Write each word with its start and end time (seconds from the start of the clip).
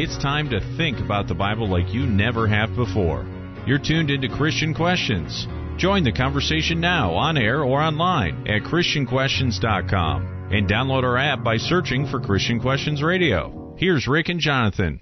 It's 0.00 0.16
time 0.16 0.48
to 0.50 0.60
think 0.76 1.00
about 1.00 1.26
the 1.26 1.34
Bible 1.34 1.68
like 1.68 1.92
you 1.92 2.06
never 2.06 2.46
have 2.46 2.76
before. 2.76 3.26
You're 3.66 3.80
tuned 3.80 4.10
into 4.10 4.28
Christian 4.28 4.72
Questions. 4.72 5.48
Join 5.76 6.04
the 6.04 6.12
conversation 6.12 6.80
now 6.80 7.14
on 7.14 7.36
air 7.36 7.64
or 7.64 7.82
online 7.82 8.46
at 8.46 8.62
ChristianQuestions.com 8.62 10.50
and 10.52 10.70
download 10.70 11.02
our 11.02 11.18
app 11.18 11.42
by 11.42 11.56
searching 11.56 12.06
for 12.06 12.20
Christian 12.20 12.60
Questions 12.60 13.02
Radio. 13.02 13.74
Here's 13.76 14.06
Rick 14.06 14.28
and 14.28 14.38
Jonathan. 14.38 15.00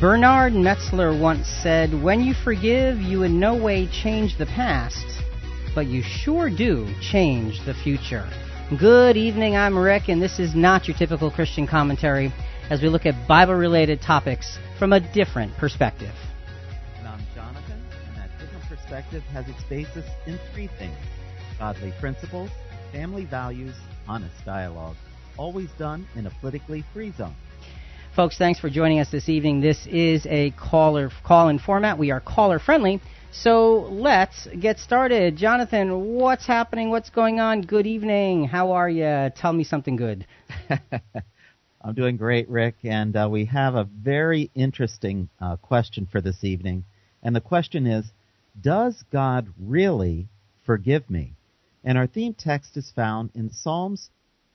Bernard 0.00 0.52
Meltzer 0.52 1.20
once 1.20 1.48
said, 1.64 2.00
When 2.00 2.20
you 2.20 2.32
forgive, 2.44 2.98
you 2.98 3.24
in 3.24 3.40
no 3.40 3.60
way 3.60 3.88
change 3.88 4.38
the 4.38 4.46
past, 4.46 5.04
but 5.74 5.88
you 5.88 6.00
sure 6.04 6.48
do 6.48 6.86
change 7.02 7.60
the 7.66 7.74
future. 7.74 8.28
Good 8.78 9.16
evening, 9.16 9.56
I'm 9.56 9.76
Rick, 9.76 10.08
and 10.08 10.22
this 10.22 10.38
is 10.38 10.54
not 10.54 10.86
your 10.86 10.96
typical 10.96 11.28
Christian 11.28 11.66
commentary 11.66 12.32
as 12.70 12.80
we 12.80 12.88
look 12.88 13.04
at 13.04 13.26
Bible 13.26 13.54
related 13.54 14.00
topics 14.00 14.58
from 14.78 14.92
a 14.92 15.00
different 15.12 15.56
perspective. 15.56 16.14
And 16.96 17.08
I'm 17.08 17.20
Jonathan, 17.34 17.82
and 18.06 18.16
that 18.16 18.30
different 18.38 18.64
perspective 18.68 19.24
has 19.32 19.48
its 19.48 19.60
basis 19.68 20.06
in 20.24 20.38
three 20.54 20.68
things 20.78 20.94
godly 21.58 21.92
principles, 21.98 22.48
family 22.92 23.24
values, 23.24 23.74
honest 24.06 24.36
dialogue, 24.46 24.94
always 25.36 25.70
done 25.76 26.06
in 26.14 26.28
a 26.28 26.30
politically 26.40 26.84
free 26.92 27.12
zone. 27.18 27.34
Folks, 28.14 28.38
thanks 28.38 28.60
for 28.60 28.70
joining 28.70 29.00
us 29.00 29.10
this 29.10 29.28
evening. 29.28 29.60
This 29.60 29.84
is 29.88 30.24
a 30.26 30.52
caller 30.52 31.10
call-in 31.26 31.58
format. 31.58 31.98
We 31.98 32.12
are 32.12 32.20
caller 32.20 32.60
friendly. 32.60 33.00
So 33.32 33.88
let's 33.92 34.48
get 34.58 34.80
started. 34.80 35.36
Jonathan, 35.36 36.14
what's 36.14 36.46
happening? 36.46 36.90
What's 36.90 37.10
going 37.10 37.38
on? 37.38 37.62
Good 37.62 37.86
evening. 37.86 38.44
How 38.44 38.72
are 38.72 38.90
you? 38.90 39.30
Tell 39.36 39.52
me 39.52 39.62
something 39.62 39.94
good. 39.94 40.26
I'm 41.80 41.94
doing 41.94 42.16
great, 42.16 42.48
Rick, 42.48 42.74
and 42.82 43.16
uh, 43.16 43.28
we 43.30 43.44
have 43.44 43.76
a 43.76 43.84
very 43.84 44.50
interesting 44.56 45.28
uh, 45.40 45.56
question 45.56 46.08
for 46.10 46.20
this 46.20 46.42
evening. 46.42 46.84
And 47.22 47.34
the 47.34 47.40
question 47.40 47.86
is 47.86 48.04
Does 48.60 49.04
God 49.12 49.46
really 49.60 50.28
forgive 50.66 51.08
me? 51.08 51.34
And 51.84 51.96
our 51.96 52.08
theme 52.08 52.34
text 52.34 52.76
is 52.76 52.90
found 52.90 53.30
in 53.34 53.50
Psalms 53.50 54.10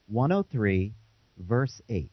103, 0.08 0.94
verse 1.38 1.81
8. 1.88 2.11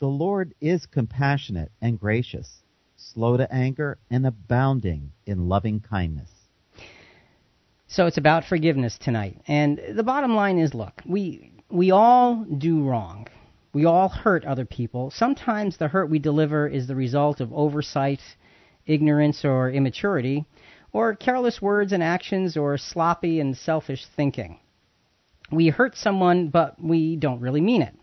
The 0.00 0.06
Lord 0.06 0.54
is 0.62 0.86
compassionate 0.86 1.70
and 1.82 2.00
gracious, 2.00 2.62
slow 2.98 3.36
to 3.36 3.52
anger, 3.52 3.98
and 4.10 4.26
abounding 4.26 5.12
in 5.24 5.48
loving 5.48 5.80
kindness. 5.80 6.30
So 7.86 8.06
it's 8.06 8.18
about 8.18 8.44
forgiveness 8.44 8.98
tonight. 9.00 9.40
And 9.46 9.80
the 9.94 10.02
bottom 10.02 10.34
line 10.34 10.58
is 10.58 10.74
look, 10.74 11.00
we 11.06 11.52
we 11.70 11.90
all 11.90 12.44
do 12.44 12.82
wrong. 12.82 13.28
We 13.72 13.84
all 13.84 14.08
hurt 14.08 14.44
other 14.44 14.64
people. 14.64 15.10
Sometimes 15.10 15.76
the 15.76 15.88
hurt 15.88 16.10
we 16.10 16.18
deliver 16.18 16.66
is 16.66 16.86
the 16.86 16.94
result 16.94 17.40
of 17.40 17.52
oversight, 17.52 18.20
ignorance, 18.86 19.44
or 19.44 19.70
immaturity, 19.70 20.44
or 20.92 21.14
careless 21.14 21.62
words 21.62 21.92
and 21.92 22.02
actions, 22.02 22.56
or 22.56 22.76
sloppy 22.76 23.40
and 23.40 23.56
selfish 23.56 24.06
thinking. 24.16 24.58
We 25.50 25.68
hurt 25.68 25.96
someone, 25.96 26.48
but 26.48 26.82
we 26.82 27.16
don't 27.16 27.40
really 27.40 27.60
mean 27.60 27.82
it. 27.82 27.94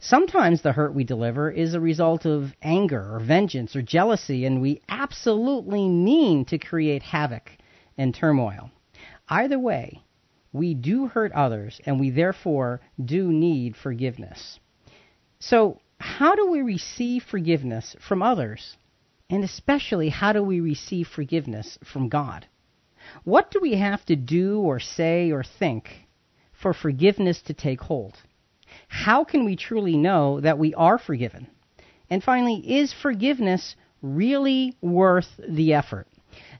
Sometimes 0.00 0.62
the 0.62 0.72
hurt 0.72 0.94
we 0.94 1.02
deliver 1.02 1.50
is 1.50 1.74
a 1.74 1.80
result 1.80 2.24
of 2.24 2.54
anger 2.62 3.14
or 3.14 3.18
vengeance 3.18 3.74
or 3.74 3.82
jealousy, 3.82 4.44
and 4.44 4.62
we 4.62 4.80
absolutely 4.88 5.88
mean 5.88 6.44
to 6.46 6.58
create 6.58 7.02
havoc 7.02 7.50
and 7.96 8.14
turmoil. 8.14 8.70
Either 9.28 9.58
way, 9.58 10.00
we 10.52 10.74
do 10.74 11.08
hurt 11.08 11.32
others, 11.32 11.80
and 11.84 11.98
we 11.98 12.10
therefore 12.10 12.80
do 13.04 13.32
need 13.32 13.76
forgiveness. 13.76 14.60
So, 15.40 15.80
how 15.98 16.36
do 16.36 16.48
we 16.48 16.62
receive 16.62 17.24
forgiveness 17.24 17.96
from 18.06 18.22
others? 18.22 18.76
And 19.28 19.42
especially, 19.42 20.10
how 20.10 20.32
do 20.32 20.42
we 20.42 20.60
receive 20.60 21.08
forgiveness 21.08 21.76
from 21.92 22.08
God? 22.08 22.46
What 23.24 23.50
do 23.50 23.58
we 23.60 23.74
have 23.74 24.04
to 24.06 24.16
do 24.16 24.60
or 24.60 24.78
say 24.78 25.32
or 25.32 25.42
think 25.42 25.88
for 26.52 26.72
forgiveness 26.72 27.42
to 27.42 27.52
take 27.52 27.80
hold? 27.80 28.16
How 28.88 29.24
can 29.24 29.44
we 29.44 29.56
truly 29.56 29.96
know 29.96 30.40
that 30.40 30.58
we 30.58 30.74
are 30.74 30.98
forgiven? 30.98 31.46
And 32.10 32.22
finally, 32.22 32.56
is 32.80 32.92
forgiveness 32.92 33.76
really 34.02 34.76
worth 34.80 35.28
the 35.46 35.74
effort? 35.74 36.06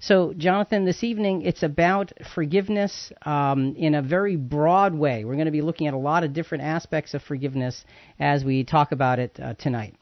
So, 0.01 0.33
Jonathan, 0.37 0.85
this 0.85 1.03
evening 1.03 1.43
it's 1.43 1.63
about 1.63 2.13
forgiveness 2.35 3.13
um, 3.23 3.75
in 3.77 3.95
a 3.95 4.03
very 4.03 4.37
broad 4.37 4.95
way. 4.95 5.25
We're 5.25 5.35
going 5.35 5.47
to 5.47 5.53
be 5.53 5.63
looking 5.63 5.89
at 5.89 5.95
a 5.95 5.99
lot 5.99 6.23
of 6.23 6.33
different 6.33 6.65
aspects 6.65 7.15
of 7.15 7.23
forgiveness 7.23 7.85
as 8.21 8.45
we 8.45 8.65
talk 8.65 8.93
about 8.93 9.19
it 9.19 9.39
uh, 9.43 9.55
tonight. 9.55 9.95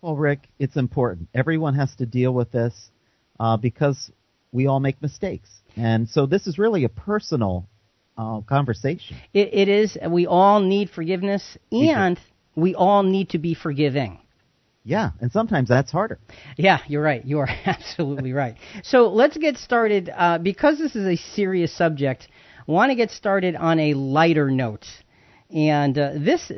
Well, 0.00 0.16
Rick, 0.16 0.48
it's 0.58 0.76
important. 0.76 1.28
Everyone 1.34 1.74
has 1.74 1.94
to 1.96 2.06
deal 2.06 2.32
with 2.32 2.50
this 2.50 2.74
uh, 3.38 3.56
because 3.56 4.10
we 4.50 4.66
all 4.66 4.80
make 4.80 5.00
mistakes. 5.00 5.48
And 5.76 6.08
so 6.08 6.26
this 6.26 6.46
is 6.46 6.58
really 6.58 6.84
a 6.84 6.88
personal 6.88 7.68
uh, 8.16 8.40
conversation. 8.42 9.16
It, 9.32 9.50
it 9.52 9.68
is. 9.68 9.96
We 10.08 10.26
all 10.26 10.60
need 10.60 10.90
forgiveness, 10.90 11.56
and 11.72 12.18
we 12.54 12.74
all 12.74 13.02
need 13.02 13.30
to 13.30 13.38
be 13.38 13.54
forgiving. 13.54 14.18
Yeah, 14.82 15.10
and 15.20 15.30
sometimes 15.30 15.68
that's 15.68 15.90
harder. 15.92 16.18
Yeah, 16.56 16.78
you're 16.88 17.02
right. 17.02 17.24
You 17.24 17.40
are 17.40 17.48
absolutely 17.66 18.32
right. 18.32 18.56
So 18.82 19.08
let's 19.08 19.36
get 19.36 19.56
started. 19.58 20.10
Uh, 20.14 20.38
because 20.38 20.78
this 20.78 20.96
is 20.96 21.06
a 21.06 21.16
serious 21.16 21.72
subject, 21.76 22.28
I 22.66 22.72
want 22.72 22.90
to 22.90 22.96
get 22.96 23.10
started 23.10 23.56
on 23.56 23.78
a 23.78 23.94
lighter 23.94 24.50
note. 24.50 24.86
And 25.50 25.98
uh, 25.98 26.12
this 26.14 26.50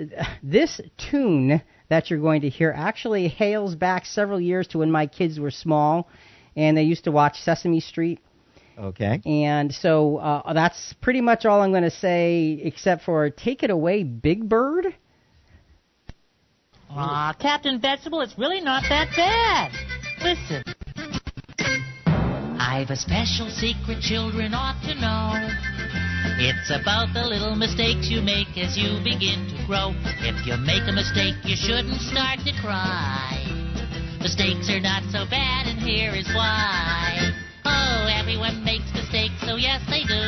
this 0.42 0.80
tune 0.96 1.62
that 1.88 2.10
you're 2.10 2.20
going 2.20 2.42
to 2.42 2.48
hear 2.48 2.72
actually 2.74 3.28
hails 3.28 3.74
back 3.74 4.06
several 4.06 4.40
years 4.40 4.68
to 4.68 4.78
when 4.78 4.90
my 4.90 5.06
kids 5.06 5.40
were 5.40 5.50
small, 5.50 6.08
and 6.56 6.76
they 6.76 6.84
used 6.84 7.04
to 7.04 7.12
watch 7.12 7.40
Sesame 7.40 7.80
Street. 7.80 8.20
Okay. 8.78 9.20
And 9.24 9.72
so 9.72 10.16
uh, 10.16 10.52
that's 10.52 10.94
pretty 11.00 11.20
much 11.20 11.44
all 11.44 11.60
I'm 11.60 11.70
going 11.70 11.82
to 11.82 11.90
say, 11.90 12.60
except 12.62 13.04
for 13.04 13.28
take 13.30 13.62
it 13.62 13.70
away, 13.70 14.02
Big 14.02 14.48
Bird. 14.48 14.94
Aw, 16.90 17.34
Captain 17.40 17.80
Vegetable, 17.80 18.20
it's 18.20 18.36
really 18.36 18.60
not 18.60 18.82
that 18.88 19.08
bad. 19.16 19.72
Listen. 20.22 20.62
I've 22.58 22.90
a 22.90 22.96
special 22.96 23.48
secret 23.50 24.00
children 24.00 24.52
ought 24.54 24.80
to 24.84 24.94
know. 24.94 25.34
It's 26.38 26.70
about 26.70 27.12
the 27.12 27.26
little 27.26 27.56
mistakes 27.56 28.08
you 28.08 28.22
make 28.22 28.56
as 28.56 28.76
you 28.76 29.00
begin 29.02 29.48
to 29.50 29.66
grow. 29.66 29.92
If 30.20 30.46
you 30.46 30.56
make 30.56 30.88
a 30.88 30.92
mistake, 30.92 31.36
you 31.44 31.56
shouldn't 31.56 32.00
start 32.00 32.40
to 32.44 32.52
cry. 32.60 33.40
Mistakes 34.20 34.70
are 34.70 34.80
not 34.80 35.02
so 35.10 35.26
bad, 35.28 35.66
and 35.66 35.80
here 35.80 36.14
is 36.14 36.28
why. 36.34 37.01
Everyone 38.08 38.64
makes 38.64 38.88
mistakes, 38.94 39.34
so 39.46 39.56
yes, 39.56 39.82
they 39.88 40.02
do. 40.06 40.24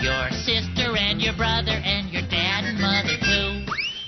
Your 0.00 0.30
sister 0.44 0.96
and 0.96 1.20
your 1.20 1.36
brother 1.36 1.72
and 1.72 2.08
your 2.10 2.22
dad 2.22 2.64
and 2.64 2.80
mother, 2.80 3.16
too. 3.20 3.64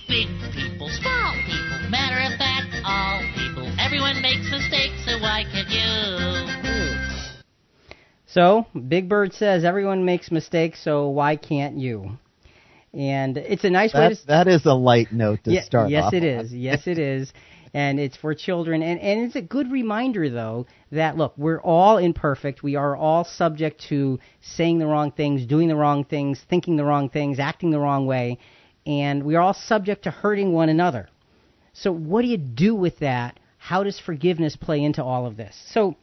Big 0.08 0.28
people, 0.52 0.88
small 0.88 1.32
people, 1.46 1.88
matter 1.90 2.18
of 2.20 2.38
fact, 2.38 2.72
all 2.84 3.20
people. 3.36 3.68
Everyone 3.78 4.20
makes 4.22 4.48
mistakes, 4.50 5.04
so 5.04 5.18
why 5.20 5.44
can't 5.52 5.68
you? 5.70 6.62
So, 8.26 8.66
Big 8.88 9.08
Bird 9.10 9.34
says 9.34 9.62
everyone 9.64 10.04
makes 10.06 10.30
mistakes, 10.30 10.82
so 10.82 11.08
why 11.10 11.36
can't 11.36 11.76
you? 11.76 12.16
And 12.94 13.36
it's 13.36 13.64
a 13.64 13.70
nice 13.70 13.92
way 13.92 14.08
That, 14.08 14.16
to. 14.18 14.26
that 14.26 14.48
is 14.48 14.64
a 14.66 14.72
light 14.74 15.12
note 15.12 15.44
to 15.44 15.52
Ye- 15.52 15.60
start 15.62 15.90
yes, 15.90 16.04
off 16.04 16.14
it 16.14 16.22
on. 16.22 16.44
is. 16.46 16.52
Yes, 16.54 16.86
it 16.86 16.98
is. 16.98 17.32
And 17.74 17.98
it's 17.98 18.16
for 18.16 18.34
children. 18.34 18.82
And, 18.82 19.00
and 19.00 19.22
it's 19.22 19.36
a 19.36 19.42
good 19.42 19.72
reminder, 19.72 20.28
though, 20.28 20.66
that 20.90 21.16
look, 21.16 21.32
we're 21.36 21.60
all 21.60 21.96
imperfect. 21.96 22.62
We 22.62 22.76
are 22.76 22.94
all 22.96 23.24
subject 23.24 23.80
to 23.88 24.18
saying 24.40 24.78
the 24.78 24.86
wrong 24.86 25.10
things, 25.12 25.46
doing 25.46 25.68
the 25.68 25.76
wrong 25.76 26.04
things, 26.04 26.44
thinking 26.50 26.76
the 26.76 26.84
wrong 26.84 27.08
things, 27.08 27.38
acting 27.38 27.70
the 27.70 27.78
wrong 27.78 28.06
way. 28.06 28.38
And 28.86 29.22
we 29.22 29.36
are 29.36 29.40
all 29.40 29.54
subject 29.54 30.04
to 30.04 30.10
hurting 30.10 30.52
one 30.52 30.68
another. 30.68 31.08
So, 31.72 31.92
what 31.92 32.22
do 32.22 32.28
you 32.28 32.36
do 32.36 32.74
with 32.74 32.98
that? 32.98 33.40
How 33.56 33.84
does 33.84 33.98
forgiveness 33.98 34.56
play 34.56 34.82
into 34.82 35.02
all 35.02 35.26
of 35.26 35.36
this? 35.36 35.56
So, 35.72 35.96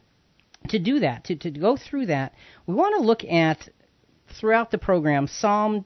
to 0.68 0.78
do 0.78 1.00
that, 1.00 1.24
to, 1.24 1.36
to 1.36 1.50
go 1.50 1.76
through 1.76 2.06
that, 2.06 2.34
we 2.66 2.74
want 2.74 2.96
to 2.96 3.02
look 3.02 3.24
at 3.24 3.68
throughout 4.38 4.70
the 4.70 4.78
program 4.78 5.26
Psalm 5.26 5.84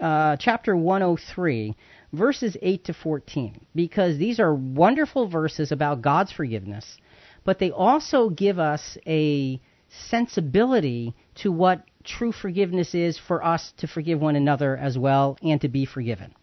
uh, 0.00 0.36
chapter 0.36 0.76
103, 0.76 1.76
verses 2.12 2.56
8 2.62 2.84
to 2.84 2.94
14, 2.94 3.66
because 3.74 4.18
these 4.18 4.40
are 4.40 4.54
wonderful 4.54 5.28
verses 5.28 5.72
about 5.72 6.02
God's 6.02 6.32
forgiveness, 6.32 6.96
but 7.44 7.58
they 7.58 7.70
also 7.70 8.30
give 8.30 8.58
us 8.58 8.96
a 9.06 9.60
sensibility 9.88 11.14
to 11.36 11.50
what 11.50 11.82
true 12.04 12.32
forgiveness 12.32 12.94
is 12.94 13.18
for 13.18 13.44
us 13.44 13.72
to 13.78 13.86
forgive 13.86 14.20
one 14.20 14.36
another 14.36 14.76
as 14.76 14.98
well 14.98 15.38
and 15.42 15.60
to 15.60 15.68
be 15.68 15.84
forgiven. 15.84 16.34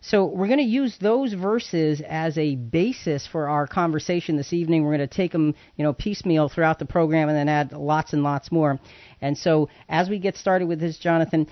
So 0.00 0.26
we're 0.26 0.46
going 0.46 0.60
to 0.60 0.64
use 0.64 0.96
those 1.00 1.32
verses 1.32 2.00
as 2.06 2.38
a 2.38 2.54
basis 2.54 3.26
for 3.26 3.48
our 3.48 3.66
conversation 3.66 4.36
this 4.36 4.52
evening. 4.52 4.84
We're 4.84 4.96
going 4.96 5.08
to 5.08 5.14
take 5.16 5.32
them, 5.32 5.54
you 5.76 5.82
know, 5.82 5.92
piecemeal 5.92 6.48
throughout 6.48 6.78
the 6.78 6.84
program 6.84 7.28
and 7.28 7.36
then 7.36 7.48
add 7.48 7.72
lots 7.72 8.12
and 8.12 8.22
lots 8.22 8.52
more. 8.52 8.78
And 9.20 9.36
so 9.36 9.68
as 9.88 10.08
we 10.08 10.20
get 10.20 10.36
started 10.36 10.68
with 10.68 10.78
this, 10.78 10.98
Jonathan, 10.98 11.48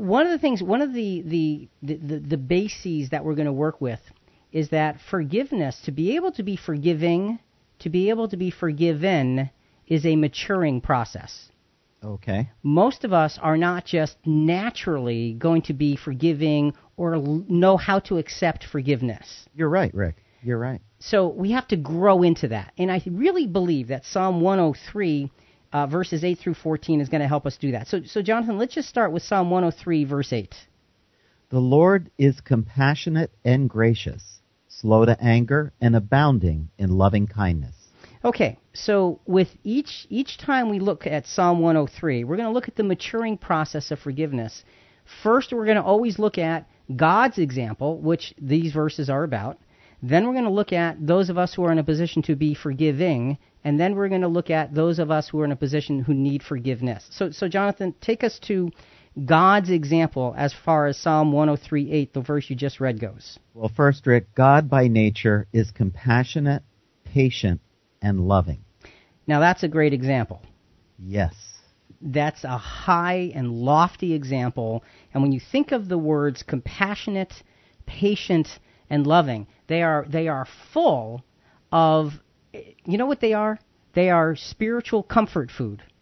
one 0.00 0.26
of 0.26 0.32
the 0.32 0.38
things, 0.38 0.62
one 0.62 0.82
of 0.82 0.92
the 0.92 1.22
the 1.22 1.68
the, 1.82 1.94
the, 1.96 2.18
the 2.20 2.36
bases 2.36 3.10
that 3.10 3.24
we're 3.24 3.34
going 3.34 3.46
to 3.46 3.52
work 3.52 3.80
with 3.80 4.00
is 4.52 4.70
that 4.70 4.96
forgiveness, 5.10 5.80
to 5.84 5.92
be 5.92 6.16
able 6.16 6.32
to 6.32 6.42
be 6.42 6.56
forgiving, 6.56 7.38
to 7.80 7.88
be 7.88 8.10
able 8.10 8.28
to 8.28 8.36
be 8.36 8.50
forgiven, 8.50 9.50
is 9.86 10.04
a 10.04 10.16
maturing 10.16 10.80
process. 10.80 11.50
Okay. 12.02 12.50
Most 12.62 13.04
of 13.04 13.12
us 13.12 13.38
are 13.40 13.58
not 13.58 13.84
just 13.84 14.16
naturally 14.24 15.34
going 15.34 15.62
to 15.62 15.74
be 15.74 15.96
forgiving 15.96 16.74
or 16.96 17.14
l- 17.14 17.44
know 17.48 17.76
how 17.76 17.98
to 18.00 18.16
accept 18.18 18.64
forgiveness. 18.64 19.46
You're 19.54 19.68
right, 19.68 19.92
Rick. 19.94 20.16
You're 20.42 20.58
right. 20.58 20.80
So 20.98 21.28
we 21.28 21.52
have 21.52 21.68
to 21.68 21.76
grow 21.76 22.22
into 22.22 22.48
that. 22.48 22.72
And 22.78 22.90
I 22.90 23.02
really 23.06 23.46
believe 23.46 23.88
that 23.88 24.04
Psalm 24.06 24.40
103, 24.40 25.30
uh, 25.72 25.86
verses 25.86 26.24
8 26.24 26.38
through 26.38 26.54
14, 26.54 27.00
is 27.00 27.08
going 27.08 27.20
to 27.20 27.28
help 27.28 27.46
us 27.46 27.56
do 27.56 27.72
that. 27.72 27.88
So, 27.88 28.02
so, 28.04 28.22
Jonathan, 28.22 28.58
let's 28.58 28.74
just 28.74 28.88
start 28.88 29.12
with 29.12 29.22
Psalm 29.22 29.50
103, 29.50 30.04
verse 30.04 30.32
8. 30.32 30.54
The 31.50 31.58
Lord 31.58 32.10
is 32.16 32.40
compassionate 32.40 33.32
and 33.44 33.68
gracious, 33.68 34.22
slow 34.68 35.04
to 35.04 35.20
anger, 35.20 35.72
and 35.80 35.96
abounding 35.96 36.68
in 36.78 36.90
loving 36.90 37.26
kindness. 37.26 37.74
Okay, 38.24 38.58
so 38.74 39.20
with 39.26 39.48
each 39.64 40.06
each 40.10 40.36
time 40.36 40.68
we 40.68 40.78
look 40.78 41.06
at 41.06 41.26
Psalm 41.26 41.60
103, 41.60 42.24
we're 42.24 42.36
going 42.36 42.48
to 42.48 42.52
look 42.52 42.68
at 42.68 42.76
the 42.76 42.82
maturing 42.82 43.38
process 43.38 43.90
of 43.90 43.98
forgiveness. 43.98 44.62
First, 45.22 45.52
we're 45.52 45.64
going 45.64 45.78
to 45.78 45.82
always 45.82 46.18
look 46.18 46.36
at 46.36 46.68
God's 46.94 47.38
example, 47.38 47.98
which 47.98 48.34
these 48.40 48.72
verses 48.72 49.08
are 49.08 49.24
about. 49.24 49.58
Then 50.02 50.26
we're 50.26 50.32
going 50.32 50.44
to 50.44 50.50
look 50.50 50.72
at 50.72 51.04
those 51.06 51.28
of 51.28 51.36
us 51.36 51.54
who 51.54 51.64
are 51.64 51.72
in 51.72 51.78
a 51.78 51.84
position 51.84 52.22
to 52.22 52.36
be 52.36 52.54
forgiving, 52.54 53.38
and 53.64 53.78
then 53.78 53.94
we're 53.94 54.08
going 54.08 54.22
to 54.22 54.28
look 54.28 54.50
at 54.50 54.74
those 54.74 54.98
of 54.98 55.10
us 55.10 55.28
who 55.28 55.40
are 55.40 55.44
in 55.44 55.52
a 55.52 55.56
position 55.56 56.00
who 56.00 56.14
need 56.14 56.42
forgiveness. 56.42 57.06
So, 57.10 57.30
so 57.30 57.48
Jonathan, 57.48 57.94
take 58.00 58.24
us 58.24 58.38
to 58.46 58.70
God's 59.24 59.70
example 59.70 60.34
as 60.38 60.54
far 60.54 60.86
as 60.86 60.96
Psalm 60.96 61.32
103:8, 61.32 62.12
the 62.12 62.20
verse 62.20 62.48
you 62.48 62.56
just 62.56 62.80
read, 62.80 63.00
goes. 63.00 63.38
Well, 63.54 63.70
first, 63.74 64.06
Rick, 64.06 64.34
God 64.34 64.70
by 64.70 64.88
nature 64.88 65.46
is 65.52 65.70
compassionate, 65.70 66.62
patient, 67.04 67.60
and 68.00 68.26
loving. 68.26 68.64
Now, 69.26 69.40
that's 69.40 69.62
a 69.62 69.68
great 69.68 69.92
example. 69.92 70.42
Yes. 70.98 71.34
That's 72.00 72.44
a 72.44 72.56
high 72.56 73.32
and 73.34 73.52
lofty 73.52 74.14
example. 74.14 74.82
And 75.12 75.22
when 75.22 75.32
you 75.32 75.40
think 75.40 75.72
of 75.72 75.88
the 75.88 75.98
words 75.98 76.42
compassionate, 76.42 77.32
patient, 77.86 78.48
and 78.90 79.06
loving, 79.06 79.46
they 79.68 79.82
are 79.82 80.04
they 80.08 80.28
are 80.28 80.46
full 80.74 81.24
of 81.72 82.12
you 82.84 82.98
know 82.98 83.06
what 83.06 83.20
they 83.20 83.32
are? 83.32 83.58
They 83.94 84.10
are 84.10 84.36
spiritual 84.36 85.02
comfort 85.02 85.50
food. 85.50 85.82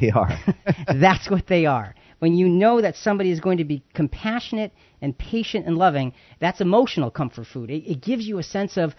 They 0.00 0.10
are. 0.10 0.30
That's 0.98 1.28
what 1.28 1.46
they 1.46 1.66
are. 1.66 1.94
When 2.18 2.32
you 2.32 2.48
know 2.48 2.80
that 2.80 2.96
somebody 2.96 3.30
is 3.30 3.40
going 3.40 3.58
to 3.58 3.64
be 3.64 3.82
compassionate 3.92 4.72
and 5.02 5.16
patient 5.16 5.66
and 5.66 5.76
loving, 5.76 6.14
that's 6.40 6.62
emotional 6.62 7.10
comfort 7.10 7.46
food. 7.52 7.68
It, 7.68 7.84
it 7.86 8.00
gives 8.00 8.26
you 8.26 8.38
a 8.38 8.42
sense 8.42 8.78
of, 8.78 8.94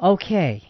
okay, 0.00 0.62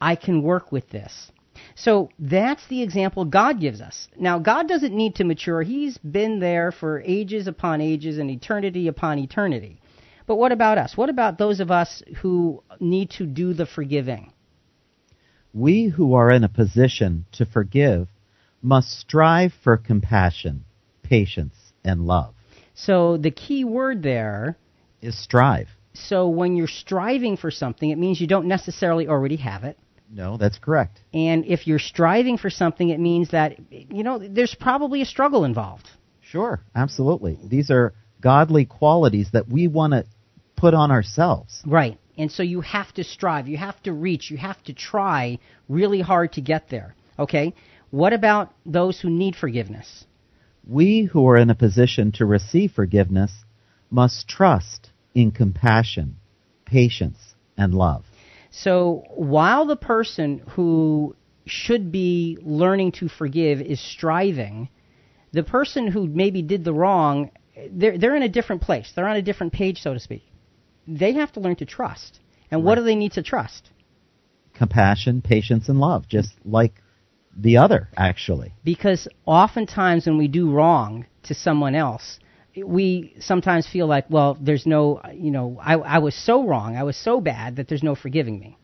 I 0.00 0.14
can 0.14 0.42
work 0.42 0.70
with 0.70 0.88
this. 0.90 1.32
So 1.74 2.10
that's 2.20 2.64
the 2.68 2.82
example 2.82 3.24
God 3.24 3.60
gives 3.60 3.80
us. 3.80 4.06
Now, 4.16 4.38
God 4.38 4.68
doesn't 4.68 4.94
need 4.94 5.16
to 5.16 5.24
mature. 5.24 5.62
He's 5.62 5.98
been 5.98 6.38
there 6.38 6.70
for 6.70 7.02
ages 7.04 7.48
upon 7.48 7.80
ages 7.80 8.18
and 8.18 8.30
eternity 8.30 8.86
upon 8.86 9.18
eternity. 9.18 9.80
But 10.28 10.36
what 10.36 10.52
about 10.52 10.76
us? 10.76 10.94
What 10.94 11.08
about 11.08 11.38
those 11.38 11.58
of 11.58 11.70
us 11.70 12.02
who 12.18 12.62
need 12.78 13.10
to 13.12 13.24
do 13.24 13.54
the 13.54 13.64
forgiving? 13.64 14.30
We 15.54 15.88
who 15.88 16.14
are 16.14 16.30
in 16.30 16.44
a 16.44 16.50
position 16.50 17.24
to 17.32 17.46
forgive 17.46 18.08
must 18.60 18.90
strive 19.00 19.54
for 19.64 19.78
compassion, 19.78 20.66
patience, 21.02 21.54
and 21.82 22.02
love. 22.06 22.34
So 22.74 23.16
the 23.16 23.30
key 23.30 23.64
word 23.64 24.02
there 24.02 24.58
is 25.00 25.18
strive. 25.18 25.68
So 25.94 26.28
when 26.28 26.56
you're 26.56 26.66
striving 26.66 27.38
for 27.38 27.50
something, 27.50 27.88
it 27.88 27.96
means 27.96 28.20
you 28.20 28.26
don't 28.26 28.48
necessarily 28.48 29.08
already 29.08 29.36
have 29.36 29.64
it. 29.64 29.78
No, 30.10 30.36
that's 30.36 30.58
correct. 30.58 31.00
And 31.14 31.46
if 31.46 31.66
you're 31.66 31.78
striving 31.78 32.36
for 32.36 32.50
something, 32.50 32.90
it 32.90 33.00
means 33.00 33.30
that, 33.30 33.58
you 33.70 34.02
know, 34.02 34.18
there's 34.18 34.54
probably 34.54 35.00
a 35.00 35.06
struggle 35.06 35.46
involved. 35.46 35.88
Sure, 36.20 36.60
absolutely. 36.74 37.38
These 37.42 37.70
are 37.70 37.94
godly 38.20 38.66
qualities 38.66 39.30
that 39.32 39.48
we 39.48 39.68
want 39.68 39.94
to 39.94 40.04
put 40.58 40.74
on 40.74 40.90
ourselves. 40.90 41.62
Right. 41.64 41.98
And 42.18 42.30
so 42.32 42.42
you 42.42 42.60
have 42.62 42.92
to 42.94 43.04
strive, 43.04 43.46
you 43.46 43.56
have 43.56 43.80
to 43.84 43.92
reach, 43.92 44.30
you 44.30 44.36
have 44.36 44.62
to 44.64 44.72
try 44.72 45.38
really 45.68 46.00
hard 46.00 46.32
to 46.32 46.40
get 46.40 46.68
there. 46.68 46.96
Okay? 47.18 47.54
What 47.90 48.12
about 48.12 48.52
those 48.66 49.00
who 49.00 49.08
need 49.08 49.36
forgiveness? 49.36 50.04
We 50.66 51.08
who 51.10 51.26
are 51.28 51.36
in 51.36 51.48
a 51.48 51.54
position 51.54 52.12
to 52.12 52.26
receive 52.26 52.72
forgiveness 52.72 53.32
must 53.90 54.28
trust 54.28 54.90
in 55.14 55.30
compassion, 55.30 56.16
patience, 56.66 57.18
and 57.56 57.72
love. 57.72 58.04
So 58.50 59.04
while 59.14 59.66
the 59.66 59.76
person 59.76 60.42
who 60.50 61.16
should 61.46 61.90
be 61.92 62.36
learning 62.42 62.92
to 62.92 63.08
forgive 63.08 63.60
is 63.60 63.80
striving, 63.80 64.68
the 65.32 65.42
person 65.42 65.86
who 65.86 66.06
maybe 66.06 66.42
did 66.42 66.64
the 66.64 66.74
wrong, 66.74 67.30
they're, 67.70 67.96
they're 67.96 68.16
in 68.16 68.22
a 68.22 68.28
different 68.28 68.62
place. 68.62 68.92
They're 68.94 69.08
on 69.08 69.16
a 69.16 69.22
different 69.22 69.52
page, 69.52 69.80
so 69.80 69.94
to 69.94 70.00
speak. 70.00 70.27
They 70.88 71.12
have 71.12 71.32
to 71.32 71.40
learn 71.40 71.56
to 71.56 71.66
trust. 71.66 72.18
And 72.50 72.64
what 72.64 72.76
do 72.76 72.82
they 72.82 72.94
need 72.96 73.12
to 73.12 73.22
trust? 73.22 73.70
Compassion, 74.54 75.20
patience, 75.22 75.68
and 75.68 75.78
love, 75.78 76.08
just 76.08 76.30
like 76.44 76.72
the 77.36 77.58
other, 77.58 77.88
actually. 77.96 78.54
Because 78.64 79.06
oftentimes 79.26 80.06
when 80.06 80.16
we 80.16 80.28
do 80.28 80.50
wrong 80.50 81.06
to 81.24 81.34
someone 81.34 81.74
else, 81.74 82.18
we 82.56 83.14
sometimes 83.20 83.66
feel 83.66 83.86
like, 83.86 84.06
well, 84.08 84.36
there's 84.40 84.66
no, 84.66 85.00
you 85.14 85.30
know, 85.30 85.60
I, 85.62 85.74
I 85.74 85.98
was 85.98 86.14
so 86.14 86.46
wrong, 86.46 86.76
I 86.76 86.82
was 86.82 86.96
so 86.96 87.20
bad 87.20 87.56
that 87.56 87.68
there's 87.68 87.82
no 87.82 87.94
forgiving 87.94 88.38
me. 88.38 88.58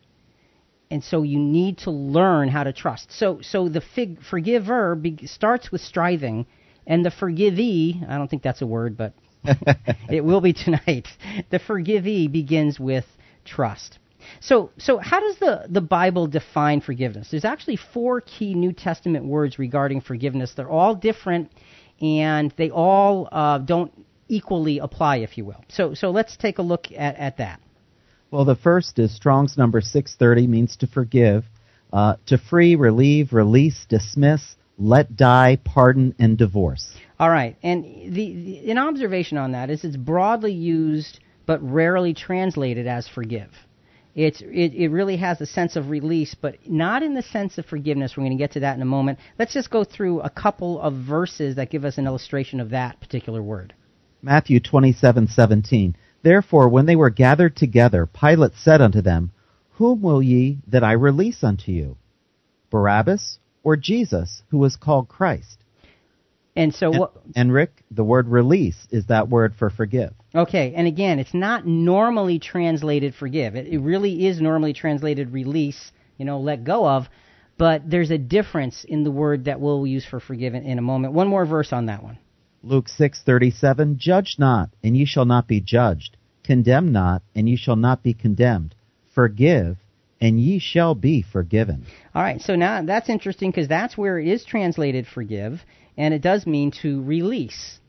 And 0.91 1.03
so 1.03 1.23
you 1.23 1.39
need 1.39 1.79
to 1.79 1.91
learn 1.91 2.49
how 2.49 2.63
to 2.63 2.73
trust. 2.73 3.11
So, 3.11 3.39
so 3.41 3.69
the 3.69 3.81
fig, 3.81 4.21
forgiver 4.23 4.95
be, 4.95 5.27
starts 5.27 5.71
with 5.71 5.81
striving, 5.81 6.45
and 6.85 7.05
the 7.05 7.11
forgivee, 7.11 8.03
I 8.07 8.17
don't 8.17 8.29
think 8.29 8.43
that's 8.43 8.61
a 8.61 8.67
word, 8.67 8.97
but 8.97 9.13
it 10.09 10.23
will 10.23 10.41
be 10.41 10.53
tonight. 10.53 11.07
The 11.49 11.59
forgivee 11.59 12.27
begins 12.27 12.79
with 12.79 13.05
trust. 13.43 13.99
So, 14.39 14.71
so 14.77 14.97
how 14.97 15.19
does 15.19 15.37
the, 15.39 15.65
the 15.69 15.81
Bible 15.81 16.27
define 16.27 16.81
forgiveness? 16.81 17.29
There's 17.31 17.45
actually 17.45 17.77
four 17.77 18.21
key 18.21 18.53
New 18.53 18.73
Testament 18.73 19.25
words 19.25 19.59
regarding 19.59 20.01
forgiveness. 20.01 20.53
They're 20.55 20.69
all 20.69 20.95
different 20.95 21.51
and 22.01 22.53
they 22.57 22.69
all 22.69 23.29
uh, 23.31 23.59
don't 23.59 23.91
equally 24.27 24.79
apply, 24.79 25.17
if 25.17 25.37
you 25.37 25.45
will. 25.45 25.63
So, 25.69 25.93
so 25.93 26.11
let's 26.11 26.35
take 26.37 26.57
a 26.57 26.61
look 26.61 26.87
at, 26.91 27.15
at 27.17 27.37
that. 27.37 27.61
Well, 28.31 28.45
the 28.45 28.55
first 28.55 28.99
is 28.99 29.15
Strong's 29.15 29.57
number 29.57 29.81
630 29.81 30.47
means 30.47 30.75
to 30.77 30.87
forgive, 30.87 31.45
uh, 31.93 32.15
to 32.25 32.37
free, 32.37 32.75
relieve, 32.75 33.31
release, 33.31 33.85
dismiss, 33.87 34.55
let 34.77 35.15
die, 35.15 35.57
pardon, 35.63 36.15
and 36.19 36.37
divorce. 36.37 36.87
All 37.19 37.29
right, 37.29 37.55
and 37.63 37.83
the, 37.83 38.61
the 38.63 38.71
an 38.71 38.77
observation 38.77 39.37
on 39.37 39.53
that 39.53 39.69
is 39.69 39.83
it's 39.83 39.95
broadly 39.95 40.53
used 40.53 41.19
but 41.45 41.61
rarely 41.61 42.13
translated 42.13 42.87
as 42.87 43.07
forgive. 43.07 43.51
It's, 44.15 44.41
it, 44.41 44.73
it 44.73 44.89
really 44.89 45.17
has 45.17 45.41
a 45.41 45.45
sense 45.45 45.75
of 45.75 45.89
release, 45.89 46.35
but 46.39 46.55
not 46.65 47.03
in 47.03 47.13
the 47.13 47.21
sense 47.21 47.57
of 47.57 47.65
forgiveness. 47.65 48.13
We're 48.15 48.23
going 48.23 48.37
to 48.37 48.41
get 48.41 48.53
to 48.53 48.61
that 48.61 48.75
in 48.75 48.81
a 48.81 48.85
moment. 48.85 49.19
Let's 49.37 49.53
just 49.53 49.69
go 49.69 49.83
through 49.83 50.21
a 50.21 50.29
couple 50.29 50.79
of 50.79 50.93
verses 50.93 51.57
that 51.57 51.69
give 51.69 51.83
us 51.83 51.97
an 51.97 52.07
illustration 52.07 52.61
of 52.61 52.69
that 52.69 53.01
particular 53.01 53.43
word. 53.43 53.73
Matthew 54.21 54.59
27:17. 54.59 55.95
Therefore, 56.23 56.69
when 56.69 56.85
they 56.85 56.95
were 56.95 57.09
gathered 57.09 57.55
together, 57.55 58.07
Pilate 58.07 58.55
said 58.55 58.81
unto 58.81 59.01
them, 59.01 59.31
Whom 59.73 60.01
will 60.01 60.23
ye 60.23 60.59
that 60.67 60.83
I 60.83 60.93
release 60.93 61.43
unto 61.43 61.71
you? 61.71 61.97
Barabbas 62.71 63.37
or 63.65 63.75
Jesus, 63.75 64.43
who 64.49 64.59
was 64.59 64.77
called 64.77 65.09
Christ? 65.09 65.57
And 66.55 66.73
so 66.73 66.91
and, 66.91 66.99
what? 66.99 67.13
And 67.35 67.51
Rick, 67.51 67.83
the 67.91 68.03
word 68.03 68.29
release 68.29 68.87
is 68.91 69.07
that 69.07 69.27
word 69.27 69.55
for 69.59 69.69
forgive. 69.69 70.13
Okay, 70.33 70.73
and 70.73 70.87
again, 70.87 71.19
it's 71.19 71.33
not 71.33 71.65
normally 71.65 72.39
translated 72.39 73.13
forgive. 73.13 73.55
It, 73.55 73.67
it 73.67 73.79
really 73.79 74.27
is 74.27 74.39
normally 74.39 74.71
translated 74.71 75.31
release, 75.33 75.91
you 76.17 76.23
know, 76.23 76.39
let 76.39 76.63
go 76.63 76.87
of, 76.87 77.07
but 77.57 77.89
there's 77.89 78.11
a 78.11 78.17
difference 78.17 78.85
in 78.85 79.03
the 79.03 79.11
word 79.11 79.45
that 79.45 79.59
we'll 79.59 79.85
use 79.85 80.05
for 80.05 80.21
forgive 80.21 80.53
in, 80.53 80.63
in 80.63 80.77
a 80.77 80.81
moment. 80.81 81.13
One 81.13 81.27
more 81.27 81.45
verse 81.45 81.73
on 81.73 81.87
that 81.87 82.03
one. 82.03 82.17
Luke 82.63 82.87
6:37 82.87 83.97
Judge 83.97 84.35
not, 84.39 84.69
and 84.83 84.95
ye 84.95 85.05
shall 85.05 85.25
not 85.25 85.47
be 85.47 85.59
judged. 85.59 86.15
Condemn 86.43 86.91
not, 86.91 87.23
and 87.33 87.49
ye 87.49 87.57
shall 87.57 87.75
not 87.75 88.03
be 88.03 88.13
condemned. 88.13 88.75
Forgive, 89.13 89.77
and 90.21 90.39
ye 90.39 90.59
shall 90.59 90.95
be 90.95 91.21
forgiven. 91.21 91.85
All 92.13 92.21
right, 92.21 92.41
so 92.41 92.55
now 92.55 92.81
that's 92.83 93.09
interesting 93.09 93.51
because 93.51 93.67
that's 93.67 93.97
where 93.97 94.19
it 94.19 94.27
is 94.27 94.45
translated 94.45 95.07
forgive, 95.07 95.61
and 95.97 96.13
it 96.13 96.21
does 96.21 96.45
mean 96.45 96.71
to 96.81 97.03
release. 97.03 97.79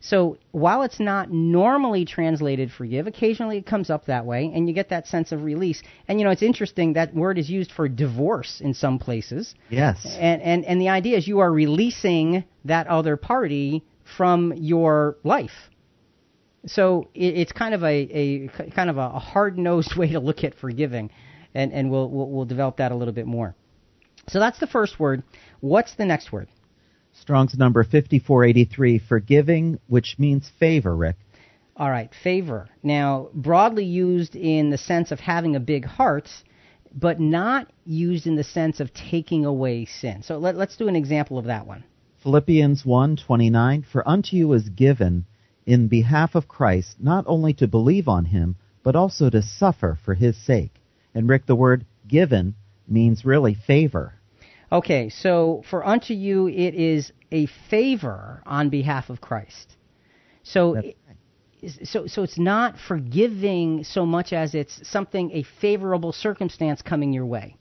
So 0.00 0.36
while 0.50 0.82
it's 0.82 1.00
not 1.00 1.30
normally 1.30 2.04
translated 2.04 2.70
forgive, 2.70 3.06
occasionally 3.06 3.56
it 3.56 3.64
comes 3.64 3.88
up 3.88 4.04
that 4.06 4.26
way, 4.26 4.52
and 4.54 4.68
you 4.68 4.74
get 4.74 4.90
that 4.90 5.06
sense 5.06 5.32
of 5.32 5.44
release. 5.44 5.82
And 6.06 6.18
you 6.18 6.26
know, 6.26 6.30
it's 6.30 6.42
interesting 6.42 6.92
that 6.92 7.14
word 7.14 7.38
is 7.38 7.48
used 7.48 7.72
for 7.72 7.88
divorce 7.88 8.60
in 8.60 8.74
some 8.74 8.98
places. 8.98 9.54
Yes. 9.70 10.04
And 10.04 10.42
and 10.42 10.64
and 10.66 10.78
the 10.78 10.90
idea 10.90 11.16
is 11.16 11.26
you 11.26 11.38
are 11.38 11.50
releasing 11.50 12.44
that 12.66 12.86
other 12.86 13.16
party 13.16 13.82
from 14.16 14.52
your 14.56 15.16
life. 15.24 15.70
So 16.66 17.08
it, 17.14 17.38
it's 17.38 17.52
kind 17.52 17.74
of 17.74 17.82
a, 17.82 17.86
a 17.86 18.48
kind 18.72 18.90
of 18.90 18.98
a 18.98 19.18
hard 19.18 19.56
nosed 19.56 19.96
way 19.96 20.12
to 20.12 20.20
look 20.20 20.44
at 20.44 20.54
forgiving, 20.54 21.10
and 21.54 21.72
and 21.72 21.90
we'll, 21.90 22.08
we'll 22.08 22.28
we'll 22.28 22.44
develop 22.44 22.78
that 22.78 22.92
a 22.92 22.94
little 22.94 23.14
bit 23.14 23.26
more. 23.26 23.54
So 24.28 24.38
that's 24.38 24.58
the 24.58 24.66
first 24.66 24.98
word. 24.98 25.22
What's 25.60 25.94
the 25.94 26.04
next 26.04 26.32
word? 26.32 26.48
Strong's 27.12 27.56
number 27.56 27.84
5483, 27.84 28.98
forgiving, 28.98 29.78
which 29.86 30.16
means 30.18 30.50
favor, 30.58 30.96
Rick. 30.96 31.16
All 31.76 31.90
right, 31.90 32.10
favor. 32.22 32.68
Now, 32.82 33.28
broadly 33.34 33.84
used 33.84 34.34
in 34.34 34.70
the 34.70 34.78
sense 34.78 35.12
of 35.12 35.20
having 35.20 35.54
a 35.54 35.60
big 35.60 35.84
heart, 35.84 36.28
but 36.92 37.20
not 37.20 37.70
used 37.84 38.26
in 38.26 38.36
the 38.36 38.44
sense 38.44 38.80
of 38.80 38.92
taking 38.94 39.44
away 39.44 39.84
sin. 39.84 40.22
So 40.22 40.38
let, 40.38 40.56
us 40.56 40.76
do 40.76 40.88
an 40.88 40.96
example 40.96 41.38
of 41.38 41.46
that 41.46 41.66
one. 41.66 41.84
Philippians 42.22 42.84
1:29 42.84 43.84
For 43.86 44.08
unto 44.08 44.36
you 44.36 44.52
is 44.54 44.68
given 44.68 45.26
in 45.66 45.88
behalf 45.88 46.34
of 46.34 46.48
Christ 46.48 46.96
not 47.00 47.24
only 47.26 47.52
to 47.54 47.68
believe 47.68 48.08
on 48.08 48.26
him 48.26 48.56
but 48.82 48.94
also 48.94 49.30
to 49.30 49.42
suffer 49.42 49.98
for 50.04 50.14
his 50.14 50.36
sake. 50.36 50.80
And 51.14 51.28
Rick 51.28 51.46
the 51.46 51.54
word 51.54 51.86
given 52.06 52.54
means 52.88 53.24
really 53.24 53.54
favor. 53.54 54.14
Okay, 54.72 55.08
so 55.08 55.62
for 55.70 55.86
unto 55.86 56.14
you 56.14 56.48
it 56.48 56.74
is 56.74 57.12
a 57.30 57.46
favor 57.70 58.42
on 58.46 58.68
behalf 58.70 59.10
of 59.10 59.20
Christ. 59.20 59.76
So 60.42 60.82
so 61.84 62.06
so 62.06 62.22
it's 62.22 62.38
not 62.38 62.78
forgiving 62.78 63.84
so 63.84 64.04
much 64.04 64.32
as 64.32 64.54
it's 64.54 64.86
something 64.88 65.30
a 65.32 65.44
favorable 65.60 66.12
circumstance 66.12 66.82
coming 66.82 67.12
your 67.12 67.26
way. 67.26 67.56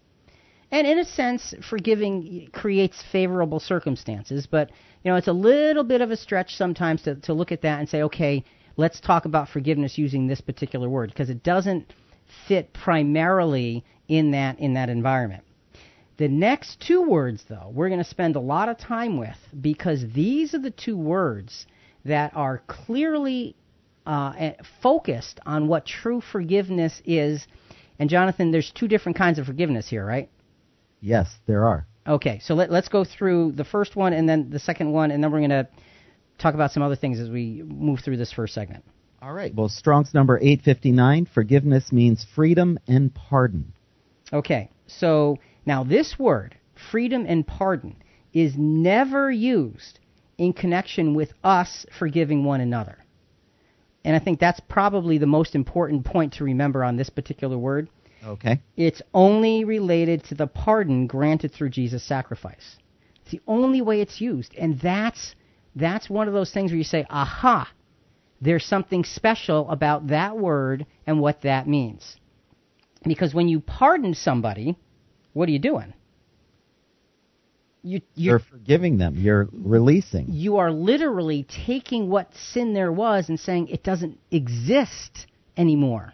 And 0.71 0.87
in 0.87 0.97
a 0.97 1.05
sense, 1.05 1.53
forgiving 1.69 2.49
creates 2.51 3.01
favorable 3.11 3.59
circumstances, 3.59 4.47
but 4.47 4.71
you 5.03 5.11
know, 5.11 5.17
it's 5.17 5.27
a 5.27 5.33
little 5.33 5.83
bit 5.83 6.01
of 6.01 6.09
a 6.09 6.17
stretch 6.17 6.55
sometimes 6.55 7.03
to, 7.03 7.15
to 7.15 7.33
look 7.33 7.51
at 7.51 7.61
that 7.61 7.79
and 7.79 7.87
say, 7.87 8.01
okay, 8.01 8.43
let's 8.75 8.99
talk 8.99 9.25
about 9.25 9.49
forgiveness 9.49 9.99
using 9.99 10.25
this 10.25 10.41
particular 10.41 10.89
word 10.89 11.09
because 11.09 11.29
it 11.29 11.43
doesn't 11.43 11.93
fit 12.47 12.73
primarily 12.73 13.83
in 14.07 14.31
that 14.31 14.59
in 14.59 14.73
that 14.73 14.89
environment. 14.89 15.43
The 16.17 16.27
next 16.27 16.79
two 16.79 17.01
words, 17.01 17.43
though, 17.49 17.71
we're 17.73 17.89
going 17.89 18.03
to 18.03 18.09
spend 18.09 18.35
a 18.35 18.39
lot 18.39 18.69
of 18.69 18.77
time 18.77 19.17
with 19.17 19.37
because 19.59 20.05
these 20.13 20.53
are 20.53 20.59
the 20.59 20.71
two 20.71 20.97
words 20.97 21.65
that 22.05 22.35
are 22.35 22.61
clearly 22.67 23.55
uh, 24.05 24.51
focused 24.81 25.39
on 25.45 25.67
what 25.67 25.85
true 25.85 26.21
forgiveness 26.21 27.01
is. 27.05 27.47
And 27.97 28.09
Jonathan, 28.09 28.51
there's 28.51 28.71
two 28.71 28.87
different 28.87 29.17
kinds 29.17 29.39
of 29.39 29.45
forgiveness 29.45 29.89
here, 29.89 30.05
right? 30.05 30.29
Yes, 31.01 31.33
there 31.47 31.65
are. 31.65 31.87
Okay, 32.05 32.39
so 32.43 32.53
let, 32.53 32.69
us 32.69 32.89
go 32.89 33.05
through 33.05 33.53
the 33.53 33.63
first 33.63 33.95
one 33.95 34.13
and 34.13 34.27
then 34.27 34.49
the 34.49 34.59
second 34.59 34.91
one, 34.91 35.09
and 35.09 35.23
then 35.23 35.31
we're 35.31 35.39
going 35.39 35.49
to 35.49 35.67
talk 36.37 36.53
about 36.53 36.71
some 36.71 36.83
other 36.83 36.95
things 36.95 37.19
as 37.19 37.29
we 37.29 37.63
move 37.65 38.01
through 38.01 38.17
this 38.17 38.31
first 38.31 38.53
segment. 38.53 38.83
All 39.23 39.31
right. 39.31 39.55
Well, 39.55 39.69
Strong's 39.69 40.13
number 40.13 40.37
859 40.37 41.27
forgiveness 41.33 41.93
means 41.93 42.25
freedom 42.35 42.77
and 42.89 43.13
pardon. 43.15 43.71
Okay, 44.33 44.69
so 44.85 45.37
now 45.65 45.85
this 45.85 46.19
word, 46.19 46.57
freedom 46.91 47.25
and 47.25 47.47
pardon, 47.47 47.95
is 48.33 48.53
never 48.57 49.31
used 49.31 49.99
in 50.37 50.51
connection 50.51 51.13
with 51.13 51.31
us 51.41 51.85
forgiving 51.97 52.43
one 52.43 52.59
another. 52.59 52.97
And 54.03 54.13
I 54.13 54.19
think 54.19 54.41
that's 54.41 54.59
probably 54.59 55.19
the 55.19 55.25
most 55.25 55.55
important 55.55 56.03
point 56.03 56.33
to 56.33 56.43
remember 56.43 56.83
on 56.83 56.97
this 56.97 57.09
particular 57.09 57.57
word. 57.57 57.87
Okay. 58.25 58.59
It's 58.75 59.01
only 59.13 59.63
related 59.63 60.25
to 60.25 60.35
the 60.35 60.47
pardon 60.47 61.07
granted 61.07 61.53
through 61.53 61.69
Jesus' 61.69 62.03
sacrifice. 62.03 62.75
It's 63.21 63.31
the 63.31 63.41
only 63.47 63.81
way 63.81 64.01
it's 64.01 64.19
used. 64.19 64.53
And 64.57 64.81
that's 64.81 65.35
that's 65.77 66.09
one 66.09 66.27
of 66.27 66.33
those 66.33 66.51
things 66.51 66.71
where 66.71 66.77
you 66.77 66.83
say, 66.83 67.05
aha, 67.09 67.71
there's 68.43 68.65
something 68.65 69.05
special 69.05 69.69
about 69.69 70.07
that 70.07 70.37
word 70.37 70.85
and 71.07 71.19
what 71.19 71.41
that 71.43 71.67
means. 71.67 72.17
Because 73.05 73.33
when 73.33 73.47
you 73.47 73.61
pardon 73.61 74.13
somebody, 74.13 74.77
what 75.31 75.47
are 75.47 75.51
you 75.51 75.59
doing? 75.59 75.93
You, 77.81 78.01
you're, 78.15 78.31
you're 78.31 78.39
forgiving 78.39 78.97
them. 78.97 79.15
You're 79.17 79.49
releasing. 79.51 80.27
You 80.29 80.57
are 80.57 80.71
literally 80.71 81.45
taking 81.65 82.09
what 82.09 82.33
sin 82.35 82.73
there 82.73 82.91
was 82.91 83.29
and 83.29 83.39
saying 83.39 83.69
it 83.69 83.83
doesn't 83.83 84.19
exist 84.31 85.27
anymore. 85.57 86.13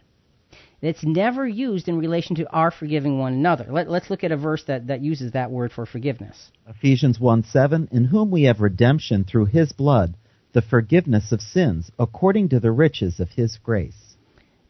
It's 0.82 1.04
never 1.04 1.48
used 1.48 1.88
in 1.88 1.98
relation 1.98 2.38
to 2.38 2.50
our 2.52 2.72
forgiving 2.72 3.20
one 3.20 3.34
another. 3.34 3.66
Let, 3.70 3.88
us 3.88 4.10
look 4.10 4.24
at 4.24 4.32
a 4.32 4.38
verse 4.38 4.64
that, 4.66 4.88
that 4.88 5.02
uses 5.02 5.34
that 5.34 5.52
word 5.52 5.74
for 5.74 5.86
forgiveness. 5.86 6.52
Ephesians 6.68 7.20
1 7.20 7.44
7, 7.44 7.90
in 7.92 8.06
whom 8.06 8.32
we 8.32 8.44
have 8.44 8.62
redemption 8.62 9.26
through 9.26 9.46
his 9.46 9.74
blood, 9.74 10.16
the 10.54 10.62
forgiveness 10.62 11.32
of 11.32 11.42
sins, 11.42 11.92
according 12.00 12.50
to 12.50 12.60
the 12.60 12.72
riches 12.72 13.20
of 13.20 13.30
his 13.30 13.58
grace. 13.58 14.16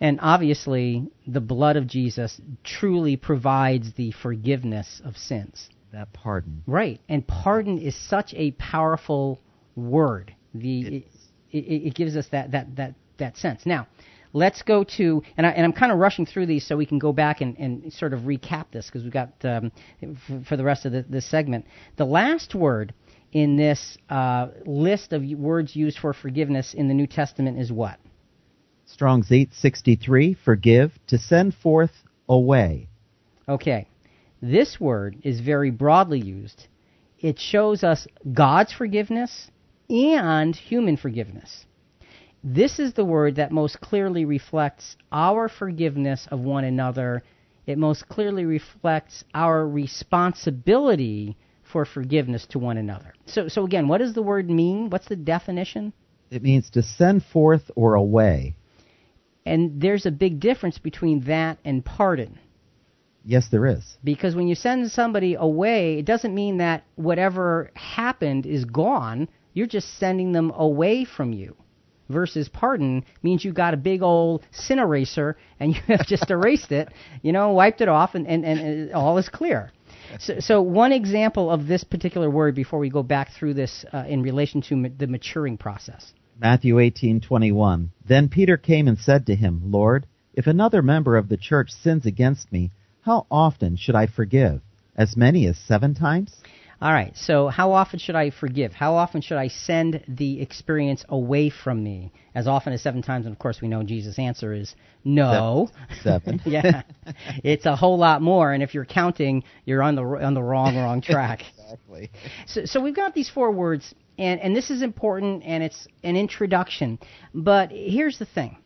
And 0.01 0.19
obviously, 0.21 1.07
the 1.27 1.41
blood 1.41 1.75
of 1.75 1.87
Jesus 1.87 2.39
truly 2.63 3.17
provides 3.17 3.93
the 3.93 4.11
forgiveness 4.11 5.01
of 5.03 5.17
sins 5.17 5.69
that 5.91 6.13
pardon. 6.13 6.63
Right, 6.67 6.99
and 7.09 7.25
pardon 7.25 7.79
is 7.79 7.95
such 7.95 8.33
a 8.35 8.51
powerful 8.51 9.39
word. 9.75 10.35
The 10.53 10.81
it, 10.81 11.05
it, 11.51 11.57
it, 11.57 11.95
gives 11.95 12.15
us 12.15 12.27
that 12.31 12.51
that 12.51 12.75
that 12.75 12.95
that 13.17 13.37
sense. 13.37 13.65
Now, 13.65 13.87
let's 14.33 14.61
go 14.61 14.83
to 14.97 15.23
and, 15.37 15.45
I, 15.45 15.51
and 15.51 15.65
I'm 15.65 15.73
kind 15.73 15.91
of 15.91 15.97
rushing 15.97 16.25
through 16.25 16.45
these 16.45 16.65
so 16.65 16.77
we 16.77 16.85
can 16.85 16.99
go 16.99 17.11
back 17.11 17.41
and, 17.41 17.57
and 17.57 17.91
sort 17.93 18.13
of 18.13 18.21
recap 18.21 18.65
this 18.71 18.85
because 18.85 19.03
we've 19.03 19.13
got 19.13 19.33
um, 19.43 19.71
for, 20.27 20.43
for, 20.49 20.57
the 20.57 20.63
rest 20.63 20.85
of 20.85 20.91
the, 20.91 21.03
this 21.07 21.29
segment. 21.29 21.65
The 21.97 22.05
last 22.05 22.55
word 22.55 22.93
in 23.31 23.55
this 23.55 23.97
uh, 24.09 24.47
list 24.65 25.13
of 25.13 25.23
words 25.23 25.75
used 25.75 25.99
for 25.99 26.13
forgiveness 26.13 26.73
in 26.73 26.87
the 26.87 26.93
New 26.93 27.07
Testament 27.07 27.59
is 27.59 27.71
what? 27.71 27.99
Strong's 28.85 29.31
863, 29.31 30.33
forgive, 30.33 30.91
to 31.07 31.17
send 31.17 31.53
forth 31.53 31.91
away. 32.27 32.87
Okay. 33.47 33.87
This 34.41 34.79
word 34.79 35.17
is 35.23 35.41
very 35.41 35.69
broadly 35.69 36.19
used. 36.19 36.67
It 37.19 37.39
shows 37.39 37.83
us 37.83 38.07
God's 38.33 38.73
forgiveness 38.73 39.51
and 39.89 40.55
human 40.55 40.97
forgiveness. 40.97 41.65
This 42.43 42.79
is 42.79 42.93
the 42.93 43.03
word 43.03 43.35
that 43.35 43.51
most 43.51 43.81
clearly 43.81 44.23
reflects 44.23 44.95
our 45.11 45.49
forgiveness 45.49 46.27
of 46.31 46.39
one 46.39 46.63
another. 46.63 47.21
It 47.67 47.77
most 47.77 48.07
clearly 48.07 48.45
reflects 48.45 49.25
our 49.33 49.67
responsibility 49.67 51.35
for 51.71 51.85
forgiveness 51.85 52.45
to 52.47 52.59
one 52.59 52.77
another. 52.77 53.13
So, 53.25 53.47
so 53.47 53.65
again, 53.65 53.87
what 53.87 53.99
does 53.99 54.13
the 54.13 54.21
word 54.21 54.49
mean? 54.49 54.89
What's 54.89 55.07
the 55.07 55.15
definition? 55.15 55.93
It 56.31 56.43
means 56.43 56.69
to 56.71 56.83
send 56.83 57.23
forth 57.23 57.71
or 57.75 57.95
away. 57.95 58.55
And 59.45 59.81
there's 59.81 60.05
a 60.05 60.11
big 60.11 60.39
difference 60.39 60.77
between 60.77 61.21
that 61.21 61.57
and 61.65 61.83
pardon. 61.83 62.39
Yes, 63.25 63.47
there 63.51 63.65
is. 63.65 63.97
Because 64.03 64.35
when 64.35 64.47
you 64.47 64.55
send 64.55 64.91
somebody 64.91 65.35
away, 65.35 65.99
it 65.99 66.05
doesn't 66.05 66.33
mean 66.33 66.57
that 66.57 66.83
whatever 66.95 67.71
happened 67.75 68.45
is 68.45 68.65
gone. 68.65 69.27
You're 69.53 69.67
just 69.67 69.97
sending 69.97 70.31
them 70.31 70.51
away 70.55 71.05
from 71.05 71.33
you. 71.33 71.55
Versus 72.09 72.49
pardon 72.49 73.05
means 73.21 73.45
you 73.45 73.53
got 73.53 73.75
a 73.75 73.77
big 73.77 74.01
old 74.01 74.43
sin 74.51 74.79
eraser 74.79 75.37
and 75.59 75.75
you 75.75 75.81
have 75.87 76.07
just 76.07 76.31
erased 76.31 76.71
it, 76.71 76.89
you 77.21 77.31
know, 77.31 77.51
wiped 77.51 77.81
it 77.81 77.87
off, 77.87 78.15
and, 78.15 78.25
and, 78.27 78.45
and 78.45 78.93
all 78.93 79.17
is 79.19 79.29
clear. 79.29 79.71
So, 80.19 80.39
so, 80.39 80.61
one 80.61 80.91
example 80.91 81.51
of 81.51 81.67
this 81.67 81.83
particular 81.83 82.29
word 82.29 82.55
before 82.55 82.79
we 82.79 82.89
go 82.89 83.03
back 83.03 83.31
through 83.31 83.53
this 83.53 83.85
uh, 83.93 84.05
in 84.07 84.23
relation 84.23 84.61
to 84.63 84.75
ma- 84.75 84.89
the 84.97 85.07
maturing 85.07 85.57
process. 85.57 86.13
Matthew 86.39 86.75
18:21. 86.75 87.89
Then 88.07 88.29
Peter 88.29 88.57
came 88.57 88.87
and 88.87 88.97
said 88.97 89.25
to 89.27 89.35
him, 89.35 89.61
"Lord, 89.65 90.07
if 90.33 90.47
another 90.47 90.81
member 90.81 91.17
of 91.17 91.29
the 91.29 91.37
church 91.37 91.69
sins 91.71 92.05
against 92.05 92.51
me, 92.51 92.71
how 93.01 93.27
often 93.29 93.75
should 93.75 93.95
I 93.95 94.07
forgive? 94.07 94.61
As 94.95 95.15
many 95.15 95.45
as 95.47 95.57
seven 95.57 95.93
times? 95.93 96.41
All 96.81 96.93
right, 96.93 97.11
so 97.17 97.49
how 97.49 97.73
often 97.73 97.99
should 97.99 98.15
I 98.15 98.29
forgive? 98.29 98.71
How 98.71 98.95
often 98.95 99.19
should 99.19 99.37
I 99.37 99.49
send 99.49 100.01
the 100.07 100.41
experience 100.41 101.03
away 101.09 101.49
from 101.49 101.83
me? 101.83 102.13
As 102.33 102.47
often 102.47 102.71
as 102.71 102.81
seven 102.81 103.01
times, 103.01 103.25
and 103.25 103.33
of 103.33 103.39
course 103.39 103.59
we 103.61 103.67
know 103.67 103.83
Jesus' 103.83 104.17
answer 104.17 104.53
is 104.53 104.73
no. 105.03 105.69
Seven. 106.01 106.41
yeah, 106.45 106.83
it's 107.43 107.65
a 107.65 107.75
whole 107.75 107.97
lot 107.97 108.21
more, 108.21 108.53
and 108.53 108.63
if 108.63 108.73
you're 108.73 108.85
counting, 108.85 109.43
you're 109.65 109.83
on 109.83 109.95
the 109.95 110.03
on 110.03 110.33
the 110.33 110.41
wrong 110.41 110.77
wrong 110.77 111.01
track. 111.01 111.41
exactly. 111.59 112.11
So, 112.47 112.61
so 112.63 112.79
we've 112.79 112.95
got 112.95 113.13
these 113.13 113.29
four 113.29 113.51
words, 113.51 113.93
and 114.17 114.39
and 114.39 114.55
this 114.55 114.69
is 114.69 114.81
important, 114.81 115.43
and 115.43 115.61
it's 115.61 115.85
an 116.03 116.15
introduction. 116.15 116.97
But 117.33 117.71
here's 117.71 118.19
the 118.19 118.25
thing: 118.25 118.57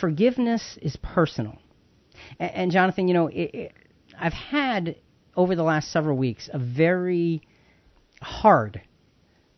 forgiveness 0.00 0.76
is 0.82 0.96
personal. 0.96 1.58
And, 2.40 2.50
and 2.50 2.70
Jonathan, 2.72 3.06
you 3.06 3.14
know, 3.14 3.28
it, 3.28 3.54
it, 3.54 3.72
I've 4.18 4.32
had 4.32 4.96
over 5.36 5.54
the 5.54 5.62
last 5.62 5.90
several 5.92 6.16
weeks 6.16 6.48
a 6.52 6.58
very 6.58 7.42
hard 8.20 8.80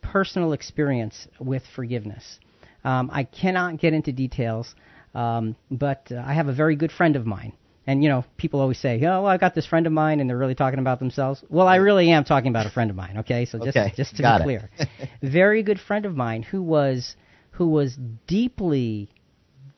personal 0.01 0.53
experience 0.53 1.27
with 1.39 1.63
forgiveness. 1.75 2.39
Um, 2.83 3.09
I 3.11 3.23
cannot 3.23 3.79
get 3.79 3.93
into 3.93 4.11
details, 4.11 4.73
um, 5.13 5.55
but 5.69 6.07
uh, 6.11 6.23
I 6.25 6.33
have 6.33 6.47
a 6.47 6.53
very 6.53 6.75
good 6.75 6.91
friend 6.91 7.15
of 7.15 7.25
mine. 7.25 7.53
And 7.85 8.03
you 8.03 8.09
know, 8.09 8.25
people 8.35 8.59
always 8.59 8.77
say, 8.77 8.99
"Oh, 9.03 9.23
well, 9.23 9.27
I 9.27 9.37
got 9.37 9.55
this 9.55 9.65
friend 9.65 9.87
of 9.87 9.93
mine," 9.93 10.19
and 10.19 10.29
they're 10.29 10.37
really 10.37 10.55
talking 10.55 10.79
about 10.79 10.99
themselves. 10.99 11.41
Well, 11.49 11.67
I 11.67 11.77
really 11.77 12.11
am 12.11 12.25
talking 12.25 12.49
about 12.49 12.65
a 12.65 12.69
friend 12.69 12.89
of 12.89 12.97
mine. 12.97 13.19
Okay, 13.19 13.45
so 13.45 13.57
just 13.59 13.77
okay. 13.77 13.93
just 13.95 14.17
to 14.17 14.23
be 14.23 14.43
clear, 14.43 14.69
very 15.21 15.63
good 15.63 15.79
friend 15.79 16.05
of 16.05 16.13
mine 16.13 16.43
who 16.43 16.61
was 16.61 17.15
who 17.51 17.69
was 17.69 17.97
deeply 18.27 19.09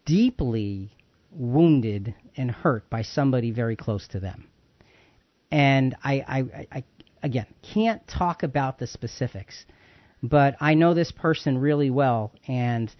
deeply 0.05 0.91
wounded 1.31 2.15
and 2.35 2.49
hurt 2.49 2.89
by 2.89 3.03
somebody 3.03 3.51
very 3.51 3.75
close 3.75 4.07
to 4.07 4.19
them. 4.19 4.47
And 5.51 5.95
I, 6.03 6.13
I, 6.27 6.67
I 6.71 6.83
again 7.23 7.47
can't 7.61 8.05
talk 8.07 8.43
about 8.43 8.79
the 8.79 8.87
specifics, 8.87 9.65
but 10.21 10.55
I 10.59 10.73
know 10.73 10.93
this 10.93 11.11
person 11.11 11.57
really 11.57 11.89
well, 11.89 12.31
and 12.47 12.93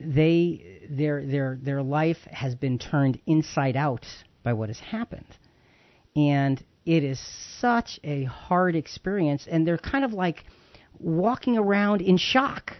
they 0.00 0.80
their 0.90 1.24
their 1.24 1.58
their 1.62 1.82
life 1.82 2.18
has 2.30 2.54
been 2.54 2.78
turned 2.78 3.20
inside 3.26 3.76
out 3.76 4.06
by 4.42 4.52
what 4.52 4.68
has 4.68 4.80
happened, 4.80 5.38
and 6.16 6.62
it 6.84 7.04
is 7.04 7.20
such 7.60 8.00
a 8.04 8.24
hard 8.24 8.74
experience, 8.76 9.46
and 9.48 9.66
they're 9.66 9.78
kind 9.78 10.04
of 10.04 10.12
like 10.12 10.44
walking 10.98 11.56
around 11.56 12.02
in 12.02 12.16
shock 12.16 12.76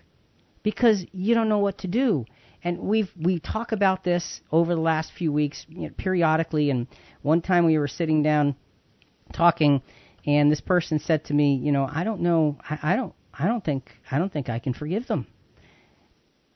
because 0.63 1.05
you 1.13 1.35
don't 1.35 1.49
know 1.49 1.59
what 1.59 1.79
to 1.79 1.89
do. 1.89 2.25
And 2.63 2.79
we've 2.79 3.11
we 3.21 3.39
talk 3.39 3.73
about 3.73 4.05
this 4.05 4.41
over 4.51 4.75
the 4.75 4.81
last 4.81 5.13
few 5.13 5.33
weeks 5.33 5.67
you 5.69 5.83
know, 5.83 5.95
periodically. 5.97 6.71
And 6.71 6.87
one 7.23 7.43
time 7.43 7.67
we 7.67 7.79
were 7.79 7.89
sitting 7.89 8.23
down 8.23 8.57
talking, 9.33 9.83
and 10.27 10.51
this 10.51 10.61
person 10.61 10.99
said 10.99 11.25
to 11.27 11.35
me, 11.35 11.57
you 11.57 11.73
know, 11.73 11.89
I 11.91 12.05
don't 12.05 12.21
know, 12.21 12.59
I, 12.69 12.79
I 12.83 12.97
don't, 12.97 13.15
I 13.33 13.47
don't 13.47 13.65
think, 13.65 13.91
I 14.11 14.19
don't 14.19 14.33
think 14.33 14.49
I 14.49 14.59
can 14.59 14.75
forgive 14.75 15.07
them. 15.07 15.27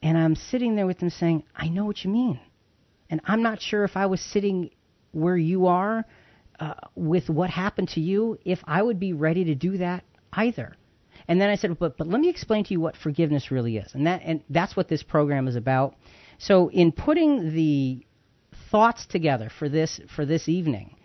And 0.02 0.16
I'm 0.16 0.36
sitting 0.36 0.76
there 0.76 0.86
with 0.86 0.98
them 0.98 1.10
saying, 1.10 1.44
I 1.54 1.68
know 1.68 1.84
what 1.84 2.04
you 2.04 2.10
mean, 2.10 2.40
and 3.10 3.20
I'm 3.24 3.42
not 3.42 3.60
sure 3.60 3.84
if 3.84 3.96
I 3.96 4.06
was 4.06 4.20
sitting 4.20 4.70
where 5.12 5.36
you 5.36 5.66
are 5.66 6.04
uh, 6.60 6.74
with 6.94 7.28
what 7.28 7.50
happened 7.50 7.88
to 7.90 8.00
you, 8.00 8.38
if 8.44 8.60
I 8.64 8.82
would 8.82 9.00
be 9.00 9.12
ready 9.12 9.44
to 9.44 9.54
do 9.54 9.78
that 9.78 10.04
either. 10.32 10.76
And 11.26 11.40
then 11.40 11.50
I 11.50 11.56
said, 11.56 11.78
but, 11.78 11.96
but 11.96 12.06
let 12.06 12.20
me 12.20 12.28
explain 12.28 12.64
to 12.64 12.72
you 12.72 12.80
what 12.80 12.96
forgiveness 12.96 13.50
really 13.50 13.76
is. 13.76 13.92
And, 13.94 14.06
that, 14.06 14.22
and 14.24 14.42
that's 14.48 14.76
what 14.76 14.88
this 14.88 15.02
program 15.02 15.46
is 15.46 15.56
about. 15.56 15.94
So, 16.38 16.70
in 16.70 16.92
putting 16.92 17.54
the 17.54 18.06
thoughts 18.70 19.06
together 19.06 19.50
for 19.58 19.68
this, 19.68 20.00
for 20.14 20.24
this 20.24 20.48
evening, 20.48 20.96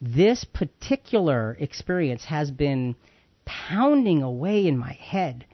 this 0.00 0.44
particular 0.44 1.56
experience 1.58 2.24
has 2.24 2.50
been 2.50 2.96
pounding 3.44 4.22
away 4.22 4.66
in 4.66 4.76
my 4.76 4.92
head 4.92 5.46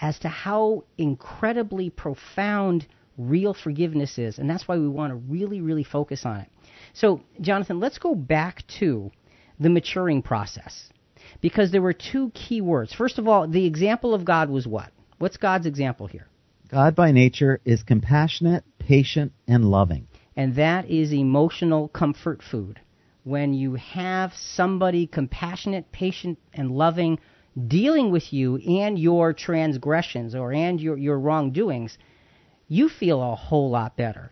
as 0.00 0.18
to 0.20 0.28
how 0.28 0.84
incredibly 0.98 1.90
profound 1.90 2.86
real 3.18 3.54
forgiveness 3.54 4.18
is. 4.18 4.38
And 4.38 4.48
that's 4.48 4.66
why 4.66 4.78
we 4.78 4.88
want 4.88 5.10
to 5.10 5.16
really, 5.16 5.60
really 5.60 5.84
focus 5.84 6.24
on 6.24 6.40
it. 6.40 6.48
So, 6.94 7.20
Jonathan, 7.40 7.80
let's 7.80 7.98
go 7.98 8.14
back 8.14 8.64
to 8.78 9.10
the 9.60 9.70
maturing 9.70 10.22
process 10.22 10.88
because 11.40 11.70
there 11.70 11.82
were 11.82 11.92
two 11.92 12.30
key 12.30 12.60
words. 12.60 12.92
First 12.92 13.18
of 13.18 13.28
all, 13.28 13.46
the 13.46 13.66
example 13.66 14.14
of 14.14 14.24
God 14.24 14.50
was 14.50 14.66
what? 14.66 14.90
What's 15.18 15.36
God's 15.36 15.66
example 15.66 16.06
here? 16.06 16.26
God 16.68 16.96
by 16.96 17.12
nature 17.12 17.60
is 17.64 17.82
compassionate, 17.82 18.64
patient, 18.78 19.32
and 19.46 19.64
loving. 19.64 20.08
And 20.34 20.56
that 20.56 20.88
is 20.88 21.12
emotional 21.12 21.88
comfort 21.88 22.42
food. 22.42 22.80
When 23.24 23.54
you 23.54 23.74
have 23.74 24.32
somebody 24.34 25.06
compassionate, 25.06 25.92
patient, 25.92 26.38
and 26.52 26.70
loving 26.70 27.18
dealing 27.68 28.10
with 28.10 28.32
you 28.32 28.56
and 28.56 28.98
your 28.98 29.32
transgressions 29.32 30.34
or 30.34 30.52
and 30.52 30.80
your, 30.80 30.96
your 30.96 31.18
wrongdoings, 31.18 31.98
you 32.68 32.88
feel 32.88 33.22
a 33.22 33.34
whole 33.34 33.70
lot 33.70 33.96
better. 33.96 34.30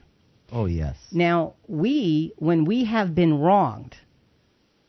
Oh, 0.52 0.66
yes. 0.66 0.96
Now, 1.12 1.54
we, 1.68 2.32
when 2.36 2.64
we 2.64 2.84
have 2.84 3.14
been 3.14 3.38
wronged, 3.38 3.94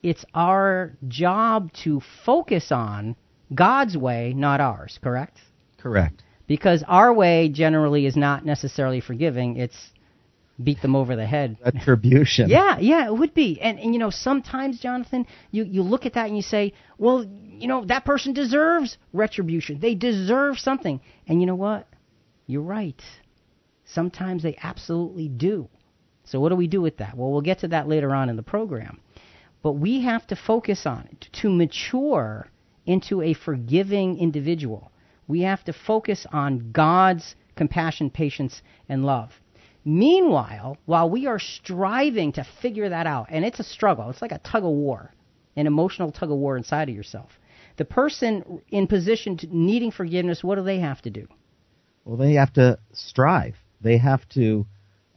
it's 0.01 0.25
our 0.33 0.93
job 1.07 1.71
to 1.83 2.01
focus 2.25 2.71
on 2.71 3.15
God's 3.53 3.97
way, 3.97 4.33
not 4.35 4.61
ours, 4.61 4.97
correct? 5.03 5.37
Correct. 5.77 6.23
Because 6.47 6.83
our 6.87 7.13
way 7.13 7.49
generally 7.49 8.05
is 8.05 8.15
not 8.15 8.45
necessarily 8.45 9.01
forgiving, 9.01 9.57
it's 9.57 9.91
beat 10.63 10.81
them 10.81 10.95
over 10.95 11.15
the 11.15 11.25
head. 11.25 11.57
Retribution. 11.63 12.49
yeah, 12.49 12.77
yeah, 12.79 13.05
it 13.05 13.15
would 13.15 13.33
be. 13.33 13.59
And, 13.61 13.79
and 13.79 13.93
you 13.93 13.99
know, 13.99 14.09
sometimes, 14.09 14.79
Jonathan, 14.79 15.25
you, 15.51 15.63
you 15.63 15.81
look 15.81 16.05
at 16.05 16.13
that 16.13 16.27
and 16.27 16.35
you 16.35 16.41
say, 16.41 16.73
well, 16.97 17.25
you 17.43 17.67
know, 17.67 17.85
that 17.85 18.05
person 18.05 18.33
deserves 18.33 18.97
retribution. 19.13 19.79
They 19.79 19.95
deserve 19.95 20.57
something. 20.57 21.01
And 21.27 21.39
you 21.39 21.47
know 21.47 21.55
what? 21.55 21.87
You're 22.47 22.61
right. 22.61 23.01
Sometimes 23.85 24.43
they 24.43 24.57
absolutely 24.61 25.27
do. 25.27 25.69
So 26.23 26.39
what 26.39 26.49
do 26.49 26.55
we 26.55 26.67
do 26.67 26.81
with 26.81 26.97
that? 26.97 27.17
Well, 27.17 27.31
we'll 27.31 27.41
get 27.41 27.59
to 27.59 27.67
that 27.69 27.87
later 27.87 28.13
on 28.13 28.29
in 28.29 28.35
the 28.35 28.43
program. 28.43 28.99
But 29.61 29.73
we 29.73 30.01
have 30.01 30.25
to 30.27 30.35
focus 30.35 30.85
on 30.85 31.07
it 31.11 31.27
to 31.41 31.49
mature 31.49 32.47
into 32.85 33.21
a 33.21 33.33
forgiving 33.33 34.17
individual. 34.17 34.91
We 35.27 35.41
have 35.41 35.63
to 35.65 35.73
focus 35.73 36.25
on 36.31 36.71
God's 36.71 37.35
compassion, 37.55 38.09
patience, 38.09 38.61
and 38.89 39.05
love. 39.05 39.31
Meanwhile, 39.83 40.77
while 40.85 41.09
we 41.09 41.25
are 41.27 41.39
striving 41.39 42.33
to 42.33 42.45
figure 42.61 42.89
that 42.89 43.07
out, 43.07 43.27
and 43.29 43.43
it's 43.43 43.59
a 43.59 43.63
struggle, 43.63 44.09
it's 44.09 44.21
like 44.21 44.31
a 44.31 44.39
tug 44.39 44.63
of 44.63 44.69
war, 44.69 45.11
an 45.55 45.67
emotional 45.67 46.11
tug 46.11 46.31
of 46.31 46.37
war 46.37 46.55
inside 46.57 46.89
of 46.89 46.95
yourself. 46.95 47.31
The 47.77 47.85
person 47.85 48.61
in 48.69 48.87
position 48.87 49.37
to 49.37 49.47
needing 49.47 49.91
forgiveness, 49.91 50.43
what 50.43 50.55
do 50.55 50.63
they 50.63 50.79
have 50.79 51.01
to 51.03 51.09
do? 51.09 51.27
Well, 52.05 52.17
they 52.17 52.33
have 52.33 52.53
to 52.53 52.77
strive. 52.93 53.55
They 53.81 53.97
have 53.97 54.27
to 54.29 54.65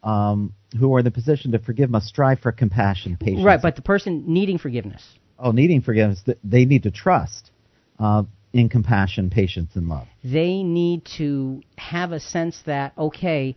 um, 0.03 0.55
who 0.79 0.95
are 0.95 0.99
in 1.01 1.05
the 1.05 1.11
position 1.11 1.53
to 1.53 1.59
forgive 1.59 1.91
must 1.91 2.07
strive 2.07 2.41
for 2.41 2.53
compassion, 2.53 3.17
patience. 3.19 3.45
Right, 3.45 3.61
but 3.61 3.77
the 3.77 3.83
person 3.83 4.25
needing 4.27 4.59
forgiveness. 4.59 5.03
Oh, 5.39 5.51
needing 5.51 5.83
forgiveness, 5.83 6.23
they 6.45 6.65
need 6.65 6.85
to 6.85 6.91
trust 6.91 7.51
uh, 7.99 8.25
in 8.53 8.69
compassion, 8.69 9.31
patience, 9.31 9.71
and 9.75 9.89
love. 9.89 10.07
They 10.23 10.63
need 10.63 11.07
to 11.17 11.63
have 11.77 12.13
a 12.13 12.21
sense 12.21 12.61
that, 12.67 12.93
okay, 12.97 13.57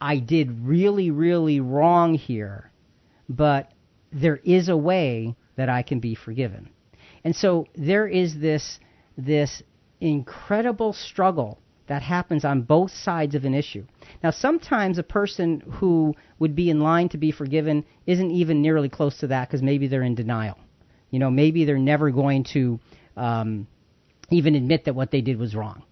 I 0.00 0.18
did 0.18 0.66
really, 0.66 1.10
really 1.10 1.60
wrong 1.60 2.14
here, 2.14 2.70
but 3.28 3.72
there 4.12 4.36
is 4.44 4.68
a 4.68 4.76
way 4.76 5.36
that 5.56 5.68
I 5.68 5.82
can 5.82 6.00
be 6.00 6.14
forgiven. 6.14 6.70
And 7.24 7.34
so 7.34 7.66
there 7.74 8.06
is 8.06 8.38
this, 8.38 8.78
this 9.16 9.62
incredible 10.00 10.92
struggle 10.92 11.58
that 11.88 12.02
happens 12.02 12.44
on 12.44 12.62
both 12.62 12.90
sides 12.90 13.34
of 13.34 13.44
an 13.44 13.54
issue. 13.54 13.84
Now, 14.22 14.30
sometimes 14.30 14.98
a 14.98 15.02
person 15.02 15.62
who 15.74 16.14
would 16.38 16.54
be 16.54 16.70
in 16.70 16.80
line 16.80 17.08
to 17.10 17.18
be 17.18 17.32
forgiven 17.32 17.84
isn't 18.06 18.30
even 18.30 18.62
nearly 18.62 18.88
close 18.88 19.18
to 19.18 19.26
that 19.28 19.48
because 19.48 19.62
maybe 19.62 19.88
they're 19.88 20.02
in 20.02 20.14
denial. 20.14 20.58
You 21.10 21.18
know, 21.18 21.30
maybe 21.30 21.64
they're 21.64 21.78
never 21.78 22.10
going 22.10 22.44
to 22.52 22.78
um, 23.16 23.66
even 24.30 24.54
admit 24.54 24.84
that 24.84 24.94
what 24.94 25.10
they 25.10 25.22
did 25.22 25.38
was 25.38 25.54
wrong. 25.54 25.82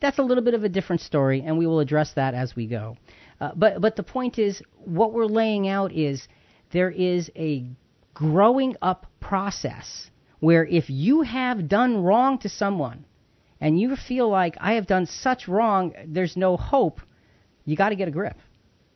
That's 0.00 0.18
a 0.18 0.22
little 0.22 0.42
bit 0.42 0.54
of 0.54 0.64
a 0.64 0.68
different 0.68 1.02
story, 1.02 1.42
and 1.42 1.58
we 1.58 1.66
will 1.66 1.80
address 1.80 2.12
that 2.14 2.34
as 2.34 2.56
we 2.56 2.66
go. 2.66 2.96
Uh, 3.40 3.52
but 3.54 3.80
but 3.80 3.96
the 3.96 4.02
point 4.02 4.38
is, 4.38 4.62
what 4.84 5.12
we're 5.12 5.26
laying 5.26 5.68
out 5.68 5.92
is 5.92 6.26
there 6.72 6.90
is 6.90 7.30
a 7.36 7.66
growing 8.14 8.76
up 8.80 9.06
process 9.20 10.10
where 10.40 10.64
if 10.64 10.88
you 10.88 11.22
have 11.22 11.68
done 11.68 12.02
wrong 12.02 12.38
to 12.38 12.48
someone 12.48 13.04
and 13.60 13.78
you 13.80 13.96
feel 13.96 14.28
like 14.28 14.56
I 14.60 14.74
have 14.74 14.86
done 14.86 15.06
such 15.06 15.48
wrong, 15.48 15.92
there's 16.06 16.36
no 16.36 16.56
hope, 16.56 17.00
you 17.64 17.76
got 17.76 17.90
to 17.90 17.96
get 17.96 18.08
a 18.08 18.12
grip. 18.12 18.38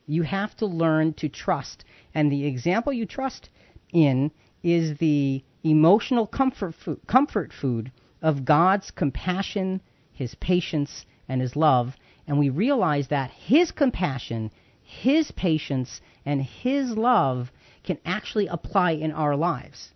You 0.07 0.23
have 0.23 0.55
to 0.57 0.65
learn 0.65 1.13
to 1.15 1.29
trust. 1.29 1.85
And 2.13 2.31
the 2.31 2.45
example 2.45 2.93
you 2.93 3.05
trust 3.05 3.49
in 3.93 4.31
is 4.63 4.97
the 4.97 5.43
emotional 5.63 6.27
comfort 6.27 6.75
comfort 7.07 7.51
food 7.53 7.91
of 8.21 8.45
God's 8.45 8.91
compassion, 8.91 9.81
His 10.11 10.35
patience, 10.35 11.05
and 11.27 11.41
His 11.41 11.55
love. 11.55 11.95
And 12.31 12.39
we 12.39 12.47
realize 12.47 13.09
that 13.09 13.29
His 13.31 13.71
compassion, 13.71 14.51
His 14.83 15.31
patience, 15.31 15.99
and 16.25 16.41
His 16.41 16.91
love 16.91 17.51
can 17.83 17.97
actually 18.05 18.47
apply 18.47 18.91
in 18.91 19.11
our 19.11 19.35
lives. 19.35 19.89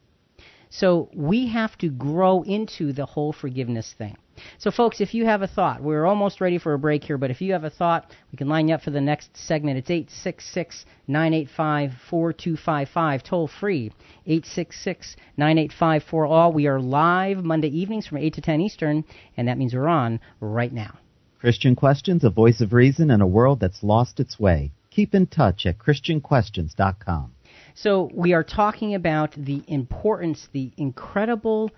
So 0.70 1.10
we 1.14 1.48
have 1.48 1.78
to 1.78 1.88
grow 1.90 2.42
into 2.42 2.92
the 2.92 3.06
whole 3.06 3.32
forgiveness 3.32 3.96
thing. 3.98 4.18
So, 4.58 4.70
folks, 4.70 5.00
if 5.00 5.14
you 5.14 5.24
have 5.24 5.44
a 5.44 5.48
thought, 5.48 5.82
we're 5.82 6.06
almost 6.06 6.42
ready 6.42 6.58
for 6.58 6.74
a 6.74 6.78
break 6.78 7.06
here, 7.06 7.18
but 7.18 7.32
if 7.32 7.40
you 7.40 7.54
have 7.54 7.64
a 7.64 7.70
thought, 7.70 8.12
we 8.34 8.38
can 8.38 8.50
line 8.50 8.68
you 8.68 8.76
up 8.76 8.82
for 8.82 8.92
the 8.92 9.00
next 9.00 9.30
segment. 9.38 9.78
It's 9.78 9.90
866 9.90 10.84
985 11.08 11.94
4255, 12.10 13.24
toll 13.24 13.48
free, 13.48 13.94
866 14.26 15.16
985 15.38 16.04
4 16.04 16.26
all. 16.26 16.52
We 16.52 16.68
are 16.68 16.82
live 16.82 17.46
Monday 17.46 17.70
evenings 17.70 18.06
from 18.06 18.18
8 18.18 18.34
to 18.34 18.42
10 18.42 18.60
Eastern, 18.60 19.06
and 19.38 19.48
that 19.48 19.58
means 19.58 19.74
we're 19.74 19.88
on 19.88 20.20
right 20.42 20.74
now. 20.74 21.00
Christian 21.46 21.76
Questions, 21.76 22.24
a 22.24 22.32
voice 22.32 22.60
of 22.60 22.74
reason 22.74 23.12
in 23.12 23.22
a 23.22 23.28
world 23.28 23.60
that's 23.60 23.84
lost 23.84 24.20
its 24.20 24.40
way. 24.40 24.72
Keep 24.90 25.14
in 25.14 25.28
touch 25.28 25.68
at 25.68 25.78
ChristianQuestions.com. 25.78 27.36
So, 27.76 28.10
we 28.16 28.34
are 28.34 28.44
talking 28.44 28.96
about 28.96 29.34
the 29.38 29.62
importance, 29.68 30.48
the 30.54 30.72
incredible, 30.76 31.70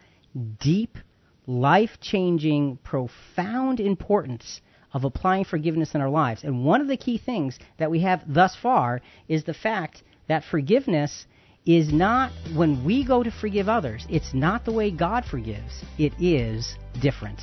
deep 0.62 0.98
life 1.48 1.98
changing, 2.00 2.78
profound 2.78 3.82
importance 3.82 4.62
of 4.94 5.04
applying 5.04 5.44
forgiveness 5.44 5.94
in 5.94 6.00
our 6.00 6.10
lives. 6.10 6.46
And 6.46 6.64
one 6.64 6.80
of 6.80 6.88
the 6.88 6.96
key 6.96 7.18
things 7.18 7.60
that 7.78 7.92
we 7.92 8.00
have 8.04 8.24
thus 8.26 8.56
far 8.56 9.02
is 9.28 9.44
the 9.44 9.54
fact 9.54 10.02
that 10.30 10.46
forgiveness 10.46 11.26
is 11.66 11.92
not, 11.92 12.32
when 12.56 12.86
we 12.86 13.04
go 13.04 13.22
to 13.22 13.32
forgive 13.32 13.68
others, 13.68 14.08
it's 14.10 14.34
not 14.34 14.64
the 14.64 14.72
way 14.72 14.92
God 14.92 15.26
forgives, 15.26 15.84
it 15.98 16.14
is 16.22 16.78
different. 17.02 17.42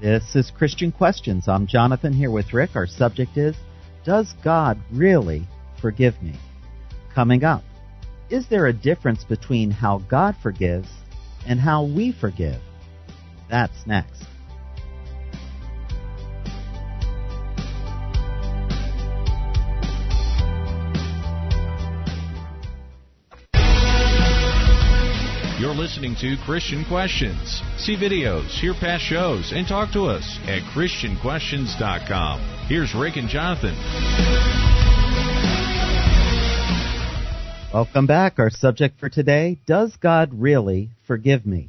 This 0.00 0.34
is 0.34 0.50
Christian 0.50 0.92
Questions. 0.92 1.46
I'm 1.46 1.66
Jonathan 1.66 2.14
here 2.14 2.30
with 2.30 2.54
Rick. 2.54 2.70
Our 2.74 2.86
subject 2.86 3.36
is 3.36 3.54
Does 4.02 4.32
God 4.42 4.78
really 4.90 5.46
forgive 5.78 6.22
me? 6.22 6.38
Coming 7.14 7.44
up, 7.44 7.62
is 8.30 8.48
there 8.48 8.66
a 8.66 8.72
difference 8.72 9.24
between 9.24 9.70
how 9.70 9.98
God 9.98 10.36
forgives 10.42 10.88
and 11.46 11.60
how 11.60 11.84
we 11.84 12.12
forgive? 12.12 12.62
That's 13.50 13.86
next. 13.86 14.24
You're 25.60 25.74
listening 25.74 26.16
to 26.22 26.38
Christian 26.46 26.86
Questions. 26.86 27.60
See 27.76 27.94
videos, 27.94 28.46
hear 28.46 28.72
past 28.72 29.04
shows, 29.04 29.52
and 29.54 29.68
talk 29.68 29.92
to 29.92 30.04
us 30.04 30.38
at 30.44 30.62
ChristianQuestions.com. 30.72 32.40
Here's 32.66 32.94
Rick 32.94 33.16
and 33.16 33.28
Jonathan. 33.28 33.76
Welcome 37.74 38.06
back. 38.06 38.38
Our 38.38 38.48
subject 38.48 38.98
for 38.98 39.10
today 39.10 39.58
Does 39.66 39.94
God 39.96 40.30
really 40.32 40.92
forgive 41.06 41.44
me? 41.44 41.68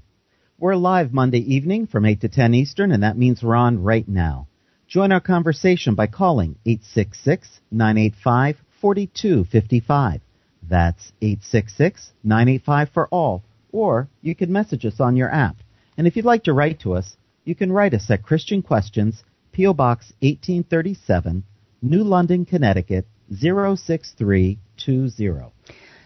We're 0.58 0.78
live 0.78 1.12
Monday 1.12 1.40
evening 1.54 1.88
from 1.88 2.06
8 2.06 2.22
to 2.22 2.30
10 2.30 2.54
Eastern, 2.54 2.94
and 2.94 3.04
that 3.04 3.18
means 3.18 3.44
we're 3.44 3.56
on 3.56 3.84
right 3.84 4.08
now. 4.08 4.48
Join 4.88 5.12
our 5.12 5.20
conversation 5.20 5.96
by 5.96 6.08
calling 6.08 6.56
866 6.66 7.60
985 7.70 8.56
4255. 8.80 10.22
That's 10.70 11.12
866 11.22 12.12
985 12.24 12.90
for 12.94 13.10
all 13.10 13.44
or 13.72 14.10
you 14.22 14.36
can 14.36 14.52
message 14.52 14.86
us 14.86 15.00
on 15.00 15.16
your 15.16 15.32
app. 15.32 15.58
And 15.98 16.08
if 16.08 16.16
you'd 16.16 16.26
like 16.26 16.44
to 16.46 16.54
write 16.54 16.80
to 16.82 16.94
us, 16.94 17.18
you 17.44 17.56
can 17.56 17.72
write 17.72 17.94
us 17.94 18.10
at 18.10 18.24
Christian 18.24 18.62
Questions, 18.62 19.24
P.O. 19.52 19.74
Box 19.74 20.14
1837, 20.20 21.44
New 21.82 22.04
London, 22.04 22.46
Connecticut 22.46 23.08
06320. 23.32 25.52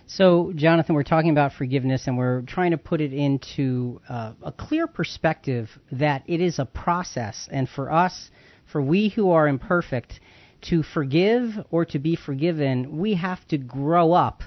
So, 0.08 0.54
Jonathan, 0.56 0.94
we're 0.94 1.04
talking 1.04 1.32
about 1.32 1.54
forgiveness 1.54 2.08
and 2.08 2.18
we're 2.18 2.44
trying 2.44 2.72
to 2.72 2.78
put 2.78 3.02
it 3.02 3.12
into 3.12 4.00
uh, 4.08 4.34
a 4.44 4.52
clear 4.52 4.88
perspective 4.88 5.70
that 5.92 6.24
it 6.28 6.42
is 6.42 6.60
a 6.60 6.66
process. 6.66 7.50
And 7.52 7.68
for 7.68 7.92
us, 7.92 8.30
for 8.72 8.82
we 8.82 9.10
who 9.10 9.32
are 9.32 9.48
imperfect, 9.48 10.20
to 10.70 10.84
forgive 10.84 11.52
or 11.72 11.86
to 11.86 12.00
be 12.00 12.16
forgiven, 12.16 12.98
we 12.98 13.16
have 13.16 13.46
to 13.48 13.58
grow 13.58 14.14
up 14.14 14.44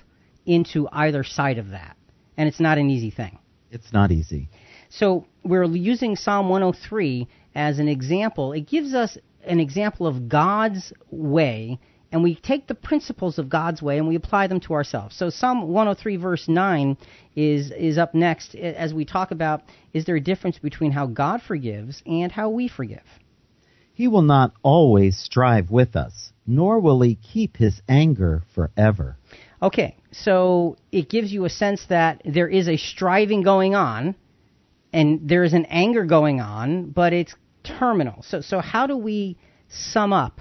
into 0.47 0.89
either 0.93 1.25
side 1.25 1.59
of 1.59 1.71
that 1.71 1.97
and 2.39 2.49
it's 2.49 2.61
not 2.61 2.79
an 2.79 2.89
easy 2.89 3.11
thing. 3.11 3.39
It's 3.71 3.93
not 3.93 4.13
easy. 4.13 4.49
So 4.89 5.27
we're 5.43 5.65
using 5.65 6.17
Psalm 6.17 6.49
103 6.49 7.29
as 7.55 7.79
an 7.79 7.89
example. 7.89 8.53
It 8.53 8.67
gives 8.67 8.95
us 8.95 9.19
an 9.45 9.61
example 9.61 10.07
of 10.07 10.29
God's 10.29 10.93
way, 11.11 11.79
and 12.13 12.23
we 12.23 12.37
take 12.37 12.69
the 12.69 12.75
principles 12.75 13.39
of 13.39 13.51
God's 13.51 13.83
way 13.83 13.99
and 13.99 14.09
we 14.09 14.15
apply 14.15 14.47
them 14.47 14.61
to 14.61 14.73
ourselves. 14.73 15.17
So 15.17 15.29
Psalm 15.29 15.69
103 15.69 16.17
verse 16.17 16.49
9 16.49 16.97
is 17.37 17.71
is 17.73 17.99
up 17.99 18.15
next 18.15 18.55
as 18.55 18.95
we 18.95 19.05
talk 19.05 19.31
about 19.31 19.63
is 19.93 20.07
there 20.07 20.17
a 20.17 20.21
difference 20.21 20.59
between 20.59 20.93
how 20.93 21.07
God 21.07 21.43
forgives 21.43 22.03
and 22.07 22.33
how 22.33 22.49
we 22.49 22.69
forgive? 22.69 23.05
He 23.93 24.09
will 24.09 24.23
not 24.23 24.53
always 24.63 25.19
strive 25.19 25.71
with 25.71 25.97
us, 25.97 26.33
nor 26.47 26.79
will 26.79 27.03
he 27.03 27.17
keep 27.17 27.57
his 27.57 27.83
anger 27.89 28.45
forever. 28.55 29.17
Okay, 29.61 29.97
so 30.13 30.77
it 30.93 31.09
gives 31.09 31.33
you 31.33 31.45
a 31.45 31.51
sense 31.51 31.85
that 31.89 32.23
there 32.25 32.49
is 32.49 32.69
a 32.69 32.77
striving 32.77 33.43
going 33.43 33.75
on, 33.75 34.15
and 34.93 35.29
there 35.29 35.43
is 35.43 35.53
an 35.53 35.67
anger 35.67 36.05
going 36.05 36.41
on, 36.41 36.91
but 36.91 37.13
it's 37.13 37.35
terminal. 37.65 38.23
So, 38.23 38.41
so 38.41 38.61
how 38.61 38.87
do 38.87 38.97
we 38.97 39.37
sum 39.69 40.13
up 40.13 40.41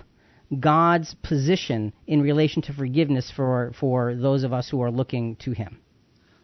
God's 0.59 1.15
position 1.23 1.93
in 2.05 2.21
relation 2.21 2.61
to 2.63 2.73
forgiveness 2.73 3.31
for, 3.35 3.73
for 3.79 4.15
those 4.15 4.43
of 4.43 4.53
us 4.53 4.69
who 4.69 4.81
are 4.81 4.91
looking 4.91 5.35
to 5.37 5.51
Him? 5.51 5.79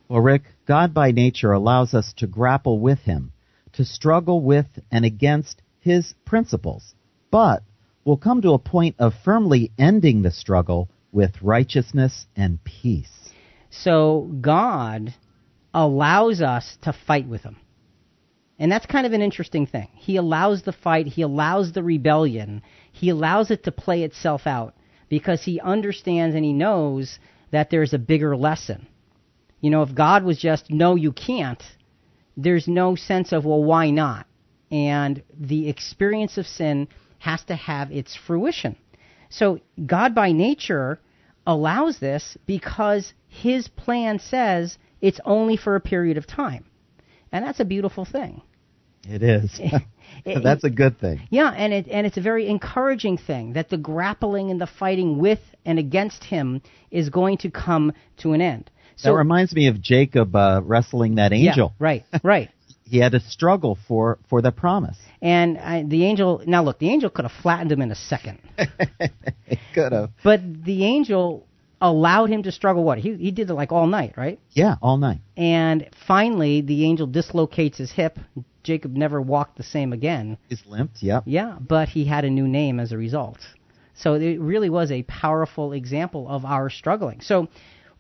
Well, 0.10 0.22
Rick, 0.22 0.44
God 0.68 0.96
by 0.96 1.12
nature 1.12 1.52
allows 1.52 1.94
us 1.94 2.12
to 2.18 2.28
grapple 2.28 2.80
with 2.80 3.00
Him, 3.00 3.34
to 3.74 3.86
struggle 3.86 4.42
with 4.42 4.66
and 4.92 5.06
against 5.06 5.62
His 5.80 6.16
principles, 6.26 6.96
but 7.30 7.62
we'll 8.04 8.18
come 8.18 8.42
to 8.42 8.54
a 8.54 8.60
point 8.60 8.96
of 8.98 9.14
firmly 9.24 9.72
ending 9.78 10.24
the 10.24 10.32
struggle 10.32 10.90
with 11.14 11.42
righteousness 11.42 12.26
and 12.36 12.62
peace. 12.64 13.12
So 13.70 14.30
God 14.42 15.14
allows 15.74 16.42
us 16.42 16.78
to 16.82 16.94
fight 17.08 17.28
with 17.28 17.42
him. 17.42 17.58
And 18.60 18.72
that's 18.72 18.86
kind 18.86 19.06
of 19.06 19.14
an 19.14 19.22
interesting 19.22 19.66
thing. 19.66 19.88
He 19.94 20.18
allows 20.18 20.64
the 20.64 20.74
fight, 20.74 21.08
he 21.08 21.22
allows 21.22 21.72
the 21.72 21.84
rebellion, 21.84 22.62
he 22.92 23.10
allows 23.10 23.52
it 23.52 23.64
to 23.64 23.72
play 23.72 24.04
itself 24.04 24.46
out 24.46 24.76
because 25.10 25.44
he 25.44 25.60
understands 25.60 26.36
and 26.36 26.46
he 26.46 26.54
knows 26.54 27.20
that 27.52 27.70
there's 27.70 27.94
a 27.94 28.00
bigger 28.00 28.36
lesson. 28.36 28.88
You 29.62 29.70
know, 29.70 29.82
if 29.82 29.96
God 29.96 30.24
was 30.24 30.38
just, 30.38 30.70
no, 30.70 30.96
you 30.96 31.12
can't, 31.12 31.62
there's 32.36 32.68
no 32.68 32.96
sense 32.96 33.32
of, 33.32 33.46
well, 33.46 33.64
why 33.64 33.90
not? 33.92 34.28
And 34.72 35.24
the 35.40 35.70
experience 35.70 36.38
of 36.38 36.46
sin 36.46 36.88
has 37.20 37.44
to 37.46 37.56
have 37.56 37.92
its 37.92 38.16
fruition. 38.16 38.76
So 39.30 39.62
God 39.84 40.14
by 40.14 40.32
nature 40.32 41.00
allows 41.46 42.00
this 42.00 42.38
because 42.46 43.14
his 43.28 43.68
plan 43.68 44.20
says 44.20 44.78
it's 45.02 45.20
only 45.26 45.58
for 45.58 45.76
a 45.76 45.82
period 45.82 46.18
of 46.18 46.28
time. 46.28 46.66
And 47.32 47.44
that's 47.44 47.60
a 47.60 47.66
beautiful 47.66 48.06
thing. 48.06 48.42
It 49.08 49.24
is. 49.24 49.60
that's 50.44 50.64
a 50.64 50.70
good 50.70 51.00
thing. 51.00 51.28
Yeah, 51.30 51.50
and 51.50 51.74
it 51.74 51.88
and 51.90 52.06
it's 52.06 52.18
a 52.18 52.22
very 52.22 52.48
encouraging 52.48 53.18
thing 53.18 53.54
that 53.54 53.70
the 53.70 53.78
grappling 53.78 54.52
and 54.52 54.62
the 54.62 54.68
fighting 54.68 55.18
with 55.18 55.40
and 55.66 55.80
against 55.80 56.24
him 56.24 56.62
is 56.92 57.10
going 57.10 57.38
to 57.40 57.52
come 57.52 57.94
to 58.18 58.34
an 58.34 58.42
end. 58.42 58.70
So, 58.96 59.10
that 59.10 59.16
reminds 59.16 59.54
me 59.54 59.68
of 59.68 59.82
Jacob 59.82 60.36
uh, 60.36 60.62
wrestling 60.64 61.16
that 61.16 61.34
angel. 61.34 61.74
Yeah, 61.80 61.84
right, 61.84 62.06
right. 62.24 62.50
he 62.84 63.00
had 63.00 63.14
to 63.14 63.20
struggle 63.20 63.78
for 63.88 64.20
for 64.30 64.42
the 64.42 64.52
promise. 64.52 64.98
And 65.22 65.58
I, 65.58 65.84
the 65.84 66.06
angel, 66.06 66.42
now 66.46 66.64
look, 66.64 66.80
the 66.80 66.90
angel 66.90 67.10
could 67.10 67.26
have 67.26 67.42
flattened 67.42 67.72
him 67.72 67.82
in 67.82 67.92
a 67.92 67.96
second. 67.96 68.40
could 69.74 69.92
have. 69.92 70.12
But 70.24 70.42
the 70.64 70.86
angel 70.86 71.48
allowed 71.80 72.30
him 72.30 72.44
to 72.44 72.52
struggle. 72.52 72.84
What 72.84 72.98
he 72.98 73.16
he 73.16 73.32
did 73.32 73.50
it 73.50 73.54
like 73.54 73.72
all 73.72 73.88
night, 73.88 74.14
right? 74.18 74.40
Yeah, 74.52 74.76
all 74.82 74.98
night. 74.98 75.22
And 75.38 75.90
finally, 76.08 76.62
the 76.62 76.86
angel 76.86 77.08
dislocates 77.08 77.78
his 77.78 77.92
hip. 77.92 78.20
Jacob 78.64 78.96
never 78.96 79.22
walked 79.22 79.58
the 79.58 79.64
same 79.64 79.92
again. 79.92 80.38
He's 80.48 80.66
limped. 80.66 81.04
Yep. 81.04 81.24
Yeah, 81.26 81.58
but 81.60 81.90
he 81.90 82.06
had 82.06 82.24
a 82.24 82.30
new 82.30 82.48
name 82.48 82.80
as 82.80 82.92
a 82.94 82.98
result. 82.98 83.40
So 83.96 84.16
it 84.16 84.40
really 84.40 84.70
was 84.70 84.92
a 84.92 85.04
powerful 85.04 85.74
example 85.74 86.28
of 86.28 86.46
our 86.46 86.70
struggling. 86.70 87.22
So 87.22 87.48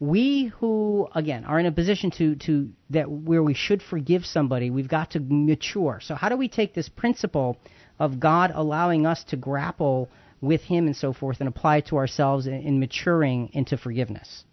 we 0.04 0.52
who 0.60 1.08
again 1.16 1.46
are 1.46 1.58
in 1.60 1.66
a 1.66 1.72
position 1.72 2.12
to 2.12 2.36
to 2.36 2.70
that 2.90 3.10
where 3.10 3.42
we 3.42 3.54
should 3.54 3.82
forgive 3.82 4.26
somebody 4.26 4.70
we've 4.70 4.90
got 4.90 5.12
to 5.12 5.20
mature. 5.22 6.00
So 6.02 6.14
how 6.14 6.28
do 6.28 6.36
we 6.36 6.50
take 6.50 6.74
this 6.74 6.90
principle 6.90 7.58
of 7.98 8.20
god 8.20 8.52
allowing 8.54 9.06
us 9.06 9.24
to 9.26 9.38
grapple 9.38 10.10
with 10.42 10.62
him 10.62 10.88
and 10.88 10.96
so 10.96 11.14
forth 11.14 11.40
and 11.40 11.48
apply 11.48 11.78
it 11.78 11.88
to 11.88 11.96
ourselves 11.96 12.48
in, 12.48 12.56
in 12.56 12.80
maturing 12.82 13.50
into 13.54 13.78
forgiveness? 13.78 14.44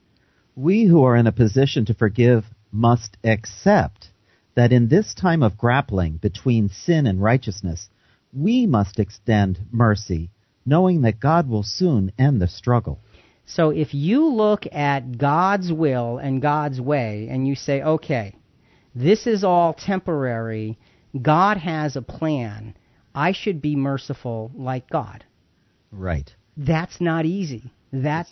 We 0.55 0.85
who 0.85 1.03
are 1.03 1.17
in 1.17 1.27
a 1.27 1.33
position 1.33 1.85
to 1.87 1.95
forgive 1.95 2.45
must 2.71 3.17
accept 3.25 4.11
that 4.55 4.73
in 4.73 4.87
this 4.87 5.15
time 5.15 5.43
of 5.43 5.59
grappling 5.59 6.19
between 6.19 6.69
sin 6.69 7.09
and 7.09 7.21
righteousness 7.21 7.89
we 8.33 8.67
must 8.67 9.01
extend 9.01 9.59
mercy 9.73 10.31
knowing 10.65 11.03
that 11.03 11.19
god 11.19 11.49
will 11.49 11.65
soon 11.65 12.13
end 12.17 12.41
the 12.41 12.47
struggle 12.47 13.01
so 13.55 13.71
if 13.71 13.95
you 13.95 14.29
look 14.29 14.65
at 14.71 15.19
God's 15.19 15.73
will 15.73 16.19
and 16.19 16.41
God's 16.41 16.81
way 16.81 17.27
and 17.29 17.49
you 17.49 17.57
say, 17.57 17.83
okay, 17.83 18.37
this 18.95 19.27
is 19.27 19.43
all 19.43 19.75
temporary, 19.75 20.79
God 21.21 21.57
has 21.57 21.97
a 21.97 22.03
plan, 22.03 22.77
I 23.13 23.33
should 23.33 23.61
be 23.61 23.75
merciful 23.75 24.53
like 24.55 24.89
God. 24.89 25.25
Right. 25.91 26.33
That's 26.57 27.01
not 27.01 27.27
easy. 27.27 27.73
That 27.93 28.29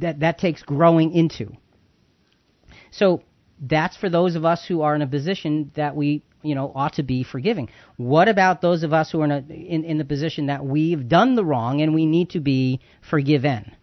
that 0.00 0.20
that 0.20 0.38
takes 0.38 0.62
growing 0.62 1.12
into. 1.12 1.52
So 2.90 3.22
that's 3.60 3.96
for 3.96 4.10
those 4.10 4.34
of 4.34 4.44
us 4.44 4.64
who 4.66 4.82
are 4.82 4.96
in 4.96 5.02
a 5.02 5.06
position 5.06 5.70
that 5.76 5.94
we 5.94 6.24
you 6.42 6.56
know 6.56 6.72
ought 6.74 6.94
to 6.94 7.04
be 7.04 7.22
forgiving. 7.22 7.68
What 7.98 8.26
about 8.26 8.62
those 8.62 8.82
of 8.82 8.92
us 8.92 9.12
who 9.12 9.20
are 9.20 9.26
in, 9.26 9.30
a, 9.30 9.52
in, 9.52 9.84
in 9.84 9.98
the 9.98 10.04
position 10.04 10.46
that 10.46 10.64
we've 10.64 11.08
done 11.08 11.36
the 11.36 11.44
wrong 11.44 11.82
and 11.82 11.94
we 11.94 12.04
need 12.04 12.30
to 12.30 12.40
be 12.40 12.80
forgiven? 13.08 13.76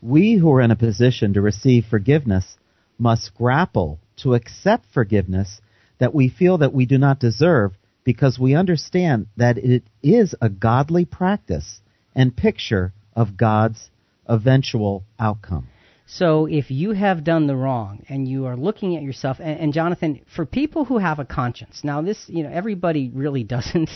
We 0.00 0.34
who 0.34 0.52
are 0.52 0.60
in 0.60 0.70
a 0.70 0.76
position 0.76 1.34
to 1.34 1.40
receive 1.40 1.84
forgiveness 1.84 2.56
must 2.98 3.34
grapple 3.34 3.98
to 4.16 4.34
accept 4.34 4.86
forgiveness 4.92 5.60
that 5.98 6.14
we 6.14 6.28
feel 6.28 6.58
that 6.58 6.72
we 6.72 6.86
do 6.86 6.98
not 6.98 7.18
deserve 7.18 7.72
because 8.04 8.38
we 8.38 8.54
understand 8.54 9.26
that 9.36 9.58
it 9.58 9.82
is 10.02 10.34
a 10.40 10.48
godly 10.48 11.04
practice 11.04 11.80
and 12.14 12.36
picture 12.36 12.92
of 13.14 13.36
God's 13.36 13.90
eventual 14.26 15.04
outcome. 15.18 15.68
So 16.06 16.46
if 16.46 16.70
you 16.70 16.92
have 16.92 17.22
done 17.22 17.46
the 17.46 17.56
wrong 17.56 18.04
and 18.08 18.26
you 18.26 18.46
are 18.46 18.56
looking 18.56 18.96
at 18.96 19.02
yourself, 19.02 19.38
and, 19.40 19.60
and, 19.60 19.72
Jonathan, 19.74 20.22
for 20.34 20.46
people 20.46 20.86
who 20.86 20.98
have 20.98 21.18
a 21.18 21.24
conscience, 21.24 21.80
now 21.84 22.00
this, 22.00 22.24
you 22.28 22.42
know, 22.44 22.50
everybody 22.50 23.10
really 23.12 23.44
doesn't, 23.54 23.90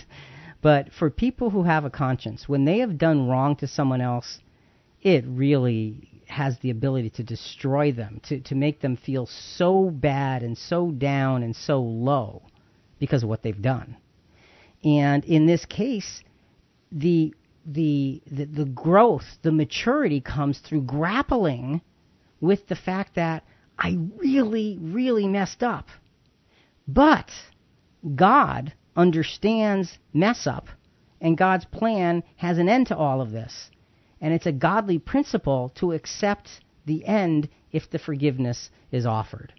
But 0.62 0.92
for 0.92 1.10
people 1.10 1.50
who 1.50 1.64
have 1.64 1.84
a 1.84 1.90
conscience, 1.90 2.48
when 2.48 2.64
they 2.64 2.78
have 2.78 2.96
done 2.96 3.28
wrong 3.28 3.56
to 3.56 3.66
someone 3.66 4.00
else, 4.00 4.38
it 5.02 5.24
really 5.26 6.22
has 6.26 6.58
the 6.60 6.70
ability 6.70 7.10
to 7.10 7.22
destroy 7.22 7.92
them, 7.92 8.20
to, 8.24 8.40
to 8.40 8.54
make 8.54 8.80
them 8.80 8.96
feel 8.96 9.26
so 9.26 9.90
bad 9.90 10.42
and 10.42 10.56
so 10.56 10.90
down 10.90 11.42
and 11.42 11.54
so 11.54 11.82
low 11.82 12.42
because 12.98 13.22
of 13.22 13.28
what 13.28 13.42
they've 13.42 13.60
done. 13.60 13.96
And 14.82 15.24
in 15.24 15.46
this 15.46 15.66
case, 15.66 16.22
the 16.90 17.34
the, 17.64 18.22
the, 18.30 18.44
the 18.44 18.64
growth, 18.64 19.24
the 19.42 19.52
maturity 19.52 20.20
comes 20.20 20.58
through 20.58 20.82
grappling 20.82 21.80
with 22.40 22.66
the 22.66 22.74
fact 22.74 23.14
that 23.14 23.44
I 23.78 23.98
really, 24.16 24.78
really 24.80 25.28
messed 25.28 25.62
up. 25.62 25.86
But 26.88 27.30
God 28.16 28.72
understands 28.96 29.96
mess 30.12 30.46
up, 30.46 30.66
and 31.20 31.38
God's 31.38 31.64
plan 31.66 32.24
has 32.36 32.58
an 32.58 32.68
end 32.68 32.88
to 32.88 32.96
all 32.96 33.20
of 33.20 33.30
this. 33.30 33.70
And 34.22 34.32
it's 34.32 34.46
a 34.46 34.52
godly 34.52 34.98
principle 34.98 35.72
to 35.80 35.92
accept 35.92 36.48
the 36.86 37.04
end 37.04 37.50
if 37.72 37.90
the 37.90 37.98
forgiveness 37.98 38.70
is 38.90 39.04
offered. 39.04 39.52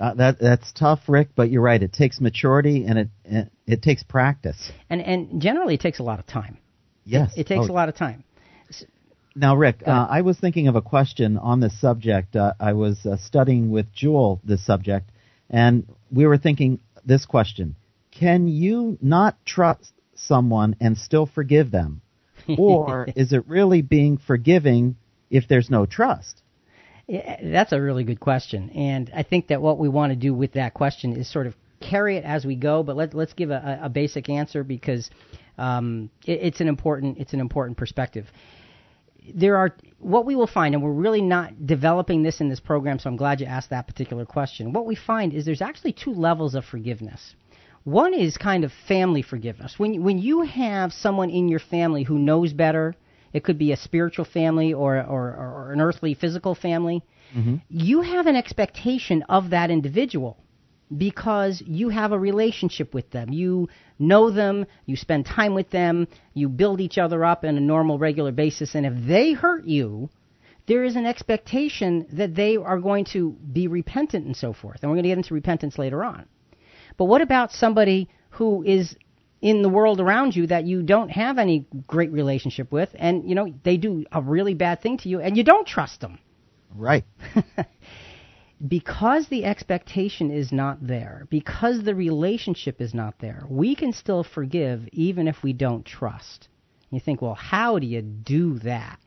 Uh, 0.00 0.14
that 0.14 0.38
that's 0.40 0.72
tough, 0.72 1.00
Rick. 1.06 1.28
But 1.36 1.50
you're 1.50 1.62
right. 1.62 1.80
It 1.80 1.92
takes 1.92 2.20
maturity 2.20 2.86
and 2.86 2.98
it 2.98 3.08
it, 3.24 3.52
it 3.66 3.82
takes 3.82 4.02
practice. 4.02 4.72
And 4.88 5.02
and 5.02 5.40
generally, 5.40 5.74
it 5.74 5.80
takes 5.80 5.98
a 5.98 6.02
lot 6.02 6.18
of 6.18 6.26
time. 6.26 6.58
Yes, 7.04 7.32
it, 7.36 7.42
it 7.42 7.46
takes 7.46 7.66
oh. 7.68 7.72
a 7.72 7.74
lot 7.74 7.88
of 7.88 7.94
time. 7.94 8.24
Now, 9.34 9.56
Rick, 9.56 9.82
uh, 9.86 10.06
I 10.10 10.20
was 10.20 10.38
thinking 10.38 10.68
of 10.68 10.76
a 10.76 10.82
question 10.82 11.38
on 11.38 11.60
this 11.60 11.78
subject. 11.80 12.36
Uh, 12.36 12.52
I 12.60 12.74
was 12.74 13.06
uh, 13.06 13.16
studying 13.16 13.70
with 13.70 13.92
Jewel 13.92 14.40
this 14.44 14.64
subject, 14.64 15.10
and 15.48 15.86
we 16.10 16.26
were 16.26 16.38
thinking 16.38 16.80
this 17.04 17.26
question: 17.26 17.76
Can 18.10 18.48
you 18.48 18.98
not 19.00 19.36
trust 19.44 19.92
someone 20.14 20.76
and 20.80 20.96
still 20.96 21.26
forgive 21.26 21.70
them, 21.70 22.02
or 22.58 23.08
is 23.16 23.32
it 23.32 23.46
really 23.46 23.82
being 23.82 24.18
forgiving 24.18 24.96
if 25.30 25.48
there's 25.48 25.70
no 25.70 25.86
trust? 25.86 26.42
Yeah, 27.06 27.38
that's 27.42 27.72
a 27.72 27.80
really 27.80 28.04
good 28.04 28.20
question, 28.20 28.70
and 28.70 29.10
I 29.14 29.22
think 29.22 29.48
that 29.48 29.60
what 29.60 29.78
we 29.78 29.88
want 29.88 30.12
to 30.12 30.16
do 30.16 30.32
with 30.32 30.52
that 30.52 30.72
question 30.72 31.16
is 31.16 31.30
sort 31.30 31.46
of 31.46 31.54
carry 31.80 32.16
it 32.16 32.24
as 32.24 32.44
we 32.44 32.54
go. 32.54 32.82
But 32.82 32.96
let, 32.96 33.12
let's 33.12 33.32
give 33.32 33.50
a, 33.50 33.80
a 33.82 33.88
basic 33.88 34.28
answer 34.28 34.64
because 34.64 35.10
um, 35.58 36.10
it, 36.24 36.40
it's 36.42 36.60
an 36.60 36.68
important 36.68 37.18
it's 37.18 37.32
an 37.32 37.40
important 37.40 37.76
perspective. 37.76 38.26
There 39.34 39.56
are 39.56 39.76
what 39.98 40.26
we 40.26 40.34
will 40.34 40.48
find, 40.48 40.74
and 40.74 40.82
we're 40.82 40.92
really 40.92 41.22
not 41.22 41.66
developing 41.66 42.22
this 42.22 42.40
in 42.40 42.48
this 42.48 42.60
program, 42.60 42.98
so 42.98 43.08
I'm 43.08 43.16
glad 43.16 43.40
you 43.40 43.46
asked 43.46 43.70
that 43.70 43.86
particular 43.86 44.24
question. 44.24 44.72
What 44.72 44.86
we 44.86 44.96
find 44.96 45.32
is 45.32 45.44
there's 45.44 45.62
actually 45.62 45.92
two 45.92 46.12
levels 46.12 46.54
of 46.54 46.64
forgiveness. 46.64 47.34
One 47.84 48.14
is 48.14 48.36
kind 48.36 48.64
of 48.64 48.72
family 48.86 49.22
forgiveness. 49.22 49.78
When 49.78 50.02
when 50.04 50.18
you 50.18 50.42
have 50.42 50.92
someone 50.92 51.30
in 51.30 51.48
your 51.48 51.58
family 51.58 52.04
who 52.04 52.18
knows 52.18 52.52
better, 52.52 52.94
it 53.32 53.42
could 53.42 53.58
be 53.58 53.72
a 53.72 53.76
spiritual 53.76 54.24
family 54.24 54.72
or 54.72 54.96
or, 54.98 55.22
or 55.34 55.72
an 55.72 55.80
earthly 55.80 56.14
physical 56.14 56.54
family. 56.54 57.02
Mm-hmm. 57.36 57.56
You 57.68 58.02
have 58.02 58.26
an 58.26 58.36
expectation 58.36 59.22
of 59.28 59.50
that 59.50 59.70
individual 59.70 60.38
because 60.96 61.62
you 61.66 61.88
have 61.88 62.12
a 62.12 62.18
relationship 62.18 62.94
with 62.94 63.10
them. 63.10 63.32
You 63.32 63.68
know 63.98 64.30
them, 64.30 64.66
you 64.84 64.96
spend 64.96 65.26
time 65.26 65.54
with 65.54 65.70
them, 65.70 66.06
you 66.34 66.48
build 66.48 66.80
each 66.80 66.98
other 66.98 67.24
up 67.24 67.44
on 67.44 67.56
a 67.56 67.60
normal, 67.60 67.98
regular 67.98 68.32
basis, 68.32 68.74
and 68.74 68.84
if 68.84 68.94
they 69.06 69.32
hurt 69.32 69.64
you, 69.64 70.10
there 70.66 70.84
is 70.84 70.96
an 70.96 71.06
expectation 71.06 72.06
that 72.12 72.34
they 72.34 72.56
are 72.56 72.78
going 72.78 73.06
to 73.06 73.32
be 73.52 73.66
repentant 73.66 74.26
and 74.26 74.36
so 74.36 74.52
forth. 74.52 74.78
And 74.82 74.90
we're 74.90 74.96
going 74.96 75.04
to 75.04 75.08
get 75.08 75.18
into 75.18 75.34
repentance 75.34 75.78
later 75.78 76.04
on. 76.04 76.26
But 76.96 77.06
what 77.06 77.20
about 77.20 77.52
somebody 77.52 78.08
who 78.30 78.62
is 78.62 78.96
in 79.40 79.62
the 79.62 79.68
world 79.68 80.00
around 80.00 80.36
you 80.36 80.46
that 80.46 80.64
you 80.66 80.82
don't 80.82 81.10
have 81.10 81.38
any 81.38 81.66
great 81.86 82.12
relationship 82.12 82.70
with 82.70 82.88
and 82.94 83.28
you 83.28 83.34
know 83.34 83.52
they 83.64 83.76
do 83.76 84.04
a 84.12 84.22
really 84.22 84.54
bad 84.54 84.80
thing 84.80 84.96
to 84.98 85.08
you 85.08 85.20
and 85.20 85.36
you 85.36 85.42
don't 85.42 85.66
trust 85.66 86.00
them 86.00 86.18
Right. 86.74 87.04
because 88.68 89.28
the 89.28 89.44
expectation 89.44 90.30
is 90.30 90.52
not 90.52 90.86
there, 90.86 91.26
because 91.30 91.82
the 91.82 91.94
relationship 91.94 92.80
is 92.80 92.94
not 92.94 93.18
there, 93.18 93.44
we 93.48 93.74
can 93.74 93.92
still 93.92 94.24
forgive 94.24 94.88
even 94.92 95.28
if 95.28 95.42
we 95.42 95.52
don't 95.52 95.84
trust. 95.84 96.48
You 96.90 97.00
think, 97.00 97.22
well, 97.22 97.34
how 97.34 97.78
do 97.78 97.86
you 97.86 98.02
do 98.02 98.58
that? 98.60 98.98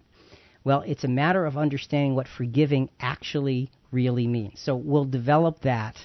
Well, 0.64 0.82
it's 0.82 1.04
a 1.04 1.10
matter 1.10 1.46
of 1.46 1.58
understanding 1.58 2.16
what 2.16 2.28
forgiving 2.28 2.90
actually 3.00 3.70
really 3.92 4.28
means. 4.28 4.60
So 4.60 4.76
we'll 4.76 5.06
develop 5.06 5.62
that 5.62 5.96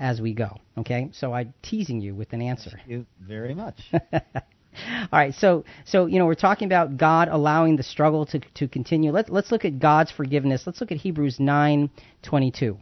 as 0.00 0.20
we 0.20 0.32
go. 0.32 0.56
Okay? 0.78 1.10
So 1.12 1.32
I'm 1.32 1.54
teasing 1.62 2.00
you 2.00 2.14
with 2.14 2.32
an 2.32 2.42
answer. 2.42 2.70
Thank 2.70 2.88
you 2.88 3.06
very 3.20 3.54
much. 3.54 3.76
All 3.92 5.18
right, 5.18 5.34
so 5.34 5.64
so 5.84 6.06
you 6.06 6.18
know 6.20 6.26
we're 6.26 6.34
talking 6.34 6.66
about 6.66 6.96
God 6.96 7.26
allowing 7.28 7.76
the 7.76 7.82
struggle 7.82 8.24
to 8.26 8.38
to 8.54 8.68
continue. 8.68 9.10
Let's 9.10 9.28
let's 9.28 9.50
look 9.50 9.64
at 9.64 9.80
God's 9.80 10.12
forgiveness. 10.12 10.62
Let's 10.64 10.80
look 10.80 10.92
at 10.92 10.98
Hebrews 10.98 11.40
nine 11.40 11.90
twenty 12.22 12.52
two. 12.52 12.78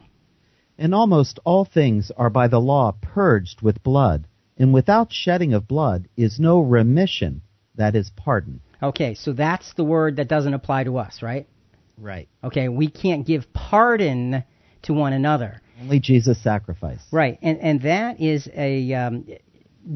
And 0.77 0.95
almost 0.95 1.41
all 1.45 1.65
things 1.65 2.13
are 2.17 2.29
by 2.29 2.47
the 2.47 2.61
law 2.61 2.93
purged 3.01 3.63
with 3.63 3.83
blood, 3.83 4.29
and 4.59 4.75
without 4.75 5.13
shedding 5.13 5.55
of 5.55 5.67
blood 5.67 6.09
is 6.15 6.39
no 6.39 6.61
remission, 6.61 7.41
that 7.75 7.97
is 7.97 8.11
pardon. 8.15 8.61
Okay, 8.83 9.15
so 9.15 9.33
that's 9.33 9.73
the 9.73 9.83
word 9.83 10.17
that 10.17 10.29
doesn't 10.29 10.55
apply 10.55 10.85
to 10.85 10.99
us, 10.99 11.23
right? 11.23 11.49
Right. 11.97 12.29
Okay, 12.45 12.69
we 12.69 12.89
can't 12.89 13.27
give 13.27 13.53
pardon 13.55 14.45
to 14.83 14.93
one 14.93 15.15
another. 15.15 15.63
Only 15.81 16.01
Jesus' 16.01 16.43
sacrifice. 16.43 17.01
Right, 17.13 17.39
and 17.43 17.59
and 17.59 17.83
that 17.83 18.21
is 18.21 18.49
a 18.55 18.93
um, 18.95 19.27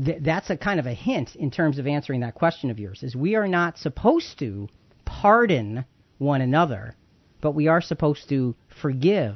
th- 0.04 0.18
that's 0.22 0.50
a 0.50 0.56
kind 0.56 0.78
of 0.78 0.86
a 0.86 0.94
hint 0.94 1.34
in 1.36 1.50
terms 1.50 1.78
of 1.78 1.86
answering 1.86 2.20
that 2.20 2.34
question 2.34 2.70
of 2.70 2.78
yours. 2.78 3.02
Is 3.02 3.16
we 3.16 3.34
are 3.34 3.48
not 3.48 3.78
supposed 3.78 4.38
to 4.38 4.68
pardon 5.04 5.84
one 6.18 6.40
another, 6.40 6.94
but 7.40 7.52
we 7.52 7.68
are 7.68 7.80
supposed 7.80 8.28
to 8.28 8.54
forgive 8.80 9.34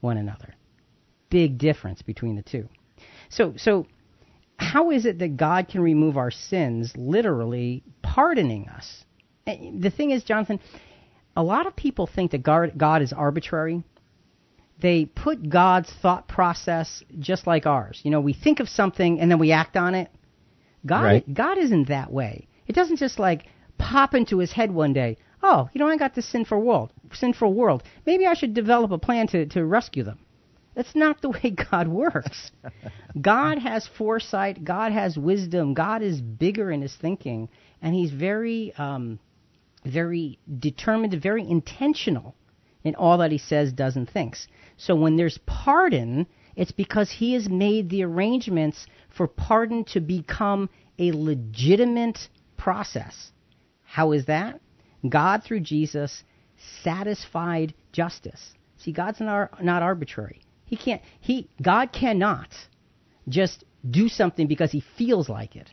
one 0.00 0.16
another. 0.16 0.54
Big 1.28 1.58
difference 1.58 2.02
between 2.02 2.36
the 2.36 2.42
two. 2.42 2.68
So 3.28 3.54
so 3.56 3.86
how 4.60 4.90
is 4.90 5.06
it 5.06 5.18
that 5.20 5.36
God 5.36 5.68
can 5.68 5.80
remove 5.80 6.16
our 6.16 6.30
sins 6.30 6.92
literally 6.96 7.82
pardoning 8.02 8.68
us? 8.68 9.04
The 9.46 9.90
thing 9.90 10.10
is, 10.10 10.22
Jonathan, 10.22 10.60
a 11.34 11.42
lot 11.42 11.66
of 11.66 11.74
people 11.74 12.06
think 12.06 12.32
that 12.32 12.42
God, 12.42 12.72
God 12.76 13.02
is 13.02 13.12
arbitrary. 13.12 13.82
They 14.80 15.04
put 15.04 15.48
God's 15.48 15.92
thought 16.02 16.28
process 16.28 17.02
just 17.18 17.46
like 17.46 17.66
ours. 17.66 18.00
You 18.02 18.10
know, 18.10 18.20
we 18.20 18.32
think 18.32 18.60
of 18.60 18.68
something 18.68 19.20
and 19.20 19.30
then 19.30 19.38
we 19.38 19.52
act 19.52 19.76
on 19.76 19.94
it. 19.94 20.10
God, 20.86 21.02
Right. 21.02 21.34
God 21.34 21.58
isn't 21.58 21.88
that 21.88 22.12
way. 22.12 22.48
It 22.66 22.74
doesn't 22.74 22.96
just 22.96 23.18
like 23.18 23.46
pop 23.78 24.14
into 24.14 24.38
his 24.38 24.52
head 24.52 24.70
one 24.70 24.92
day. 24.92 25.18
Oh, 25.42 25.68
you 25.72 25.78
know, 25.78 25.88
I 25.88 25.96
got 25.96 26.14
this 26.14 26.30
sinful 26.30 26.60
world, 26.60 26.92
sinful 27.12 27.52
world. 27.52 27.82
Maybe 28.06 28.26
I 28.26 28.34
should 28.34 28.54
develop 28.54 28.90
a 28.90 28.98
plan 28.98 29.26
to, 29.28 29.46
to 29.46 29.64
rescue 29.64 30.04
them. 30.04 30.18
That's 30.74 30.94
not 30.94 31.20
the 31.20 31.30
way 31.42 31.50
God 31.70 31.88
works. 31.88 32.50
God 33.20 33.58
has 33.58 33.88
foresight. 33.98 34.64
God 34.64 34.92
has 34.92 35.16
wisdom. 35.18 35.74
God 35.74 36.02
is 36.02 36.20
bigger 36.20 36.70
in 36.70 36.82
his 36.82 36.94
thinking, 36.94 37.48
and 37.82 37.94
he's 37.94 38.10
very, 38.10 38.72
um, 38.76 39.18
very 39.84 40.38
determined, 40.58 41.20
very 41.22 41.48
intentional 41.48 42.34
in 42.84 42.94
all 42.94 43.18
that 43.18 43.32
he 43.32 43.38
says, 43.38 43.72
does, 43.72 43.96
and 43.96 44.08
thinks. 44.08 44.48
So 44.76 44.94
when 44.94 45.16
there's 45.16 45.38
pardon, 45.46 46.26
it's 46.56 46.72
because 46.72 47.10
he 47.10 47.34
has 47.34 47.48
made 47.48 47.90
the 47.90 48.04
arrangements 48.04 48.86
for 49.16 49.26
pardon 49.26 49.84
to 49.86 50.00
become 50.00 50.70
a 50.98 51.12
legitimate 51.12 52.18
process. 52.56 53.32
How 53.84 54.12
is 54.12 54.26
that? 54.26 54.60
God, 55.08 55.42
through 55.42 55.60
Jesus, 55.60 56.22
satisfied 56.82 57.74
justice. 57.92 58.52
See, 58.78 58.92
God's 58.92 59.20
not, 59.20 59.62
not 59.62 59.82
arbitrary. 59.82 60.42
He 60.64 60.76
can't. 60.76 61.02
He 61.20 61.48
God 61.60 61.92
cannot 61.92 62.48
just 63.28 63.64
do 63.88 64.08
something 64.08 64.46
because 64.46 64.70
he 64.70 64.84
feels 64.96 65.28
like 65.28 65.56
it. 65.56 65.68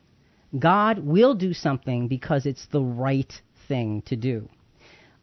God 0.58 1.00
will 1.00 1.36
do 1.36 1.54
something 1.54 2.08
because 2.08 2.46
it's 2.46 2.65
the 2.67 2.82
right 2.82 3.32
thing 3.67 4.02
to 4.04 4.15
do. 4.15 4.50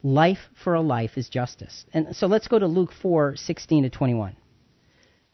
Life 0.07 0.51
for 0.63 0.75
a 0.75 0.83
life 0.83 1.17
is 1.17 1.31
justice. 1.31 1.87
And 1.95 2.15
so 2.15 2.27
let's 2.27 2.47
go 2.47 2.59
to 2.59 2.67
Luke 2.67 2.93
4, 2.93 3.37
16 3.37 3.85
to 3.85 3.89
21. 3.89 4.37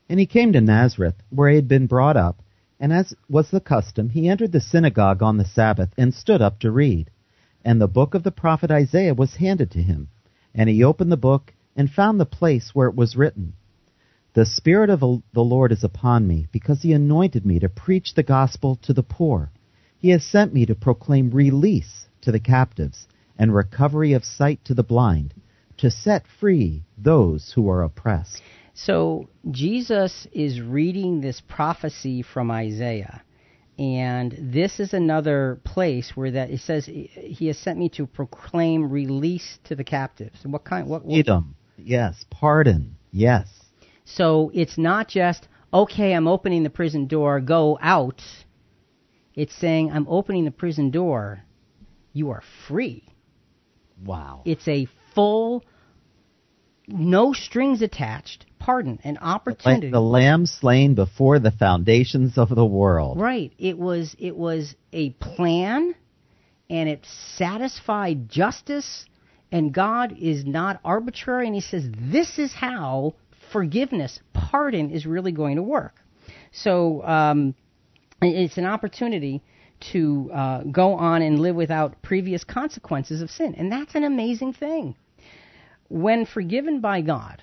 And 0.09 0.21
he 0.21 0.27
came 0.27 0.53
to 0.53 0.61
Nazareth, 0.61 1.17
where 1.29 1.51
he 1.51 1.57
had 1.57 1.67
been 1.67 1.89
brought 1.89 2.17
up, 2.17 2.41
and 2.79 2.93
as 2.93 3.13
was 3.29 3.51
the 3.51 3.61
custom, 3.61 4.11
he 4.11 4.29
entered 4.29 4.53
the 4.53 4.61
synagogue 4.61 5.25
on 5.25 5.39
the 5.39 5.45
Sabbath 5.45 5.91
and 5.99 6.15
stood 6.15 6.41
up 6.41 6.61
to 6.61 6.71
read. 6.71 7.11
And 7.65 7.81
the 7.81 7.89
book 7.89 8.15
of 8.15 8.23
the 8.23 8.31
prophet 8.31 8.71
Isaiah 8.71 9.13
was 9.13 9.35
handed 9.35 9.73
to 9.73 9.83
him. 9.83 10.07
And 10.55 10.69
he 10.69 10.85
opened 10.85 11.11
the 11.11 11.17
book 11.17 11.53
and 11.75 11.91
found 11.91 12.21
the 12.21 12.25
place 12.25 12.71
where 12.73 12.87
it 12.87 12.95
was 12.95 13.17
written, 13.17 13.55
The 14.35 14.47
Spirit 14.47 14.89
of 14.89 15.01
the 15.01 15.43
Lord 15.43 15.73
is 15.73 15.83
upon 15.83 16.29
me, 16.29 16.47
because 16.53 16.83
he 16.83 16.93
anointed 16.93 17.45
me 17.45 17.59
to 17.59 17.69
preach 17.69 18.15
the 18.15 18.23
gospel 18.23 18.77
to 18.83 18.93
the 18.93 19.03
poor. 19.03 19.51
He 19.99 20.11
has 20.11 20.23
sent 20.25 20.55
me 20.55 20.65
to 20.67 20.77
proclaim 20.77 21.31
release 21.31 22.07
to 22.21 22.31
the 22.31 22.39
captives 22.39 23.09
and 23.41 23.55
recovery 23.55 24.13
of 24.13 24.23
sight 24.23 24.61
to 24.67 24.75
the 24.75 24.83
blind, 24.83 25.33
to 25.79 25.91
set 25.91 26.25
free 26.39 26.85
those 26.99 27.53
who 27.55 27.69
are 27.71 27.83
oppressed. 27.83 28.43
So 28.75 29.29
Jesus 29.51 30.27
is 30.31 30.61
reading 30.61 31.21
this 31.23 31.41
prophecy 31.49 32.23
from 32.23 32.51
Isaiah, 32.51 33.23
And 33.79 34.53
this 34.53 34.79
is 34.79 34.93
another 34.93 35.59
place 35.65 36.13
where 36.15 36.31
that 36.33 36.51
it 36.51 36.61
says 36.61 36.85
he 36.85 37.47
has 37.47 37.57
sent 37.57 37.79
me 37.79 37.89
to 37.97 38.07
proclaim 38.07 38.91
release 38.91 39.59
to 39.65 39.75
the 39.75 39.85
captives. 39.85 40.39
What 40.45 40.65
kind? 40.65 40.87
What? 40.87 41.05
what 41.07 41.15
Freedom. 41.15 41.55
Yes. 41.79 42.27
Pardon. 42.31 42.97
Yes. 43.11 43.49
so 44.05 44.51
it's 44.53 44.77
not 44.77 45.09
just 45.09 45.49
okay. 45.73 46.13
I'm 46.13 46.29
opening 46.29 46.63
the 46.63 46.71
prison 46.71 47.07
door. 47.07 47.41
Go 47.41 47.79
out. 47.81 48.21
It's 49.35 49.55
saying 49.55 49.91
I'm 49.91 50.07
opening 50.09 50.45
the 50.45 50.51
prison 50.51 50.91
door. 50.91 51.43
You 52.13 52.31
are 52.31 52.43
free. 52.69 53.05
Wow. 54.05 54.43
It's 54.45 54.67
a 54.69 54.87
full, 55.15 55.65
no 56.89 57.33
strings 57.33 57.83
attached 57.83 58.47
pardon, 58.61 59.01
an 59.03 59.19
opportunity. 59.19 59.91
The 59.91 60.01
lamb 60.01 60.47
slain 60.47 60.95
before 60.95 61.41
the 61.41 61.51
foundations 61.51 62.39
of 62.39 62.51
the 62.51 62.65
world. 62.65 63.19
Right. 63.19 63.53
It 63.59 63.77
was 63.77 64.15
it 64.21 64.37
was 64.37 64.77
a 64.93 65.11
plan 65.11 65.97
and 66.69 66.89
it 66.89 67.05
satisfied 67.37 68.29
justice 68.29 69.07
and 69.51 69.75
God 69.75 70.17
is 70.17 70.45
not 70.45 70.79
arbitrary 70.85 71.47
and 71.47 71.55
he 71.57 71.61
says 71.61 71.85
this 71.99 72.39
is 72.39 72.53
how 72.53 73.15
forgiveness, 73.51 74.21
pardon 74.33 74.91
is 74.91 75.05
really 75.05 75.33
going 75.33 75.57
to 75.57 75.63
work. 75.63 75.97
So 76.53 77.03
um, 77.05 77.55
it's 78.23 78.59
an 78.59 78.67
opportunity 78.67 79.43
to 79.93 80.31
uh, 80.33 80.63
go 80.65 80.95
on 80.95 81.23
and 81.23 81.39
live 81.39 81.57
without 81.57 82.03
previous 82.03 82.45
consequences 82.45 83.23
of 83.23 83.31
sin. 83.31 83.55
And 83.57 83.71
that's 83.71 83.95
an 83.95 84.05
amazing 84.05 84.55
thing. 84.55 84.97
When 85.89 86.27
forgiven 86.27 86.81
by 86.81 87.01
God, 87.01 87.43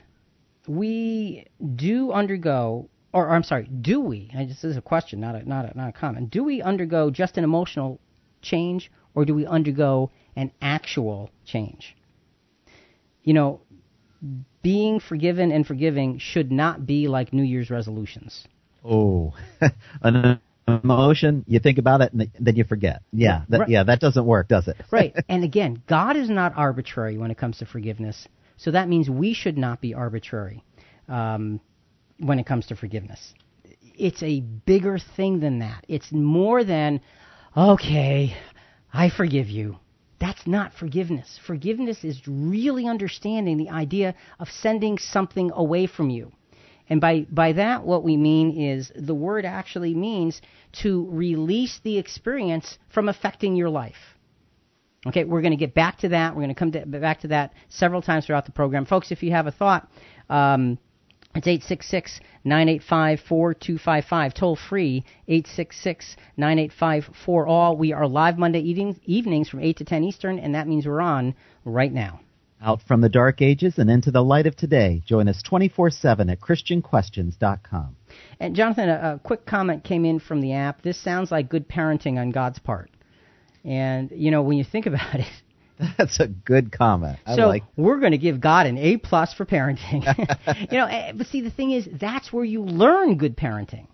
we 0.68 1.48
do 1.76 2.12
undergo, 2.12 2.90
or, 3.14 3.28
or 3.28 3.36
I'm 3.36 3.44
sorry, 3.44 3.66
do 3.68 4.00
we? 4.00 4.32
This 4.34 4.64
is 4.64 4.78
a 4.78 4.82
question, 4.82 5.20
not 5.20 5.36
a, 5.36 5.48
not 5.48 5.66
a, 5.66 5.78
not 5.78 5.90
a 5.90 5.94
comment. 5.94 6.30
Do 6.30 6.44
we 6.44 6.62
undergo 6.62 7.10
just 7.10 7.38
an 7.38 7.44
emotional 7.44 8.00
change, 8.42 8.92
or 9.16 9.26
do 9.26 9.34
we 9.34 9.46
undergo 9.46 10.12
an 10.36 10.52
actual 10.62 11.30
change? 11.46 11.96
You 13.24 13.34
know, 13.34 13.62
being 14.62 15.00
forgiven 15.00 15.52
and 15.52 15.66
forgiving 15.66 16.20
should 16.20 16.52
not 16.52 16.86
be 16.86 17.08
like 17.08 17.34
New 17.34 17.44
Year's 17.44 17.70
resolutions. 17.70 18.48
Oh, 18.84 19.34
an 20.02 20.40
emotion, 20.68 21.46
you 21.48 21.60
think 21.60 21.78
about 21.78 22.02
it 22.02 22.14
and 22.14 22.30
then 22.40 22.56
you 22.56 22.64
forget. 22.64 23.02
Yeah, 23.12 23.44
that, 23.50 23.60
Right. 23.62 23.70
yeah, 23.70 23.84
that 23.84 24.00
doesn't 24.00 24.26
work, 24.26 24.48
does 24.48 24.68
it? 24.68 24.76
Right. 24.92 25.16
and 25.30 25.44
again, 25.44 25.82
God 25.88 26.18
is 26.18 26.30
not 26.30 26.54
arbitrary 26.56 27.18
when 27.18 27.32
it 27.32 27.38
comes 27.38 27.60
to 27.60 27.66
forgiveness. 27.66 28.28
So 28.58 28.72
that 28.72 28.90
means 28.90 29.10
we 29.10 29.34
should 29.34 29.58
not 29.58 29.82
be 29.82 29.94
arbitrary 29.94 30.64
um, 31.08 31.62
when 32.20 32.40
it 32.40 32.46
comes 32.46 32.68
to 32.68 32.76
forgiveness. 32.76 33.34
It's 33.96 34.22
a 34.22 34.42
bigger 34.42 35.00
thing 35.16 35.40
than 35.40 35.60
that. 35.60 35.86
It's 35.88 36.12
more 36.12 36.64
than, 36.64 37.02
okay, 37.56 38.36
I 38.94 39.10
forgive 39.10 39.48
you. 39.48 39.78
That's 40.20 40.48
not 40.48 40.74
forgiveness. 40.74 41.40
Forgiveness 41.46 42.04
is 42.04 42.20
really 42.28 42.88
understanding 42.88 43.58
the 43.58 43.70
idea 43.70 44.16
of 44.40 44.48
sending 44.50 44.98
something 44.98 45.52
away 45.54 45.86
from 45.86 46.10
you. 46.10 46.32
And 46.90 47.02
by, 47.02 47.26
by 47.30 47.54
that, 47.54 47.84
what 47.84 48.04
we 48.04 48.16
mean 48.16 48.60
is 48.60 48.92
the 48.96 49.14
word 49.14 49.46
actually 49.46 49.94
means 49.94 50.42
to 50.84 51.08
release 51.10 51.80
the 51.84 51.98
experience 51.98 52.78
from 52.94 53.10
affecting 53.10 53.56
your 53.56 53.70
life. 53.70 53.96
Okay, 55.06 55.24
we're 55.24 55.42
going 55.42 55.52
to 55.52 55.58
get 55.58 55.74
back 55.74 56.00
to 56.00 56.10
that. 56.10 56.36
We're 56.36 56.44
going 56.44 56.56
to 56.56 56.60
come 56.60 56.72
back 56.72 57.22
to 57.22 57.30
that 57.30 57.54
several 57.70 58.02
times 58.02 58.26
throughout 58.26 58.46
the 58.46 58.52
program. 58.52 58.86
Folks, 58.86 59.12
if 59.12 59.22
you 59.22 59.32
have 59.32 59.48
a 59.48 59.52
thought, 59.52 59.90
um, 60.30 60.78
it's 61.36 61.48
866 61.48 62.20
985 62.44 63.20
4255. 63.28 64.34
Toll 64.34 64.56
free 64.56 65.06
866 65.28 66.16
985 66.36 67.10
4all. 67.26 67.78
We 67.78 67.94
are 67.94 68.08
live 68.08 68.38
Monday 68.38 68.60
evening, 68.62 69.00
evenings 69.06 69.50
from 69.50 69.60
8 69.60 69.78
to 69.78 69.86
10 69.86 70.04
Eastern, 70.04 70.40
and 70.40 70.56
that 70.56 70.68
means 70.68 70.88
we're 70.88 71.02
on 71.02 71.36
right 71.64 71.94
now. 71.94 72.22
Out 72.62 72.82
from 72.88 73.02
the 73.02 73.10
dark 73.10 73.42
ages 73.42 73.78
and 73.78 73.90
into 73.90 74.10
the 74.10 74.24
light 74.24 74.48
of 74.48 74.56
today. 74.56 75.04
Join 75.06 75.28
us 75.28 75.42
24 75.44 75.92
7 75.92 76.30
at 76.30 76.40
ChristianQuestions.com. 76.40 77.96
And 78.40 78.56
Jonathan, 78.56 78.90
a, 78.90 79.16
a 79.16 79.20
quick 79.20 79.46
comment 79.46 79.84
came 79.84 80.06
in 80.06 80.20
from 80.20 80.42
the 80.42 80.54
app. 80.54 80.82
This 80.82 81.02
sounds 81.02 81.32
like 81.32 81.50
good 81.50 81.70
parenting 81.70 82.18
on 82.18 82.32
God's 82.32 82.60
part. 82.60 82.90
And, 83.64 84.12
you 84.12 84.32
know, 84.32 84.42
when 84.42 84.58
you 84.58 84.64
think 84.64 84.88
about 84.88 85.16
it, 85.16 85.28
That's 85.98 86.20
a 86.20 86.28
good 86.28 86.72
comment. 86.72 87.20
I 87.26 87.36
so 87.36 87.48
like 87.48 87.64
we're 87.76 88.00
going 88.00 88.12
to 88.12 88.18
give 88.18 88.42
God 88.42 88.66
an 88.66 88.78
A 88.78 88.98
plus 88.98 89.34
for 89.34 89.46
parenting. 89.46 90.04
you 90.72 90.78
know, 90.78 90.86
eh, 90.86 91.12
but 91.16 91.28
see, 91.28 91.42
the 91.42 91.52
thing 91.52 91.72
is, 91.72 91.88
that's 92.00 92.34
where 92.34 92.46
you 92.46 92.64
learn 92.64 93.18
good 93.18 93.38
parenting. 93.38 93.88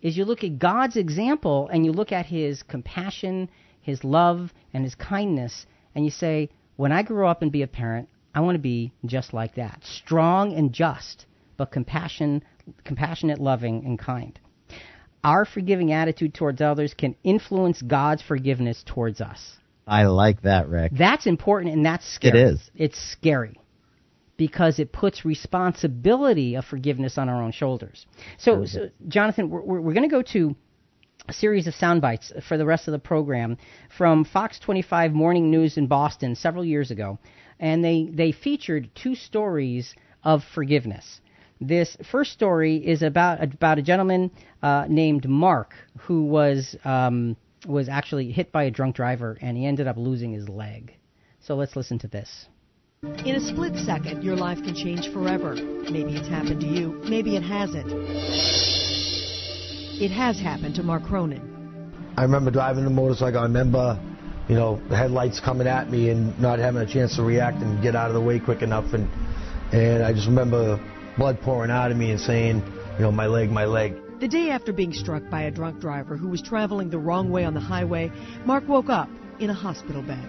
Is 0.00 0.16
you 0.16 0.24
look 0.24 0.44
at 0.44 0.58
God's 0.58 0.96
example 0.96 1.68
and 1.72 1.84
you 1.84 1.92
look 1.92 2.12
at 2.12 2.26
His 2.26 2.62
compassion, 2.62 3.48
His 3.80 4.04
love, 4.04 4.52
and 4.72 4.84
His 4.84 4.94
kindness, 4.94 5.66
and 5.94 6.04
you 6.04 6.10
say, 6.10 6.50
when 6.76 6.92
I 6.92 7.02
grow 7.02 7.28
up 7.28 7.42
and 7.42 7.52
be 7.52 7.62
a 7.62 7.66
parent, 7.66 8.08
I 8.34 8.40
want 8.40 8.56
to 8.56 8.60
be 8.60 8.92
just 9.06 9.32
like 9.32 9.54
that, 9.54 9.80
strong 9.84 10.54
and 10.54 10.72
just, 10.72 11.26
but 11.56 11.70
compassion, 11.70 12.42
compassionate, 12.84 13.40
loving, 13.40 13.84
and 13.84 13.98
kind. 13.98 14.38
Our 15.22 15.44
forgiving 15.44 15.92
attitude 15.92 16.34
towards 16.34 16.60
others 16.60 16.94
can 16.94 17.16
influence 17.22 17.80
God's 17.80 18.22
forgiveness 18.22 18.82
towards 18.84 19.20
us. 19.20 19.56
I 19.86 20.04
like 20.04 20.42
that, 20.42 20.68
Rick. 20.68 20.92
That's 20.96 21.26
important 21.26 21.74
and 21.74 21.86
that's 21.86 22.06
scary. 22.14 22.40
It 22.40 22.48
is. 22.48 22.70
It's 22.74 23.12
scary 23.12 23.60
because 24.36 24.78
it 24.78 24.92
puts 24.92 25.24
responsibility 25.24 26.56
of 26.56 26.64
forgiveness 26.64 27.18
on 27.18 27.28
our 27.28 27.42
own 27.42 27.52
shoulders. 27.52 28.06
So, 28.38 28.64
so 28.66 28.90
Jonathan, 29.06 29.48
we're, 29.48 29.62
we're, 29.62 29.80
we're 29.80 29.94
going 29.94 30.08
to 30.08 30.14
go 30.14 30.22
to 30.32 30.56
series 31.32 31.66
of 31.66 31.74
sound 31.74 32.02
bites 32.02 32.32
for 32.48 32.56
the 32.56 32.66
rest 32.66 32.86
of 32.88 32.92
the 32.92 32.98
program 32.98 33.56
from 33.96 34.24
Fox 34.24 34.58
25 34.58 35.12
Morning 35.12 35.50
News 35.50 35.76
in 35.76 35.86
Boston 35.86 36.34
several 36.34 36.64
years 36.64 36.90
ago, 36.90 37.18
and 37.58 37.82
they, 37.84 38.10
they 38.12 38.32
featured 38.32 38.90
two 38.94 39.14
stories 39.14 39.94
of 40.22 40.42
forgiveness. 40.54 41.20
This 41.60 41.96
first 42.10 42.32
story 42.32 42.76
is 42.76 43.02
about 43.02 43.42
about 43.42 43.78
a 43.78 43.82
gentleman 43.82 44.30
uh, 44.62 44.86
named 44.88 45.28
Mark 45.28 45.72
who 46.00 46.24
was 46.24 46.76
um, 46.84 47.36
was 47.66 47.88
actually 47.88 48.32
hit 48.32 48.52
by 48.52 48.64
a 48.64 48.70
drunk 48.70 48.96
driver 48.96 49.38
and 49.40 49.56
he 49.56 49.64
ended 49.64 49.86
up 49.86 49.96
losing 49.96 50.32
his 50.32 50.48
leg. 50.48 50.94
So 51.40 51.54
let's 51.54 51.76
listen 51.76 51.98
to 52.00 52.08
this. 52.08 52.46
In 53.02 53.36
a 53.36 53.40
split 53.40 53.76
second, 53.76 54.22
your 54.22 54.36
life 54.36 54.58
can 54.58 54.74
change 54.74 55.12
forever. 55.12 55.54
Maybe 55.54 56.16
it's 56.16 56.28
happened 56.28 56.60
to 56.60 56.66
you, 56.66 57.00
maybe 57.04 57.36
it 57.36 57.42
hasn't. 57.42 58.83
It 60.00 60.10
has 60.10 60.40
happened 60.40 60.74
to 60.74 60.82
Mark 60.82 61.04
Cronin. 61.04 61.40
I 62.16 62.22
remember 62.22 62.50
driving 62.50 62.82
the 62.82 62.90
motorcycle. 62.90 63.38
I 63.38 63.44
remember, 63.44 64.00
you 64.48 64.56
know, 64.56 64.80
the 64.88 64.96
headlights 64.96 65.38
coming 65.38 65.68
at 65.68 65.88
me 65.88 66.10
and 66.10 66.36
not 66.40 66.58
having 66.58 66.82
a 66.82 66.86
chance 66.86 67.14
to 67.16 67.22
react 67.22 67.58
and 67.58 67.80
get 67.80 67.94
out 67.94 68.08
of 68.08 68.14
the 68.14 68.20
way 68.20 68.40
quick 68.40 68.62
enough. 68.62 68.92
And 68.92 69.08
and 69.72 70.02
I 70.02 70.12
just 70.12 70.26
remember 70.26 70.80
blood 71.16 71.40
pouring 71.40 71.70
out 71.70 71.92
of 71.92 71.96
me 71.96 72.10
and 72.10 72.20
saying, 72.20 72.62
you 72.96 73.02
know, 73.02 73.12
my 73.12 73.26
leg, 73.26 73.50
my 73.50 73.66
leg. 73.66 73.94
The 74.18 74.26
day 74.26 74.50
after 74.50 74.72
being 74.72 74.92
struck 74.92 75.22
by 75.30 75.42
a 75.42 75.50
drunk 75.52 75.80
driver 75.80 76.16
who 76.16 76.28
was 76.28 76.42
traveling 76.42 76.90
the 76.90 76.98
wrong 76.98 77.30
way 77.30 77.44
on 77.44 77.54
the 77.54 77.60
highway, 77.60 78.10
Mark 78.44 78.66
woke 78.66 78.88
up 78.88 79.08
in 79.38 79.50
a 79.50 79.54
hospital 79.54 80.02
bed. 80.02 80.24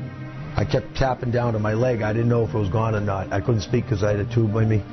I 0.56 0.64
kept 0.64 0.96
tapping 0.96 1.32
down 1.32 1.54
to 1.54 1.60
my 1.60 1.74
leg. 1.74 2.04
I 2.04 2.14
didn't 2.14 2.30
know 2.30 2.44
if 2.44 2.54
it 2.54 2.58
was 2.58 2.70
gone 2.70 2.94
or 2.94 3.02
not. 3.02 3.34
I 3.34 3.42
couldn't 3.42 3.62
speak 3.62 3.86
because 3.86 4.04
I 4.04 4.12
had 4.12 4.20
a 4.20 4.32
tube 4.32 4.56
in 4.56 4.70
me. 4.70 4.84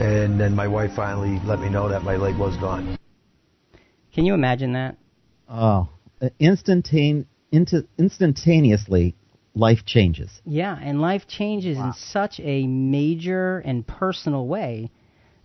And 0.00 0.40
then 0.40 0.56
my 0.56 0.66
wife 0.66 0.90
finally 0.96 1.40
let 1.44 1.60
me 1.60 1.68
know 1.68 1.88
that 1.88 2.02
my 2.02 2.16
leg 2.16 2.36
was 2.36 2.56
gone. 2.56 2.97
Can 4.18 4.26
you 4.26 4.34
imagine 4.34 4.72
that? 4.72 4.96
Oh, 5.48 5.90
instantane- 6.40 7.26
instantaneously, 7.52 9.14
life 9.54 9.84
changes. 9.86 10.42
Yeah, 10.44 10.76
and 10.76 11.00
life 11.00 11.28
changes 11.28 11.78
in 11.78 11.92
such 11.92 12.40
a 12.40 12.66
major 12.66 13.60
and 13.60 13.86
personal 13.86 14.48
way 14.48 14.90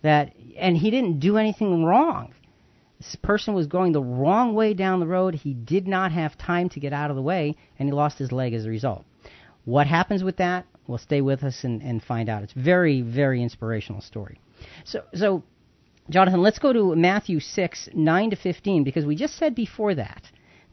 that, 0.02 0.34
and 0.58 0.76
he 0.76 0.90
didn't 0.90 1.20
do 1.20 1.38
anything 1.38 1.86
wrong. 1.86 2.34
This 2.98 3.16
person 3.22 3.54
was 3.54 3.68
going 3.68 3.92
the 3.92 4.02
wrong 4.02 4.56
way 4.56 4.74
down 4.74 5.00
the 5.00 5.06
road. 5.06 5.36
He 5.36 5.54
did 5.54 5.88
not 5.88 6.12
have 6.12 6.36
time 6.36 6.70
to 6.70 6.80
get 6.80 6.94
out 6.94 7.12
of 7.12 7.16
the 7.16 7.22
way, 7.22 7.56
and 7.78 7.88
he 7.88 7.94
lost 7.94 8.18
his 8.18 8.32
leg 8.32 8.56
as 8.56 8.66
a 8.66 8.70
result. 8.70 9.06
What 9.66 9.86
happens 9.86 10.24
with 10.24 10.38
that? 10.38 10.66
Well, 10.88 10.98
stay 10.98 11.22
with 11.22 11.44
us 11.44 11.64
and, 11.64 11.84
and 11.84 12.02
find 12.02 12.28
out. 12.28 12.42
It's 12.42 12.54
very, 12.54 13.04
very 13.04 13.44
inspirational 13.44 14.02
story. 14.02 14.40
So, 14.84 15.04
so, 15.14 15.44
Jonathan, 16.10 16.42
let's 16.42 16.60
go 16.60 16.74
to 16.74 16.96
Matthew 16.96 17.40
6, 17.40 17.90
9 17.94 18.30
to 18.32 18.36
15, 18.36 18.84
because 18.84 19.06
we 19.06 19.16
just 19.16 19.38
said 19.38 19.56
before 19.56 19.96
that 19.96 20.24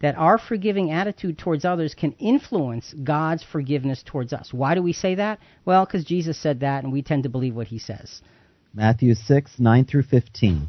that 0.01 0.16
our 0.16 0.39
forgiving 0.39 0.91
attitude 0.91 1.39
towards 1.39 1.64
others 1.64 1.95
can 1.95 2.12
influence 2.12 2.95
God's 3.05 3.45
forgiveness 3.45 4.03
towards 4.05 4.33
us. 4.33 4.53
Why 4.53 4.74
do 4.74 4.83
we 4.83 4.95
say 4.95 5.16
that? 5.16 5.39
Well, 5.64 5.85
because 5.85 6.05
Jesus 6.05 6.39
said 6.39 6.61
that, 6.61 6.83
and 6.83 6.93
we 6.93 7.03
tend 7.03 7.24
to 7.24 7.28
believe 7.28 7.55
what 7.55 7.66
he 7.66 7.78
says. 7.78 8.22
Matthew 8.72 9.14
6, 9.14 9.59
9 9.59 9.85
through 9.85 10.05
15. 10.05 10.68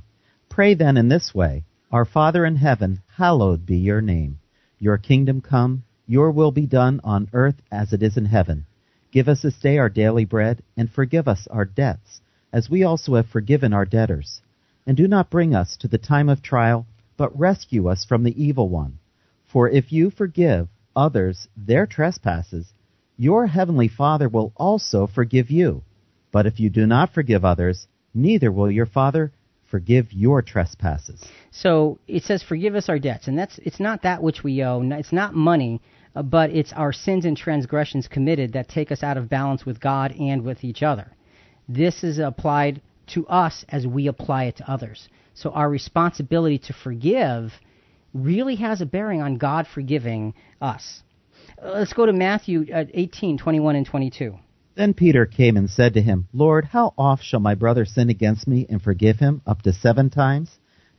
Pray 0.49 0.73
then 0.73 0.97
in 0.97 1.07
this 1.07 1.33
way 1.33 1.63
Our 1.91 2.05
Father 2.05 2.45
in 2.45 2.57
heaven, 2.57 3.01
hallowed 3.15 3.65
be 3.65 3.77
your 3.77 4.01
name. 4.01 4.39
Your 4.79 4.97
kingdom 4.97 5.41
come, 5.41 5.83
your 6.07 6.31
will 6.31 6.51
be 6.51 6.65
done 6.65 6.99
on 7.03 7.29
earth 7.31 7.61
as 7.71 7.93
it 7.93 8.03
is 8.03 8.17
in 8.17 8.25
heaven. 8.25 8.65
Give 9.11 9.27
us 9.27 9.43
this 9.43 9.57
day 9.59 9.77
our 9.77 9.89
daily 9.89 10.25
bread, 10.25 10.61
and 10.75 10.89
forgive 10.89 11.27
us 11.27 11.47
our 11.49 11.65
debts, 11.65 12.21
as 12.51 12.69
we 12.69 12.83
also 12.83 13.15
have 13.15 13.27
forgiven 13.27 13.73
our 13.73 13.85
debtors. 13.85 14.41
And 14.85 14.97
do 14.97 15.07
not 15.07 15.29
bring 15.29 15.53
us 15.53 15.77
to 15.77 15.87
the 15.87 15.97
time 15.97 16.29
of 16.29 16.41
trial, 16.41 16.87
but 17.17 17.37
rescue 17.37 17.87
us 17.87 18.03
from 18.03 18.23
the 18.23 18.43
evil 18.43 18.67
one. 18.69 18.97
For 19.51 19.69
if 19.69 19.91
you 19.91 20.09
forgive 20.09 20.67
others 20.95 21.47
their 21.55 21.85
trespasses, 21.85 22.73
your 23.17 23.47
heavenly 23.47 23.87
Father 23.87 24.27
will 24.27 24.53
also 24.55 25.07
forgive 25.07 25.51
you. 25.51 25.83
But 26.31 26.45
if 26.45 26.59
you 26.59 26.69
do 26.69 26.87
not 26.87 27.13
forgive 27.13 27.45
others, 27.45 27.87
neither 28.13 28.51
will 28.51 28.71
your 28.71 28.85
Father 28.85 29.31
forgive 29.69 30.11
your 30.11 30.41
trespasses. 30.41 31.23
So 31.51 31.99
it 32.07 32.23
says, 32.23 32.43
"Forgive 32.43 32.75
us 32.75 32.89
our 32.89 32.99
debts," 32.99 33.27
and 33.27 33.37
that's 33.37 33.57
it's 33.59 33.79
not 33.79 34.01
that 34.01 34.23
which 34.23 34.43
we 34.43 34.63
owe. 34.63 34.81
It's 34.81 35.13
not 35.13 35.35
money, 35.35 35.79
uh, 36.15 36.23
but 36.23 36.49
it's 36.49 36.73
our 36.73 36.91
sins 36.91 37.25
and 37.25 37.37
transgressions 37.37 38.07
committed 38.07 38.53
that 38.53 38.67
take 38.67 38.91
us 38.91 39.03
out 39.03 39.17
of 39.17 39.29
balance 39.29 39.65
with 39.65 39.79
God 39.79 40.13
and 40.19 40.43
with 40.43 40.63
each 40.63 40.83
other. 40.83 41.11
This 41.69 42.03
is 42.03 42.19
applied 42.19 42.81
to 43.13 43.27
us 43.27 43.65
as 43.69 43.85
we 43.85 44.07
apply 44.07 44.45
it 44.45 44.57
to 44.57 44.71
others. 44.71 45.07
So 45.33 45.51
our 45.51 45.69
responsibility 45.69 46.59
to 46.59 46.73
forgive 46.73 47.53
really 48.13 48.55
has 48.55 48.81
a 48.81 48.85
bearing 48.85 49.21
on 49.21 49.37
God 49.37 49.67
forgiving 49.67 50.33
us. 50.61 51.03
Uh, 51.61 51.71
let's 51.71 51.93
go 51.93 52.05
to 52.05 52.13
Matthew 52.13 52.65
uh, 52.73 52.85
18, 52.93 53.37
21 53.37 53.75
and 53.75 53.85
22. 53.85 54.35
Then 54.75 54.93
Peter 54.93 55.25
came 55.25 55.57
and 55.57 55.69
said 55.69 55.93
to 55.93 56.01
him, 56.01 56.27
Lord, 56.33 56.65
how 56.65 56.93
oft 56.97 57.23
shall 57.23 57.39
my 57.39 57.55
brother 57.55 57.85
sin 57.85 58.09
against 58.09 58.47
me 58.47 58.65
and 58.69 58.81
forgive 58.81 59.17
him? 59.17 59.41
Up 59.45 59.61
to 59.63 59.73
seven 59.73 60.09
times? 60.09 60.49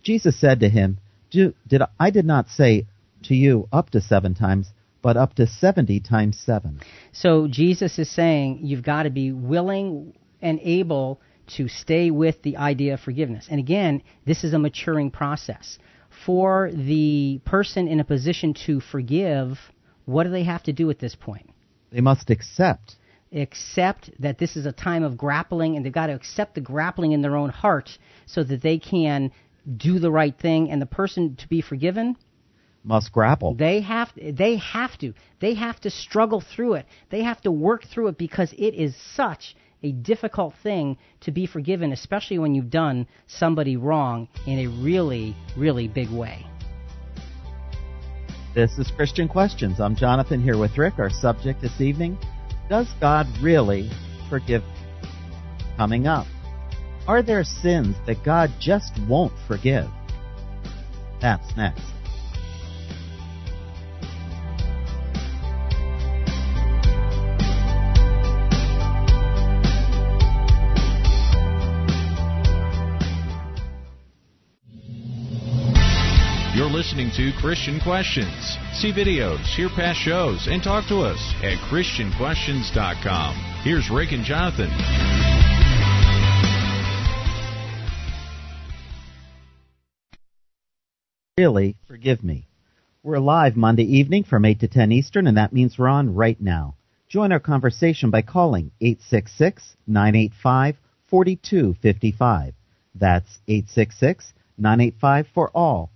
Jesus 0.02 0.38
said 0.38 0.60
to 0.60 0.68
him, 0.68 0.98
did, 1.30 1.82
I 1.98 2.10
did 2.10 2.26
not 2.26 2.48
say 2.48 2.86
to 3.24 3.34
you 3.34 3.68
up 3.72 3.90
to 3.90 4.00
seven 4.00 4.34
times, 4.34 4.68
but 5.00 5.16
up 5.16 5.34
to 5.34 5.46
70 5.46 6.00
times 6.00 6.38
seven. 6.38 6.80
So 7.12 7.48
Jesus 7.48 7.98
is 7.98 8.10
saying 8.10 8.60
you've 8.62 8.82
got 8.82 9.04
to 9.04 9.10
be 9.10 9.32
willing 9.32 10.14
and 10.40 10.60
able 10.62 11.20
to 11.46 11.68
stay 11.68 12.10
with 12.10 12.42
the 12.42 12.56
idea 12.56 12.94
of 12.94 13.00
forgiveness. 13.00 13.46
And 13.50 13.58
again, 13.58 14.02
this 14.24 14.44
is 14.44 14.52
a 14.52 14.58
maturing 14.58 15.10
process. 15.10 15.78
For 16.26 16.70
the 16.72 17.40
person 17.44 17.88
in 17.88 18.00
a 18.00 18.04
position 18.04 18.54
to 18.66 18.80
forgive, 18.80 19.58
what 20.04 20.24
do 20.24 20.30
they 20.30 20.44
have 20.44 20.62
to 20.64 20.72
do 20.72 20.90
at 20.90 20.98
this 20.98 21.14
point? 21.14 21.50
They 21.90 22.00
must 22.00 22.30
accept. 22.30 22.96
Accept 23.32 24.10
that 24.20 24.38
this 24.38 24.56
is 24.56 24.66
a 24.66 24.72
time 24.72 25.02
of 25.02 25.16
grappling, 25.16 25.76
and 25.76 25.84
they've 25.84 25.92
got 25.92 26.08
to 26.08 26.14
accept 26.14 26.54
the 26.54 26.60
grappling 26.60 27.12
in 27.12 27.22
their 27.22 27.36
own 27.36 27.48
heart 27.48 27.98
so 28.26 28.44
that 28.44 28.62
they 28.62 28.78
can 28.78 29.30
do 29.76 29.98
the 29.98 30.10
right 30.10 30.38
thing. 30.38 30.70
And 30.70 30.82
the 30.82 30.86
person 30.86 31.36
to 31.36 31.48
be 31.48 31.62
forgiven 31.62 32.16
must 32.84 33.12
grapple. 33.12 33.54
They 33.54 33.80
have 33.80 34.10
they 34.16 34.56
have 34.56 34.98
to. 34.98 35.14
They 35.40 35.54
have 35.54 35.80
to 35.80 35.90
struggle 35.90 36.40
through 36.40 36.74
it. 36.74 36.86
They 37.10 37.22
have 37.22 37.40
to 37.42 37.52
work 37.52 37.84
through 37.86 38.08
it 38.08 38.18
because 38.18 38.52
it 38.52 38.74
is 38.74 38.94
such 39.14 39.54
a 39.82 39.92
difficult 39.92 40.54
thing 40.62 40.96
to 41.20 41.30
be 41.30 41.46
forgiven, 41.46 41.92
especially 41.92 42.38
when 42.38 42.54
you've 42.54 42.70
done 42.70 43.06
somebody 43.26 43.76
wrong 43.76 44.28
in 44.46 44.60
a 44.60 44.66
really, 44.82 45.36
really 45.56 45.88
big 45.88 46.10
way. 46.10 46.46
This 48.54 48.72
is 48.78 48.92
Christian 48.94 49.28
Questions. 49.28 49.80
I'm 49.80 49.96
Jonathan 49.96 50.42
here 50.42 50.58
with 50.58 50.76
Rick. 50.76 50.98
Our 50.98 51.10
subject 51.10 51.62
this 51.62 51.80
evening 51.80 52.18
Does 52.68 52.88
God 53.00 53.26
really 53.40 53.90
forgive? 54.28 54.62
Coming 55.76 56.06
up, 56.06 56.26
are 57.08 57.22
there 57.22 57.44
sins 57.44 57.96
that 58.06 58.22
God 58.24 58.50
just 58.60 58.92
won't 59.08 59.32
forgive? 59.48 59.88
That's 61.20 61.56
next. 61.56 61.82
Listening 76.72 77.10
to 77.14 77.30
Christian 77.38 77.78
Questions. 77.80 78.56
See 78.72 78.92
videos, 78.92 79.44
hear 79.54 79.68
past 79.68 79.98
shows, 79.98 80.48
and 80.50 80.62
talk 80.62 80.88
to 80.88 81.00
us 81.00 81.20
at 81.42 81.58
ChristianQuestions.com. 81.68 83.34
Here's 83.62 83.90
Rick 83.90 84.12
and 84.12 84.24
Jonathan. 84.24 84.70
Really, 91.36 91.76
forgive 91.86 92.24
me. 92.24 92.48
We're 93.02 93.18
live 93.18 93.54
Monday 93.54 93.84
evening 93.84 94.24
from 94.24 94.46
8 94.46 94.60
to 94.60 94.68
10 94.68 94.92
Eastern, 94.92 95.26
and 95.26 95.36
that 95.36 95.52
means 95.52 95.78
we're 95.78 95.88
on 95.88 96.14
right 96.14 96.40
now. 96.40 96.76
Join 97.08 97.32
our 97.32 97.40
conversation 97.40 98.10
by 98.10 98.22
calling 98.22 98.70
866 98.80 99.76
985 99.86 100.76
4255. 101.10 102.54
That's 102.94 103.38
866 103.46 104.32
985 104.56 105.26
for 105.34 105.50
all. 105.50 105.90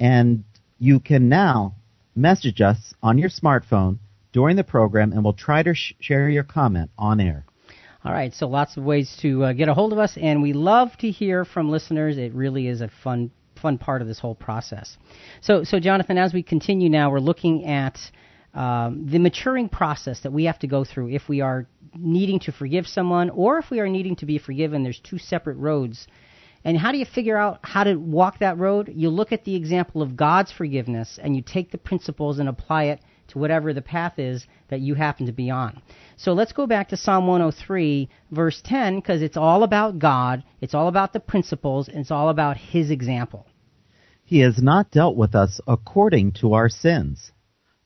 And 0.00 0.44
you 0.78 0.98
can 0.98 1.28
now 1.28 1.76
message 2.16 2.60
us 2.60 2.94
on 3.02 3.18
your 3.18 3.28
smartphone 3.28 3.98
during 4.32 4.56
the 4.56 4.64
program, 4.64 5.12
and 5.12 5.22
we'll 5.22 5.34
try 5.34 5.62
to 5.62 5.74
sh- 5.74 5.92
share 6.00 6.28
your 6.28 6.42
comment 6.42 6.90
on 6.98 7.20
air. 7.20 7.44
All 8.02 8.12
right, 8.12 8.32
so 8.32 8.48
lots 8.48 8.78
of 8.78 8.82
ways 8.84 9.14
to 9.20 9.44
uh, 9.44 9.52
get 9.52 9.68
a 9.68 9.74
hold 9.74 9.92
of 9.92 9.98
us, 9.98 10.16
and 10.16 10.40
we 10.40 10.54
love 10.54 10.96
to 11.00 11.10
hear 11.10 11.44
from 11.44 11.70
listeners. 11.70 12.16
It 12.16 12.32
really 12.32 12.66
is 12.66 12.80
a 12.80 12.90
fun 13.04 13.30
fun 13.60 13.76
part 13.76 14.00
of 14.00 14.08
this 14.08 14.18
whole 14.18 14.34
process. 14.34 14.96
So, 15.42 15.64
so 15.64 15.78
Jonathan, 15.78 16.16
as 16.16 16.32
we 16.32 16.42
continue 16.42 16.88
now, 16.88 17.10
we're 17.10 17.20
looking 17.20 17.66
at 17.66 17.98
um, 18.54 19.06
the 19.06 19.18
maturing 19.18 19.68
process 19.68 20.20
that 20.20 20.32
we 20.32 20.44
have 20.44 20.58
to 20.60 20.66
go 20.66 20.82
through 20.82 21.10
if 21.10 21.28
we 21.28 21.42
are 21.42 21.66
needing 21.94 22.40
to 22.40 22.52
forgive 22.52 22.86
someone 22.86 23.28
or 23.28 23.58
if 23.58 23.70
we 23.70 23.80
are 23.80 23.88
needing 23.88 24.16
to 24.16 24.24
be 24.24 24.38
forgiven. 24.38 24.82
There's 24.82 24.98
two 24.98 25.18
separate 25.18 25.56
roads 25.56 26.06
and 26.64 26.76
how 26.76 26.92
do 26.92 26.98
you 26.98 27.06
figure 27.06 27.36
out 27.36 27.60
how 27.62 27.84
to 27.84 27.94
walk 27.94 28.40
that 28.40 28.58
road? 28.58 28.92
You 28.94 29.08
look 29.08 29.32
at 29.32 29.44
the 29.44 29.56
example 29.56 30.02
of 30.02 30.16
God's 30.16 30.52
forgiveness 30.52 31.18
and 31.22 31.34
you 31.34 31.42
take 31.42 31.70
the 31.70 31.78
principles 31.78 32.38
and 32.38 32.48
apply 32.48 32.84
it 32.84 33.00
to 33.28 33.38
whatever 33.38 33.72
the 33.72 33.82
path 33.82 34.18
is 34.18 34.46
that 34.68 34.80
you 34.80 34.94
happen 34.94 35.26
to 35.26 35.32
be 35.32 35.50
on. 35.50 35.80
So 36.16 36.32
let's 36.32 36.52
go 36.52 36.66
back 36.66 36.88
to 36.88 36.96
Psalm 36.96 37.26
103, 37.26 38.08
verse 38.30 38.60
10, 38.64 38.96
because 38.96 39.22
it's 39.22 39.36
all 39.36 39.62
about 39.62 39.98
God, 39.98 40.42
it's 40.60 40.74
all 40.74 40.88
about 40.88 41.12
the 41.12 41.20
principles, 41.20 41.88
and 41.88 41.98
it's 41.98 42.10
all 42.10 42.28
about 42.28 42.56
His 42.56 42.90
example. 42.90 43.46
He 44.24 44.40
has 44.40 44.62
not 44.62 44.90
dealt 44.90 45.16
with 45.16 45.34
us 45.34 45.60
according 45.66 46.32
to 46.40 46.54
our 46.54 46.68
sins, 46.68 47.32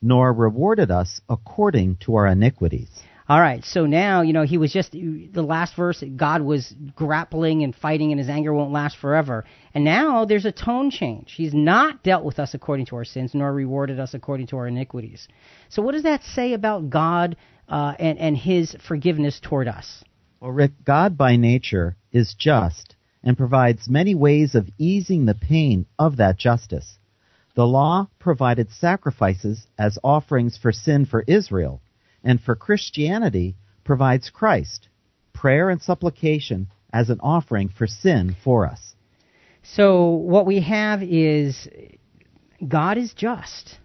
nor 0.03 0.33
rewarded 0.33 0.91
us 0.91 1.21
according 1.29 1.99
to 2.05 2.17
our 2.17 2.27
iniquities. 2.27 2.91
All 3.27 3.41
right, 3.41 3.65
so 3.65 3.87
now, 3.87 4.21
you 4.21 4.35
know, 4.35 4.43
he 4.43 4.59
was 4.59 4.71
just, 4.71 4.93
the 4.93 5.43
last 5.43 5.75
verse, 5.77 6.05
God 6.15 6.43
was 6.43 6.75
grappling 6.95 7.63
and 7.63 7.75
fighting, 7.75 8.13
and 8.13 8.19
his 8.19 8.29
anger 8.29 8.53
won't 8.53 8.71
last 8.71 8.99
forever. 8.99 9.47
And 9.73 9.83
now 9.83 10.27
there's 10.27 10.45
a 10.45 10.53
tone 10.53 10.91
change. 10.91 11.33
He's 11.35 11.55
not 11.55 12.03
dealt 12.03 12.23
with 12.23 12.39
us 12.39 12.53
according 12.53 12.85
to 12.87 12.97
our 12.97 13.05
sins, 13.07 13.31
nor 13.33 13.51
rewarded 13.51 13.99
us 13.99 14.13
according 14.13 14.49
to 14.49 14.59
our 14.59 14.67
iniquities. 14.67 15.27
So, 15.71 15.81
what 15.81 15.93
does 15.93 16.03
that 16.03 16.23
say 16.23 16.53
about 16.53 16.91
God 16.91 17.37
uh, 17.67 17.95
and, 17.99 18.19
and 18.19 18.37
his 18.37 18.77
forgiveness 18.87 19.41
toward 19.43 19.69
us? 19.69 20.05
Well, 20.39 20.53
Rick, 20.53 20.73
God 20.85 21.17
by 21.17 21.37
nature 21.37 21.97
is 22.13 22.35
just 22.39 22.95
and 23.23 23.39
provides 23.39 23.89
many 23.89 24.15
ways 24.15 24.55
of 24.55 24.69
easing 24.77 25.25
the 25.25 25.35
pain 25.35 25.87
of 25.99 26.19
that 26.19 26.37
justice. 26.37 26.99
The 27.55 27.67
law 27.67 28.09
provided 28.19 28.71
sacrifices 28.71 29.67
as 29.79 29.99
offerings 30.05 30.59
for 30.59 30.73
sin 30.73 31.07
for 31.07 31.25
Israel 31.27 31.81
and 32.25 32.41
for 32.41 32.57
Christianity 32.57 33.57
provides 33.85 34.31
Christ, 34.31 34.89
prayer 35.33 35.71
and 35.71 35.81
supplication 35.81 36.69
as 36.93 37.11
an 37.11 37.21
offering 37.21 37.69
for 37.69 37.87
sin 37.87 38.35
for 38.43 38.67
us. 38.67 38.95
So 39.63 40.11
what 40.11 40.47
we 40.47 40.61
have 40.61 41.03
is 41.03 41.69
God 42.67 42.99
is 42.99 43.13
just, 43.15 43.79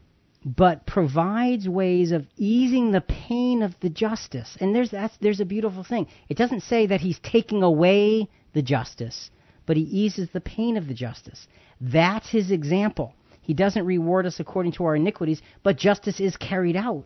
but 0.46 0.86
provides 0.86 1.68
ways 1.68 2.12
of 2.12 2.26
easing 2.38 2.92
the 2.92 3.02
pain 3.02 3.62
of 3.62 3.76
the 3.82 3.90
justice. 3.90 4.58
And 4.60 4.74
there's 4.74 4.92
that's 4.92 5.18
there's 5.18 5.40
a 5.40 5.46
beautiful 5.46 5.84
thing. 5.84 6.08
It 6.30 6.38
doesn't 6.38 6.62
say 6.62 6.88
that 6.88 7.02
he's 7.02 7.20
taking 7.20 7.64
away 7.64 8.30
the 8.54 8.62
justice, 8.62 9.32
but 9.66 9.78
he 9.78 9.84
eases 9.84 10.30
the 10.32 10.42
pain 10.42 10.78
of 10.78 10.88
the 10.88 10.94
justice. 10.94 11.48
That's 11.82 12.30
his 12.30 12.52
example. 12.52 13.14
He 13.42 13.54
doesn't 13.54 13.86
reward 13.86 14.26
us 14.26 14.40
according 14.40 14.74
to 14.74 14.86
our 14.86 14.96
iniquities, 14.96 15.42
but 15.64 15.78
justice 15.78 16.20
is 16.20 16.38
carried 16.38 16.76
out. 16.76 17.06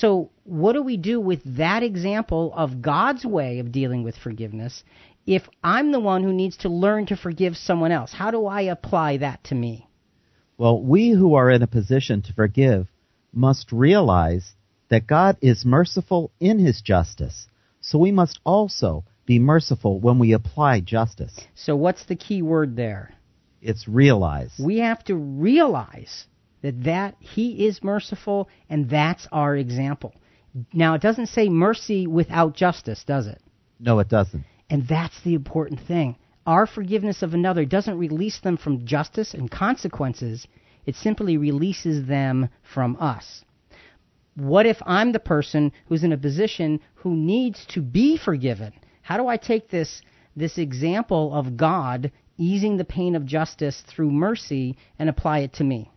So, 0.00 0.30
what 0.42 0.72
do 0.72 0.82
we 0.82 0.96
do 0.96 1.20
with 1.20 1.40
that 1.56 1.84
example 1.84 2.52
of 2.56 2.82
God's 2.82 3.24
way 3.24 3.60
of 3.60 3.70
dealing 3.70 4.02
with 4.02 4.16
forgiveness 4.16 4.82
if 5.24 5.48
I'm 5.62 5.92
the 5.92 6.00
one 6.00 6.24
who 6.24 6.32
needs 6.32 6.56
to 6.58 6.68
learn 6.68 7.06
to 7.06 7.16
forgive 7.16 7.56
someone 7.56 7.92
else? 7.92 8.12
How 8.12 8.32
do 8.32 8.46
I 8.46 8.62
apply 8.62 9.18
that 9.18 9.44
to 9.44 9.54
me? 9.54 9.86
Well, 10.58 10.82
we 10.82 11.10
who 11.10 11.34
are 11.34 11.48
in 11.48 11.62
a 11.62 11.68
position 11.68 12.22
to 12.22 12.32
forgive 12.32 12.88
must 13.32 13.70
realize 13.70 14.54
that 14.88 15.06
God 15.06 15.36
is 15.40 15.64
merciful 15.64 16.32
in 16.40 16.58
his 16.58 16.80
justice. 16.80 17.46
So 17.80 17.98
we 17.98 18.10
must 18.10 18.40
also 18.44 19.04
be 19.26 19.38
merciful 19.38 20.00
when 20.00 20.18
we 20.18 20.32
apply 20.32 20.80
justice. 20.80 21.38
So, 21.54 21.76
what's 21.76 22.04
the 22.06 22.16
key 22.16 22.42
word 22.42 22.74
there? 22.74 23.14
It's 23.62 23.86
realize. 23.86 24.52
We 24.58 24.78
have 24.78 25.04
to 25.04 25.14
realize 25.14 26.26
that 26.64 26.84
that 26.84 27.14
he 27.20 27.66
is 27.66 27.84
merciful 27.84 28.48
and 28.70 28.88
that's 28.88 29.28
our 29.30 29.54
example. 29.54 30.14
Now 30.72 30.94
it 30.94 31.02
doesn't 31.02 31.26
say 31.26 31.50
mercy 31.50 32.06
without 32.06 32.54
justice, 32.54 33.04
does 33.04 33.26
it? 33.26 33.42
No, 33.78 33.98
it 33.98 34.08
doesn't. 34.08 34.44
And 34.70 34.88
that's 34.88 35.20
the 35.20 35.34
important 35.34 35.80
thing. 35.86 36.16
Our 36.46 36.66
forgiveness 36.66 37.22
of 37.22 37.34
another 37.34 37.66
doesn't 37.66 37.98
release 37.98 38.40
them 38.40 38.56
from 38.56 38.86
justice 38.86 39.34
and 39.34 39.50
consequences. 39.50 40.46
It 40.86 40.96
simply 40.96 41.36
releases 41.36 42.06
them 42.06 42.48
from 42.62 42.96
us. 42.98 43.44
What 44.34 44.64
if 44.64 44.78
I'm 44.86 45.12
the 45.12 45.20
person 45.20 45.70
who's 45.86 46.02
in 46.02 46.12
a 46.12 46.16
position 46.16 46.80
who 46.94 47.14
needs 47.14 47.66
to 47.74 47.82
be 47.82 48.16
forgiven? 48.16 48.72
How 49.02 49.18
do 49.18 49.28
I 49.28 49.36
take 49.36 49.68
this 49.68 50.00
this 50.34 50.56
example 50.56 51.34
of 51.34 51.58
God 51.58 52.10
easing 52.38 52.78
the 52.78 52.86
pain 52.86 53.16
of 53.16 53.26
justice 53.26 53.82
through 53.86 54.10
mercy 54.10 54.78
and 54.98 55.10
apply 55.10 55.40
it 55.40 55.52
to 55.54 55.64
me? 55.64 55.90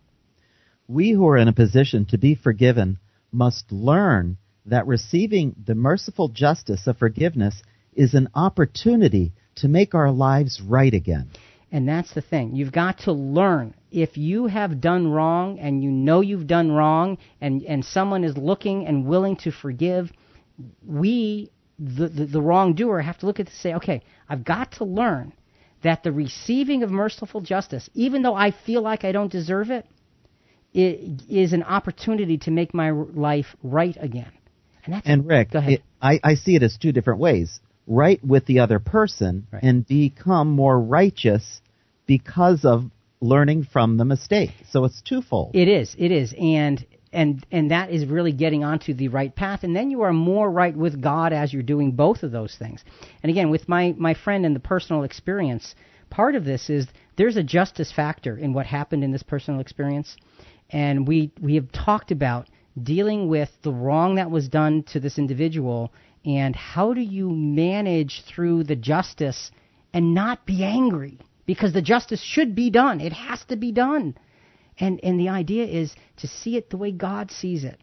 We 0.88 1.10
who 1.10 1.28
are 1.28 1.36
in 1.36 1.48
a 1.48 1.52
position 1.52 2.06
to 2.06 2.18
be 2.18 2.34
forgiven 2.34 2.98
must 3.30 3.70
learn 3.70 4.38
that 4.64 4.86
receiving 4.86 5.54
the 5.66 5.74
merciful 5.74 6.28
justice 6.28 6.86
of 6.86 6.96
forgiveness 6.96 7.62
is 7.92 8.14
an 8.14 8.28
opportunity 8.34 9.32
to 9.56 9.68
make 9.68 9.94
our 9.94 10.10
lives 10.10 10.62
right 10.62 10.92
again. 10.94 11.28
And 11.70 11.86
that's 11.86 12.14
the 12.14 12.22
thing. 12.22 12.56
You've 12.56 12.72
got 12.72 13.00
to 13.00 13.12
learn. 13.12 13.74
If 13.90 14.16
you 14.16 14.46
have 14.46 14.80
done 14.80 15.08
wrong 15.10 15.58
and 15.58 15.82
you 15.82 15.90
know 15.90 16.22
you've 16.22 16.46
done 16.46 16.72
wrong 16.72 17.18
and, 17.40 17.62
and 17.64 17.84
someone 17.84 18.24
is 18.24 18.38
looking 18.38 18.86
and 18.86 19.06
willing 19.06 19.36
to 19.38 19.50
forgive, 19.50 20.10
we, 20.86 21.50
the, 21.78 22.08
the, 22.08 22.24
the 22.24 22.40
wrongdoer, 22.40 23.02
have 23.02 23.18
to 23.18 23.26
look 23.26 23.40
at 23.40 23.46
this 23.46 23.54
and 23.56 23.62
say, 23.62 23.74
okay, 23.74 24.02
I've 24.26 24.44
got 24.44 24.72
to 24.72 24.84
learn 24.84 25.34
that 25.82 26.02
the 26.02 26.12
receiving 26.12 26.82
of 26.82 26.90
merciful 26.90 27.42
justice, 27.42 27.90
even 27.92 28.22
though 28.22 28.34
I 28.34 28.52
feel 28.52 28.80
like 28.80 29.04
I 29.04 29.12
don't 29.12 29.30
deserve 29.30 29.70
it, 29.70 29.84
it 29.84 29.97
is 30.74 31.52
an 31.52 31.62
opportunity 31.62 32.38
to 32.38 32.50
make 32.50 32.74
my 32.74 32.90
life 32.90 33.46
right 33.62 33.96
again. 33.98 34.32
And, 34.84 35.02
and 35.04 35.26
Rick, 35.26 35.48
it, 35.54 35.82
I, 36.00 36.20
I 36.22 36.34
see 36.34 36.56
it 36.56 36.62
as 36.62 36.76
two 36.76 36.92
different 36.92 37.20
ways 37.20 37.60
right 37.86 38.22
with 38.24 38.46
the 38.46 38.60
other 38.60 38.78
person 38.78 39.46
right. 39.50 39.62
and 39.62 39.86
become 39.86 40.50
more 40.50 40.78
righteous 40.78 41.60
because 42.06 42.64
of 42.64 42.84
learning 43.20 43.64
from 43.64 43.96
the 43.96 44.04
mistake. 44.04 44.50
So 44.70 44.84
it's 44.84 45.02
twofold. 45.02 45.54
It 45.54 45.68
is. 45.68 45.96
It 45.98 46.12
is. 46.12 46.34
And 46.38 46.84
and 47.12 47.44
and 47.50 47.70
that 47.70 47.90
is 47.90 48.04
really 48.04 48.32
getting 48.32 48.64
onto 48.64 48.92
the 48.92 49.08
right 49.08 49.34
path 49.34 49.62
and 49.62 49.74
then 49.74 49.90
you 49.90 50.02
are 50.02 50.12
more 50.12 50.50
right 50.50 50.76
with 50.76 51.00
God 51.00 51.32
as 51.32 51.52
you're 51.52 51.62
doing 51.62 51.92
both 51.92 52.22
of 52.22 52.30
those 52.30 52.54
things. 52.58 52.84
And 53.22 53.30
again, 53.30 53.50
with 53.50 53.68
my 53.68 53.94
my 53.96 54.14
friend 54.14 54.44
and 54.44 54.54
the 54.54 54.60
personal 54.60 55.02
experience, 55.02 55.74
part 56.10 56.34
of 56.34 56.44
this 56.44 56.68
is 56.68 56.86
there's 57.16 57.36
a 57.36 57.42
justice 57.42 57.90
factor 57.90 58.36
in 58.36 58.52
what 58.52 58.66
happened 58.66 59.02
in 59.02 59.10
this 59.10 59.22
personal 59.22 59.60
experience. 59.60 60.16
And 60.70 61.08
we 61.08 61.32
we 61.40 61.54
have 61.54 61.72
talked 61.72 62.10
about 62.10 62.48
dealing 62.82 63.28
with 63.28 63.50
the 63.62 63.72
wrong 63.72 64.16
that 64.16 64.30
was 64.30 64.48
done 64.48 64.82
to 64.84 65.00
this 65.00 65.18
individual 65.18 65.92
and 66.24 66.54
how 66.54 66.94
do 66.94 67.00
you 67.00 67.30
manage 67.30 68.22
through 68.24 68.64
the 68.64 68.76
justice 68.76 69.50
and 69.92 70.14
not 70.14 70.46
be 70.46 70.64
angry 70.64 71.18
because 71.46 71.72
the 71.72 71.82
justice 71.82 72.20
should 72.22 72.54
be 72.54 72.70
done 72.70 73.00
it 73.00 73.12
has 73.12 73.44
to 73.44 73.56
be 73.56 73.72
done 73.72 74.14
and 74.78 75.00
and 75.02 75.18
the 75.18 75.28
idea 75.28 75.64
is 75.64 75.94
to 76.16 76.28
see 76.28 76.56
it 76.56 76.70
the 76.70 76.76
way 76.76 76.92
God 76.92 77.30
sees 77.30 77.64
it 77.64 77.80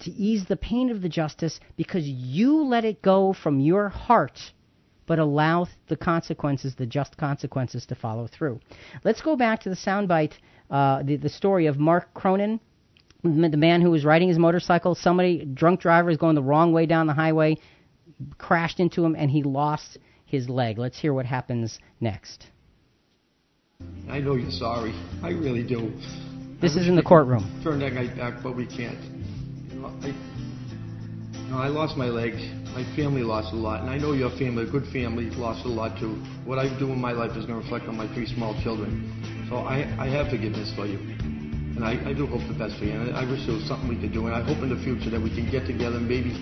to 0.00 0.10
ease 0.10 0.44
the 0.46 0.56
pain 0.56 0.90
of 0.90 1.02
the 1.02 1.08
justice 1.08 1.60
because 1.76 2.06
you 2.06 2.64
let 2.64 2.84
it 2.84 3.02
go 3.02 3.32
from 3.32 3.60
your 3.60 3.88
heart 3.88 4.38
but 5.06 5.18
allow 5.18 5.66
the 5.88 5.96
consequences, 5.96 6.74
the 6.76 6.86
just 6.86 7.16
consequences, 7.16 7.84
to 7.86 7.94
follow 7.94 8.26
through. 8.26 8.60
Let's 9.04 9.20
go 9.20 9.36
back 9.36 9.60
to 9.60 9.68
the 9.68 9.76
soundbite, 9.76 10.32
uh, 10.74 11.02
the, 11.04 11.16
the 11.16 11.28
story 11.28 11.66
of 11.66 11.78
Mark 11.78 12.12
Cronin, 12.14 12.58
the 13.22 13.56
man 13.56 13.80
who 13.80 13.90
was 13.90 14.04
riding 14.04 14.28
his 14.28 14.38
motorcycle. 14.38 14.94
Somebody, 14.94 15.44
drunk 15.44 15.80
driver, 15.80 16.10
is 16.10 16.16
going 16.16 16.34
the 16.34 16.42
wrong 16.42 16.72
way 16.72 16.84
down 16.84 17.06
the 17.06 17.14
highway 17.14 17.58
crashed 18.38 18.80
into 18.80 19.04
him 19.04 19.14
and 19.16 19.30
he 19.30 19.42
lost 19.42 19.98
his 20.24 20.48
leg. 20.48 20.78
Let's 20.78 20.98
hear 20.98 21.12
what 21.12 21.26
happens 21.26 21.78
next. 22.00 22.46
I 24.08 24.18
know 24.20 24.34
you're 24.34 24.50
sorry. 24.50 24.92
I 25.22 25.30
really 25.30 25.62
do. 25.62 25.92
This 26.60 26.76
is 26.76 26.88
in 26.88 26.96
the 26.96 27.02
courtroom. 27.02 27.60
Turn 27.62 27.80
that 27.80 27.94
guy 27.94 28.14
back, 28.14 28.42
but 28.42 28.56
we 28.56 28.66
can't. 28.66 28.98
You 29.70 29.80
know, 29.80 29.92
I, 30.02 30.06
you 30.06 31.50
know, 31.50 31.58
I 31.58 31.68
lost 31.68 31.96
my 31.96 32.06
leg. 32.06 32.34
My 32.74 32.84
family 32.96 33.22
lost 33.22 33.52
a 33.52 33.56
lot, 33.56 33.82
and 33.82 33.90
I 33.90 33.98
know 33.98 34.12
your 34.12 34.30
family, 34.30 34.64
a 34.64 34.70
good 34.70 34.86
family, 34.92 35.30
lost 35.30 35.64
a 35.64 35.68
lot 35.68 35.98
too. 35.98 36.14
What 36.44 36.58
I 36.58 36.76
do 36.78 36.90
in 36.90 37.00
my 37.00 37.12
life 37.12 37.36
is 37.36 37.46
going 37.46 37.60
to 37.60 37.64
reflect 37.64 37.86
on 37.86 37.96
my 37.96 38.12
three 38.14 38.26
small 38.26 38.60
children. 38.62 39.33
So 39.48 39.56
I, 39.56 39.84
I 39.98 40.08
have 40.08 40.28
forgiveness 40.30 40.72
for 40.74 40.86
you. 40.86 40.98
And 41.76 41.84
I, 41.84 41.98
I 42.08 42.12
do 42.14 42.26
hope 42.26 42.40
the 42.46 42.54
best 42.54 42.78
for 42.78 42.84
you. 42.84 42.92
And 42.92 43.14
I, 43.14 43.22
I 43.22 43.30
wish 43.30 43.46
there 43.46 43.54
was 43.54 43.66
something 43.66 43.88
we 43.88 44.00
could 44.00 44.12
do. 44.12 44.26
And 44.26 44.34
I 44.34 44.42
hope 44.42 44.62
in 44.62 44.70
the 44.70 44.80
future 44.82 45.10
that 45.10 45.20
we 45.20 45.28
can 45.28 45.50
get 45.50 45.66
together 45.66 45.96
and 45.96 46.08
maybe 46.08 46.32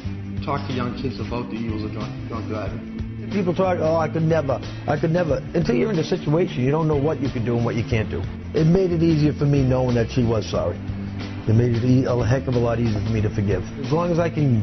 talk 0.44 0.66
to 0.68 0.72
young 0.74 0.94
kids 1.00 1.18
about 1.18 1.50
the 1.50 1.57
evils 1.57 1.84
of 1.84 1.92
drunk, 1.92 2.12
drunk 2.28 2.48
driving. 2.48 2.92
People 3.32 3.55
talk, 3.55 3.78
oh, 3.80 3.96
I 3.96 4.09
could 4.09 4.22
never, 4.22 4.61
I 4.86 5.00
could 5.00 5.11
never. 5.11 5.40
Until 5.55 5.74
you're 5.74 5.90
in 5.90 5.98
a 5.98 6.05
situation, 6.05 6.62
you 6.62 6.70
don't 6.70 6.86
know 6.86 7.00
what 7.00 7.20
you 7.20 7.30
can 7.30 7.44
do 7.44 7.57
and 7.57 7.64
what 7.64 7.76
you 7.76 7.84
can't 7.88 8.11
do. 8.11 8.20
It 8.53 8.66
made 8.66 8.92
it 8.92 9.03
easier 9.03 9.32
for 9.32 9.46
me 9.46 9.62
knowing 9.62 9.94
that 9.94 10.11
she 10.11 10.22
was 10.22 10.44
sorry. 10.50 10.76
It 11.48 11.55
made 11.55 11.72
it 11.72 12.07
a 12.07 12.26
heck 12.26 12.46
of 12.46 12.55
a 12.55 12.59
lot 12.59 12.78
easier 12.78 13.00
for 13.00 13.09
me 13.11 13.22
to 13.22 13.30
forgive. 13.34 13.64
As 13.80 13.90
long 13.90 14.12
as 14.12 14.18
I 14.18 14.28
can 14.28 14.61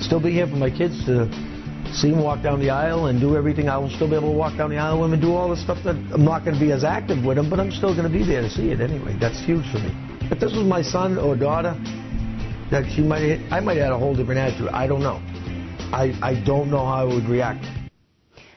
still 0.00 0.20
be 0.20 0.32
here 0.32 0.48
for 0.48 0.56
my 0.56 0.68
kids 0.68 1.04
to 1.06 1.30
see 1.94 2.10
them 2.10 2.22
walk 2.22 2.42
down 2.42 2.60
the 2.60 2.70
aisle 2.70 3.06
and 3.06 3.20
do 3.20 3.36
everything, 3.36 3.68
I 3.68 3.78
will 3.78 3.90
still 3.90 4.08
be 4.08 4.16
able 4.16 4.32
to 4.32 4.38
walk 4.38 4.56
down 4.56 4.70
the 4.70 4.78
aisle 4.78 5.00
with 5.00 5.10
them 5.10 5.12
and 5.14 5.22
do 5.22 5.34
all 5.34 5.48
the 5.48 5.56
stuff 5.56 5.78
that 5.84 5.96
I'm 5.96 6.24
not 6.24 6.44
going 6.44 6.54
to 6.54 6.60
be 6.60 6.72
as 6.72 6.84
active 6.84 7.24
with 7.24 7.36
them, 7.36 7.50
but 7.50 7.60
I'm 7.60 7.70
still 7.70 7.94
going 7.94 8.10
to 8.10 8.12
be 8.12 8.24
there 8.24 8.42
to 8.42 8.50
see 8.50 8.70
it 8.70 8.80
anyway. 8.80 9.16
That's 9.20 9.38
huge 9.44 9.64
for 9.72 9.78
me. 9.78 9.90
If 10.30 10.40
this 10.40 10.52
was 10.52 10.64
my 10.64 10.82
son 10.82 11.18
or 11.18 11.36
daughter, 11.36 11.74
that 12.70 12.84
she 12.94 13.02
might 13.02 13.40
I 13.50 13.60
might 13.60 13.76
have 13.76 13.84
had 13.84 13.92
a 13.92 13.98
whole 13.98 14.14
different 14.14 14.40
attitude. 14.40 14.68
I 14.68 14.86
don't 14.86 15.02
know. 15.02 15.20
I 15.92 16.12
I 16.22 16.44
don't 16.44 16.70
know 16.70 16.84
how 16.84 17.00
I 17.00 17.04
would 17.04 17.24
react. 17.24 17.64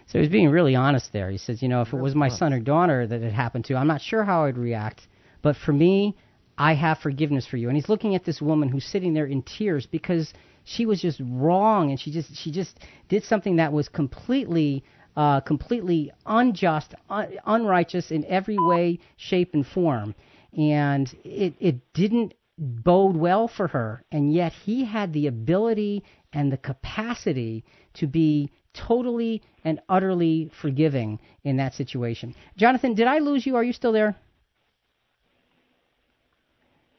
So 0.07 0.19
he's 0.19 0.29
being 0.29 0.49
really 0.49 0.75
honest 0.75 1.13
there. 1.13 1.29
He 1.31 1.37
says, 1.37 1.61
you 1.61 1.69
know, 1.69 1.81
if 1.81 1.93
it 1.93 1.97
was 1.97 2.15
my 2.15 2.27
son 2.27 2.51
or 2.51 2.59
daughter 2.59 3.07
that 3.07 3.21
it 3.21 3.31
happened 3.31 3.65
to, 3.65 3.75
I'm 3.75 3.87
not 3.87 4.01
sure 4.01 4.25
how 4.25 4.43
I'd 4.43 4.57
react. 4.57 5.07
But 5.41 5.55
for 5.55 5.71
me, 5.71 6.17
I 6.57 6.73
have 6.73 6.99
forgiveness 6.99 7.47
for 7.47 7.55
you. 7.55 7.69
And 7.69 7.77
he's 7.77 7.87
looking 7.87 8.13
at 8.13 8.25
this 8.25 8.41
woman 8.41 8.67
who's 8.67 8.83
sitting 8.83 9.13
there 9.13 9.25
in 9.25 9.41
tears 9.41 9.87
because 9.89 10.33
she 10.63 10.85
was 10.85 11.01
just 11.01 11.21
wrong 11.23 11.89
and 11.89 11.99
she 11.99 12.11
just 12.11 12.35
she 12.35 12.51
just 12.51 12.79
did 13.09 13.23
something 13.23 13.57
that 13.57 13.73
was 13.73 13.89
completely 13.89 14.83
uh, 15.15 15.41
completely 15.41 16.11
unjust, 16.25 16.95
un- 17.09 17.33
unrighteous 17.45 18.11
in 18.11 18.25
every 18.25 18.57
way, 18.57 18.99
shape, 19.17 19.53
and 19.53 19.65
form. 19.65 20.15
And 20.57 21.13
it, 21.23 21.53
it 21.59 21.93
didn't 21.93 22.33
bode 22.57 23.15
well 23.15 23.47
for 23.47 23.67
her, 23.67 24.03
and 24.11 24.33
yet 24.33 24.53
he 24.53 24.85
had 24.85 25.13
the 25.13 25.27
ability 25.27 26.03
and 26.33 26.51
the 26.51 26.57
capacity 26.57 27.63
to 27.95 28.07
be 28.07 28.51
totally 28.73 29.41
and 29.63 29.81
utterly 29.89 30.49
forgiving 30.61 31.19
in 31.43 31.57
that 31.57 31.73
situation. 31.73 32.33
Jonathan, 32.55 32.93
did 32.93 33.07
I 33.07 33.19
lose 33.19 33.45
you? 33.45 33.55
Are 33.55 33.63
you 33.63 33.73
still 33.73 33.91
there? 33.91 34.15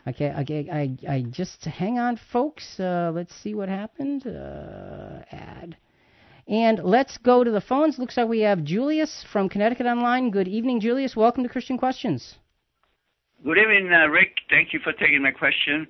Okay, 0.06 0.34
okay, 0.40 0.68
I, 0.68 0.96
I 1.08 1.22
just 1.30 1.64
hang 1.64 2.00
on, 2.00 2.18
folks. 2.32 2.80
Uh, 2.80 3.12
let's 3.14 3.32
see 3.40 3.54
what 3.54 3.68
happened. 3.68 4.26
Uh, 4.26 5.22
add. 5.30 5.76
And 6.48 6.80
let's 6.82 7.18
go 7.18 7.44
to 7.44 7.50
the 7.52 7.60
phones. 7.60 8.00
Looks 8.00 8.16
like 8.16 8.28
we 8.28 8.40
have 8.40 8.64
Julius 8.64 9.24
from 9.32 9.48
Connecticut 9.48 9.86
Online. 9.86 10.30
Good 10.30 10.48
evening, 10.48 10.80
Julius. 10.80 11.14
Welcome 11.14 11.44
to 11.44 11.48
Christian 11.48 11.78
Questions. 11.78 12.34
Good 13.44 13.58
evening, 13.58 13.92
uh, 13.92 14.08
Rick. 14.08 14.38
Thank 14.50 14.72
you 14.72 14.80
for 14.82 14.92
taking 14.92 15.22
my 15.22 15.30
question. 15.30 15.86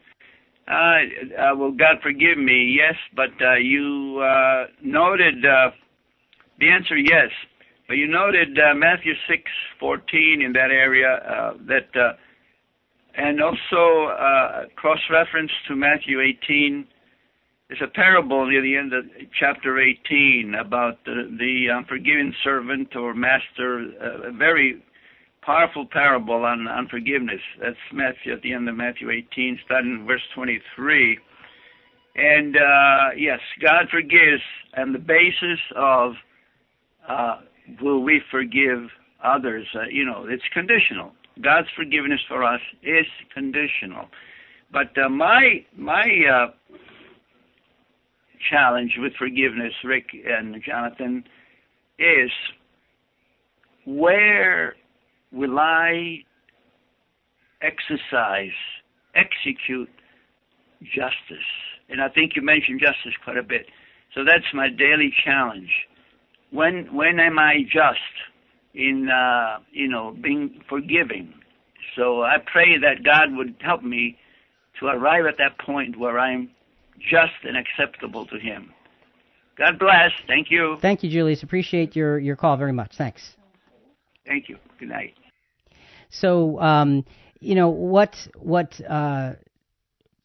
Uh, 0.68 0.72
uh, 0.72 1.56
well, 1.56 1.72
God 1.72 1.96
forgive 2.02 2.36
me, 2.36 2.76
yes, 2.78 2.94
but 3.16 3.30
uh, 3.42 3.54
you 3.54 4.20
uh, 4.22 4.66
noted 4.82 5.42
the 5.42 6.68
answer 6.68 6.96
yes, 6.96 7.30
but 7.88 7.96
you 7.96 8.06
noted 8.06 8.58
Matthew 8.76 9.14
six 9.26 9.42
fourteen 9.80 10.42
in 10.42 10.52
that 10.52 10.70
area 10.70 11.54
that, 11.66 11.88
and 13.16 13.42
also 13.42 14.10
uh, 14.12 14.64
cross 14.76 15.00
reference 15.10 15.50
to 15.68 15.76
Matthew 15.76 16.20
eighteen. 16.20 16.86
There's 17.68 17.82
a 17.82 17.94
parable 17.94 18.46
near 18.46 18.60
the 18.60 18.76
end 18.76 18.92
of 18.92 19.04
chapter 19.40 19.80
18 19.80 20.54
about 20.60 21.02
the, 21.06 21.34
the 21.38 21.68
unforgiving 21.72 22.34
servant 22.44 22.94
or 22.94 23.14
master, 23.14 23.86
a 24.28 24.30
very 24.30 24.82
powerful 25.40 25.86
parable 25.90 26.44
on 26.44 26.68
unforgiveness. 26.68 27.40
That's 27.60 27.76
Matthew 27.90 28.34
at 28.34 28.42
the 28.42 28.52
end 28.52 28.68
of 28.68 28.76
Matthew 28.76 29.10
18, 29.10 29.58
starting 29.64 30.00
in 30.00 30.06
verse 30.06 30.20
23. 30.34 31.18
And 32.14 32.56
uh, 32.56 33.14
yes, 33.16 33.40
God 33.62 33.88
forgives, 33.90 34.42
and 34.74 34.94
the 34.94 34.98
basis 34.98 35.58
of 35.74 36.12
uh, 37.08 37.38
will 37.80 38.02
we 38.02 38.20
forgive 38.30 38.88
others? 39.24 39.66
Uh, 39.74 39.84
you 39.90 40.04
know, 40.04 40.26
it's 40.28 40.42
conditional. 40.52 41.12
God's 41.40 41.68
forgiveness 41.76 42.20
for 42.28 42.44
us 42.44 42.60
is 42.82 43.06
conditional. 43.32 44.06
But 44.72 44.96
uh, 44.98 45.08
my 45.08 45.64
my 45.76 46.06
uh, 46.30 46.76
challenge 48.50 48.92
with 48.98 49.12
forgiveness, 49.18 49.72
Rick 49.84 50.06
and 50.12 50.62
Jonathan, 50.64 51.24
is 51.98 52.30
where 53.86 54.74
will 55.30 55.58
I 55.58 56.18
exercise, 57.62 58.56
execute 59.14 59.90
justice? 60.82 61.46
And 61.88 62.00
I 62.00 62.08
think 62.08 62.32
you 62.36 62.42
mentioned 62.42 62.80
justice 62.80 63.14
quite 63.24 63.36
a 63.36 63.42
bit. 63.42 63.66
So 64.14 64.24
that's 64.24 64.44
my 64.54 64.68
daily 64.68 65.12
challenge. 65.24 65.70
When 66.50 66.94
when 66.94 67.18
am 67.18 67.38
I 67.38 67.62
just 67.64 68.31
in 68.74 69.08
uh, 69.08 69.58
you 69.70 69.88
know 69.88 70.16
being 70.22 70.60
forgiving, 70.68 71.32
So 71.96 72.22
I 72.22 72.36
pray 72.44 72.78
that 72.78 73.04
God 73.04 73.36
would 73.36 73.54
help 73.60 73.82
me 73.82 74.18
to 74.80 74.86
arrive 74.86 75.26
at 75.26 75.36
that 75.38 75.58
point 75.58 75.98
where 75.98 76.18
I'm 76.18 76.50
just 76.98 77.44
and 77.44 77.56
acceptable 77.56 78.26
to 78.26 78.38
Him. 78.38 78.72
God 79.58 79.78
bless. 79.78 80.10
Thank 80.26 80.50
you. 80.50 80.78
Thank 80.80 81.02
you, 81.02 81.10
Julius. 81.10 81.42
Appreciate 81.42 81.94
your, 81.94 82.18
your 82.18 82.36
call 82.36 82.56
very 82.56 82.72
much. 82.72 82.92
Thanks. 82.96 83.36
Thank 84.26 84.48
you. 84.48 84.56
Good 84.78 84.88
night. 84.88 85.14
So, 86.08 86.60
um, 86.60 87.04
you 87.40 87.54
know 87.54 87.68
what 87.68 88.16
what 88.36 88.80
uh, 88.88 89.32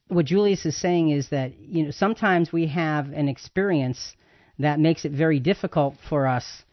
what 0.07 0.25
Julius 0.25 0.65
is 0.65 0.79
saying 0.79 1.09
is 1.09 1.29
that 1.29 1.57
you 1.59 1.85
know 1.85 1.91
sometimes 1.91 2.51
we 2.51 2.67
have 2.67 3.07
an 3.11 3.27
experience 3.27 4.15
that 4.59 4.79
makes 4.79 5.03
it 5.03 5.11
very 5.11 5.39
difficult 5.39 5.95
for 6.09 6.27
us 6.27 6.63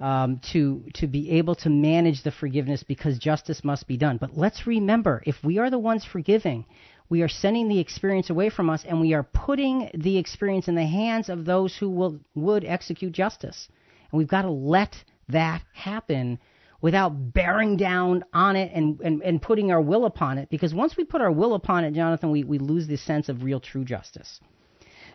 um, 0.00 0.40
to 0.52 0.84
to 0.94 1.06
be 1.06 1.30
able 1.32 1.54
to 1.56 1.70
manage 1.70 2.22
the 2.22 2.30
forgiveness 2.30 2.82
because 2.82 3.18
justice 3.18 3.64
must 3.64 3.86
be 3.86 3.96
done. 3.96 4.16
But 4.16 4.36
let's 4.36 4.66
remember, 4.66 5.22
if 5.26 5.36
we 5.42 5.58
are 5.58 5.70
the 5.70 5.78
ones 5.78 6.04
forgiving, 6.04 6.64
we 7.08 7.22
are 7.22 7.28
sending 7.28 7.68
the 7.68 7.80
experience 7.80 8.30
away 8.30 8.50
from 8.50 8.70
us, 8.70 8.84
and 8.84 9.00
we 9.00 9.14
are 9.14 9.22
putting 9.22 9.90
the 9.94 10.18
experience 10.18 10.68
in 10.68 10.74
the 10.74 10.86
hands 10.86 11.28
of 11.28 11.44
those 11.44 11.76
who 11.76 11.90
will 11.90 12.20
would 12.34 12.64
execute 12.64 13.12
justice. 13.12 13.68
And 14.10 14.18
we've 14.18 14.28
got 14.28 14.42
to 14.42 14.50
let 14.50 14.94
that 15.28 15.62
happen 15.72 16.38
without 16.80 17.32
bearing 17.32 17.76
down 17.76 18.24
on 18.32 18.56
it 18.56 18.70
and, 18.72 19.00
and, 19.00 19.20
and 19.22 19.42
putting 19.42 19.72
our 19.72 19.80
will 19.80 20.04
upon 20.04 20.38
it. 20.38 20.48
Because 20.48 20.72
once 20.72 20.96
we 20.96 21.04
put 21.04 21.20
our 21.20 21.32
will 21.32 21.54
upon 21.54 21.84
it, 21.84 21.92
Jonathan, 21.92 22.30
we, 22.30 22.44
we 22.44 22.58
lose 22.58 22.86
the 22.86 22.96
sense 22.96 23.28
of 23.28 23.42
real 23.42 23.60
true 23.60 23.84
justice. 23.84 24.40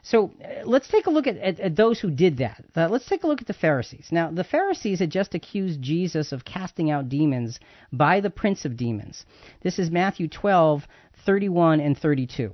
So 0.04 0.32
uh, 0.44 0.66
let's 0.66 0.88
take 0.90 1.08
a 1.08 1.10
look 1.10 1.28
at, 1.28 1.38
at, 1.38 1.60
at 1.60 1.76
those 1.76 2.00
who 2.00 2.12
did 2.12 2.38
that. 2.38 2.64
Uh, 2.76 2.90
let's 2.90 3.08
take 3.08 3.24
a 3.24 3.28
look 3.28 3.42
at 3.42 3.48
the 3.48 3.54
Pharisees. 3.54 4.10
Now, 4.12 4.30
the 4.30 4.44
Pharisees 4.44 5.00
had 5.00 5.10
just 5.10 5.34
accused 5.34 5.82
Jesus 5.82 6.32
of 6.32 6.46
casting 6.46 6.92
out 6.92 7.10
demons 7.10 7.60
by 7.92 8.20
the 8.20 8.30
prince 8.30 8.66
of 8.66 8.78
demons. 8.78 9.26
This 9.62 9.80
is 9.80 9.90
Matthew 9.90 10.28
12, 10.28 10.86
31 11.26 11.80
and 11.80 11.98
32. 11.98 12.54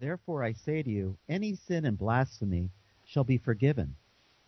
Therefore 0.00 0.44
I 0.44 0.52
say 0.52 0.82
to 0.82 0.90
you, 0.90 1.16
any 1.28 1.56
sin 1.66 1.84
and 1.84 1.98
blasphemy 1.98 2.70
shall 3.04 3.24
be 3.24 3.38
forgiven 3.38 3.96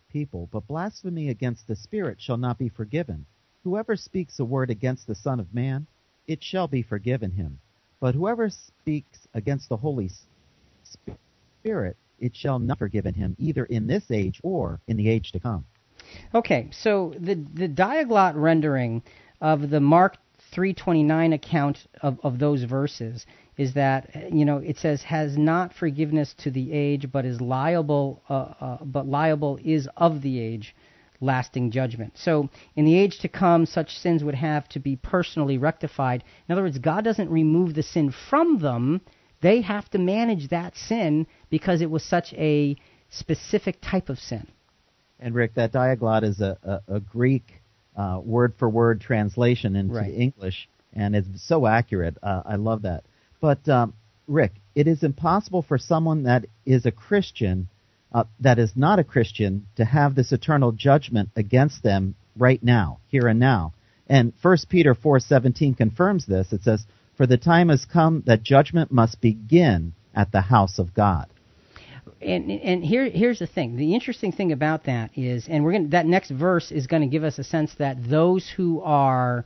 people, 0.09 0.49
but 0.51 0.67
blasphemy 0.67 1.29
against 1.29 1.67
the 1.67 1.75
Spirit 1.75 2.19
shall 2.19 2.37
not 2.37 2.57
be 2.57 2.69
forgiven. 2.69 3.25
Whoever 3.63 3.95
speaks 3.95 4.39
a 4.39 4.45
word 4.45 4.69
against 4.69 5.07
the 5.07 5.15
Son 5.15 5.39
of 5.39 5.53
Man, 5.53 5.87
it 6.27 6.43
shall 6.43 6.67
be 6.67 6.81
forgiven 6.81 7.31
him. 7.31 7.59
But 7.99 8.15
whoever 8.15 8.49
speaks 8.49 9.27
against 9.33 9.69
the 9.69 9.77
Holy 9.77 10.09
Spirit, 11.61 11.97
it 12.21 12.35
shall 12.35 12.59
not 12.59 12.77
be 12.77 12.79
forgiven 12.79 13.13
him, 13.13 13.35
either 13.39 13.65
in 13.65 13.87
this 13.87 14.11
age 14.11 14.39
or 14.43 14.79
in 14.87 14.97
the 14.97 15.09
age 15.09 15.31
to 15.31 15.39
come. 15.39 15.65
Okay, 16.33 16.69
so 16.71 17.13
the 17.19 17.35
the 17.53 17.67
diaglott 17.67 18.35
rendering 18.35 19.03
of 19.41 19.69
the 19.69 19.79
Mark 19.79 20.17
329 20.51 21.33
account 21.33 21.87
of, 22.01 22.19
of 22.23 22.39
those 22.39 22.63
verses 22.63 23.25
is 23.57 23.73
that 23.73 24.33
you 24.33 24.45
know 24.45 24.57
it 24.57 24.77
says 24.77 25.03
has 25.03 25.37
not 25.37 25.73
forgiveness 25.73 26.33
to 26.39 26.49
the 26.49 26.71
age 26.71 27.11
but 27.11 27.25
is 27.25 27.39
liable 27.39 28.23
uh, 28.29 28.33
uh, 28.33 28.77
but 28.83 29.07
liable 29.07 29.59
is 29.63 29.87
of 29.97 30.21
the 30.21 30.39
age 30.39 30.75
lasting 31.21 31.71
judgment. 31.71 32.13
So, 32.15 32.49
in 32.75 32.85
the 32.85 32.97
age 32.97 33.19
to 33.19 33.27
come, 33.27 33.65
such 33.65 33.97
sins 33.97 34.23
would 34.23 34.35
have 34.35 34.69
to 34.69 34.79
be 34.79 34.95
personally 34.95 35.57
rectified. 35.57 36.23
In 36.47 36.53
other 36.53 36.61
words, 36.61 36.77
God 36.79 37.03
doesn't 37.03 37.29
remove 37.29 37.73
the 37.73 37.83
sin 37.83 38.13
from 38.29 38.59
them, 38.59 39.01
they 39.41 39.61
have 39.61 39.89
to 39.91 39.97
manage 39.97 40.49
that 40.49 40.75
sin 40.75 41.27
because 41.49 41.81
it 41.81 41.89
was 41.89 42.03
such 42.03 42.33
a 42.33 42.75
specific 43.09 43.77
type 43.81 44.09
of 44.09 44.19
sin. 44.19 44.47
And, 45.19 45.35
Rick, 45.35 45.55
that 45.55 45.71
diaglott 45.71 46.23
is 46.23 46.39
a, 46.39 46.57
a, 46.63 46.95
a 46.95 46.99
Greek 46.99 47.59
word 48.23 48.53
for 48.57 48.69
word 48.69 49.01
translation 49.01 49.75
into 49.75 49.95
right. 49.95 50.13
English, 50.13 50.69
and 50.93 51.15
it's 51.15 51.27
so 51.47 51.67
accurate. 51.67 52.17
Uh, 52.23 52.43
I 52.45 52.55
love 52.55 52.83
that. 52.83 53.03
But, 53.41 53.67
um, 53.67 53.93
Rick, 54.27 54.53
it 54.75 54.87
is 54.87 55.03
impossible 55.03 55.61
for 55.61 55.77
someone 55.77 56.23
that 56.23 56.45
is 56.65 56.85
a 56.85 56.91
Christian 56.91 57.67
uh, 58.11 58.23
that 58.39 58.57
is 58.57 58.71
not 58.75 58.97
a 58.97 59.03
Christian 59.03 59.67
to 59.75 59.85
have 59.85 60.15
this 60.15 60.31
eternal 60.31 60.71
judgment 60.71 61.29
against 61.35 61.83
them 61.83 62.15
right 62.35 62.61
now, 62.63 62.99
here 63.07 63.27
and 63.27 63.39
now. 63.39 63.73
And 64.07 64.33
1 64.41 64.57
Peter 64.67 64.95
4:17 64.95 65.77
confirms 65.77 66.25
this. 66.25 66.51
It 66.51 66.63
says, 66.63 66.85
"For 67.19 67.27
the 67.27 67.35
time 67.35 67.67
has 67.67 67.83
come 67.83 68.23
that 68.27 68.43
judgment 68.43 68.93
must 68.93 69.19
begin 69.19 69.91
at 70.15 70.31
the 70.31 70.39
house 70.39 70.79
of 70.79 70.93
God." 70.93 71.27
And, 72.21 72.49
and 72.49 72.81
here, 72.81 73.09
here's 73.09 73.39
the 73.39 73.45
thing. 73.45 73.75
The 73.75 73.93
interesting 73.93 74.31
thing 74.31 74.53
about 74.53 74.85
that 74.85 75.11
is, 75.17 75.45
and 75.49 75.65
we're 75.65 75.73
going 75.73 75.89
that 75.89 76.05
next 76.05 76.31
verse 76.31 76.71
is 76.71 76.87
going 76.87 77.01
to 77.01 77.09
give 77.09 77.25
us 77.25 77.37
a 77.37 77.43
sense 77.43 77.73
that 77.75 77.97
those 78.09 78.47
who 78.55 78.79
are 78.83 79.43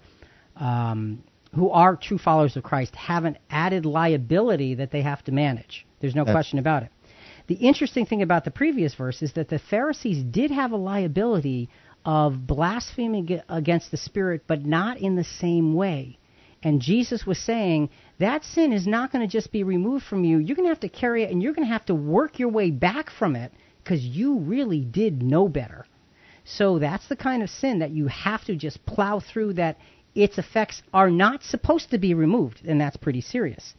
um, 0.55 1.24
who 1.55 1.71
are 1.71 1.95
true 1.95 2.19
followers 2.19 2.55
of 2.55 2.61
Christ 2.61 2.95
have 2.95 3.26
an 3.26 3.39
added 3.49 3.88
liability 3.88 4.76
that 4.76 4.91
they 4.91 5.01
have 5.01 5.24
to 5.24 5.32
manage. 5.32 5.88
There's 5.99 6.13
no 6.13 6.26
That's, 6.26 6.36
question 6.36 6.59
about 6.59 6.84
it. 6.84 6.91
The 7.47 7.55
interesting 7.55 8.05
thing 8.05 8.21
about 8.21 8.45
the 8.45 8.51
previous 8.51 8.93
verse 8.93 9.24
is 9.24 9.34
that 9.34 9.49
the 9.49 9.57
Pharisees 9.57 10.24
did 10.24 10.51
have 10.51 10.74
a 10.74 10.78
liability 10.78 11.69
of 12.05 12.45
blaspheming 12.45 13.41
against 13.49 13.89
the 13.89 13.97
Spirit, 13.97 14.43
but 14.45 14.63
not 14.63 14.97
in 14.97 15.15
the 15.15 15.24
same 15.24 15.74
way. 15.74 16.19
And 16.64 16.82
Jesus 16.82 17.26
was 17.26 17.38
saying 17.38 17.89
that 18.20 18.45
sin 18.45 18.72
is 18.72 18.88
not 18.88 19.11
going 19.11 19.22
to 19.22 19.32
just 19.32 19.51
be 19.51 19.64
removed 19.64 20.05
from 20.05 20.24
you. 20.24 20.38
You're 20.38 20.55
going 20.55 20.66
to 20.66 20.74
have 20.74 20.80
to 20.80 20.89
carry 20.89 21.24
it, 21.24 21.32
and 21.32 21.43
you're 21.43 21.53
going 21.53 21.68
to 21.68 21.74
have 21.74 21.86
to 21.88 21.95
work 21.95 22.39
your 22.39 22.49
way 22.49 22.72
back 22.72 23.09
from 23.09 23.36
it 23.36 23.51
because 23.84 24.01
you 24.01 24.39
really 24.39 24.80
did 24.80 25.22
know 25.22 25.49
better. 25.49 25.86
So 26.45 26.80
that's 26.80 27.07
the 27.09 27.18
kind 27.18 27.43
of 27.43 27.49
sin 27.49 27.80
that 27.80 27.91
you 27.91 28.07
have 28.07 28.45
to 28.45 28.55
just 28.55 28.86
plow 28.86 29.20
through 29.20 29.53
that 29.53 29.78
its 30.16 30.38
effects 30.38 30.82
are 30.93 31.09
not 31.09 31.43
supposed 31.43 31.91
to 31.91 31.97
be 31.97 32.14
removed, 32.14 32.61
and 32.66 32.80
that's 32.80 32.97
pretty 32.97 33.22
serious. 33.22 33.74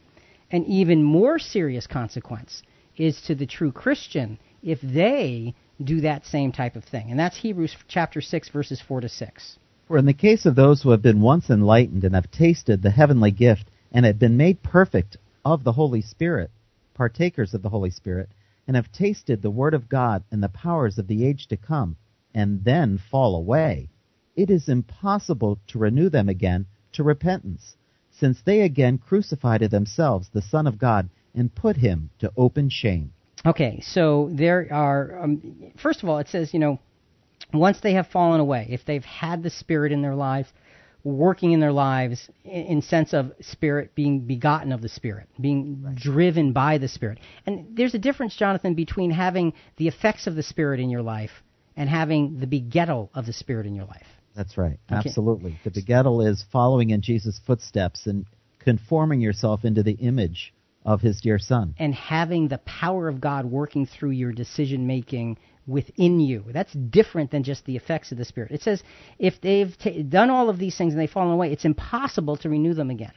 An 0.50 0.64
even 0.64 1.02
more 1.02 1.38
serious 1.38 1.86
consequence 1.86 2.62
is 2.96 3.20
to 3.22 3.34
the 3.34 3.46
true 3.46 3.72
Christian 3.72 4.38
if 4.62 4.80
they 4.82 5.54
do 5.82 6.02
that 6.02 6.26
same 6.26 6.52
type 6.52 6.76
of 6.76 6.84
thing. 6.84 7.10
And 7.10 7.18
that's 7.18 7.38
Hebrews 7.38 7.76
chapter 7.88 8.20
6 8.20 8.48
verses 8.50 8.80
4 8.86 9.00
to 9.02 9.08
6. 9.08 9.58
For 9.86 9.98
in 9.98 10.06
the 10.06 10.14
case 10.14 10.46
of 10.46 10.54
those 10.54 10.82
who 10.82 10.90
have 10.90 11.02
been 11.02 11.20
once 11.20 11.50
enlightened 11.50 12.04
and 12.04 12.14
have 12.14 12.30
tasted 12.30 12.80
the 12.80 12.90
heavenly 12.90 13.30
gift 13.30 13.70
and 13.92 14.06
have 14.06 14.18
been 14.18 14.36
made 14.36 14.62
perfect 14.62 15.18
of 15.44 15.62
the 15.62 15.72
Holy 15.72 16.00
Spirit, 16.00 16.50
partakers 16.94 17.52
of 17.52 17.62
the 17.62 17.68
Holy 17.68 17.90
Spirit, 17.90 18.30
and 18.66 18.76
have 18.76 18.90
tasted 18.92 19.42
the 19.42 19.50
word 19.50 19.74
of 19.74 19.90
God 19.90 20.24
and 20.30 20.42
the 20.42 20.48
powers 20.48 20.98
of 20.98 21.06
the 21.06 21.26
age 21.26 21.46
to 21.48 21.56
come, 21.56 21.96
and 22.34 22.64
then 22.64 22.98
fall 23.10 23.36
away, 23.36 23.90
it 24.36 24.50
is 24.50 24.68
impossible 24.68 25.58
to 25.68 25.78
renew 25.78 26.08
them 26.08 26.28
again 26.28 26.66
to 26.92 27.02
repentance, 27.02 27.76
since 28.10 28.40
they 28.40 28.62
again 28.62 28.96
crucify 28.96 29.58
to 29.58 29.68
themselves 29.68 30.30
the 30.32 30.42
Son 30.42 30.66
of 30.66 30.78
God 30.78 31.10
and 31.34 31.54
put 31.54 31.76
him 31.76 32.08
to 32.20 32.32
open 32.36 32.70
shame. 32.70 33.12
Okay, 33.44 33.80
so 33.82 34.30
there 34.32 34.66
are, 34.72 35.22
um, 35.22 35.72
first 35.76 36.02
of 36.02 36.08
all, 36.08 36.18
it 36.18 36.28
says, 36.28 36.54
you 36.54 36.60
know, 36.60 36.78
once 37.54 37.80
they 37.80 37.94
have 37.94 38.06
fallen 38.08 38.40
away, 38.40 38.66
if 38.70 38.84
they've 38.84 39.04
had 39.04 39.42
the 39.42 39.50
Spirit 39.50 39.92
in 39.92 40.02
their 40.02 40.14
lives, 40.14 40.48
working 41.04 41.52
in 41.52 41.60
their 41.60 41.72
lives 41.72 42.28
in, 42.44 42.64
in 42.64 42.82
sense 42.82 43.12
of 43.12 43.32
Spirit 43.40 43.94
being 43.94 44.20
begotten 44.20 44.72
of 44.72 44.80
the 44.80 44.88
Spirit, 44.88 45.28
being 45.40 45.82
right. 45.82 45.94
driven 45.94 46.52
by 46.52 46.78
the 46.78 46.88
Spirit. 46.88 47.18
And 47.46 47.76
there's 47.76 47.94
a 47.94 47.98
difference, 47.98 48.34
Jonathan, 48.34 48.74
between 48.74 49.10
having 49.10 49.52
the 49.76 49.88
effects 49.88 50.26
of 50.26 50.34
the 50.34 50.42
Spirit 50.42 50.80
in 50.80 50.90
your 50.90 51.02
life 51.02 51.42
and 51.76 51.88
having 51.88 52.38
the 52.38 52.46
begettal 52.46 53.10
of 53.14 53.26
the 53.26 53.32
Spirit 53.32 53.66
in 53.66 53.74
your 53.74 53.86
life. 53.86 54.06
That's 54.34 54.56
right. 54.58 54.78
Okay. 54.90 55.08
Absolutely. 55.08 55.58
The 55.62 55.70
begettal 55.70 56.26
is 56.26 56.44
following 56.50 56.90
in 56.90 57.02
Jesus' 57.02 57.40
footsteps 57.46 58.06
and 58.06 58.26
conforming 58.58 59.20
yourself 59.20 59.64
into 59.64 59.82
the 59.82 59.92
image 59.92 60.52
of 60.84 61.00
his 61.00 61.20
dear 61.20 61.38
son. 61.38 61.74
And 61.78 61.94
having 61.94 62.48
the 62.48 62.58
power 62.58 63.08
of 63.08 63.20
God 63.20 63.46
working 63.46 63.86
through 63.86 64.10
your 64.10 64.32
decision 64.32 64.86
making 64.86 65.38
within 65.66 66.20
you. 66.20 66.44
That's 66.52 66.72
different 66.72 67.30
than 67.30 67.42
just 67.42 67.64
the 67.64 67.76
effects 67.76 68.12
of 68.12 68.18
the 68.18 68.24
Spirit. 68.24 68.52
It 68.52 68.62
says 68.62 68.82
if 69.18 69.40
they've 69.40 69.76
t- 69.78 70.02
done 70.02 70.30
all 70.30 70.48
of 70.48 70.58
these 70.58 70.76
things 70.76 70.92
and 70.92 71.00
they've 71.00 71.10
fallen 71.10 71.32
away, 71.32 71.52
it's 71.52 71.64
impossible 71.64 72.36
to 72.38 72.48
renew 72.48 72.74
them 72.74 72.90
again. 72.90 73.12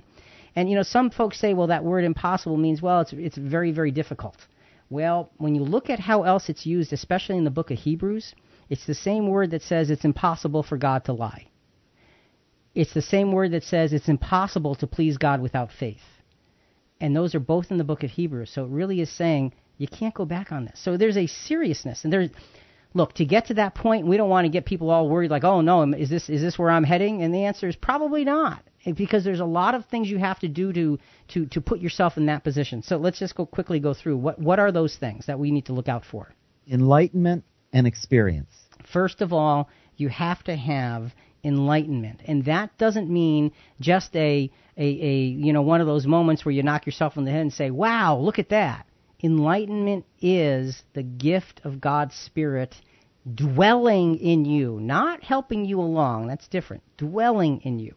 And 0.55 0.69
you 0.69 0.75
know, 0.75 0.83
some 0.83 1.09
folks 1.09 1.39
say, 1.39 1.53
well, 1.53 1.67
that 1.67 1.83
word 1.83 2.03
impossible 2.03 2.57
means 2.57 2.81
well, 2.81 3.01
it's 3.01 3.13
it's 3.13 3.37
very 3.37 3.71
very 3.71 3.91
difficult. 3.91 4.37
Well, 4.89 5.31
when 5.37 5.53
you 5.53 5.63
look 5.63 5.89
at 5.89 5.99
how 5.99 6.23
else 6.23 6.49
it's 6.49 6.65
used, 6.65 6.93
especially 6.93 7.37
in 7.37 7.43
the 7.43 7.51
book 7.51 7.71
of 7.71 7.77
Hebrews, 7.77 8.33
it's 8.69 8.85
the 8.85 8.95
same 8.95 9.27
word 9.27 9.51
that 9.51 9.61
says 9.61 9.89
it's 9.89 10.05
impossible 10.05 10.63
for 10.63 10.77
God 10.77 11.05
to 11.05 11.13
lie. 11.13 11.47
It's 12.73 12.93
the 12.93 13.01
same 13.01 13.31
word 13.31 13.51
that 13.51 13.63
says 13.63 13.91
it's 13.91 14.07
impossible 14.07 14.75
to 14.75 14.87
please 14.87 15.17
God 15.17 15.41
without 15.41 15.71
faith 15.71 16.01
and 16.99 17.15
those 17.15 17.35
are 17.35 17.39
both 17.39 17.71
in 17.71 17.77
the 17.77 17.83
book 17.83 18.03
of 18.03 18.11
Hebrews. 18.11 18.51
So 18.51 18.65
it 18.65 18.71
really 18.71 19.01
is 19.01 19.09
saying 19.09 19.53
you 19.77 19.87
can't 19.87 20.13
go 20.13 20.25
back 20.25 20.51
on 20.51 20.65
this. 20.65 20.79
So 20.83 20.97
there's 20.97 21.17
a 21.17 21.27
seriousness, 21.27 22.03
and 22.03 22.11
there's 22.11 22.29
look 22.93 23.13
to 23.13 23.25
get 23.25 23.47
to 23.47 23.55
that 23.55 23.75
point. 23.75 24.07
We 24.07 24.17
don't 24.17 24.29
want 24.29 24.45
to 24.45 24.49
get 24.49 24.65
people 24.65 24.89
all 24.89 25.09
worried, 25.09 25.31
like, 25.31 25.43
oh 25.43 25.61
no, 25.61 25.83
is 25.93 26.09
this 26.09 26.29
is 26.29 26.41
this 26.41 26.57
where 26.57 26.69
I'm 26.69 26.83
heading? 26.83 27.21
And 27.21 27.33
the 27.33 27.45
answer 27.45 27.67
is 27.67 27.75
probably 27.75 28.23
not, 28.23 28.63
eh, 28.85 28.93
because 28.93 29.23
there's 29.23 29.39
a 29.39 29.45
lot 29.45 29.75
of 29.75 29.85
things 29.85 30.09
you 30.09 30.17
have 30.17 30.39
to 30.39 30.47
do 30.47 30.73
to 30.73 30.99
to 31.29 31.45
to 31.47 31.61
put 31.61 31.79
yourself 31.79 32.17
in 32.17 32.25
that 32.27 32.43
position. 32.43 32.83
So 32.83 32.97
let's 32.97 33.19
just 33.19 33.35
go 33.35 33.45
quickly 33.45 33.79
go 33.79 33.93
through 33.93 34.17
what 34.17 34.39
what 34.39 34.59
are 34.59 34.71
those 34.71 34.95
things 34.95 35.27
that 35.27 35.39
we 35.39 35.51
need 35.51 35.65
to 35.65 35.73
look 35.73 35.87
out 35.87 36.03
for. 36.05 36.33
Enlightenment 36.69 37.43
and 37.71 37.87
experience. 37.87 38.51
First 38.91 39.21
of 39.21 39.33
all, 39.33 39.69
you 39.95 40.09
have 40.09 40.43
to 40.43 40.55
have 40.55 41.13
enlightenment. 41.43 42.21
And 42.25 42.45
that 42.45 42.77
doesn't 42.77 43.09
mean 43.09 43.51
just 43.79 44.15
a, 44.15 44.51
a, 44.75 44.83
a, 44.83 45.15
you 45.15 45.53
know, 45.53 45.61
one 45.61 45.81
of 45.81 45.87
those 45.87 46.05
moments 46.05 46.45
where 46.45 46.51
you 46.51 46.63
knock 46.63 46.85
yourself 46.85 47.17
on 47.17 47.25
the 47.25 47.31
head 47.31 47.41
and 47.41 47.53
say, 47.53 47.71
wow, 47.71 48.17
look 48.17 48.39
at 48.39 48.49
that. 48.49 48.85
Enlightenment 49.23 50.05
is 50.21 50.83
the 50.93 51.03
gift 51.03 51.61
of 51.63 51.81
God's 51.81 52.15
Spirit 52.15 52.75
dwelling 53.33 54.17
in 54.17 54.45
you, 54.45 54.79
not 54.79 55.23
helping 55.23 55.65
you 55.65 55.79
along. 55.79 56.27
That's 56.27 56.47
different. 56.47 56.83
Dwelling 56.97 57.61
in 57.61 57.79
you. 57.79 57.95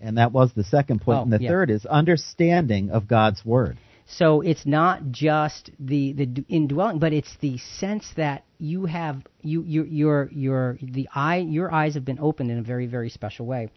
And 0.00 0.18
that 0.18 0.32
was 0.32 0.52
the 0.52 0.64
second 0.64 1.00
point. 1.00 1.18
Oh, 1.18 1.22
and 1.22 1.32
the 1.32 1.42
yeah. 1.42 1.48
third 1.48 1.70
is 1.70 1.86
understanding 1.86 2.90
of 2.90 3.08
God's 3.08 3.44
Word. 3.44 3.78
So 4.06 4.42
it's 4.42 4.66
not 4.66 5.10
just 5.10 5.70
the 5.80 6.12
the 6.12 6.44
indwelling, 6.48 6.98
but 6.98 7.14
it's 7.14 7.34
the 7.40 7.56
sense 7.56 8.06
that 8.16 8.44
you 8.58 8.84
have 8.84 9.22
you 9.40 9.62
your 9.62 9.86
your 9.86 10.28
your 10.30 10.78
the 10.82 11.08
eye 11.14 11.38
your 11.38 11.72
eyes 11.72 11.94
have 11.94 12.04
been 12.04 12.18
opened 12.20 12.50
in 12.50 12.58
a 12.58 12.62
very 12.62 12.86
very 12.86 13.08
special 13.08 13.46
way. 13.46 13.70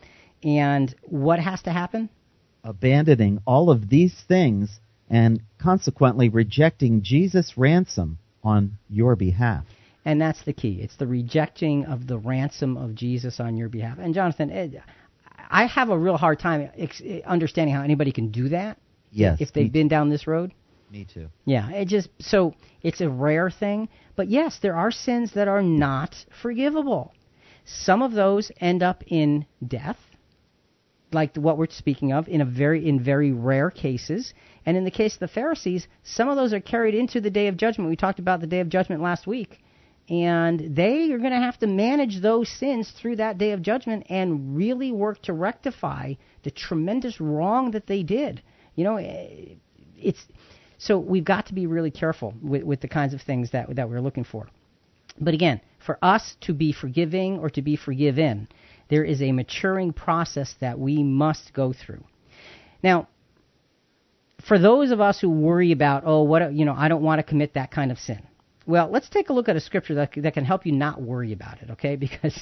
And 0.43 0.93
what 1.03 1.39
has 1.39 1.61
to 1.63 1.71
happen? 1.71 2.09
Abandoning 2.63 3.39
all 3.45 3.69
of 3.69 3.89
these 3.89 4.13
things 4.27 4.81
and 5.09 5.41
consequently 5.59 6.29
rejecting 6.29 7.01
Jesus' 7.01 7.57
ransom 7.57 8.17
on 8.43 8.77
your 8.89 9.15
behalf. 9.15 9.65
And 10.05 10.21
that's 10.21 10.41
the 10.45 10.53
key. 10.53 10.79
It's 10.81 10.95
the 10.95 11.07
rejecting 11.07 11.85
of 11.85 12.07
the 12.07 12.17
ransom 12.17 12.77
of 12.77 12.95
Jesus 12.95 13.39
on 13.39 13.57
your 13.57 13.67
behalf. 13.67 13.97
And 13.99 14.13
Jonathan, 14.13 14.51
eh, 14.51 14.67
I 15.49 15.65
have 15.65 15.89
a 15.89 15.97
real 15.97 16.17
hard 16.17 16.39
time 16.39 16.69
ex- 16.77 17.01
understanding 17.25 17.75
how 17.75 17.81
anybody 17.83 18.11
can 18.11 18.31
do 18.31 18.49
that. 18.49 18.77
Yes. 19.11 19.39
If 19.41 19.53
they've 19.53 19.71
been 19.71 19.87
down 19.87 20.09
this 20.09 20.27
road. 20.27 20.53
me 20.91 21.05
too. 21.11 21.27
Yeah, 21.45 21.69
it 21.71 21.87
just 21.87 22.09
so 22.19 22.53
it's 22.81 23.01
a 23.01 23.09
rare 23.09 23.49
thing, 23.49 23.89
but 24.15 24.27
yes, 24.29 24.59
there 24.61 24.75
are 24.75 24.91
sins 24.91 25.33
that 25.33 25.47
are 25.47 25.63
not 25.63 26.15
forgivable. 26.41 27.13
Some 27.65 28.01
of 28.01 28.13
those 28.13 28.51
end 28.59 28.83
up 28.83 29.03
in 29.07 29.45
death, 29.65 29.97
like 31.11 31.35
what 31.35 31.57
we're 31.57 31.67
speaking 31.69 32.13
of 32.13 32.27
in 32.27 32.41
a 32.41 32.45
very 32.45 32.87
in 32.87 33.03
very 33.03 33.31
rare 33.31 33.69
cases. 33.71 34.33
And 34.67 34.75
in 34.75 34.83
the 34.83 34.91
case 34.91 35.13
of 35.13 35.21
the 35.21 35.29
Pharisees, 35.29 35.87
some 36.03 36.27
of 36.27 36.35
those 36.35 36.51
are 36.51 36.59
carried 36.59 36.93
into 36.93 37.21
the 37.21 37.29
day 37.29 37.47
of 37.47 37.55
judgment. 37.55 37.89
We 37.89 37.95
talked 37.95 38.19
about 38.19 38.41
the 38.41 38.47
day 38.47 38.59
of 38.59 38.67
judgment 38.67 39.01
last 39.01 39.25
week. 39.25 39.63
And 40.09 40.75
they 40.75 41.09
are 41.13 41.17
going 41.17 41.31
to 41.31 41.39
have 41.39 41.57
to 41.59 41.67
manage 41.67 42.21
those 42.21 42.49
sins 42.49 42.91
through 42.91 43.15
that 43.15 43.37
day 43.37 43.51
of 43.51 43.61
judgment 43.61 44.05
and 44.09 44.57
really 44.57 44.91
work 44.91 45.21
to 45.23 45.33
rectify 45.33 46.15
the 46.43 46.51
tremendous 46.51 47.21
wrong 47.21 47.71
that 47.71 47.87
they 47.87 48.03
did. 48.03 48.41
You 48.75 48.83
know, 48.83 48.97
eh, 48.97 49.55
it's 49.95 50.25
so 50.77 50.99
we've 50.99 51.25
got 51.25 51.45
to 51.47 51.53
be 51.53 51.65
really 51.65 51.91
careful 51.91 52.33
with, 52.41 52.63
with 52.63 52.81
the 52.81 52.89
kinds 52.89 53.13
of 53.13 53.21
things 53.21 53.51
that 53.51 53.73
that 53.77 53.89
we're 53.89 54.01
looking 54.01 54.25
for. 54.25 54.47
But 55.19 55.33
again, 55.33 55.61
for 55.85 55.97
us 56.01 56.35
to 56.41 56.53
be 56.53 56.73
forgiving 56.73 57.39
or 57.39 57.49
to 57.51 57.61
be 57.61 57.77
forgiven, 57.77 58.49
there 58.89 59.05
is 59.05 59.21
a 59.21 59.31
maturing 59.31 59.93
process 59.93 60.55
that 60.59 60.77
we 60.77 61.03
must 61.03 61.53
go 61.53 61.73
through. 61.73 62.03
Now, 62.83 63.07
for 64.45 64.59
those 64.59 64.91
of 64.91 65.01
us 65.01 65.19
who 65.19 65.29
worry 65.29 65.71
about, 65.71 66.03
oh, 66.05 66.23
what 66.23 66.53
you 66.53 66.65
know, 66.65 66.75
I 66.75 66.87
don't 66.87 67.01
want 67.01 67.19
to 67.19 67.23
commit 67.23 67.53
that 67.55 67.71
kind 67.71 67.91
of 67.91 67.97
sin. 67.97 68.21
Well, 68.67 68.89
let's 68.91 69.07
take 69.07 69.29
a 69.29 69.33
look 69.33 69.47
at 69.47 69.55
a 69.55 69.61
scripture 69.61 69.95
that, 69.95 70.11
that 70.17 70.33
can 70.33 70.43
help 70.43 70.65
you 70.65 70.73
not 70.73 71.01
worry 71.01 71.31
about 71.31 71.61
it, 71.61 71.69
okay? 71.71 71.95
Because 72.07 72.37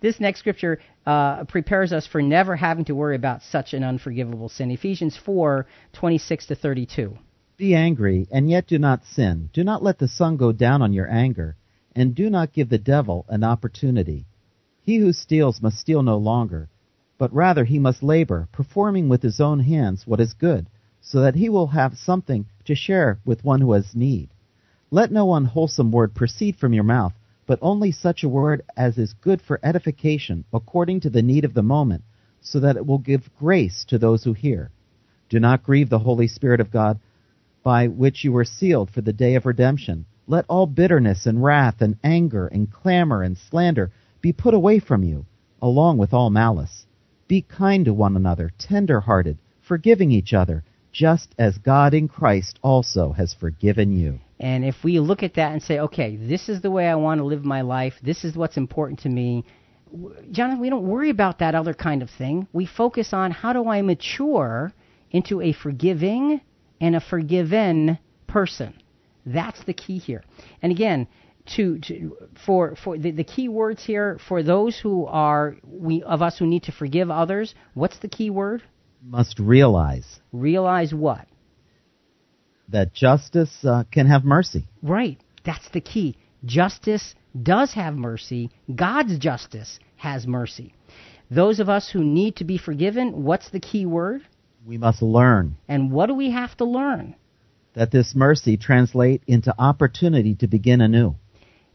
this 0.00 0.20
next 0.20 0.38
scripture 0.38 0.80
uh, 1.04 1.44
prepares 1.44 1.92
us 1.92 2.06
for 2.06 2.22
never 2.22 2.54
having 2.54 2.84
to 2.84 2.94
worry 2.94 3.16
about 3.16 3.42
such 3.42 3.74
an 3.74 3.82
unforgivable 3.82 4.48
sin. 4.48 4.70
Ephesians 4.70 5.18
4 5.24 5.66
26 5.92 6.46
to 6.46 6.54
32. 6.54 7.18
Be 7.56 7.74
angry, 7.74 8.28
and 8.30 8.48
yet 8.48 8.66
do 8.66 8.78
not 8.78 9.04
sin. 9.04 9.50
Do 9.52 9.64
not 9.64 9.82
let 9.82 9.98
the 9.98 10.08
sun 10.08 10.36
go 10.36 10.52
down 10.52 10.82
on 10.82 10.92
your 10.92 11.10
anger, 11.10 11.56
and 11.96 12.14
do 12.14 12.30
not 12.30 12.52
give 12.52 12.68
the 12.68 12.78
devil 12.78 13.26
an 13.28 13.44
opportunity. 13.44 14.26
He 14.82 14.98
who 14.98 15.12
steals 15.12 15.62
must 15.62 15.78
steal 15.78 16.02
no 16.02 16.16
longer, 16.16 16.68
but 17.18 17.32
rather 17.32 17.64
he 17.64 17.78
must 17.78 18.02
labor, 18.02 18.48
performing 18.52 19.08
with 19.08 19.22
his 19.22 19.40
own 19.40 19.60
hands 19.60 20.06
what 20.06 20.20
is 20.20 20.32
good, 20.34 20.68
so 21.06 21.20
that 21.20 21.34
he 21.34 21.50
will 21.50 21.66
have 21.66 21.98
something 21.98 22.46
to 22.64 22.74
share 22.74 23.18
with 23.26 23.44
one 23.44 23.60
who 23.60 23.72
has 23.72 23.94
need. 23.94 24.30
Let 24.90 25.12
no 25.12 25.34
unwholesome 25.34 25.92
word 25.92 26.14
proceed 26.14 26.56
from 26.56 26.72
your 26.72 26.84
mouth, 26.84 27.12
but 27.46 27.58
only 27.60 27.92
such 27.92 28.24
a 28.24 28.28
word 28.28 28.62
as 28.74 28.96
is 28.96 29.12
good 29.12 29.42
for 29.42 29.60
edification, 29.62 30.44
according 30.50 31.00
to 31.00 31.10
the 31.10 31.20
need 31.22 31.44
of 31.44 31.52
the 31.52 31.62
moment, 31.62 32.02
so 32.40 32.58
that 32.60 32.76
it 32.76 32.86
will 32.86 32.98
give 32.98 33.28
grace 33.38 33.84
to 33.88 33.98
those 33.98 34.24
who 34.24 34.32
hear. 34.32 34.70
Do 35.28 35.38
not 35.38 35.62
grieve 35.62 35.90
the 35.90 35.98
Holy 35.98 36.26
Spirit 36.26 36.60
of 36.60 36.70
God, 36.70 36.98
by 37.62 37.86
which 37.86 38.24
you 38.24 38.32
were 38.32 38.44
sealed 38.44 38.90
for 38.90 39.02
the 39.02 39.12
day 39.12 39.34
of 39.34 39.44
redemption. 39.44 40.06
Let 40.26 40.46
all 40.48 40.66
bitterness 40.66 41.26
and 41.26 41.44
wrath 41.44 41.82
and 41.82 41.98
anger 42.02 42.46
and 42.46 42.72
clamor 42.72 43.22
and 43.22 43.36
slander 43.36 43.90
be 44.22 44.32
put 44.32 44.54
away 44.54 44.78
from 44.78 45.02
you, 45.02 45.26
along 45.60 45.98
with 45.98 46.14
all 46.14 46.30
malice. 46.30 46.86
Be 47.28 47.42
kind 47.42 47.84
to 47.84 47.92
one 47.92 48.16
another, 48.16 48.50
tender 48.58 49.00
hearted, 49.00 49.36
forgiving 49.60 50.10
each 50.10 50.32
other, 50.32 50.64
just 50.94 51.34
as 51.38 51.58
God 51.58 51.92
in 51.92 52.08
Christ 52.08 52.58
also 52.62 53.12
has 53.12 53.34
forgiven 53.34 53.92
you. 53.92 54.20
And 54.38 54.64
if 54.64 54.76
we 54.84 55.00
look 55.00 55.22
at 55.22 55.34
that 55.34 55.52
and 55.52 55.62
say, 55.62 55.80
okay, 55.80 56.16
this 56.16 56.48
is 56.48 56.62
the 56.62 56.70
way 56.70 56.86
I 56.86 56.94
want 56.94 57.18
to 57.18 57.24
live 57.24 57.44
my 57.44 57.62
life, 57.62 57.94
this 58.02 58.24
is 58.24 58.36
what's 58.36 58.56
important 58.56 59.00
to 59.00 59.08
me, 59.08 59.44
Jonathan, 60.30 60.60
we 60.60 60.70
don't 60.70 60.86
worry 60.86 61.10
about 61.10 61.40
that 61.40 61.54
other 61.54 61.74
kind 61.74 62.02
of 62.02 62.10
thing. 62.10 62.46
We 62.52 62.66
focus 62.66 63.12
on 63.12 63.32
how 63.32 63.52
do 63.52 63.68
I 63.68 63.82
mature 63.82 64.72
into 65.10 65.40
a 65.40 65.52
forgiving 65.52 66.40
and 66.80 66.96
a 66.96 67.00
forgiven 67.00 67.98
person. 68.26 68.74
That's 69.26 69.62
the 69.64 69.74
key 69.74 69.98
here. 69.98 70.24
And 70.62 70.72
again, 70.72 71.06
to, 71.56 71.78
to 71.80 72.16
for 72.46 72.74
for 72.76 72.96
the, 72.96 73.10
the 73.10 73.24
key 73.24 73.48
words 73.48 73.84
here 73.84 74.18
for 74.28 74.42
those 74.42 74.78
who 74.78 75.04
are 75.06 75.56
we 75.62 76.02
of 76.02 76.22
us 76.22 76.38
who 76.38 76.46
need 76.46 76.62
to 76.64 76.72
forgive 76.72 77.10
others, 77.10 77.54
what's 77.74 77.98
the 77.98 78.08
key 78.08 78.30
word? 78.30 78.62
Must 79.06 79.38
realize 79.38 80.20
Realize 80.32 80.92
what? 80.94 81.26
that 82.68 82.94
justice 82.94 83.54
uh, 83.62 83.84
can 83.92 84.06
have 84.06 84.24
mercy. 84.24 84.64
Right. 84.82 85.18
That's 85.44 85.68
the 85.74 85.82
key. 85.82 86.16
Justice 86.46 87.14
does 87.40 87.74
have 87.74 87.94
mercy. 87.94 88.50
God's 88.74 89.18
justice 89.18 89.78
has 89.96 90.26
mercy. 90.26 90.72
Those 91.30 91.60
of 91.60 91.68
us 91.68 91.90
who 91.92 92.02
need 92.02 92.36
to 92.36 92.44
be 92.44 92.56
forgiven, 92.56 93.22
what's 93.24 93.50
the 93.50 93.60
key 93.60 93.84
word? 93.84 94.22
We 94.66 94.78
must 94.78 95.02
learn 95.02 95.56
And 95.68 95.92
what 95.92 96.06
do 96.06 96.14
we 96.14 96.30
have 96.30 96.56
to 96.56 96.64
learn? 96.64 97.16
that 97.74 97.90
this 97.90 98.14
mercy 98.14 98.56
translate 98.56 99.20
into 99.26 99.52
opportunity 99.58 100.36
to 100.36 100.46
begin 100.46 100.80
anew. 100.80 101.16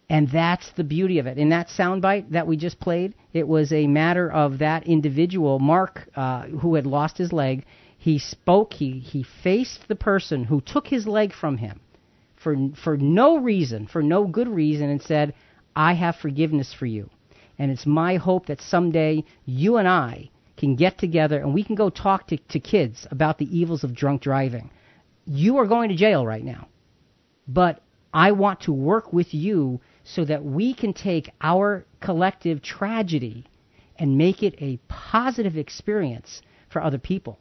And 0.09 0.29
that's 0.29 0.71
the 0.71 0.83
beauty 0.83 1.19
of 1.19 1.27
it. 1.27 1.37
In 1.37 1.49
that 1.49 1.67
soundbite 1.67 2.31
that 2.31 2.47
we 2.47 2.57
just 2.57 2.79
played, 2.79 3.13
it 3.31 3.47
was 3.47 3.71
a 3.71 3.85
matter 3.87 4.31
of 4.31 4.59
that 4.59 4.87
individual, 4.87 5.59
Mark, 5.59 6.09
uh, 6.15 6.43
who 6.43 6.75
had 6.75 6.87
lost 6.87 7.17
his 7.17 7.31
leg. 7.31 7.65
He 7.97 8.17
spoke, 8.17 8.73
he, 8.73 8.99
he 8.99 9.23
faced 9.43 9.87
the 9.87 9.95
person 9.95 10.45
who 10.45 10.61
took 10.61 10.87
his 10.87 11.05
leg 11.05 11.33
from 11.33 11.57
him 11.57 11.79
for, 12.35 12.55
for 12.83 12.97
no 12.97 13.37
reason, 13.37 13.85
for 13.85 14.01
no 14.01 14.25
good 14.25 14.47
reason, 14.47 14.89
and 14.89 15.01
said, 15.01 15.35
I 15.75 15.93
have 15.93 16.15
forgiveness 16.15 16.73
for 16.73 16.87
you. 16.87 17.09
And 17.59 17.69
it's 17.69 17.85
my 17.85 18.15
hope 18.15 18.47
that 18.47 18.61
someday 18.61 19.25
you 19.45 19.77
and 19.77 19.87
I 19.87 20.31
can 20.57 20.75
get 20.75 20.97
together 20.97 21.39
and 21.39 21.53
we 21.53 21.63
can 21.63 21.75
go 21.75 21.89
talk 21.89 22.27
to, 22.27 22.37
to 22.37 22.59
kids 22.59 23.05
about 23.11 23.37
the 23.37 23.57
evils 23.57 23.83
of 23.83 23.93
drunk 23.93 24.21
driving. 24.21 24.71
You 25.25 25.57
are 25.57 25.67
going 25.67 25.89
to 25.89 25.95
jail 25.95 26.25
right 26.25 26.43
now 26.43 26.67
but 27.49 27.81
I 28.13 28.31
want 28.31 28.61
to 28.61 28.71
work 28.71 29.11
with 29.11 29.33
you 29.33 29.81
so 30.15 30.25
that 30.25 30.43
we 30.43 30.73
can 30.73 30.93
take 30.93 31.31
our 31.41 31.85
collective 32.01 32.61
tragedy 32.61 33.45
and 33.97 34.17
make 34.17 34.41
it 34.41 34.55
a 34.59 34.79
positive 34.87 35.57
experience 35.57 36.41
for 36.71 36.81
other 36.81 36.97
people. 36.97 37.37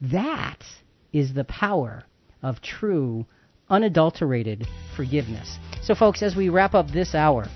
That 0.00 0.64
is 1.12 1.34
the 1.34 1.44
power 1.44 2.04
of 2.42 2.62
true, 2.62 3.26
unadulterated 3.68 4.66
forgiveness. 4.96 5.58
So, 5.82 5.94
folks, 5.94 6.22
as 6.22 6.34
we 6.34 6.48
wrap 6.48 6.74
up 6.74 6.90
this 6.90 7.14
hour, 7.14 7.46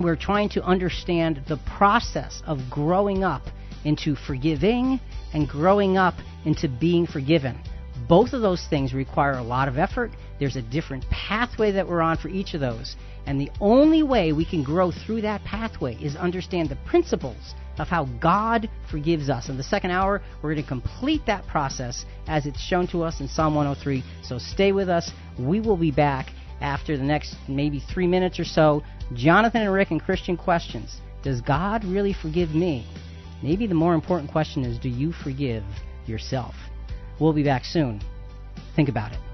we're 0.00 0.16
trying 0.16 0.48
to 0.50 0.62
understand 0.62 1.42
the 1.48 1.58
process 1.76 2.42
of 2.46 2.58
growing 2.70 3.24
up 3.24 3.42
into 3.84 4.16
forgiving 4.16 5.00
and 5.32 5.48
growing 5.48 5.96
up 5.96 6.14
into 6.44 6.68
being 6.68 7.06
forgiven. 7.06 7.58
Both 8.08 8.32
of 8.32 8.42
those 8.42 8.64
things 8.68 8.92
require 8.92 9.34
a 9.34 9.42
lot 9.42 9.68
of 9.68 9.78
effort. 9.78 10.10
There's 10.38 10.56
a 10.56 10.62
different 10.62 11.04
pathway 11.10 11.72
that 11.72 11.86
we're 11.86 12.00
on 12.00 12.16
for 12.16 12.28
each 12.28 12.54
of 12.54 12.60
those. 12.60 12.96
And 13.26 13.40
the 13.40 13.50
only 13.60 14.02
way 14.02 14.32
we 14.32 14.44
can 14.44 14.62
grow 14.62 14.90
through 14.90 15.22
that 15.22 15.44
pathway 15.44 15.96
is 15.96 16.16
understand 16.16 16.68
the 16.68 16.78
principles 16.86 17.54
of 17.78 17.88
how 17.88 18.06
God 18.20 18.68
forgives 18.90 19.28
us. 19.30 19.48
In 19.48 19.56
the 19.56 19.62
second 19.62 19.90
hour, 19.90 20.22
we're 20.42 20.54
going 20.54 20.64
to 20.64 20.68
complete 20.68 21.22
that 21.26 21.46
process 21.46 22.04
as 22.26 22.46
it's 22.46 22.60
shown 22.60 22.86
to 22.88 23.02
us 23.02 23.20
in 23.20 23.28
Psalm 23.28 23.54
103. 23.54 24.02
So 24.22 24.38
stay 24.38 24.72
with 24.72 24.88
us. 24.88 25.10
We 25.38 25.60
will 25.60 25.76
be 25.76 25.90
back 25.90 26.30
after 26.60 26.96
the 26.96 27.04
next 27.04 27.36
maybe 27.48 27.80
three 27.80 28.06
minutes 28.06 28.40
or 28.40 28.44
so. 28.44 28.82
Jonathan 29.14 29.62
and 29.62 29.72
Rick 29.72 29.90
and 29.90 30.02
Christian 30.02 30.36
questions. 30.36 30.96
Does 31.22 31.40
God 31.40 31.84
really 31.84 32.12
forgive 32.12 32.54
me? 32.54 32.86
Maybe 33.42 33.66
the 33.66 33.74
more 33.74 33.94
important 33.94 34.30
question 34.30 34.64
is 34.64 34.78
do 34.78 34.88
you 34.88 35.12
forgive 35.12 35.64
yourself? 36.06 36.54
We'll 37.20 37.32
be 37.32 37.44
back 37.44 37.64
soon. 37.64 38.00
Think 38.74 38.88
about 38.88 39.12
it. 39.12 39.27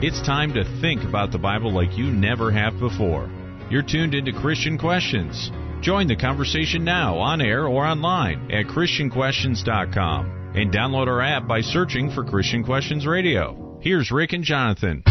It's 0.00 0.22
time 0.22 0.54
to 0.54 0.62
think 0.80 1.02
about 1.02 1.32
the 1.32 1.40
Bible 1.40 1.72
like 1.72 1.98
you 1.98 2.12
never 2.12 2.52
have 2.52 2.78
before. 2.78 3.28
You're 3.68 3.82
tuned 3.82 4.14
into 4.14 4.32
Christian 4.32 4.78
Questions. 4.78 5.50
Join 5.80 6.06
the 6.06 6.14
conversation 6.14 6.84
now 6.84 7.18
on 7.18 7.40
air 7.40 7.66
or 7.66 7.84
online 7.84 8.48
at 8.52 8.66
ChristianQuestions.com 8.66 10.52
and 10.54 10.72
download 10.72 11.08
our 11.08 11.20
app 11.20 11.48
by 11.48 11.62
searching 11.62 12.12
for 12.12 12.22
Christian 12.22 12.62
Questions 12.62 13.08
Radio. 13.08 13.76
Here's 13.82 14.12
Rick 14.12 14.34
and 14.34 14.44
Jonathan. 14.44 15.02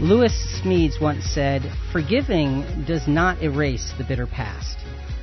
Lewis 0.00 0.32
Smedes 0.64 1.02
once 1.02 1.26
said, 1.26 1.70
Forgiving 1.92 2.64
does 2.86 3.06
not 3.06 3.42
erase 3.42 3.92
the 3.98 4.04
bitter 4.04 4.26
past. 4.26 4.78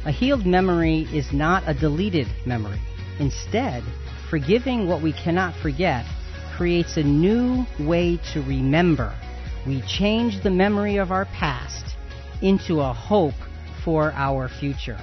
A 0.06 0.12
healed 0.12 0.46
memory 0.46 1.08
is 1.12 1.34
not 1.34 1.64
a 1.66 1.74
deleted 1.74 2.28
memory. 2.46 2.80
Instead, 3.20 3.84
forgiving 4.30 4.88
what 4.88 5.02
we 5.02 5.14
cannot 5.14 5.56
forget 5.62 6.06
creates 6.58 6.98
a 6.98 7.04
new 7.04 7.66
way 7.80 8.20
to 8.34 8.42
remember. 8.42 9.16
We 9.66 9.82
change 9.88 10.44
the 10.44 10.50
memory 10.50 10.98
of 10.98 11.12
our 11.12 11.26
past 11.26 11.96
into 12.42 12.82
a 12.82 12.94
hope 12.94 13.36
for 13.86 14.12
our 14.14 14.50
future. 14.50 15.00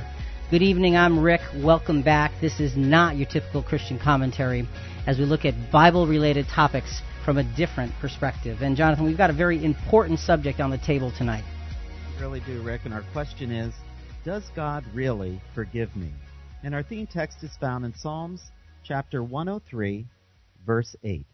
Good 0.50 0.62
evening, 0.62 0.96
I'm 0.96 1.18
Rick. 1.18 1.40
Welcome 1.56 2.02
back. 2.02 2.32
This 2.40 2.60
is 2.60 2.76
not 2.76 3.16
your 3.16 3.26
typical 3.26 3.62
Christian 3.62 3.98
commentary 3.98 4.68
as 5.06 5.18
we 5.18 5.24
look 5.24 5.44
at 5.44 5.54
Bible 5.72 6.06
related 6.06 6.46
topics 6.54 7.00
from 7.24 7.38
a 7.38 7.56
different 7.56 7.92
perspective. 8.00 8.58
And 8.60 8.76
Jonathan, 8.76 9.06
we've 9.06 9.16
got 9.16 9.30
a 9.30 9.34
very 9.34 9.64
important 9.64 10.18
subject 10.18 10.60
on 10.60 10.70
the 10.70 10.78
table 10.78 11.12
tonight. 11.16 11.44
We 12.14 12.22
really 12.22 12.40
do, 12.40 12.62
Rick. 12.62 12.82
And 12.84 12.92
our 12.92 13.04
question 13.12 13.50
is 13.50 13.72
Does 14.24 14.44
God 14.54 14.84
really 14.92 15.40
forgive 15.54 15.96
me? 15.96 16.12
And 16.62 16.74
our 16.74 16.82
theme 16.82 17.06
text 17.06 17.42
is 17.42 17.50
found 17.58 17.84
in 17.84 17.94
Psalms 17.94 18.50
chapter 18.84 19.22
103, 19.22 20.06
verse 20.66 20.94
8. 21.02 21.26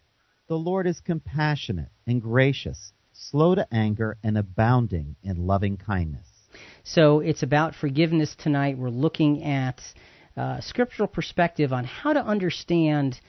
The 0.47 0.55
Lord 0.55 0.87
is 0.87 0.99
compassionate 1.01 1.89
and 2.07 2.21
gracious, 2.21 2.93
slow 3.13 3.55
to 3.55 3.67
anger, 3.73 4.17
and 4.23 4.37
abounding 4.37 5.15
in 5.21 5.47
loving 5.47 5.77
kindness. 5.77 6.27
So 6.83 7.19
it's 7.19 7.43
about 7.43 7.75
forgiveness 7.75 8.35
tonight. 8.35 8.77
We're 8.77 8.89
looking 8.89 9.43
at 9.43 9.81
uh, 10.35 10.61
scriptural 10.61 11.07
perspective 11.07 11.73
on 11.73 11.83
how 11.83 12.13
to 12.13 12.25
understand 12.25 13.19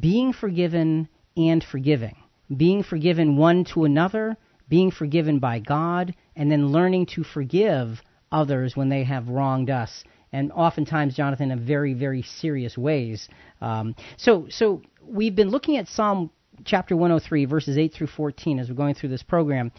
being 0.00 0.32
forgiven 0.32 1.08
and 1.36 1.62
forgiving. 1.62 2.16
Being 2.56 2.84
forgiven 2.84 3.36
one 3.36 3.64
to 3.74 3.84
another, 3.84 4.36
being 4.68 4.92
forgiven 4.92 5.40
by 5.40 5.58
God, 5.58 6.14
and 6.36 6.50
then 6.50 6.68
learning 6.68 7.06
to 7.14 7.24
forgive 7.24 8.00
others 8.30 8.76
when 8.76 8.88
they 8.88 9.04
have 9.04 9.28
wronged 9.28 9.70
us. 9.70 10.04
And 10.32 10.52
oftentimes, 10.52 11.14
Jonathan, 11.14 11.50
in 11.50 11.64
very, 11.64 11.94
very 11.94 12.22
serious 12.22 12.76
ways. 12.76 13.28
Um, 13.60 13.94
so, 14.16 14.46
so 14.50 14.82
we've 15.02 15.34
been 15.34 15.50
looking 15.50 15.76
at 15.76 15.88
Psalm 15.88 16.30
chapter 16.64 16.96
103, 16.96 17.44
verses 17.44 17.78
8 17.78 17.94
through 17.94 18.08
14, 18.08 18.58
as 18.58 18.68
we're 18.68 18.74
going 18.74 18.94
through 18.94 19.10
this 19.10 19.22
program. 19.22 19.72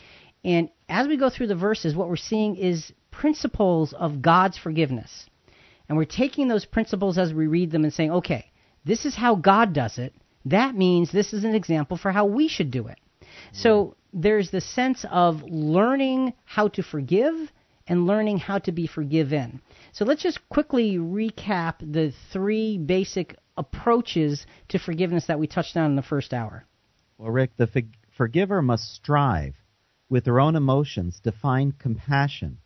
And 0.43 0.69
as 0.87 1.07
we 1.07 1.17
go 1.17 1.29
through 1.29 1.47
the 1.47 1.55
verses, 1.55 1.95
what 1.95 2.07
we're 2.07 2.15
seeing 2.15 2.55
is 2.55 2.91
principles 3.11 3.93
of 3.93 4.21
God's 4.21 4.57
forgiveness. 4.57 5.27
And 5.89 5.97
we're 5.97 6.05
taking 6.05 6.47
those 6.47 6.65
principles 6.65 7.17
as 7.17 7.33
we 7.33 7.47
read 7.47 7.71
them 7.71 7.83
and 7.83 7.93
saying, 7.93 8.11
okay, 8.11 8.51
this 8.85 9.05
is 9.05 9.15
how 9.15 9.35
God 9.35 9.73
does 9.73 9.97
it 9.97 10.13
that 10.51 10.75
means 10.75 11.11
this 11.11 11.33
is 11.33 11.43
an 11.43 11.55
example 11.55 11.97
for 11.97 12.11
how 12.11 12.25
we 12.25 12.47
should 12.47 12.71
do 12.71 12.87
it. 12.87 12.97
So 13.51 13.95
there's 14.13 14.49
the 14.49 14.61
sense 14.61 15.05
of 15.09 15.43
learning 15.43 16.33
how 16.45 16.69
to 16.69 16.83
forgive 16.83 17.35
and 17.87 18.07
learning 18.07 18.39
how 18.39 18.59
to 18.59 18.71
be 18.71 18.87
forgiven. 18.87 19.61
So 19.97 20.05
let's 20.05 20.21
just 20.21 20.47
quickly 20.47 20.99
recap 20.99 21.79
the 21.79 22.13
three 22.31 22.77
basic 22.77 23.35
approaches 23.57 24.45
to 24.67 24.77
forgiveness 24.77 25.25
that 25.25 25.39
we 25.39 25.47
touched 25.47 25.75
on 25.75 25.89
in 25.89 25.95
the 25.95 26.03
first 26.03 26.35
hour. 26.35 26.67
Well, 27.17 27.31
Rick, 27.31 27.57
the 27.57 27.67
forgiver 28.15 28.61
must 28.61 28.93
strive 28.93 29.55
with 30.07 30.25
their 30.25 30.39
own 30.39 30.55
emotions 30.55 31.19
to 31.23 31.31
find 31.31 31.79
compassion, 31.79 32.59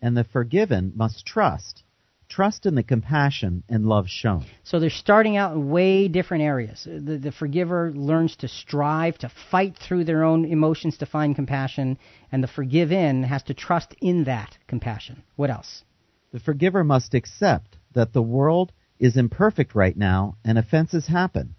and 0.00 0.16
the 0.16 0.24
forgiven 0.24 0.92
must 0.96 1.24
trust 1.24 1.84
trust 2.28 2.66
in 2.66 2.74
the 2.74 2.82
compassion 2.82 3.62
and 3.68 3.86
love 3.86 4.08
shown. 4.08 4.44
So 4.64 4.80
they're 4.80 4.90
starting 4.90 5.36
out 5.36 5.52
in 5.52 5.70
way 5.70 6.08
different 6.08 6.42
areas. 6.42 6.82
The, 6.84 7.16
the 7.16 7.30
forgiver 7.30 7.92
learns 7.94 8.34
to 8.36 8.48
strive 8.48 9.18
to 9.18 9.30
fight 9.52 9.76
through 9.78 10.04
their 10.04 10.24
own 10.24 10.46
emotions 10.46 10.96
to 10.98 11.06
find 11.06 11.36
compassion, 11.36 11.96
and 12.32 12.42
the 12.42 12.48
forgiven 12.48 13.22
has 13.22 13.44
to 13.44 13.54
trust 13.54 13.94
in 14.00 14.24
that 14.24 14.58
compassion. 14.66 15.22
What 15.36 15.50
else? 15.50 15.84
The 16.32 16.40
forgiver 16.40 16.82
must 16.82 17.14
accept 17.14 17.76
that 17.92 18.12
the 18.12 18.22
world 18.22 18.72
is 18.98 19.16
imperfect 19.16 19.74
right 19.74 19.96
now 19.96 20.36
and 20.44 20.58
offenses 20.58 21.06
happen, 21.06 21.54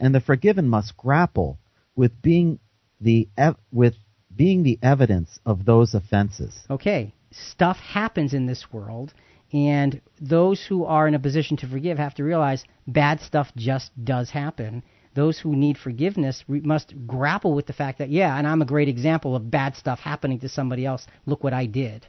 and 0.00 0.14
the 0.14 0.20
forgiven 0.20 0.68
must 0.68 0.96
grapple 0.96 1.58
with 1.94 2.20
being 2.22 2.58
the 3.00 3.28
ev- 3.36 3.56
with 3.72 3.94
being 4.34 4.62
the 4.62 4.78
evidence 4.82 5.38
of 5.46 5.64
those 5.64 5.94
offenses. 5.94 6.58
Okay, 6.68 7.14
stuff 7.30 7.78
happens 7.78 8.34
in 8.34 8.46
this 8.46 8.72
world 8.72 9.14
and 9.52 10.00
those 10.20 10.64
who 10.66 10.84
are 10.84 11.06
in 11.06 11.14
a 11.14 11.18
position 11.18 11.56
to 11.58 11.68
forgive 11.68 11.98
have 11.98 12.14
to 12.14 12.24
realize 12.24 12.64
bad 12.86 13.20
stuff 13.20 13.52
just 13.56 13.90
does 14.04 14.30
happen. 14.30 14.82
Those 15.14 15.38
who 15.38 15.54
need 15.56 15.78
forgiveness 15.78 16.44
must 16.48 16.94
grapple 17.06 17.54
with 17.54 17.66
the 17.66 17.72
fact 17.72 17.98
that, 17.98 18.10
yeah, 18.10 18.36
and 18.36 18.46
I'm 18.46 18.60
a 18.60 18.66
great 18.66 18.88
example 18.88 19.34
of 19.34 19.50
bad 19.50 19.76
stuff 19.76 20.00
happening 20.00 20.40
to 20.40 20.48
somebody 20.48 20.84
else. 20.84 21.06
Look 21.24 21.42
what 21.42 21.54
I 21.54 21.66
did. 21.66 22.06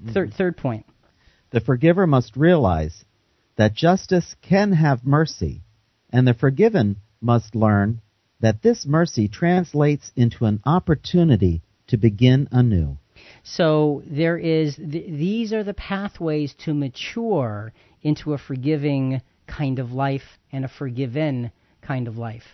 Mm-hmm. 0.00 0.12
Third, 0.12 0.34
third 0.34 0.56
point. 0.56 0.86
The 1.50 1.60
forgiver 1.60 2.06
must 2.06 2.36
realize 2.36 3.04
that 3.56 3.74
justice 3.74 4.36
can 4.40 4.72
have 4.72 5.04
mercy, 5.04 5.62
and 6.10 6.26
the 6.26 6.34
forgiven 6.34 6.96
must 7.20 7.54
learn 7.54 8.00
that 8.40 8.62
this 8.62 8.86
mercy 8.86 9.28
translates 9.28 10.12
into 10.16 10.46
an 10.46 10.60
opportunity 10.64 11.62
to 11.88 11.96
begin 11.96 12.48
anew. 12.50 12.96
So 13.42 14.02
there 14.06 14.38
is 14.38 14.76
th- 14.76 15.06
these 15.06 15.52
are 15.52 15.64
the 15.64 15.74
pathways 15.74 16.54
to 16.64 16.72
mature 16.72 17.72
into 18.02 18.32
a 18.32 18.38
forgiving 18.38 19.20
kind 19.46 19.78
of 19.78 19.92
life 19.92 20.38
and 20.52 20.64
a 20.64 20.68
forgiven 20.68 21.50
kind 21.82 22.08
of 22.08 22.16
life. 22.16 22.44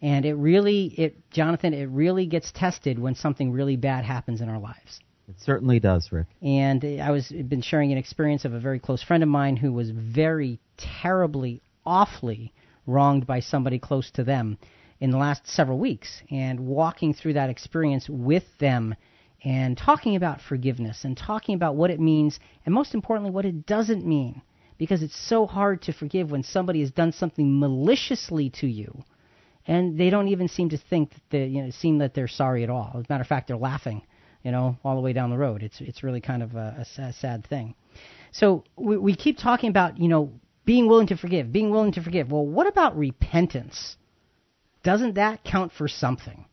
And 0.00 0.24
it 0.24 0.34
really 0.34 0.86
it 0.86 1.30
Jonathan 1.30 1.74
it 1.74 1.86
really 1.86 2.26
gets 2.26 2.52
tested 2.52 2.98
when 2.98 3.14
something 3.14 3.52
really 3.52 3.76
bad 3.76 4.04
happens 4.04 4.40
in 4.40 4.48
our 4.48 4.58
lives. 4.58 5.00
It 5.28 5.40
certainly 5.40 5.80
does, 5.80 6.12
Rick. 6.12 6.26
And 6.42 6.84
I 6.84 7.10
was 7.10 7.28
been 7.28 7.62
sharing 7.62 7.92
an 7.92 7.98
experience 7.98 8.44
of 8.44 8.52
a 8.52 8.60
very 8.60 8.78
close 8.78 9.02
friend 9.02 9.22
of 9.22 9.28
mine 9.28 9.56
who 9.56 9.72
was 9.72 9.90
very 9.90 10.60
terribly 10.76 11.62
awfully 11.86 12.52
wronged 12.86 13.26
by 13.26 13.40
somebody 13.40 13.78
close 13.78 14.10
to 14.12 14.24
them 14.24 14.58
in 15.00 15.10
the 15.10 15.16
last 15.16 15.46
several 15.46 15.78
weeks. 15.78 16.22
And 16.30 16.60
walking 16.60 17.14
through 17.14 17.34
that 17.34 17.50
experience 17.50 18.08
with 18.08 18.44
them 18.58 18.94
and 19.42 19.76
talking 19.76 20.16
about 20.16 20.42
forgiveness 20.42 21.04
and 21.04 21.16
talking 21.16 21.54
about 21.54 21.74
what 21.74 21.90
it 21.90 22.00
means 22.00 22.38
and 22.66 22.74
most 22.74 22.94
importantly 22.94 23.30
what 23.30 23.46
it 23.46 23.66
doesn't 23.66 24.06
mean. 24.06 24.42
Because 24.76 25.02
it's 25.02 25.16
so 25.16 25.46
hard 25.46 25.82
to 25.82 25.92
forgive 25.92 26.30
when 26.30 26.42
somebody 26.42 26.80
has 26.80 26.90
done 26.90 27.12
something 27.12 27.58
maliciously 27.58 28.50
to 28.50 28.66
you 28.66 29.04
and 29.66 29.98
they 29.98 30.10
don't 30.10 30.28
even 30.28 30.48
seem 30.48 30.68
to 30.68 30.76
think 30.76 31.10
that 31.10 31.22
they 31.30 31.46
you 31.46 31.62
know 31.62 31.70
seem 31.70 31.98
that 31.98 32.12
they're 32.12 32.28
sorry 32.28 32.62
at 32.64 32.68
all. 32.68 32.90
As 32.98 33.04
a 33.08 33.12
matter 33.12 33.22
of 33.22 33.28
fact 33.28 33.46
they're 33.48 33.56
laughing 33.56 34.02
you 34.44 34.52
know 34.52 34.76
all 34.84 34.94
the 34.94 35.00
way 35.00 35.12
down 35.12 35.30
the 35.30 35.36
road 35.36 35.62
it's 35.62 35.80
it's 35.80 36.04
really 36.04 36.20
kind 36.20 36.42
of 36.42 36.54
a, 36.54 36.86
a 36.98 37.12
sad 37.12 37.44
thing 37.48 37.74
so 38.30 38.62
we, 38.76 38.96
we 38.96 39.16
keep 39.16 39.38
talking 39.38 39.70
about 39.70 39.98
you 39.98 40.08
know 40.08 40.30
being 40.64 40.88
willing 40.88 41.08
to 41.08 41.16
forgive 41.16 41.52
being 41.52 41.70
willing 41.70 41.92
to 41.92 42.02
forgive 42.02 42.30
well 42.30 42.46
what 42.46 42.68
about 42.68 42.96
repentance 42.96 43.96
doesn't 44.84 45.14
that 45.14 45.42
count 45.42 45.72
for 45.72 45.88
something 45.88 46.44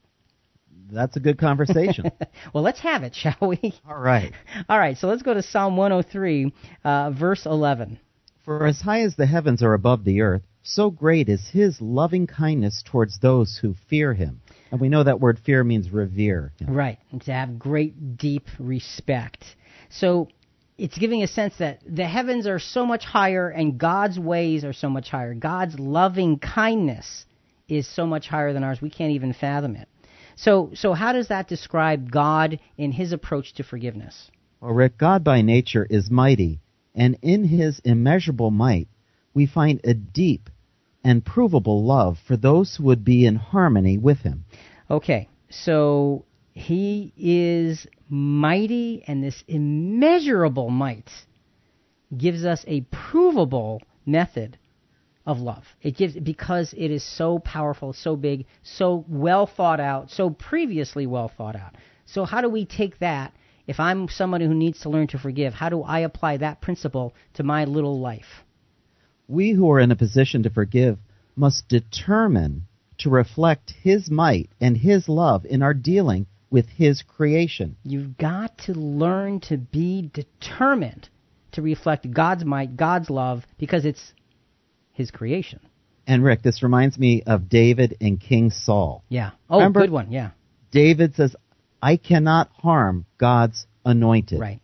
that's 0.91 1.15
a 1.15 1.21
good 1.21 1.37
conversation. 1.37 2.11
well, 2.53 2.63
let's 2.63 2.81
have 2.81 3.03
it, 3.03 3.15
shall 3.15 3.37
we? 3.41 3.79
All 3.87 3.97
right. 3.97 4.33
All 4.69 4.77
right, 4.77 4.97
so 4.97 5.07
let's 5.07 5.21
go 5.21 5.33
to 5.33 5.41
Psalm 5.41 5.77
103, 5.77 6.53
uh, 6.83 7.11
verse 7.11 7.45
11. 7.45 7.97
For 8.43 8.67
as 8.67 8.81
high 8.81 9.01
as 9.01 9.15
the 9.15 9.25
heavens 9.25 9.63
are 9.63 9.73
above 9.73 10.03
the 10.03 10.21
earth, 10.21 10.41
so 10.63 10.91
great 10.91 11.29
is 11.29 11.49
his 11.53 11.79
loving 11.79 12.27
kindness 12.27 12.83
towards 12.85 13.19
those 13.19 13.59
who 13.61 13.75
fear 13.89 14.13
him. 14.13 14.41
And 14.71 14.79
we 14.79 14.89
know 14.89 15.03
that 15.03 15.19
word 15.19 15.39
fear 15.45 15.63
means 15.63 15.91
revere. 15.91 16.53
Right, 16.65 16.97
and 17.11 17.21
to 17.23 17.33
have 17.33 17.59
great, 17.59 18.17
deep 18.17 18.47
respect. 18.57 19.43
So 19.89 20.29
it's 20.77 20.97
giving 20.97 21.23
a 21.23 21.27
sense 21.27 21.53
that 21.59 21.79
the 21.85 22.07
heavens 22.07 22.47
are 22.47 22.57
so 22.57 22.85
much 22.85 23.03
higher 23.03 23.49
and 23.49 23.77
God's 23.77 24.17
ways 24.17 24.63
are 24.63 24.73
so 24.73 24.89
much 24.89 25.09
higher. 25.09 25.33
God's 25.33 25.77
loving 25.77 26.39
kindness 26.39 27.25
is 27.67 27.87
so 27.87 28.07
much 28.07 28.27
higher 28.27 28.53
than 28.53 28.63
ours. 28.63 28.81
We 28.81 28.89
can't 28.89 29.11
even 29.11 29.33
fathom 29.33 29.75
it. 29.75 29.87
So, 30.35 30.71
so 30.73 30.93
how 30.93 31.13
does 31.13 31.27
that 31.27 31.47
describe 31.47 32.09
God 32.09 32.59
in 32.77 32.91
his 32.91 33.11
approach 33.11 33.53
to 33.55 33.63
forgiveness? 33.63 34.31
Well, 34.61 34.71
Rick, 34.71 34.97
God 34.97 35.23
by 35.23 35.41
nature 35.41 35.85
is 35.89 36.09
mighty, 36.09 36.61
and 36.95 37.17
in 37.21 37.43
his 37.43 37.79
immeasurable 37.83 38.51
might, 38.51 38.87
we 39.33 39.45
find 39.45 39.81
a 39.83 39.93
deep 39.93 40.49
and 41.03 41.25
provable 41.25 41.83
love 41.83 42.17
for 42.27 42.37
those 42.37 42.75
who 42.75 42.83
would 42.83 43.03
be 43.03 43.25
in 43.25 43.35
harmony 43.35 43.97
with 43.97 44.19
him. 44.19 44.45
Okay, 44.89 45.27
so 45.49 46.25
he 46.53 47.13
is 47.17 47.87
mighty, 48.09 49.03
and 49.07 49.23
this 49.23 49.43
immeasurable 49.47 50.69
might 50.69 51.09
gives 52.15 52.43
us 52.43 52.63
a 52.67 52.81
provable 52.91 53.81
method 54.05 54.57
of 55.25 55.39
love. 55.39 55.63
It 55.81 55.95
gives 55.95 56.15
because 56.15 56.73
it 56.75 56.91
is 56.91 57.03
so 57.03 57.39
powerful, 57.39 57.93
so 57.93 58.15
big, 58.15 58.45
so 58.63 59.05
well 59.07 59.47
thought 59.47 59.79
out, 59.79 60.09
so 60.09 60.29
previously 60.29 61.07
well 61.07 61.29
thought 61.29 61.55
out. 61.55 61.75
So 62.05 62.25
how 62.25 62.41
do 62.41 62.49
we 62.49 62.65
take 62.65 62.99
that? 62.99 63.33
If 63.67 63.79
I'm 63.79 64.09
someone 64.09 64.41
who 64.41 64.53
needs 64.53 64.81
to 64.81 64.89
learn 64.89 65.07
to 65.07 65.19
forgive, 65.19 65.53
how 65.53 65.69
do 65.69 65.83
I 65.83 65.99
apply 65.99 66.37
that 66.37 66.61
principle 66.61 67.13
to 67.35 67.43
my 67.43 67.65
little 67.65 67.99
life? 67.99 68.43
We 69.31 69.51
who 69.51 69.71
are 69.71 69.79
in 69.79 69.91
a 69.91 69.95
position 69.95 70.43
to 70.43 70.49
forgive 70.49 70.97
must 71.37 71.69
determine 71.69 72.63
to 72.97 73.09
reflect 73.09 73.73
His 73.81 74.11
might 74.11 74.49
and 74.59 74.75
His 74.75 75.07
love 75.07 75.45
in 75.45 75.63
our 75.63 75.73
dealing 75.73 76.27
with 76.49 76.67
His 76.67 77.01
creation. 77.01 77.77
You've 77.85 78.17
got 78.17 78.57
to 78.65 78.73
learn 78.73 79.39
to 79.41 79.55
be 79.55 80.11
determined 80.13 81.07
to 81.53 81.61
reflect 81.61 82.11
God's 82.11 82.43
might, 82.43 82.75
God's 82.75 83.09
love, 83.09 83.45
because 83.57 83.85
it's 83.85 84.11
His 84.91 85.11
creation. 85.11 85.61
And 86.05 86.25
Rick, 86.25 86.41
this 86.41 86.61
reminds 86.61 86.99
me 86.99 87.23
of 87.25 87.47
David 87.47 87.95
and 88.01 88.19
King 88.19 88.49
Saul. 88.49 89.01
Yeah. 89.07 89.31
Oh, 89.49 89.59
Remember- 89.59 89.79
good 89.79 89.91
one. 89.91 90.11
Yeah. 90.11 90.31
David 90.71 91.15
says, 91.15 91.37
I 91.81 91.95
cannot 91.95 92.49
harm 92.51 93.05
God's 93.17 93.65
anointed. 93.85 94.41
Right. 94.41 94.59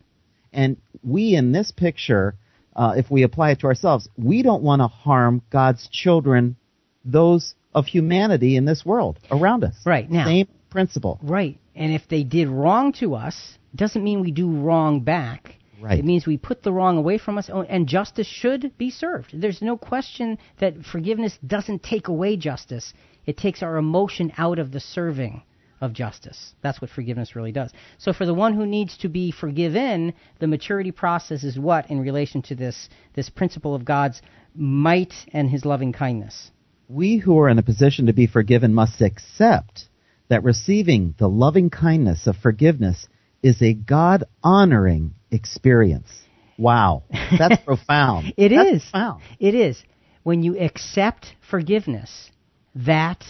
And 0.51 0.75
we 1.03 1.35
in 1.35 1.53
this 1.53 1.71
picture, 1.71 2.35
uh, 2.77 2.93
if 2.95 3.09
we 3.09 3.23
apply 3.23 3.51
it 3.51 3.59
to 3.61 3.67
ourselves, 3.67 4.07
we 4.17 4.43
don't 4.43 4.61
want 4.61 4.81
to 4.81 4.87
harm 4.87 5.41
God's 5.49 5.89
children, 5.91 6.55
those 7.03 7.55
of 7.73 7.87
humanity 7.87 8.55
in 8.55 8.65
this 8.65 8.85
world 8.85 9.19
around 9.31 9.63
us. 9.63 9.75
Right. 9.85 10.09
Now. 10.09 10.25
Same 10.25 10.47
principle. 10.69 11.19
Right. 11.23 11.59
And 11.75 11.91
if 11.93 12.03
they 12.07 12.23
did 12.23 12.47
wrong 12.47 12.93
to 12.93 13.15
us, 13.15 13.57
doesn't 13.75 14.03
mean 14.03 14.21
we 14.21 14.31
do 14.31 14.49
wrong 14.49 15.01
back. 15.01 15.55
Right. 15.79 15.99
It 15.99 16.05
means 16.05 16.25
we 16.25 16.37
put 16.37 16.63
the 16.63 16.71
wrong 16.71 16.97
away 16.97 17.17
from 17.17 17.37
us, 17.37 17.49
and 17.49 17.87
justice 17.87 18.25
should 18.25 18.75
be 18.77 18.89
served. 18.89 19.29
There's 19.33 19.61
no 19.61 19.77
question 19.77 20.39
that 20.59 20.73
forgiveness 20.83 21.37
doesn't 21.45 21.83
take 21.83 22.07
away 22.07 22.35
justice. 22.37 22.93
It 23.25 23.37
takes 23.37 23.61
our 23.61 23.77
emotion 23.77 24.31
out 24.37 24.57
of 24.57 24.71
the 24.71 24.79
serving 24.79 25.43
of 25.81 25.93
justice. 25.93 26.53
That's 26.61 26.81
what 26.81 26.89
forgiveness 26.89 27.35
really 27.35 27.51
does. 27.51 27.71
So 27.97 28.13
for 28.13 28.25
the 28.25 28.33
one 28.33 28.53
who 28.53 28.65
needs 28.65 28.97
to 28.99 29.09
be 29.09 29.31
forgiven, 29.31 30.13
the 30.39 30.47
maturity 30.47 30.91
process 30.91 31.43
is 31.43 31.57
what 31.59 31.89
in 31.91 31.99
relation 31.99 32.41
to 32.43 32.55
this 32.55 32.89
this 33.13 33.29
principle 33.29 33.75
of 33.75 33.85
God's 33.85 34.21
might 34.55 35.13
and 35.33 35.49
his 35.49 35.65
loving 35.65 35.93
kindness. 35.93 36.51
We 36.89 37.17
who 37.17 37.39
are 37.39 37.49
in 37.49 37.59
a 37.59 37.63
position 37.63 38.07
to 38.07 38.13
be 38.13 38.27
forgiven 38.27 38.73
must 38.73 39.01
accept 39.01 39.87
that 40.29 40.43
receiving 40.43 41.15
the 41.17 41.27
loving 41.27 41.69
kindness 41.69 42.27
of 42.27 42.35
forgiveness 42.37 43.07
is 43.43 43.61
a 43.61 43.73
God 43.73 44.23
honoring 44.43 45.13
experience. 45.31 46.09
Wow. 46.57 47.03
That's 47.37 47.61
profound. 47.65 48.33
It 48.37 48.49
That's 48.49 48.83
is. 48.83 48.89
profound. 48.89 49.21
It 49.39 49.53
is. 49.53 49.81
When 50.23 50.43
you 50.43 50.57
accept 50.59 51.27
forgiveness, 51.49 52.31
that 52.75 53.23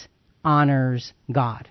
honors 0.44 1.14
God. 1.32 1.68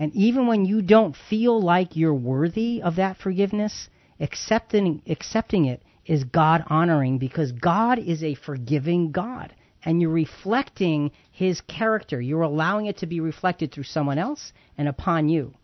And 0.00 0.12
even 0.14 0.46
when 0.46 0.64
you 0.64 0.80
don't 0.82 1.14
feel 1.28 1.60
like 1.60 1.94
you're 1.94 2.14
worthy 2.14 2.80
of 2.82 2.96
that 2.96 3.18
forgiveness, 3.18 3.88
accepting 4.18 5.02
accepting 5.06 5.66
it 5.66 5.82
is 6.06 6.24
God 6.24 6.64
honoring 6.68 7.18
because 7.18 7.52
God 7.52 7.98
is 7.98 8.24
a 8.24 8.34
forgiving 8.34 9.12
God. 9.12 9.54
And 9.84 10.00
you're 10.00 10.10
reflecting 10.10 11.10
his 11.30 11.60
character. 11.62 12.20
You're 12.20 12.42
allowing 12.42 12.86
it 12.86 12.98
to 12.98 13.06
be 13.06 13.20
reflected 13.20 13.72
through 13.72 13.84
someone 13.84 14.18
else 14.18 14.52
and 14.76 14.88
upon 14.88 15.28
you. 15.28 15.54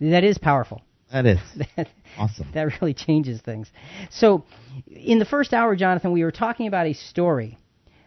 That 0.00 0.22
is 0.24 0.38
powerful. 0.38 0.82
That 1.10 1.26
is 1.26 1.38
That- 1.76 1.88
awesome. 2.18 2.48
that 2.54 2.80
really 2.80 2.94
changes 2.94 3.40
things. 3.40 3.70
So, 4.10 4.44
in 4.86 5.18
the 5.18 5.24
first 5.26 5.52
hour, 5.52 5.76
Jonathan, 5.76 6.12
we 6.12 6.24
were 6.24 6.30
talking 6.32 6.66
about 6.66 6.86
a 6.86 6.92
story 6.94 7.58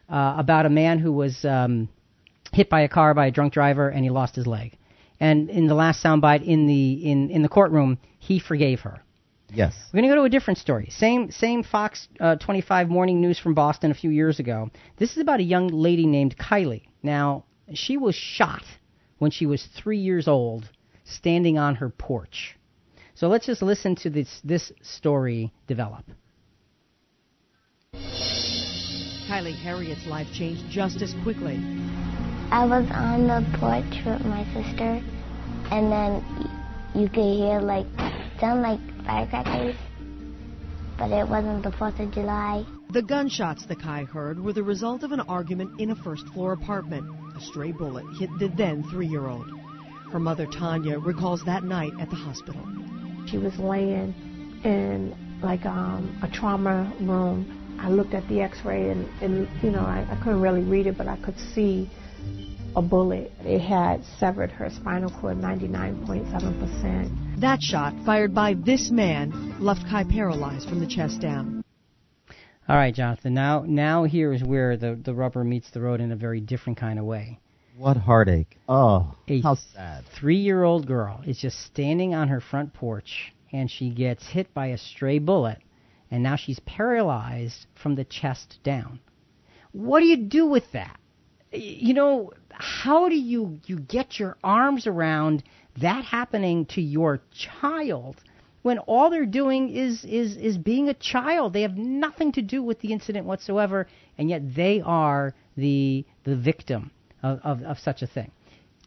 uh, 0.10 0.36
about 0.38 0.66
a 0.66 0.70
man 0.70 1.00
who 1.00 1.12
was 1.12 1.44
um, 1.46 1.90
hit 2.52 2.70
by 2.70 2.82
a 2.82 2.90
car 2.90 3.14
by 3.16 3.28
a 3.28 3.32
drunk 3.32 3.54
driver 3.54 3.90
and 3.90 4.04
he 4.04 4.10
lost 4.12 4.36
his 4.36 4.46
leg. 4.48 4.78
And 5.20 5.50
in 5.50 5.68
the 5.68 5.76
last 5.76 6.04
soundbite 6.04 6.44
in 6.44 6.68
the 6.68 6.94
in, 7.12 7.30
in 7.30 7.42
the 7.42 7.50
courtroom, 7.50 8.00
he 8.20 8.40
forgave 8.40 8.82
her. 8.82 9.02
Yes. 9.54 9.74
We're 9.94 10.02
going 10.02 10.10
to 10.10 10.16
go 10.16 10.22
to 10.22 10.26
a 10.26 10.30
different 10.30 10.58
story. 10.58 10.90
Same 10.90 11.32
same 11.32 11.64
Fox 11.64 12.08
uh, 12.20 12.36
25 12.36 12.90
morning 12.90 13.22
news 13.22 13.40
from 13.40 13.54
Boston 13.54 13.92
a 13.92 13.94
few 13.94 14.10
years 14.10 14.40
ago. 14.40 14.70
This 14.98 15.12
is 15.12 15.20
about 15.20 15.40
a 15.40 15.44
young 15.44 15.68
lady 15.70 16.06
named 16.06 16.38
Kai 16.38 16.64
Leigh. 16.64 16.90
Now, 17.04 17.46
she 17.74 17.98
was 17.98 18.16
shot 18.16 18.64
when 19.20 19.32
she 19.32 19.46
was 19.46 19.66
3 19.78 19.98
years 19.98 20.28
old 20.28 20.70
standing 21.06 21.58
on 21.58 21.76
her 21.76 21.90
porch. 21.90 22.58
So 23.14 23.28
let's 23.28 23.46
just 23.46 23.62
listen 23.62 23.96
to 23.98 24.10
this 24.10 24.42
this 24.44 24.72
story 24.82 25.54
develop. 25.68 26.04
Kai 29.28 29.42
Leigh 29.42 29.54
Harriott's 29.54 30.06
life 30.06 30.28
changed 30.34 30.64
just 30.70 31.02
as 31.02 31.14
quickly. 31.24 31.60
I 32.52 32.66
was 32.66 32.88
on 32.92 33.28
the 33.28 33.46
porch 33.58 34.06
with 34.06 34.26
my 34.26 34.46
sister, 34.54 35.02
and 35.72 35.92
then 35.92 36.24
you 36.94 37.10
could 37.10 37.38
hear 37.38 37.60
like 37.60 37.88
sound 38.40 38.62
like 38.62 38.80
firecrackers, 39.04 39.76
but 40.98 41.12
it 41.12 41.28
wasn't 41.28 41.64
the 41.64 41.72
Fourth 41.72 42.00
of 42.00 42.12
July. 42.12 42.64
The 42.92 43.02
gunshots 43.02 43.66
the 43.66 43.76
Kai 43.76 44.04
heard 44.04 44.40
were 44.40 44.54
the 44.54 44.64
result 44.64 45.04
of 45.04 45.12
an 45.12 45.22
argument 45.22 45.82
in 45.82 45.92
a 45.92 45.96
first 45.96 46.28
floor 46.30 46.54
apartment. 46.54 47.06
A 47.36 47.42
stray 47.42 47.72
bullet 47.72 48.06
hit 48.18 48.30
the 48.40 48.48
then 48.48 48.84
three 48.84 49.08
year 49.08 49.28
old. 49.28 49.50
Her 50.12 50.20
mother, 50.20 50.46
Tanya, 50.46 51.00
recalls 51.00 51.44
that 51.46 51.64
night 51.64 51.94
at 52.00 52.10
the 52.10 52.16
hospital. 52.16 52.62
She 53.28 53.38
was 53.38 53.58
laying 53.58 54.14
in 54.64 55.16
like 55.42 55.66
um, 55.66 56.18
a 56.22 56.30
trauma 56.30 56.94
room. 57.02 57.78
I 57.82 57.90
looked 57.90 58.14
at 58.14 58.26
the 58.30 58.42
X-ray 58.42 58.92
and, 58.92 59.06
and 59.22 59.50
you 59.62 59.72
know 59.72 59.82
I, 59.82 60.08
I 60.10 60.16
couldn't 60.24 60.42
really 60.42 60.64
read 60.64 60.88
it, 60.88 60.98
but 60.98 61.08
I 61.08 61.18
could 61.18 61.38
see 61.54 61.90
a 62.76 62.82
bullet. 62.82 63.32
It 63.42 63.60
had 63.60 64.04
severed 64.20 64.52
her 64.52 64.70
spinal 64.70 65.10
cord 65.22 65.38
99.7 65.38 66.60
percent. 66.60 67.42
That 67.42 67.62
shot, 67.62 67.94
fired 68.06 68.34
by 68.34 68.54
this 68.54 68.90
man, 68.92 69.56
left 69.60 69.86
Kai 69.90 70.04
paralyzed 70.04 70.68
from 70.68 70.80
the 70.80 70.88
chest 70.88 71.22
down. 71.22 71.64
All 72.68 72.76
right, 72.76 72.94
Jonathan. 72.94 73.34
Now 73.34 73.64
now 73.66 74.04
here 74.04 74.34
is 74.34 74.44
where 74.44 74.76
the 74.78 74.96
the 74.96 75.14
rubber 75.14 75.44
meets 75.44 75.70
the 75.72 75.82
road 75.82 76.02
in 76.02 76.12
a 76.12 76.16
very 76.16 76.42
different 76.42 76.80
kind 76.80 77.00
of 77.00 77.06
way. 77.06 77.40
What 77.78 77.98
heartache. 77.98 78.58
Oh, 78.70 79.16
A 79.28 79.42
how 79.42 79.56
sad. 79.56 80.06
three-year-old 80.18 80.88
girl 80.88 81.22
is 81.28 81.38
just 81.38 81.60
standing 81.66 82.16
on 82.16 82.30
her 82.30 82.40
front 82.40 82.74
porch 82.74 83.34
and 83.52 83.70
she 83.70 83.90
gets 83.90 84.26
hit 84.28 84.54
by 84.54 84.68
a 84.68 84.78
stray 84.78 85.20
bullet 85.20 85.60
and 86.10 86.24
now 86.24 86.38
she's 86.38 86.60
paralyzed 86.62 87.66
from 87.82 87.96
the 87.96 88.06
chest 88.06 88.60
down. 88.64 89.00
What 89.74 90.00
do 90.00 90.06
you 90.06 90.16
do 90.16 90.46
with 90.46 90.72
that? 90.72 90.98
You 91.52 91.94
know, 91.94 92.32
how 92.52 93.10
do 93.10 93.16
you 93.16 93.60
you 93.66 93.80
get 93.80 94.20
your 94.20 94.38
arms 94.44 94.88
around 94.88 95.44
that 95.82 96.04
happening 96.06 96.66
to 96.68 96.82
your 96.82 97.22
child 97.62 98.18
when 98.62 98.80
all 98.80 99.10
they're 99.10 99.26
doing 99.26 99.70
is 99.70 100.04
is 100.06 100.36
is 100.38 100.58
being 100.58 100.90
a 100.90 100.94
child? 100.94 101.54
They 101.54 101.62
have 101.62 101.78
nothing 101.78 102.32
to 102.34 102.42
do 102.42 102.62
with 102.64 102.80
the 102.80 102.92
incident 102.92 103.26
whatsoever 103.26 103.88
and 104.18 104.30
yet 104.30 104.56
they 104.56 104.82
are 104.82 105.34
the 105.56 106.06
the 106.24 106.36
victim 106.36 106.92
of 107.24 107.40
of, 107.44 107.62
of 107.64 107.80
such 107.80 108.02
a 108.02 108.08
thing. 108.08 108.32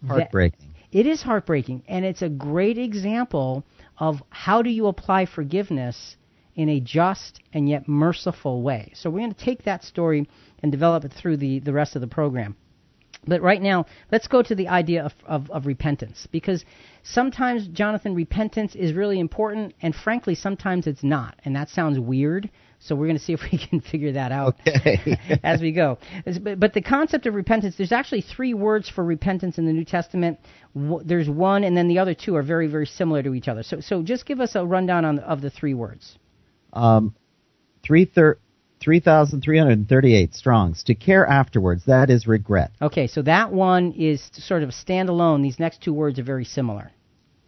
That- 0.02 0.08
Heartbreaking. 0.08 0.74
it 0.92 1.06
is 1.06 1.22
heartbreaking, 1.22 1.82
and 1.88 2.04
it's 2.04 2.22
a 2.22 2.28
great 2.28 2.78
example 2.78 3.64
of 3.98 4.22
how 4.30 4.62
do 4.62 4.70
you 4.70 4.86
apply 4.86 5.26
forgiveness 5.26 6.16
in 6.54 6.68
a 6.68 6.80
just 6.80 7.40
and 7.52 7.68
yet 7.68 7.88
merciful 7.88 8.62
way. 8.62 8.92
So 8.94 9.10
we're 9.10 9.20
going 9.20 9.34
to 9.34 9.44
take 9.44 9.64
that 9.64 9.82
story 9.84 10.28
and 10.62 10.72
develop 10.72 11.04
it 11.04 11.12
through 11.12 11.36
the, 11.38 11.60
the 11.60 11.72
rest 11.72 11.94
of 11.96 12.00
the 12.00 12.08
program. 12.08 12.56
But 13.26 13.42
right 13.42 13.60
now, 13.60 13.86
let's 14.12 14.28
go 14.28 14.42
to 14.42 14.54
the 14.54 14.68
idea 14.68 15.04
of, 15.04 15.12
of, 15.26 15.50
of 15.50 15.66
repentance. 15.66 16.26
Because 16.30 16.64
sometimes, 17.02 17.66
Jonathan, 17.68 18.14
repentance 18.14 18.74
is 18.74 18.92
really 18.94 19.18
important, 19.20 19.74
and 19.82 19.94
frankly, 19.94 20.34
sometimes 20.34 20.86
it's 20.86 21.02
not. 21.02 21.34
And 21.44 21.54
that 21.56 21.68
sounds 21.68 21.98
weird. 21.98 22.48
So 22.78 22.94
we're 22.94 23.06
going 23.06 23.18
to 23.18 23.22
see 23.24 23.32
if 23.38 23.40
we 23.52 23.58
can 23.58 23.80
figure 23.80 24.12
that 24.12 24.30
out 24.32 24.54
Okay. 24.66 25.18
as 25.42 25.60
we 25.60 25.72
go. 25.72 25.98
But, 26.42 26.60
but 26.60 26.72
the 26.74 26.80
concept 26.80 27.26
of 27.26 27.34
repentance, 27.34 27.74
there's 27.76 27.92
actually 27.92 28.22
three 28.22 28.54
words 28.54 28.88
for 28.88 29.04
repentance 29.04 29.58
in 29.58 29.66
the 29.66 29.72
New 29.72 29.84
Testament. 29.84 30.38
There's 31.04 31.28
one, 31.28 31.64
and 31.64 31.76
then 31.76 31.88
the 31.88 31.98
other 31.98 32.14
two 32.14 32.36
are 32.36 32.42
very, 32.42 32.68
very 32.68 32.86
similar 32.86 33.22
to 33.24 33.34
each 33.34 33.48
other. 33.48 33.64
So, 33.64 33.80
so 33.80 34.02
just 34.02 34.26
give 34.26 34.40
us 34.40 34.54
a 34.54 34.64
rundown 34.64 35.04
on, 35.04 35.18
of 35.18 35.40
the 35.42 35.50
three 35.50 35.74
words. 35.74 36.16
um, 36.72 37.14
three 37.82 38.04
thir- 38.06 38.38
3,338 38.80 40.34
Strong's. 40.34 40.82
To 40.84 40.94
care 40.94 41.26
afterwards, 41.26 41.84
that 41.86 42.10
is 42.10 42.26
regret. 42.26 42.72
Okay, 42.80 43.06
so 43.06 43.22
that 43.22 43.52
one 43.52 43.92
is 43.92 44.30
sort 44.32 44.62
of 44.62 44.70
standalone. 44.70 45.42
These 45.42 45.58
next 45.58 45.82
two 45.82 45.92
words 45.92 46.18
are 46.18 46.24
very 46.24 46.44
similar. 46.44 46.92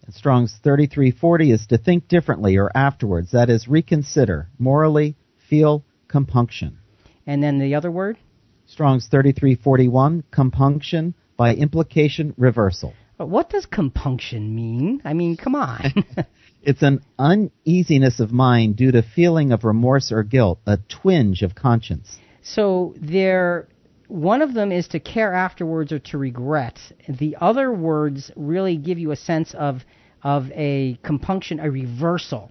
And 0.05 0.14
Strong's 0.14 0.59
3340 0.62 1.53
is 1.53 1.66
to 1.68 1.78
think 1.78 2.09
differently 2.09 2.57
or 2.57 2.70
afterwards, 2.74 3.31
that 3.33 3.51
is 3.51 3.68
reconsider, 3.68 4.49
morally, 4.59 5.16
feel 5.49 5.85
compunction. 6.09 6.78
And 7.26 7.43
then 7.43 7.59
the 7.59 7.74
other 7.74 7.91
word? 7.91 8.18
Strong's 8.66 9.07
3341, 9.07 10.24
compunction, 10.31 11.14
by 11.37 11.55
implication, 11.55 12.35
reversal. 12.37 12.95
But 13.18 13.28
what 13.28 13.51
does 13.51 13.66
compunction 13.66 14.55
mean? 14.55 15.03
I 15.05 15.12
mean, 15.12 15.37
come 15.37 15.55
on. 15.55 15.93
It's 16.62 16.82
an 16.82 17.00
uneasiness 17.18 18.20
of 18.20 18.32
mind 18.32 18.76
due 18.76 18.92
to 18.92 19.02
feeling 19.02 19.52
of 19.52 19.64
remorse 19.64 20.12
or 20.12 20.22
guilt, 20.22 20.61
a 20.66 20.78
twinge 20.88 21.42
of 21.42 21.54
conscience. 21.54 22.18
So 22.42 22.94
they're 23.00 23.68
one 24.08 24.42
of 24.42 24.54
them 24.54 24.72
is 24.72 24.88
to 24.88 25.00
care 25.00 25.32
afterwards 25.32 25.92
or 25.92 26.00
to 26.00 26.18
regret. 26.18 26.78
The 27.08 27.36
other 27.40 27.72
words 27.72 28.30
really 28.34 28.76
give 28.76 28.98
you 28.98 29.12
a 29.12 29.16
sense 29.16 29.54
of 29.54 29.84
of 30.22 30.50
a 30.52 30.98
compunction, 31.02 31.61
a 31.61 31.70
reversal. 31.70 32.50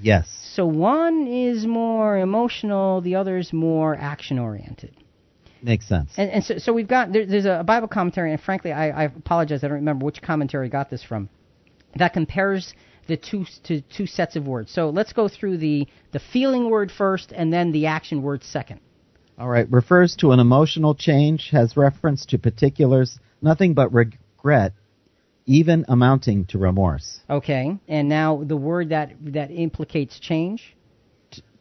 Yes. 0.00 0.26
So 0.54 0.64
one 0.64 1.26
is 1.26 1.66
more 1.66 2.16
emotional, 2.18 3.02
the 3.02 3.16
other 3.16 3.36
is 3.36 3.52
more 3.52 3.94
action 3.94 4.38
oriented. 4.38 4.96
Makes 5.62 5.88
sense. 5.88 6.10
And, 6.16 6.30
and 6.30 6.44
so, 6.44 6.58
so 6.58 6.72
we've 6.72 6.88
got 6.88 7.12
there, 7.12 7.26
there's 7.26 7.44
a 7.44 7.62
Bible 7.64 7.88
commentary, 7.88 8.32
and 8.32 8.40
frankly, 8.40 8.72
I, 8.72 8.88
I 8.88 9.04
apologize, 9.04 9.62
I 9.62 9.68
don't 9.68 9.76
remember 9.76 10.04
which 10.04 10.22
commentary 10.22 10.66
I 10.66 10.70
got 10.70 10.90
this 10.90 11.04
from. 11.04 11.28
That 11.96 12.14
compares 12.14 12.72
the 13.06 13.16
two 13.16 13.44
to 13.64 13.80
two 13.80 14.06
sets 14.06 14.36
of 14.36 14.46
words. 14.46 14.72
So 14.72 14.90
let's 14.90 15.12
go 15.12 15.28
through 15.28 15.58
the 15.58 15.86
the 16.12 16.20
feeling 16.20 16.70
word 16.70 16.90
first, 16.90 17.32
and 17.32 17.52
then 17.52 17.72
the 17.72 17.86
action 17.86 18.22
word 18.22 18.44
second. 18.44 18.80
All 19.38 19.48
right. 19.48 19.70
Refers 19.70 20.16
to 20.16 20.32
an 20.32 20.40
emotional 20.40 20.94
change, 20.94 21.50
has 21.50 21.76
reference 21.76 22.26
to 22.26 22.38
particulars, 22.38 23.18
nothing 23.40 23.74
but 23.74 23.92
regret, 23.92 24.72
even 25.46 25.84
amounting 25.88 26.44
to 26.46 26.58
remorse. 26.58 27.20
Okay, 27.28 27.76
and 27.88 28.08
now 28.08 28.42
the 28.44 28.56
word 28.56 28.90
that 28.90 29.12
that 29.32 29.50
implicates 29.50 30.18
change. 30.20 30.76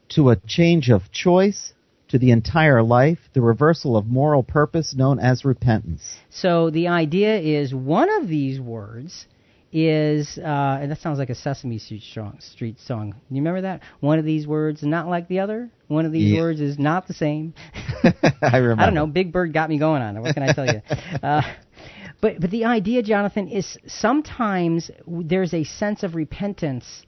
To 0.09 0.29
a 0.29 0.35
change 0.35 0.89
of 0.89 1.09
choice, 1.11 1.71
to 2.09 2.19
the 2.19 2.31
entire 2.31 2.83
life, 2.83 3.19
the 3.33 3.41
reversal 3.41 3.95
of 3.95 4.05
moral 4.05 4.43
purpose 4.43 4.93
known 4.93 5.17
as 5.17 5.45
repentance. 5.45 6.17
So 6.29 6.69
the 6.69 6.89
idea 6.89 7.39
is 7.39 7.73
one 7.73 8.09
of 8.21 8.27
these 8.27 8.59
words 8.59 9.27
is, 9.71 10.37
uh, 10.37 10.79
and 10.81 10.91
that 10.91 10.99
sounds 10.99 11.17
like 11.19 11.29
a 11.29 11.35
Sesame 11.35 11.77
Street 11.79 12.03
song, 12.03 12.39
Street 12.41 12.79
song. 12.79 13.15
You 13.29 13.37
remember 13.37 13.61
that? 13.61 13.81
One 13.99 14.19
of 14.19 14.25
these 14.25 14.45
words 14.45 14.83
not 14.83 15.07
like 15.07 15.27
the 15.27 15.39
other. 15.39 15.69
One 15.87 16.05
of 16.05 16.11
these 16.11 16.31
Yeah. 16.31 16.41
words 16.41 16.59
is 16.61 16.77
not 16.77 17.07
the 17.07 17.13
same. 17.13 17.53
I 18.41 18.57
remember. 18.57 18.81
I 18.81 18.85
don't 18.85 18.95
know. 18.95 19.07
Big 19.07 19.31
Bird 19.31 19.53
got 19.53 19.69
me 19.69 19.77
going 19.79 20.01
on 20.01 20.17
it. 20.17 20.21
What 20.21 20.33
can 20.33 20.43
I 20.43 20.53
tell 20.53 20.65
you? 20.65 20.81
uh, 21.23 21.41
but 22.19 22.39
but 22.41 22.51
the 22.51 22.65
idea, 22.65 23.01
Jonathan, 23.03 23.47
is 23.47 23.77
sometimes 23.87 24.91
there's 25.07 25.53
a 25.53 25.63
sense 25.63 26.03
of 26.03 26.15
repentance, 26.15 27.03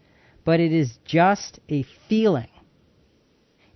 but 0.46 0.60
it 0.60 0.72
is 0.72 0.98
just 1.06 1.60
a 1.70 1.84
feeling. 2.08 2.48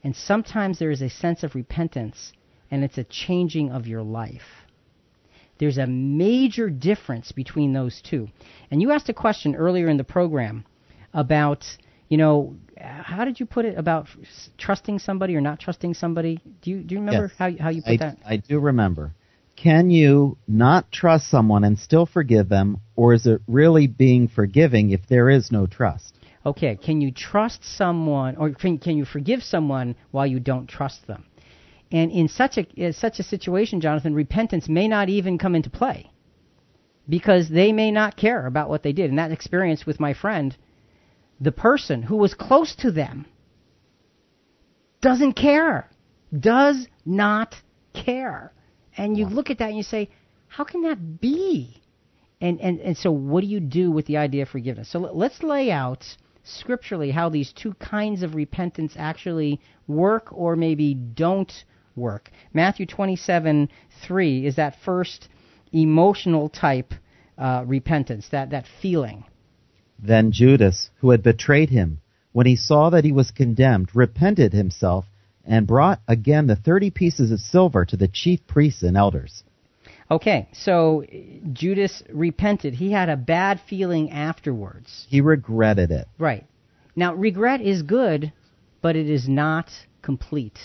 And 0.04 0.16
sometimes 0.16 0.80
there 0.80 0.92
is 0.92 1.02
a 1.02 1.10
sense 1.10 1.44
of 1.44 1.56
repentance, 1.56 2.32
and 2.72 2.84
it's 2.84 2.98
a 2.98 3.04
changing 3.04 3.72
of 3.72 3.88
your 3.88 4.02
life. 4.04 4.66
There's 5.60 5.78
a 5.78 5.88
major 5.88 6.70
difference 6.70 7.32
between 7.32 7.74
those 7.74 8.02
two. 8.02 8.30
And 8.70 8.82
you 8.82 8.92
asked 8.92 9.10
a 9.10 9.14
question 9.14 9.56
earlier 9.56 9.90
in 9.90 9.98
the 9.98 10.04
program 10.04 10.66
about, 11.14 11.66
you 12.10 12.18
know, 12.18 12.56
how 12.80 13.26
did 13.26 13.40
you 13.40 13.46
put 13.46 13.66
it 13.66 13.78
about 13.78 14.08
trusting 14.58 15.00
somebody 15.00 15.36
or 15.36 15.42
not 15.42 15.60
trusting 15.60 15.94
somebody? 15.96 16.40
Do 16.62 16.72
you 16.72 16.84
do 16.84 16.96
you 16.96 17.02
remember 17.02 17.28
Yes. 17.28 17.38
how 17.38 17.64
how 17.64 17.70
you 17.70 17.82
put 17.82 17.94
I, 17.94 17.98
that? 17.98 18.18
I 18.26 18.38
do 18.38 18.60
remember. 18.60 19.14
Can 19.56 19.90
you 19.90 20.38
not 20.48 20.92
trust 20.92 21.30
someone 21.32 21.64
and 21.64 21.80
still 21.80 22.06
forgive 22.06 22.48
them, 22.48 22.82
or 22.96 23.16
is 23.16 23.26
it 23.26 23.42
really 23.48 23.88
being 23.88 24.28
forgiving 24.28 24.92
if 24.92 25.08
there 25.08 25.32
is 25.32 25.52
no 25.52 25.66
trust? 25.66 26.14
Okay, 26.46 26.76
can 26.76 27.02
you 27.02 27.12
trust 27.12 27.64
someone 27.64 28.36
or 28.38 28.52
can 28.52 28.78
can 28.78 28.96
you 28.96 29.06
forgive 29.06 29.42
someone 29.42 29.96
while 30.12 30.28
you 30.28 30.40
don't 30.40 30.68
trust 30.68 31.08
them? 31.08 31.26
And 31.92 32.12
in 32.12 32.28
such 32.28 32.58
a 32.58 32.92
such 32.92 33.20
a 33.20 33.24
situation, 33.24 33.80
Jonathan, 33.80 34.14
repentance 34.14 34.68
may 34.68 34.88
not 34.88 35.10
even 35.10 35.38
come 35.38 35.56
into 35.56 35.70
play 35.70 36.12
because 37.08 37.50
they 37.50 37.72
may 37.72 37.92
not 37.92 38.18
care 38.18 38.46
about 38.46 38.70
what 38.70 38.84
they 38.84 38.92
did. 38.92 39.10
In 39.10 39.16
that 39.16 39.32
experience 39.32 39.86
with 39.86 40.00
my 40.00 40.14
friend, 40.14 40.56
the 41.40 41.52
person 41.52 42.04
who 42.04 42.18
was 42.18 42.34
close 42.34 42.76
to 42.78 42.92
them 42.92 43.26
doesn't 45.02 45.34
care, 45.34 45.90
does 46.38 46.88
not 47.06 47.56
care. 47.94 48.52
And 48.98 49.18
you 49.18 49.28
look 49.28 49.50
at 49.50 49.60
that 49.60 49.70
and 49.70 49.78
you 49.78 49.84
say, 49.84 50.10
how 50.48 50.64
can 50.64 50.84
that 50.84 51.22
be? 51.22 51.82
And, 52.42 52.60
and, 52.62 52.80
and 52.80 52.98
so, 52.98 53.12
what 53.12 53.42
do 53.42 53.48
you 53.48 53.60
do 53.60 53.92
with 53.92 54.06
the 54.06 54.18
idea 54.18 54.44
of 54.44 54.50
forgiveness? 54.50 54.92
So, 54.92 55.00
let- 55.00 55.16
let's 55.16 55.42
lay 55.42 55.72
out 55.72 56.04
scripturally 56.44 57.12
how 57.12 57.30
these 57.30 57.52
two 57.52 57.74
kinds 57.76 58.24
of 58.24 58.36
repentance 58.36 58.94
actually 58.96 59.60
work 59.88 60.28
or 60.32 60.56
maybe 60.56 60.94
don't 60.94 61.52
work. 61.98 62.30
Matthew 62.54 62.86
27 62.86 63.70
3 64.08 64.46
is 64.46 64.56
that 64.56 64.76
first 64.86 65.28
emotional 65.74 66.50
type 66.50 66.94
uh, 67.38 67.64
repentance, 67.66 68.30
that, 68.32 68.52
that 68.52 68.66
feeling. 68.82 69.26
Then 70.00 70.32
Judas, 70.32 70.90
who 71.00 71.10
had 71.10 71.24
betrayed 71.24 71.70
him, 71.70 72.02
when 72.32 72.46
he 72.46 72.56
saw 72.56 72.90
that 72.92 73.04
he 73.04 73.12
was 73.12 73.32
condemned, 73.32 73.96
repented 73.96 74.54
himself 74.54 75.06
and 75.44 75.66
brought 75.66 76.02
again 76.08 76.48
the 76.48 76.56
thirty 76.56 76.92
pieces 76.92 77.32
of 77.32 77.40
silver 77.40 77.86
to 77.86 77.98
the 77.98 78.08
chief 78.08 78.46
priests 78.46 78.84
and 78.84 78.96
elders. 78.96 79.44
Okay, 80.10 80.48
so 80.54 81.04
Judas 81.52 82.04
repented. 82.10 82.74
He 82.76 82.92
had 82.92 83.10
a 83.10 83.18
bad 83.18 83.60
feeling 83.68 84.12
afterwards. 84.12 85.06
He 85.10 85.20
regretted 85.20 85.92
it. 85.92 86.08
Right. 86.18 86.46
Now, 86.96 87.14
regret 87.14 87.62
is 87.62 87.82
good, 87.82 88.32
but 88.82 88.96
it 88.96 89.10
is 89.10 89.28
not 89.28 89.70
complete. 90.02 90.60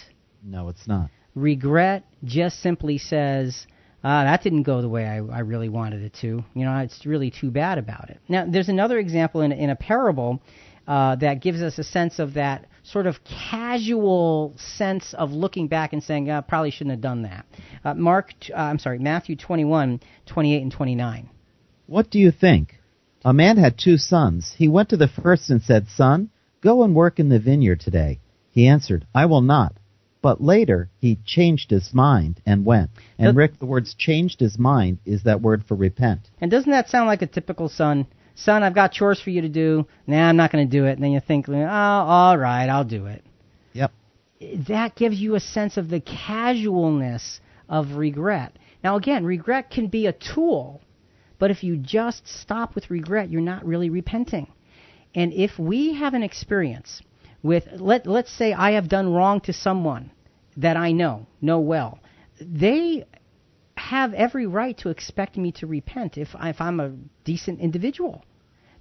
No, 0.45 0.69
it's 0.69 0.87
not. 0.87 1.11
Regret 1.35 2.05
just 2.25 2.61
simply 2.61 2.99
says, 2.99 3.67
ah, 4.05 4.25
that 4.25 4.43
didn't 4.43 4.65
go 4.65 4.83
the 4.83 4.89
way 4.89 5.07
I, 5.07 5.17
I 5.17 5.41
really 5.41 5.69
wanted 5.69 6.03
it 6.03 6.15
to. 6.21 6.45
You 6.55 6.65
know, 6.65 6.79
it's 6.79 7.07
really 7.07 7.31
too 7.31 7.51
bad 7.51 7.79
about 7.79 8.11
it. 8.11 8.21
Now, 8.29 8.47
there's 8.49 8.69
another 8.69 8.99
example 8.99 9.41
in, 9.41 9.53
in 9.53 9.71
a 9.71 9.77
parable 9.77 10.43
uh, 10.87 11.17
that 11.17 11.41
gives 11.41 11.63
us 11.63 11.79
a 11.79 11.85
sense 11.85 12.19
of 12.19 12.35
that 12.35 12.67
sort 12.83 13.07
of 13.07 13.17
casual 13.51 14.55
sense 14.57 15.15
of 15.15 15.31
looking 15.31 15.69
back 15.69 15.93
and 15.93 16.03
saying, 16.03 16.29
uh, 16.29 16.43
probably 16.43 16.71
shouldn't 16.71 16.91
have 16.91 17.01
done 17.01 17.23
that. 17.23 17.47
Uh, 17.85 17.95
Mark, 17.95 18.33
uh, 18.51 18.57
I'm 18.57 18.79
sorry, 18.79 18.99
Matthew 18.99 19.37
21, 19.37 20.01
28 20.27 20.63
and 20.63 20.73
29. 20.73 21.31
What 21.87 22.11
do 22.11 22.19
you 22.19 22.33
think? 22.33 22.75
A 23.25 23.33
man 23.33 23.57
had 23.57 23.79
two 23.79 23.99
sons. 23.99 24.55
He 24.59 24.67
went 24.67 24.89
to 24.89 24.97
the 24.97 25.09
first 25.09 25.49
and 25.51 25.63
said, 25.63 25.87
Son, 25.89 26.31
go 26.61 26.83
and 26.83 26.95
work 26.95 27.21
in 27.21 27.29
the 27.29 27.39
vineyard 27.39 27.81
today. 27.81 28.19
He 28.51 28.67
answered, 28.67 29.07
I 29.15 29.27
will 29.27 29.41
not. 29.41 29.75
But 30.23 30.41
later 30.41 30.89
he 31.01 31.19
changed 31.27 31.71
his 31.71 31.93
mind 31.93 32.41
and 32.47 32.65
went. 32.65 32.91
And 33.19 33.27
Does- 33.27 33.35
Rick, 33.35 33.59
the 33.59 33.67
words 33.67 33.95
changed 33.95 34.41
his 34.41 34.59
mind 34.59 34.99
is 35.05 35.25
that 35.25 35.43
word 35.43 35.65
for 35.65 35.75
repent. 35.75 36.31
And 36.41 36.51
doesn't 36.51 36.71
that 36.71 36.89
sound 36.89 37.09
like 37.09 37.23
a 37.23 37.27
typical 37.27 37.69
son? 37.69 38.07
Son, 38.35 38.63
I've 38.63 38.75
got 38.75 38.93
chores 38.93 39.21
for 39.21 39.31
you 39.31 39.43
to 39.43 39.49
do. 39.49 39.87
Nah, 40.07 40.29
I'm 40.29 40.37
not 40.37 40.51
going 40.51 40.67
to 40.67 40.71
do 40.71 40.87
it. 40.87 40.93
And 40.93 41.03
then 41.03 41.11
you 41.13 41.21
think, 41.21 41.49
oh, 41.49 41.55
all 41.55 42.39
right, 42.39 42.69
I'll 42.69 42.85
do 42.85 43.07
it. 43.07 43.23
Yep. 43.75 43.93
That 44.69 44.95
gives 44.95 45.19
you 45.19 45.35
a 45.35 45.41
sense 45.41 45.77
of 45.77 45.91
the 45.91 46.01
casualness 46.01 47.41
of 47.69 47.97
regret. 47.97 48.57
Now, 48.83 48.97
again, 48.97 49.25
regret 49.25 49.71
can 49.71 49.89
be 49.89 50.07
a 50.07 50.13
tool, 50.13 50.81
but 51.39 51.51
if 51.51 51.63
you 51.63 51.77
just 51.77 52.27
stop 52.27 52.75
with 52.75 52.91
regret, 52.91 53.31
you're 53.31 53.41
not 53.41 53.65
really 53.65 53.91
repenting. 53.91 54.49
And 55.15 55.33
if 55.33 55.59
we 55.59 55.95
have 55.95 56.15
an 56.15 56.23
experience 56.23 57.03
with, 57.43 57.69
let, 57.77 58.07
let's 58.07 58.33
say 58.33 58.53
I 58.53 58.73
have 58.73 58.89
done 58.89 59.13
wrong 59.13 59.41
to 59.43 59.53
someone 59.53 60.11
that 60.57 60.77
I 60.77 60.93
know, 60.93 61.27
know 61.41 61.61
well, 61.61 61.99
they 62.41 63.05
have 63.77 64.15
every 64.15 64.47
right 64.47 64.77
to 64.79 64.91
expect 64.91 65.37
me 65.37 65.53
to 65.53 65.67
repent 65.67 66.19
if, 66.19 66.29
if 66.41 66.61
I'm 66.61 66.81
a 66.81 66.93
decent 67.25 67.61
individual. 67.61 68.25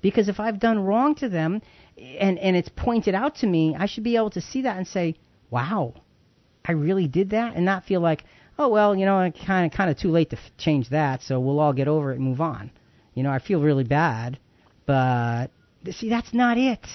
Because 0.01 0.29
if 0.29 0.39
I've 0.39 0.59
done 0.59 0.79
wrong 0.79 1.15
to 1.15 1.29
them 1.29 1.61
and, 1.97 2.39
and 2.39 2.55
it's 2.55 2.69
pointed 2.69 3.13
out 3.13 3.35
to 3.37 3.47
me, 3.47 3.75
I 3.77 3.85
should 3.85 4.03
be 4.03 4.15
able 4.15 4.31
to 4.31 4.41
see 4.41 4.63
that 4.63 4.77
and 4.77 4.87
say, 4.87 5.15
wow, 5.49 5.93
I 6.65 6.73
really 6.73 7.07
did 7.07 7.31
that 7.31 7.55
and 7.55 7.65
not 7.65 7.85
feel 7.85 8.01
like, 8.01 8.23
oh, 8.57 8.69
well, 8.69 8.95
you 8.95 9.05
know, 9.05 9.21
it's 9.21 9.39
kind 9.45 9.65
of, 9.65 9.75
kind 9.75 9.89
of 9.89 9.97
too 9.97 10.09
late 10.09 10.29
to 10.31 10.37
f- 10.37 10.51
change 10.57 10.89
that, 10.89 11.21
so 11.21 11.39
we'll 11.39 11.59
all 11.59 11.73
get 11.73 11.87
over 11.87 12.11
it 12.11 12.15
and 12.19 12.25
move 12.25 12.41
on. 12.41 12.71
You 13.13 13.23
know, 13.23 13.31
I 13.31 13.39
feel 13.39 13.61
really 13.61 13.83
bad, 13.83 14.39
but 14.85 15.47
see, 15.91 16.09
that's 16.09 16.33
not 16.33 16.57
it. 16.57 16.85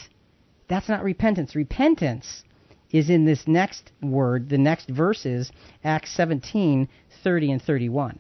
That's 0.69 0.89
not 0.89 1.03
repentance. 1.05 1.55
Repentance 1.55 2.43
is 2.97 3.11
in 3.11 3.25
this 3.25 3.47
next 3.47 3.93
word, 4.03 4.49
the 4.49 4.59
next 4.59 4.89
verses, 4.89 5.51
Acts 5.85 6.15
17, 6.17 6.89
30 7.23 7.53
and 7.53 7.63
31. 7.63 8.19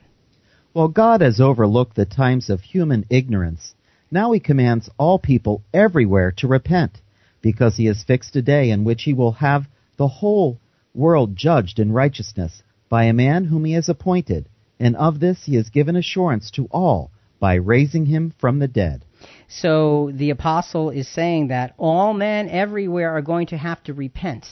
Well, 0.74 0.88
God 0.88 1.20
has 1.20 1.40
overlooked 1.40 1.96
the 1.96 2.04
times 2.04 2.50
of 2.50 2.60
human 2.60 3.06
ignorance. 3.08 3.74
Now 4.10 4.32
he 4.32 4.40
commands 4.40 4.90
all 4.98 5.18
people 5.18 5.62
everywhere 5.72 6.32
to 6.38 6.46
repent, 6.46 7.00
because 7.40 7.76
he 7.76 7.86
has 7.86 8.04
fixed 8.04 8.36
a 8.36 8.42
day 8.42 8.70
in 8.70 8.84
which 8.84 9.04
he 9.04 9.14
will 9.14 9.32
have 9.32 9.66
the 9.96 10.08
whole 10.08 10.58
world 10.94 11.36
judged 11.36 11.78
in 11.78 11.92
righteousness 11.92 12.62
by 12.88 13.04
a 13.04 13.12
man 13.12 13.44
whom 13.44 13.64
he 13.64 13.72
has 13.72 13.88
appointed, 13.88 14.48
and 14.78 14.96
of 14.96 15.20
this 15.20 15.44
he 15.44 15.56
has 15.56 15.70
given 15.70 15.96
assurance 15.96 16.50
to 16.50 16.66
all 16.70 17.10
by 17.40 17.54
raising 17.54 18.06
him 18.06 18.32
from 18.38 18.58
the 18.58 18.68
dead. 18.68 19.04
So 19.48 20.10
the 20.14 20.30
apostle 20.30 20.90
is 20.90 21.08
saying 21.08 21.48
that 21.48 21.74
all 21.78 22.14
men 22.14 22.48
everywhere 22.48 23.10
are 23.16 23.22
going 23.22 23.48
to 23.48 23.56
have 23.56 23.82
to 23.84 23.94
repent, 23.94 24.46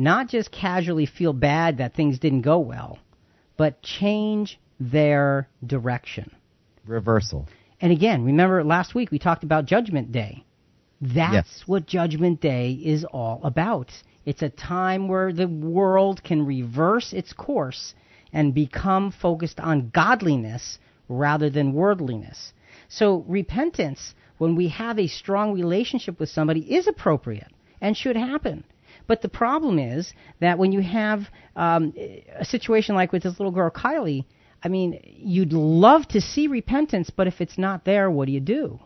not 0.00 0.28
just 0.28 0.50
casually 0.50 1.06
feel 1.06 1.32
bad 1.32 1.78
that 1.78 1.94
things 1.94 2.18
didn't 2.18 2.40
go 2.40 2.58
well, 2.58 2.98
but 3.56 3.82
change 3.82 4.58
their 4.80 5.48
direction. 5.64 6.30
Reversal. 6.86 7.46
And 7.80 7.92
again, 7.92 8.24
remember 8.24 8.64
last 8.64 8.94
week 8.94 9.10
we 9.10 9.18
talked 9.18 9.44
about 9.44 9.66
Judgment 9.66 10.10
Day. 10.10 10.44
That's 11.02 11.32
Yes. 11.32 11.62
what 11.66 11.86
Judgment 11.86 12.40
Day 12.40 12.72
is 12.72 13.04
all 13.04 13.40
about. 13.44 13.90
It's 14.24 14.42
a 14.42 14.48
time 14.48 15.08
where 15.08 15.32
the 15.32 15.48
world 15.48 16.22
can 16.22 16.44
reverse 16.46 17.12
its 17.12 17.32
course 17.32 17.94
and 18.32 18.54
become 18.54 19.10
focused 19.10 19.60
on 19.60 19.90
godliness 19.90 20.78
rather 21.08 21.50
than 21.50 21.72
worldliness. 21.72 22.52
So 22.88 23.24
repentance, 23.28 24.14
when 24.38 24.56
we 24.56 24.68
have 24.68 24.98
a 24.98 25.06
strong 25.08 25.52
relationship 25.52 26.18
with 26.20 26.28
somebody, 26.28 26.60
is 26.74 26.86
appropriate 26.86 27.52
and 27.80 27.96
should 27.96 28.16
happen. 28.16 28.64
But 29.10 29.22
the 29.22 29.28
problem 29.28 29.80
is 29.80 30.12
that 30.38 30.56
when 30.56 30.70
you 30.70 30.82
have 30.82 31.22
um, 31.56 31.92
a 31.96 32.44
situation 32.44 32.94
like 32.94 33.10
with 33.10 33.24
this 33.24 33.40
little 33.40 33.50
girl 33.50 33.68
Kai 33.68 33.98
Leigh, 33.98 34.24
I 34.62 34.68
mean, 34.68 35.00
you'd 35.02 35.52
love 35.52 36.06
to 36.10 36.20
see 36.20 36.46
repentance, 36.46 37.10
but 37.10 37.26
if 37.26 37.40
it's 37.40 37.58
not 37.58 37.84
there, 37.84 38.08
what 38.08 38.26
do 38.26 38.32
you 38.32 38.38
do? 38.38 38.78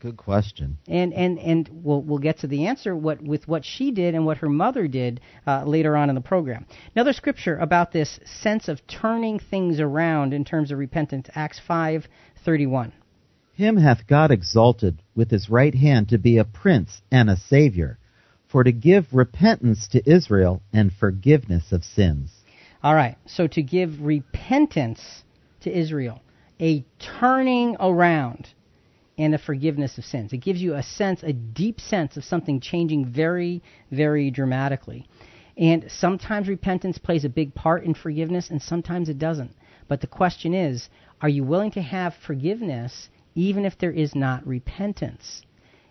Good 0.00 0.16
question. 0.16 0.78
And 0.88 1.12
and 1.12 1.38
and 1.38 1.68
we'll 1.70 2.00
we'll 2.00 2.20
get 2.20 2.38
to 2.38 2.46
the 2.46 2.68
answer 2.68 2.96
what 2.96 3.20
with 3.20 3.46
what 3.46 3.66
she 3.66 3.90
did 3.90 4.14
and 4.14 4.24
what 4.24 4.38
her 4.38 4.48
mother 4.48 4.88
did 4.88 5.20
uh, 5.46 5.64
later 5.66 5.94
on 5.94 6.08
in 6.08 6.14
the 6.14 6.22
program. 6.22 6.64
Another 6.94 7.12
scripture 7.12 7.58
about 7.58 7.92
this 7.92 8.18
sense 8.24 8.68
of 8.68 8.80
turning 8.86 9.38
things 9.38 9.78
around 9.78 10.32
in 10.32 10.46
terms 10.46 10.72
of 10.72 10.78
repentance, 10.78 11.28
Acts 11.34 11.60
five 11.68 12.08
thirty 12.46 12.66
one. 12.66 12.94
Him 13.52 13.76
hath 13.76 14.06
God 14.06 14.30
exalted 14.30 15.02
with 15.14 15.30
his 15.30 15.50
right 15.50 15.74
hand 15.74 16.08
to 16.08 16.16
be 16.16 16.38
a 16.38 16.44
prince 16.46 17.02
and 17.10 17.28
a 17.28 17.36
savior, 17.36 17.98
for 18.48 18.64
to 18.64 18.72
give 18.72 19.06
repentance 19.12 19.88
to 19.88 20.10
Israel 20.10 20.62
and 20.72 20.92
forgiveness 20.92 21.72
of 21.72 21.84
sins. 21.84 22.32
All 22.82 22.94
right, 22.94 23.16
so 23.26 23.46
to 23.48 23.62
give 23.62 24.00
repentance 24.00 25.24
to 25.60 25.76
Israel, 25.76 26.22
a 26.60 26.84
turning 26.98 27.76
around 27.80 28.48
and 29.18 29.34
a 29.34 29.38
forgiveness 29.38 29.98
of 29.98 30.04
sins. 30.04 30.32
It 30.32 30.38
gives 30.38 30.60
you 30.60 30.74
a 30.74 30.82
sense, 30.82 31.22
a 31.22 31.32
deep 31.32 31.80
sense 31.80 32.16
of 32.16 32.24
something 32.24 32.60
changing 32.60 33.06
very, 33.06 33.62
very 33.90 34.30
dramatically. 34.30 35.08
And 35.56 35.86
sometimes 35.90 36.48
repentance 36.48 36.98
plays 36.98 37.24
a 37.24 37.30
big 37.30 37.54
part 37.54 37.84
in 37.84 37.94
forgiveness, 37.94 38.50
and 38.50 38.60
sometimes 38.60 39.08
it 39.08 39.18
doesn't. 39.18 39.52
But 39.88 40.00
the 40.00 40.06
question 40.06 40.52
is 40.52 40.88
are 41.22 41.28
you 41.28 41.44
willing 41.44 41.70
to 41.72 41.82
have 41.82 42.14
forgiveness 42.26 43.08
even 43.34 43.64
if 43.64 43.78
there 43.78 43.90
is 43.90 44.14
not 44.14 44.46
repentance? 44.46 45.42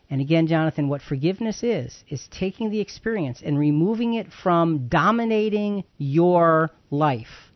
And 0.09 0.21
again, 0.21 0.47
Jonathan, 0.47 0.87
what 0.87 1.01
forgiveness 1.01 1.63
is, 1.63 2.03
is 2.09 2.27
taking 2.31 2.69
the 2.69 2.79
experience 2.79 3.41
and 3.43 3.57
removing 3.57 4.13
it 4.13 4.27
from 4.43 4.87
dominating 4.87 5.83
your 5.97 6.69
life. 6.91 7.51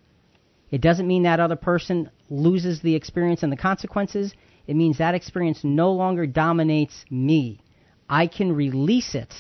It 0.71 0.81
doesn't 0.81 1.07
mean 1.07 1.23
that 1.23 1.39
other 1.39 1.55
person 1.55 2.09
loses 2.29 2.81
the 2.81 2.95
experience 2.95 3.43
and 3.43 3.51
the 3.51 3.57
consequences. 3.57 4.33
It 4.67 4.75
means 4.75 4.97
that 4.97 5.15
experience 5.15 5.63
no 5.63 5.91
longer 5.91 6.25
dominates 6.25 7.05
me. 7.09 7.61
I 8.09 8.27
can 8.27 8.51
release 8.55 9.13
it, 9.13 9.33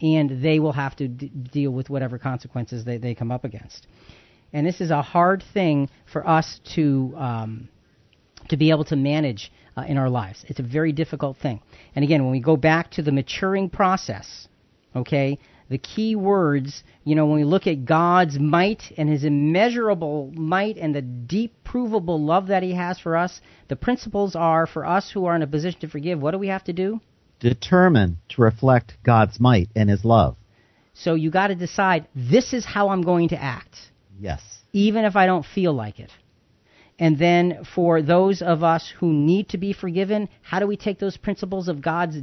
and 0.00 0.42
they 0.42 0.58
will 0.58 0.72
have 0.72 0.96
to 0.96 1.08
d- 1.08 1.28
deal 1.28 1.70
with 1.70 1.90
whatever 1.90 2.18
consequences 2.18 2.84
they, 2.84 2.98
they 2.98 3.14
come 3.14 3.30
up 3.30 3.44
against. 3.44 3.86
And 4.52 4.66
this 4.66 4.80
is 4.80 4.90
a 4.90 5.02
hard 5.02 5.42
thing 5.52 5.90
for 6.10 6.26
us 6.26 6.60
to 6.74 7.14
um, 7.16 7.68
to 8.48 8.56
be 8.56 8.70
able 8.70 8.84
to 8.84 8.96
manage 8.96 9.50
uh, 9.76 9.82
in 9.82 9.96
our 9.96 10.08
lives. 10.08 10.44
It's 10.48 10.60
a 10.60 10.64
very 10.64 10.92
difficult 10.92 11.36
thing. 11.38 11.60
And 11.94 12.04
again, 12.04 12.22
when 12.22 12.32
we 12.32 12.40
go 12.40 12.56
back 12.56 12.90
to 12.92 13.02
the 13.02 13.12
maturing 13.12 13.70
process, 13.70 14.48
okay, 14.94 15.38
the 15.68 15.78
key 15.78 16.14
words, 16.14 16.84
you 17.04 17.14
know, 17.14 17.26
when 17.26 17.38
we 17.38 17.44
look 17.44 17.66
at 17.66 17.84
God's 17.84 18.38
might 18.38 18.82
and 18.96 19.08
his 19.08 19.24
immeasurable 19.24 20.30
might 20.34 20.76
and 20.76 20.94
the 20.94 21.02
deep, 21.02 21.54
provable 21.64 22.22
love 22.22 22.48
that 22.48 22.62
he 22.62 22.74
has 22.74 22.98
for 22.98 23.16
us, 23.16 23.40
the 23.68 23.76
principles 23.76 24.36
are 24.36 24.66
for 24.66 24.84
us 24.84 25.10
who 25.10 25.24
are 25.24 25.34
in 25.34 25.42
a 25.42 25.46
position 25.46 25.80
to 25.80 25.88
forgive, 25.88 26.20
what 26.20 26.32
do 26.32 26.38
we 26.38 26.48
have 26.48 26.64
to 26.64 26.72
do? 26.72 27.00
Determine 27.40 28.18
to 28.30 28.42
reflect 28.42 28.94
God's 29.02 29.40
might 29.40 29.68
and 29.74 29.88
his 29.88 30.04
love. 30.04 30.36
So 30.94 31.14
you 31.14 31.30
got 31.30 31.48
to 31.48 31.54
decide, 31.54 32.06
this 32.14 32.52
is 32.52 32.64
how 32.64 32.90
I'm 32.90 33.02
going 33.02 33.30
to 33.30 33.42
act. 33.42 33.76
Yes. 34.18 34.40
Even 34.72 35.04
if 35.04 35.16
I 35.16 35.26
don't 35.26 35.44
feel 35.44 35.72
like 35.72 35.98
it. 35.98 36.10
And 36.98 37.18
then 37.18 37.64
for 37.74 38.02
those 38.02 38.40
of 38.40 38.62
us 38.62 38.92
who 38.98 39.12
need 39.12 39.48
to 39.50 39.58
be 39.58 39.72
forgiven, 39.72 40.28
how 40.42 40.60
do 40.60 40.66
we 40.66 40.76
take 40.76 40.98
those 40.98 41.16
principles 41.16 41.68
of 41.68 41.82
God's 41.82 42.18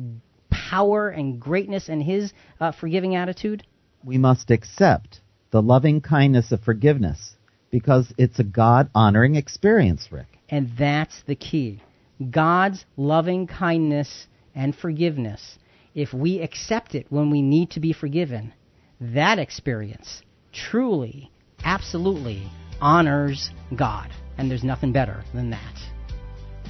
power 0.50 1.10
and 1.10 1.40
greatness 1.40 1.90
and 1.90 2.02
His 2.02 2.32
uh, 2.60 2.72
forgiving 2.72 3.16
attitude? 3.16 3.64
We 4.04 4.18
must 4.18 4.50
accept 4.50 5.20
the 5.52 5.62
loving 5.62 6.02
kindness 6.02 6.52
of 6.52 6.62
forgiveness 6.62 7.36
because 7.70 8.14
it's 8.18 8.40
a 8.40 8.44
God 8.44 8.90
honoring 8.96 9.36
experience, 9.36 10.08
Rick. 10.12 10.28
And 10.50 10.72
that's 10.78 11.22
the 11.28 11.36
key. 11.36 11.84
God's 12.30 12.86
loving 12.96 13.48
kindness 13.48 14.28
and 14.56 14.76
forgiveness. 14.76 15.58
If 15.94 16.14
we 16.14 16.40
accept 16.40 16.96
it 16.96 17.08
when 17.10 17.30
we 17.30 17.42
need 17.42 17.72
to 17.72 17.80
be 17.82 17.92
forgiven, 17.92 18.54
that 19.02 19.40
experience 19.40 20.22
truly, 20.54 21.32
absolutely 21.64 22.50
honors 22.80 23.50
God 23.76 24.12
and 24.42 24.50
there's 24.50 24.64
nothing 24.64 24.92
better 24.92 25.24
than 25.36 25.52
that. 25.52 25.76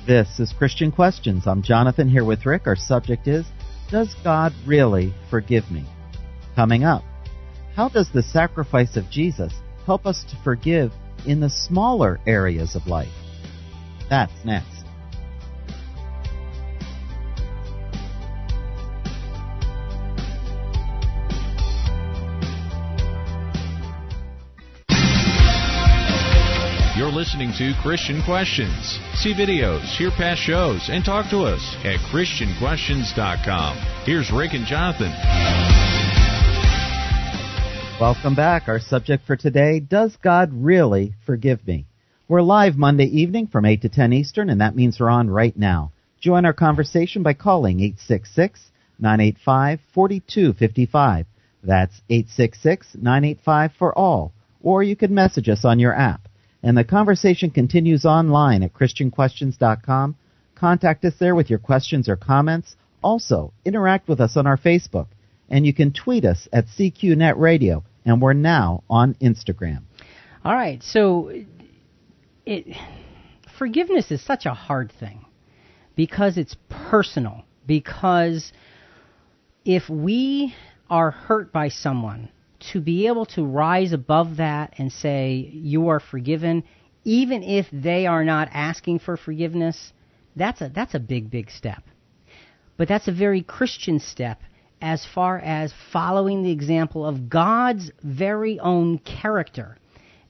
This 0.05 0.41
is 0.41 0.51
Christian 0.51 0.91
Questions. 0.91 1.47
I'm 1.47 1.63
Jonathan 1.63 2.09
here 2.09 2.25
with 2.25 2.45
Rick. 2.45 2.63
Our 2.67 2.75
subject 2.75 3.29
is 3.29 3.45
Does 3.89 4.13
God 4.25 4.51
really 4.65 5.13
forgive 5.29 5.71
me? 5.71 5.85
Coming 6.53 6.83
up, 6.83 7.03
how 7.73 7.87
does 7.87 8.11
the 8.11 8.23
sacrifice 8.23 8.97
of 8.97 9.09
Jesus 9.09 9.53
help 9.85 10.05
us 10.05 10.25
to 10.25 10.43
forgive 10.43 10.91
in 11.25 11.39
the 11.39 11.49
smaller 11.49 12.19
areas 12.27 12.75
of 12.75 12.87
life? 12.87 13.13
That's 14.09 14.33
next. 14.43 14.80
Listening 27.21 27.53
to 27.55 27.71
Christian 27.83 28.19
Questions. 28.25 28.97
See 29.13 29.35
videos, 29.35 29.83
hear 29.95 30.09
past 30.09 30.41
shows, 30.41 30.89
and 30.91 31.05
talk 31.05 31.29
to 31.29 31.41
us 31.41 31.61
at 31.83 31.99
ChristianQuestions.com. 32.09 33.77
Here's 34.05 34.31
Rick 34.31 34.53
and 34.53 34.65
Jonathan. 34.65 35.11
Welcome 38.01 38.33
back. 38.33 38.67
Our 38.67 38.79
subject 38.79 39.27
for 39.27 39.35
today 39.35 39.79
Does 39.79 40.17
God 40.23 40.49
really 40.51 41.13
forgive 41.27 41.67
me? 41.67 41.85
We're 42.27 42.41
live 42.41 42.75
Monday 42.75 43.05
evening 43.05 43.45
from 43.45 43.65
8 43.65 43.83
to 43.83 43.89
10 43.89 44.13
Eastern, 44.13 44.49
and 44.49 44.59
that 44.61 44.75
means 44.75 44.99
we're 44.99 45.07
on 45.07 45.29
right 45.29 45.55
now. 45.55 45.91
Join 46.21 46.43
our 46.43 46.53
conversation 46.53 47.21
by 47.21 47.35
calling 47.35 47.81
866 47.81 48.59
985 48.97 49.79
4255. 49.93 51.27
That's 51.61 52.01
866 52.09 52.95
985 52.95 53.73
for 53.77 53.95
all. 53.95 54.33
Or 54.63 54.81
you 54.81 54.95
can 54.95 55.13
message 55.13 55.49
us 55.49 55.63
on 55.63 55.77
your 55.77 55.93
app. 55.93 56.27
And 56.63 56.77
the 56.77 56.83
conversation 56.83 57.49
continues 57.49 58.05
online 58.05 58.63
at 58.63 58.73
ChristianQuestions.com. 58.73 60.15
Contact 60.55 61.05
us 61.05 61.13
there 61.19 61.33
with 61.33 61.49
your 61.49 61.59
questions 61.59 62.07
or 62.07 62.15
comments. 62.15 62.75
Also, 63.03 63.53
interact 63.65 64.07
with 64.07 64.21
us 64.21 64.37
on 64.37 64.45
our 64.45 64.57
Facebook. 64.57 65.07
And 65.49 65.65
you 65.65 65.73
can 65.73 65.91
tweet 65.91 66.23
us 66.23 66.47
at 66.53 66.67
CQNet 66.67 67.37
Radio. 67.37 67.83
And 68.05 68.21
we're 68.21 68.33
now 68.33 68.83
on 68.89 69.15
Instagram. 69.15 69.83
All 70.43 70.53
right, 70.53 70.81
so 70.81 71.31
it, 72.45 72.75
forgiveness 73.59 74.11
is 74.11 74.23
such 74.25 74.45
a 74.45 74.53
hard 74.53 74.91
thing 74.99 75.25
because 75.95 76.37
it's 76.37 76.55
personal. 76.89 77.43
Because 77.67 78.51
if 79.65 79.87
we 79.89 80.55
are 80.89 81.11
hurt 81.11 81.51
by 81.51 81.69
someone, 81.69 82.29
to 82.71 82.81
be 82.81 83.07
able 83.07 83.25
to 83.27 83.43
rise 83.43 83.93
above 83.93 84.37
that 84.37 84.73
and 84.77 84.91
say, 84.91 85.49
You 85.51 85.89
are 85.89 85.99
forgiven, 85.99 86.63
even 87.03 87.43
if 87.43 87.65
they 87.71 88.05
are 88.05 88.23
not 88.23 88.49
asking 88.51 88.99
for 88.99 89.17
forgiveness, 89.17 89.93
that's 90.35 90.61
a, 90.61 90.69
that's 90.73 90.93
a 90.93 90.99
big, 90.99 91.29
big 91.29 91.49
step. 91.49 91.83
But 92.77 92.87
that's 92.87 93.07
a 93.07 93.13
very 93.13 93.41
Christian 93.41 93.99
step 93.99 94.41
as 94.81 95.05
far 95.13 95.37
as 95.39 95.73
following 95.91 96.43
the 96.43 96.51
example 96.51 97.05
of 97.05 97.29
God's 97.29 97.91
very 98.03 98.59
own 98.59 98.97
character. 98.99 99.77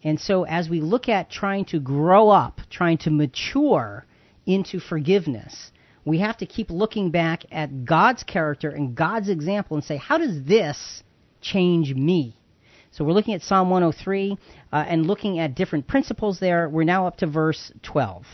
And 0.04 0.20
so, 0.20 0.44
as 0.44 0.68
we 0.68 0.82
look 0.82 1.08
at 1.08 1.30
trying 1.30 1.66
to 1.66 1.80
grow 1.80 2.30
up, 2.30 2.60
trying 2.70 2.98
to 3.00 3.12
mature 3.12 4.06
into 4.46 4.80
forgiveness, 4.80 5.72
we 6.04 6.20
have 6.20 6.38
to 6.38 6.46
keep 6.46 6.72
looking 6.72 7.12
back 7.12 7.44
at 7.52 7.86
God's 7.86 8.24
character 8.24 8.70
and 8.70 8.96
God's 8.96 9.30
example 9.30 9.78
and 9.78 9.84
say, 9.84 9.98
how 9.98 10.18
does 10.18 10.44
this 10.44 11.04
change 11.42 11.94
me. 11.94 12.38
So 12.92 13.06
we're 13.06 13.14
looking 13.14 13.34
at 13.34 13.42
Psalm 13.42 13.70
103 13.70 14.38
uh, 14.72 14.86
and 14.88 15.06
looking 15.06 15.40
at 15.40 15.56
different 15.56 15.88
principles 15.88 16.40
there. 16.40 16.68
We're 16.68 16.84
now 16.84 17.08
up 17.08 17.18
to 17.18 17.28
verse 17.28 17.72
12. 17.84 18.26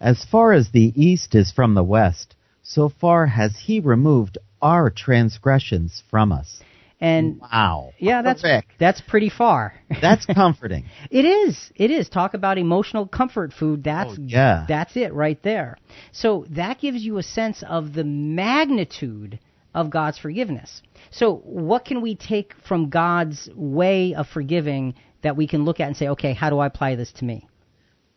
As 0.00 0.24
far 0.24 0.52
as 0.52 0.70
the 0.70 0.92
east 0.96 1.34
is 1.34 1.52
from 1.52 1.74
the 1.74 1.82
west, 1.82 2.34
so 2.62 2.88
far 2.88 3.26
has 3.26 3.56
he 3.58 3.80
removed 3.80 4.38
our 4.62 4.90
transgressions 4.90 6.02
from 6.10 6.32
us. 6.32 6.60
And 7.00 7.40
wow, 7.40 7.92
yeah, 7.98 8.22
that's 8.22 8.42
Rick. 8.42 8.66
that's 8.80 9.00
pretty 9.00 9.30
far. 9.30 9.74
That's 10.02 10.26
comforting. 10.34 10.86
it 11.10 11.24
is. 11.24 11.70
It 11.76 11.92
is. 11.92 12.08
Talk 12.08 12.34
about 12.34 12.58
emotional 12.58 13.06
comfort 13.06 13.52
food. 13.52 13.84
That's 13.84 14.18
oh, 14.18 14.22
yeah. 14.26 14.64
That's 14.68 14.96
it 14.96 15.14
right 15.14 15.40
there. 15.44 15.78
So 16.10 16.44
that 16.50 16.80
gives 16.80 17.02
you 17.02 17.18
a 17.18 17.22
sense 17.22 17.62
of 17.62 17.92
the 17.92 18.02
magnitude 18.02 19.38
of 19.74 19.90
God's 19.90 20.18
forgiveness. 20.18 20.82
So, 21.10 21.36
what 21.44 21.84
can 21.84 22.00
we 22.00 22.14
take 22.14 22.54
from 22.66 22.90
God's 22.90 23.48
way 23.54 24.14
of 24.14 24.26
forgiving 24.28 24.94
that 25.22 25.36
we 25.36 25.46
can 25.46 25.64
look 25.64 25.80
at 25.80 25.88
and 25.88 25.96
say, 25.96 26.08
okay, 26.08 26.32
how 26.32 26.50
do 26.50 26.58
I 26.58 26.66
apply 26.66 26.94
this 26.94 27.12
to 27.12 27.24
me? 27.24 27.46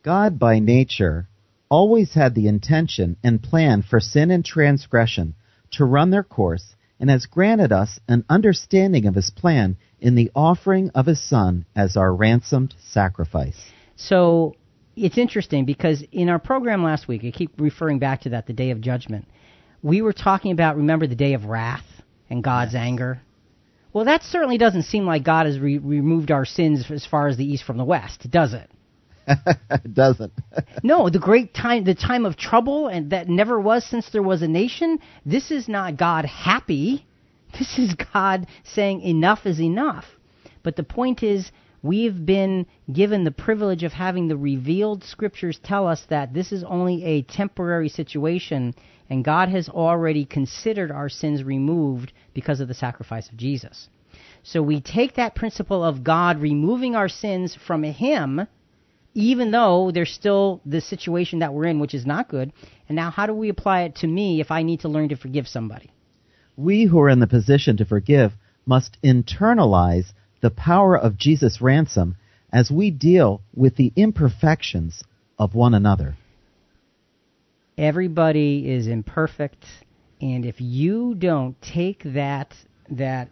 God, 0.04 0.40
by 0.40 0.60
nature, 0.60 1.28
always 1.70 2.14
had 2.14 2.36
the 2.36 2.48
intention 2.48 3.18
and 3.24 3.42
plan 3.42 3.82
for 3.82 4.00
sin 4.00 4.32
and 4.32 4.44
transgression 4.44 5.36
to 5.72 5.86
run 5.86 6.10
their 6.10 6.24
course 6.24 6.76
and 7.00 7.10
has 7.10 7.26
granted 7.26 7.72
us 7.72 8.00
an 8.08 8.24
understanding 8.30 9.06
of 9.06 9.16
his 9.16 9.32
plan 9.32 9.78
in 10.00 10.16
the 10.16 10.32
offering 10.36 10.92
of 10.94 11.06
his 11.06 11.22
Son 11.22 11.66
as 11.76 11.98
our 11.98 12.14
ransomed 12.14 12.76
sacrifice. 12.80 13.58
So 13.96 14.56
it's 14.96 15.18
interesting 15.18 15.66
because 15.66 16.04
in 16.12 16.30
our 16.30 16.40
program 16.40 16.84
last 16.84 17.08
week, 17.08 17.24
I 17.24 17.32
keep 17.32 17.52
referring 17.58 18.00
back 18.00 18.22
to 18.22 18.30
that, 18.30 18.48
the 18.48 18.54
day 18.54 18.72
of 18.72 18.82
judgment. 18.82 19.28
We 19.84 20.02
were 20.02 20.14
talking 20.14 20.52
about, 20.52 20.78
remember, 20.78 21.08
the 21.08 21.16
day 21.16 21.34
of 21.34 21.46
wrath 21.46 21.86
and 22.30 22.44
God's 22.44 22.74
yes. 22.74 22.82
anger. 22.82 23.22
Well, 23.94 24.06
that 24.06 24.24
certainly 24.24 24.58
doesn't 24.58 24.84
seem 24.84 25.06
like 25.06 25.24
God 25.24 25.46
has 25.46 25.60
re- 25.60 25.78
removed 25.78 26.32
our 26.32 26.46
sins 26.46 26.90
as 26.90 27.06
far 27.06 27.28
as 27.28 27.38
the 27.38 27.46
east 27.46 27.64
from 27.64 27.78
the 27.78 27.84
west, 27.84 28.30
does 28.30 28.54
it? 28.54 28.70
it 29.28 29.94
doesn't. 29.94 30.32
no, 30.84 31.10
the 31.10 31.20
great 31.20 31.54
time, 31.54 31.84
the 31.84 31.96
time 31.96 32.26
of 32.26 32.38
trouble, 32.38 32.88
and 32.88 33.12
that 33.12 33.28
never 33.28 33.60
was 33.60 33.86
since 33.86 34.10
there 34.12 34.24
was 34.24 34.42
a 34.42 34.48
nation. 34.48 35.00
This 35.26 35.52
is 35.52 35.68
not 35.68 35.98
God 35.98 36.26
happy. 36.26 37.06
This 37.60 37.78
is 37.78 37.94
God 38.14 38.48
saying 38.64 39.02
enough 39.02 39.46
is 39.46 39.60
enough. 39.60 40.06
But 40.64 40.78
the 40.78 40.84
point 40.84 41.22
is, 41.22 41.52
we've 41.82 42.26
been 42.26 42.66
given 42.92 43.24
the 43.24 43.32
privilege 43.32 43.84
of 43.84 43.94
having 43.94 44.28
the 44.28 44.38
revealed 44.38 45.04
scriptures 45.04 45.60
tell 45.64 45.88
us 45.88 46.06
that 46.10 46.34
this 46.34 46.52
is 46.52 46.64
only 46.64 47.04
a 47.04 47.22
temporary 47.24 47.90
situation, 47.90 48.74
and 49.10 49.26
God 49.26 49.50
has 49.50 49.70
already 49.70 50.26
considered 50.26 50.92
our 50.92 51.10
sins 51.10 51.44
removed 51.44 52.14
because 52.34 52.60
of 52.60 52.68
the 52.68 52.74
sacrifice 52.74 53.30
of 53.30 53.38
Jesus. 53.38 53.90
So 54.44 54.62
we 54.62 54.82
take 54.82 55.16
that 55.16 55.36
principle 55.36 55.84
of 55.84 56.04
God 56.04 56.40
removing 56.40 56.96
our 56.96 57.10
sins 57.10 57.56
from 57.68 57.84
Him, 57.84 58.48
even 59.14 59.52
though 59.52 59.92
there's 59.92 60.12
still 60.12 60.62
the 60.66 60.82
situation 60.82 61.40
that 61.40 61.54
we're 61.54 61.66
in, 61.66 61.80
which 61.80 61.94
is 61.94 62.06
not 62.06 62.30
good. 62.30 62.52
And 62.88 62.96
now, 62.96 63.12
how 63.12 63.26
do 63.26 63.34
we 63.34 63.50
apply 63.50 63.84
it 63.84 63.96
to 63.98 64.08
me 64.08 64.42
if 64.42 64.52
I 64.52 64.64
need 64.64 64.82
to 64.82 64.90
learn 64.90 65.10
to 65.10 65.16
forgive 65.16 65.48
somebody? 65.48 65.92
We 66.56 66.86
who 66.86 67.00
are 67.00 67.10
in 67.10 67.20
the 67.20 67.28
position 67.28 67.78
to 67.78 67.86
forgive 67.86 68.34
must 68.66 68.98
internalize 69.04 70.14
the 70.42 70.50
power 70.50 70.98
of 70.98 71.18
Jesus' 71.18 71.62
ransom 71.62 72.18
as 72.52 72.70
we 72.70 72.92
deal 72.92 73.42
with 73.56 73.76
the 73.76 73.94
imperfections 73.96 75.04
of 75.40 75.56
one 75.56 75.74
another. 75.74 76.16
Everybody 77.78 78.70
is 78.70 78.88
imperfect, 78.88 79.66
and 80.20 80.46
if 80.46 80.60
you 80.60 81.16
don't 81.16 81.60
take 81.62 82.04
that 82.04 82.54
that 82.90 83.30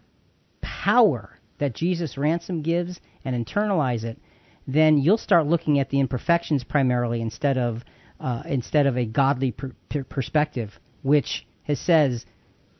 power 0.61 1.38
that 1.60 1.76
Jesus' 1.76 2.18
ransom 2.18 2.61
gives 2.61 2.99
and 3.26 3.45
internalize 3.45 4.03
it, 4.03 4.18
then 4.65 4.98
you'll 4.98 5.18
start 5.18 5.45
looking 5.45 5.80
at 5.80 5.90
the 5.90 5.99
imperfections 5.99 6.64
primarily 6.64 7.22
instead 7.22 7.57
of 7.57 7.84
uh, 8.19 8.44
instead 8.45 8.86
of 8.86 8.98
a 8.98 9.06
godly 9.06 9.52
per- 9.52 9.72
per- 9.90 10.03
perspective, 10.03 10.72
which 11.03 11.45
has 11.64 11.80
says 11.80 12.26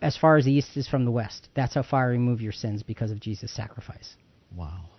as 0.02 0.18
far 0.18 0.38
as 0.38 0.46
the 0.46 0.52
east 0.52 0.76
is 0.76 0.88
from 0.88 1.06
the 1.06 1.12
west. 1.12 1.50
That's 1.56 1.76
how 1.76 1.84
far 1.84 2.06
I 2.06 2.12
remove 2.12 2.42
your 2.42 2.52
sins 2.52 2.84
because 2.84 3.12
of 3.12 3.20
Jesus' 3.20 3.52
sacrifice. 3.52 4.16
Wow. 4.56 4.90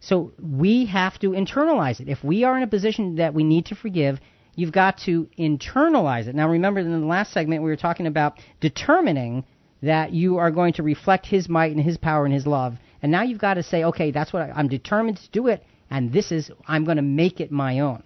So 0.00 0.32
we 0.40 0.86
have 0.86 1.18
to 1.20 1.30
internalize 1.30 2.00
it. 2.00 2.08
If 2.08 2.22
we 2.22 2.44
are 2.44 2.56
in 2.56 2.62
a 2.62 2.66
position 2.66 3.16
that 3.16 3.32
we 3.32 3.42
need 3.42 3.66
to 3.66 3.74
forgive, 3.74 4.20
you've 4.54 4.72
got 4.72 4.98
to 5.06 5.28
internalize 5.38 6.26
it. 6.26 6.34
Now, 6.34 6.48
remember, 6.48 6.80
in 6.80 7.00
the 7.00 7.06
last 7.06 7.32
segment, 7.32 7.62
we 7.62 7.70
were 7.70 7.76
talking 7.76 8.06
about 8.06 8.38
determining 8.60 9.44
that 9.82 10.12
you 10.12 10.38
are 10.38 10.50
going 10.50 10.74
to 10.74 10.82
reflect 10.82 11.26
His 11.26 11.48
might 11.48 11.72
and 11.72 11.80
His 11.80 11.96
power 11.96 12.24
and 12.24 12.34
His 12.34 12.46
love. 12.46 12.74
And 13.02 13.10
now 13.12 13.22
you've 13.22 13.40
got 13.40 13.54
to 13.54 13.62
say, 13.62 13.84
okay, 13.84 14.10
that's 14.10 14.32
what 14.32 14.42
I, 14.42 14.50
I'm 14.50 14.68
determined 14.68 15.18
to 15.18 15.30
do 15.30 15.48
it, 15.48 15.64
and 15.90 16.12
this 16.12 16.32
is, 16.32 16.50
I'm 16.66 16.84
going 16.84 16.96
to 16.96 17.02
make 17.02 17.40
it 17.40 17.50
my 17.50 17.80
own. 17.80 18.02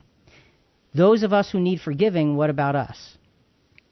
Those 0.95 1.23
of 1.23 1.33
us 1.33 1.51
who 1.51 1.61
need 1.61 1.81
forgiving, 1.81 2.37
what 2.37 2.51
about 2.51 2.75
us? 2.75 3.17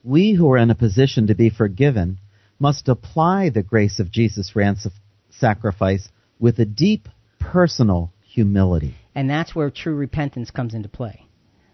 We 0.03 0.33
who 0.33 0.51
are 0.51 0.57
in 0.57 0.69
a 0.69 0.75
position 0.75 1.27
to 1.27 1.35
be 1.35 1.49
forgiven 1.49 2.19
must 2.59 2.89
apply 2.89 3.49
the 3.49 3.63
grace 3.63 3.99
of 3.99 4.11
Jesus' 4.11 4.55
ransom 4.55 4.91
sacrifice 5.29 6.09
with 6.39 6.59
a 6.59 6.65
deep 6.65 7.09
personal 7.39 8.11
humility. 8.21 8.95
And 9.15 9.29
that's 9.29 9.55
where 9.55 9.69
true 9.69 9.95
repentance 9.95 10.51
comes 10.51 10.73
into 10.73 10.89
play. 10.89 11.25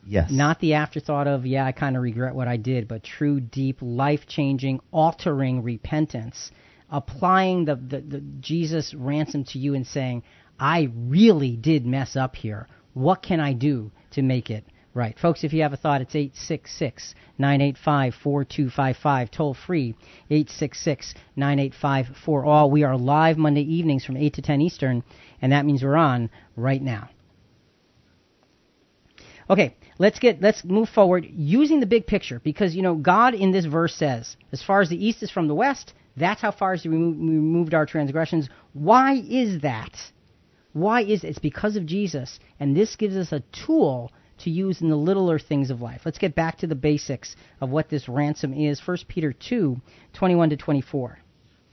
Yes. 0.06 0.32
Not 0.32 0.60
the 0.60 0.74
afterthought 0.76 1.28
of, 1.28 1.46
yeah, 1.46 1.66
I 1.66 1.72
kind 1.72 1.96
of 1.96 2.04
regret 2.04 2.36
what 2.36 2.48
I 2.48 2.58
did, 2.58 2.88
but 2.88 3.04
true, 3.04 3.40
deep, 3.40 3.78
life 3.82 4.22
changing, 4.28 4.82
altering 4.92 5.64
repentance. 5.64 6.52
Applying 6.90 7.66
the, 7.66 7.76
the, 7.76 8.02
the 8.02 8.24
Jesus 8.40 8.94
ransom 8.94 9.46
to 9.46 9.60
you 9.60 9.74
and 9.74 9.88
saying, 9.88 10.24
I 10.60 10.90
really 10.94 11.56
did 11.56 11.86
mess 11.86 12.16
up 12.16 12.36
here. 12.36 12.68
What 12.94 13.24
can 13.24 13.40
I 13.40 13.54
do 13.54 13.92
to 14.12 14.22
make 14.22 14.50
it 14.50 14.64
Right. 14.96 15.18
Folks, 15.18 15.44
if 15.44 15.54
you 15.54 15.64
have 15.64 15.74
a 15.74 15.78
thought, 15.78 16.02
it's 16.02 16.16
866 16.16 17.16
985 17.40 18.14
4255. 18.14 19.32
Toll 19.32 19.56
free 19.56 19.96
866 20.30 21.16
985 21.36 22.16
4 22.24 22.46
all. 22.46 22.70
We 22.70 22.84
are 22.84 22.96
live 22.96 23.38
Monday 23.40 23.62
evenings 23.62 24.06
from 24.06 24.18
8 24.18 24.36
to 24.36 24.44
10 24.44 24.62
Eastern, 24.62 25.04
and 25.42 25.52
that 25.52 25.66
means 25.66 25.82
we're 25.82 25.96
on 25.96 26.30
right 26.56 26.82
now. 26.82 27.10
Okay, 29.50 29.76
let's 29.98 30.20
get 30.20 30.42
let's 30.42 30.64
move 30.64 30.90
forward 30.90 31.26
using 31.28 31.80
the 31.80 31.88
big 31.88 32.06
picture 32.06 32.40
because 32.40 32.76
you 32.76 32.84
know 32.84 32.94
God 32.94 33.34
in 33.34 33.52
this 33.52 33.66
verse 33.66 33.96
says, 33.96 34.38
as 34.52 34.62
far 34.62 34.82
as 34.82 34.90
the 34.90 35.06
east 35.06 35.24
is 35.24 35.32
from 35.32 35.48
the 35.48 35.56
west, 35.56 35.94
that's 36.16 36.42
how 36.42 36.52
far 36.52 36.74
as 36.74 36.86
we 36.86 36.92
removed 36.92 37.74
our 37.74 37.88
transgressions. 37.88 38.48
Why 38.74 39.16
is 39.16 39.62
that? 39.62 39.98
Why 40.74 41.02
is 41.02 41.24
it? 41.24 41.30
It's 41.30 41.40
because 41.40 41.78
of 41.78 41.88
Jesus, 41.88 42.40
and 42.60 42.78
this 42.78 42.96
gives 42.96 43.16
us 43.16 43.32
a 43.32 43.44
tool 43.66 44.12
to 44.40 44.50
use 44.50 44.82
in 44.82 44.90
the 44.90 44.96
littler 44.96 45.40
things 45.40 45.70
of 45.70 45.82
life. 45.82 46.02
Let's 46.06 46.18
get 46.18 46.36
back 46.36 46.58
to 46.60 46.68
the 46.68 46.76
basics 46.76 47.36
of 47.62 47.70
what 47.70 47.90
this 47.90 48.10
ransom 48.10 48.54
is. 48.54 48.86
1 48.86 48.98
Peter 49.08 49.34
2 49.34 49.78
21 50.14 50.50
to 50.50 50.58
24. 50.58 51.20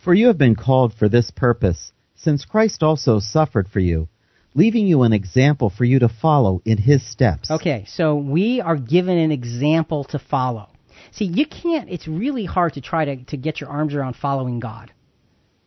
For 0.02 0.14
you 0.14 0.28
have 0.28 0.38
been 0.38 0.56
called 0.56 0.94
for 0.94 1.08
this 1.08 1.30
purpose, 1.30 1.92
since 2.14 2.44
Christ 2.44 2.82
also 2.82 3.18
suffered 3.18 3.68
for 3.68 3.80
you, 3.80 4.08
leaving 4.54 4.86
you 4.86 5.02
an 5.02 5.12
example 5.12 5.70
for 5.70 5.84
you 5.84 5.98
to 5.98 6.08
follow 6.08 6.62
in 6.64 6.78
his 6.78 7.08
steps. 7.10 7.50
Okay, 7.50 7.84
so 7.86 8.16
we 8.16 8.60
are 8.60 8.76
given 8.76 9.18
an 9.18 9.30
example 9.30 10.04
to 10.04 10.18
follow. 10.18 10.68
See, 11.12 11.24
you 11.24 11.46
can't, 11.46 11.88
it's 11.90 12.08
really 12.08 12.44
hard 12.44 12.74
to 12.74 12.80
try 12.80 13.04
to, 13.04 13.16
to 13.24 13.36
get 13.36 13.60
your 13.60 13.70
arms 13.70 13.94
around 13.94 14.16
following 14.16 14.60
God. 14.60 14.92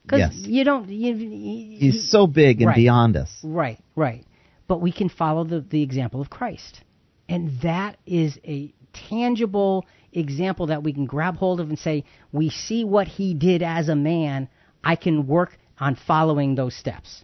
Because 0.03 0.35
yes. 0.35 0.47
you 0.47 0.63
don't. 0.65 0.89
You, 0.89 1.15
you, 1.15 1.79
He's 1.79 2.11
so 2.11 2.27
big 2.27 2.59
and 2.59 2.67
right, 2.67 2.75
beyond 2.75 3.15
us. 3.15 3.29
Right, 3.41 3.79
right. 3.95 4.25
But 4.73 4.81
we 4.81 4.91
can 4.91 5.09
follow 5.09 5.43
the, 5.43 5.61
the 5.61 5.83
example 5.83 6.19
of 6.19 6.31
Christ. 6.31 6.81
And 7.29 7.61
that 7.61 7.97
is 8.07 8.39
a 8.43 8.73
tangible 9.07 9.85
example 10.11 10.65
that 10.65 10.81
we 10.81 10.93
can 10.93 11.05
grab 11.05 11.35
hold 11.35 11.59
of 11.59 11.69
and 11.69 11.77
say, 11.77 12.05
we 12.31 12.49
see 12.49 12.83
what 12.83 13.07
he 13.07 13.35
did 13.35 13.61
as 13.61 13.87
a 13.87 13.95
man. 13.95 14.49
I 14.83 14.95
can 14.95 15.27
work 15.27 15.55
on 15.79 15.93
following 15.93 16.55
those 16.55 16.75
steps. 16.75 17.23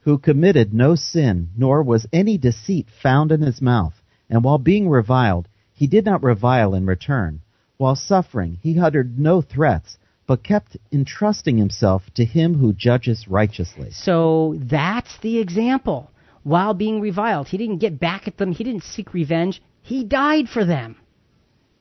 Who 0.00 0.16
committed 0.16 0.72
no 0.72 0.94
sin, 0.94 1.50
nor 1.54 1.82
was 1.82 2.06
any 2.10 2.38
deceit 2.38 2.86
found 3.02 3.30
in 3.30 3.42
his 3.42 3.60
mouth. 3.60 4.00
And 4.30 4.42
while 4.42 4.56
being 4.56 4.88
reviled, 4.88 5.46
he 5.74 5.86
did 5.86 6.06
not 6.06 6.22
revile 6.22 6.72
in 6.72 6.86
return. 6.86 7.42
While 7.76 7.96
suffering, 7.96 8.56
he 8.62 8.80
uttered 8.80 9.18
no 9.18 9.42
threats, 9.42 9.98
but 10.28 10.44
kept 10.44 10.76
entrusting 10.92 11.56
himself 11.56 12.02
to 12.14 12.24
him 12.24 12.54
who 12.54 12.74
judges 12.74 13.26
righteously. 13.26 13.90
So 13.90 14.54
that's 14.58 15.18
the 15.22 15.38
example 15.38 16.10
while 16.42 16.74
being 16.74 17.00
reviled. 17.00 17.48
He 17.48 17.56
didn't 17.56 17.78
get 17.78 17.98
back 17.98 18.28
at 18.28 18.36
them. 18.36 18.52
He 18.52 18.62
didn't 18.62 18.84
seek 18.84 19.14
revenge. 19.14 19.62
He 19.80 20.04
died 20.04 20.50
for 20.50 20.66
them. 20.66 20.96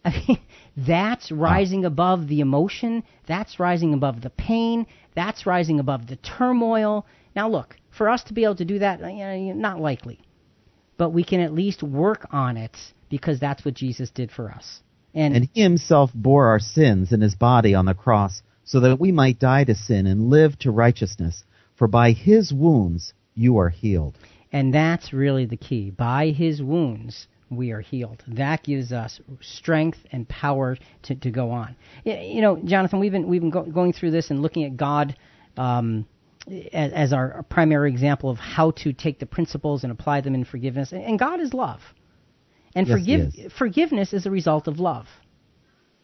I 0.05 0.23
mean, 0.27 0.39
that's 0.77 1.29
rising 1.29 1.83
above 1.83 2.29
the 2.29 2.39
emotion. 2.39 3.03
That's 3.27 3.59
rising 3.59 3.93
above 3.93 4.21
the 4.21 4.29
pain. 4.29 4.87
That's 5.13 5.45
rising 5.45 5.81
above 5.81 6.07
the 6.07 6.15
turmoil. 6.15 7.05
Now, 7.35 7.49
look, 7.49 7.75
for 7.89 8.07
us 8.07 8.23
to 8.23 8.33
be 8.33 8.45
able 8.45 8.55
to 8.55 8.65
do 8.65 8.79
that, 8.79 9.01
not 9.01 9.81
likely. 9.81 10.21
But 10.95 11.09
we 11.09 11.25
can 11.25 11.41
at 11.41 11.53
least 11.53 11.83
work 11.83 12.27
on 12.31 12.55
it 12.55 12.75
because 13.09 13.41
that's 13.41 13.65
what 13.65 13.73
Jesus 13.73 14.09
did 14.09 14.31
for 14.31 14.49
us. 14.49 14.81
And, 15.17 15.35
and 15.35 15.49
he 15.51 15.63
himself 15.63 16.11
bore 16.13 16.47
our 16.47 16.59
sins 16.59 17.11
in 17.11 17.21
his 17.21 17.33
body 17.33 17.73
on 17.73 17.85
the 17.85 17.95
cross 17.95 18.43
so 18.65 18.81
that 18.81 18.99
we 18.99 19.11
might 19.11 19.39
die 19.39 19.63
to 19.63 19.73
sin 19.73 20.05
and 20.05 20.29
live 20.29 20.59
to 20.59 20.69
righteousness. 20.69 21.43
For 21.75 21.87
by 21.87 22.11
his 22.11 22.53
wounds 22.53 23.13
you 23.33 23.57
are 23.57 23.69
healed. 23.69 24.15
And 24.51 24.71
that's 24.71 25.13
really 25.13 25.45
the 25.45 25.57
key. 25.57 25.89
By 25.89 26.27
his 26.27 26.61
wounds, 26.61 27.27
we 27.49 27.71
are 27.71 27.81
healed. 27.81 28.23
That 28.27 28.63
gives 28.63 28.91
us 28.91 29.19
strength 29.41 29.97
and 30.11 30.29
power 30.29 30.77
to, 31.03 31.15
to 31.15 31.31
go 31.31 31.49
on. 31.49 31.75
You 32.03 32.41
know, 32.41 32.57
Jonathan, 32.57 32.99
we've 32.99 33.11
been 33.11 33.27
we've 33.27 33.41
been 33.41 33.49
go, 33.49 33.63
going 33.63 33.93
through 33.93 34.11
this 34.11 34.29
and 34.29 34.43
looking 34.43 34.65
at 34.65 34.77
God 34.77 35.15
um, 35.57 36.05
as, 36.71 36.91
as, 36.93 37.13
our 37.13 37.43
primary 37.49 37.89
example 37.89 38.29
of 38.29 38.37
how 38.37 38.71
to 38.71 38.93
take 38.93 39.19
the 39.19 39.25
principles 39.25 39.83
and 39.83 39.91
apply 39.91 40.21
them 40.21 40.35
in 40.35 40.45
forgiveness. 40.45 40.91
And 40.91 41.17
God 41.17 41.39
is 41.39 41.53
love, 41.53 41.81
and 42.77 42.87
yes, 42.87 42.97
forgive, 42.97 43.53
forgiveness 43.53 44.13
is 44.13 44.25
a 44.25 44.31
result 44.31 44.67
of 44.67 44.79
love. 44.79 45.07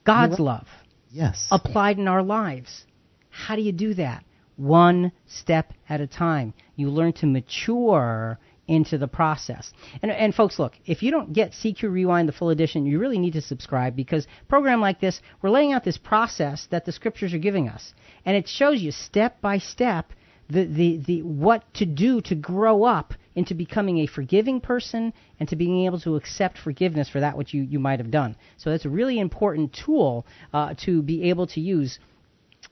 God's 0.05 0.39
love, 0.39 0.67
yes, 1.11 1.47
applied 1.51 1.97
in 1.97 2.07
our 2.07 2.23
lives. 2.23 2.85
How 3.29 3.55
do 3.55 3.61
you 3.61 3.71
do 3.71 3.93
that? 3.95 4.23
one 4.55 5.11
step 5.25 5.73
at 5.89 6.01
a 6.01 6.07
time. 6.07 6.53
You 6.75 6.89
learn 6.89 7.13
to 7.13 7.25
mature 7.25 8.39
into 8.67 8.97
the 8.97 9.07
process. 9.07 9.71
And, 10.01 10.09
and 10.09 10.33
folks, 10.33 10.57
look, 10.57 10.73
if 10.85 11.03
you 11.03 11.11
don't 11.11 11.33
get 11.33 11.51
CQ 11.51 11.91
Rewind, 11.91 12.29
the 12.29 12.33
full 12.33 12.49
edition, 12.49 12.85
you 12.85 12.97
really 12.97 13.19
need 13.19 13.33
to 13.33 13.41
subscribe 13.41 13.95
because 13.95 14.25
program 14.47 14.79
like 14.79 15.01
this, 15.01 15.21
we're 15.41 15.49
laying 15.49 15.73
out 15.73 15.83
this 15.83 15.97
process 15.97 16.67
that 16.71 16.85
the 16.85 16.91
scriptures 16.91 17.33
are 17.33 17.39
giving 17.39 17.67
us. 17.67 17.93
And 18.25 18.37
it 18.37 18.47
shows 18.47 18.81
you 18.81 18.91
step 18.91 19.41
by 19.41 19.57
step 19.57 20.13
the, 20.53 20.65
the, 20.65 20.97
the 21.05 21.21
what 21.23 21.63
to 21.75 21.85
do 21.85 22.21
to 22.21 22.35
grow 22.35 22.83
up 22.83 23.13
into 23.35 23.55
becoming 23.55 23.99
a 23.99 24.07
forgiving 24.07 24.61
person 24.61 25.13
and 25.39 25.49
to 25.49 25.55
being 25.55 25.85
able 25.85 25.99
to 26.01 26.15
accept 26.15 26.57
forgiveness 26.57 27.09
for 27.09 27.19
that 27.19 27.37
which 27.37 27.53
you, 27.53 27.63
you 27.63 27.79
might 27.79 27.99
have 27.99 28.11
done. 28.11 28.35
So 28.57 28.69
that's 28.69 28.85
a 28.85 28.89
really 28.89 29.19
important 29.19 29.75
tool 29.85 30.25
uh, 30.53 30.75
to 30.85 31.01
be 31.01 31.29
able 31.29 31.47
to 31.47 31.59
use 31.59 31.99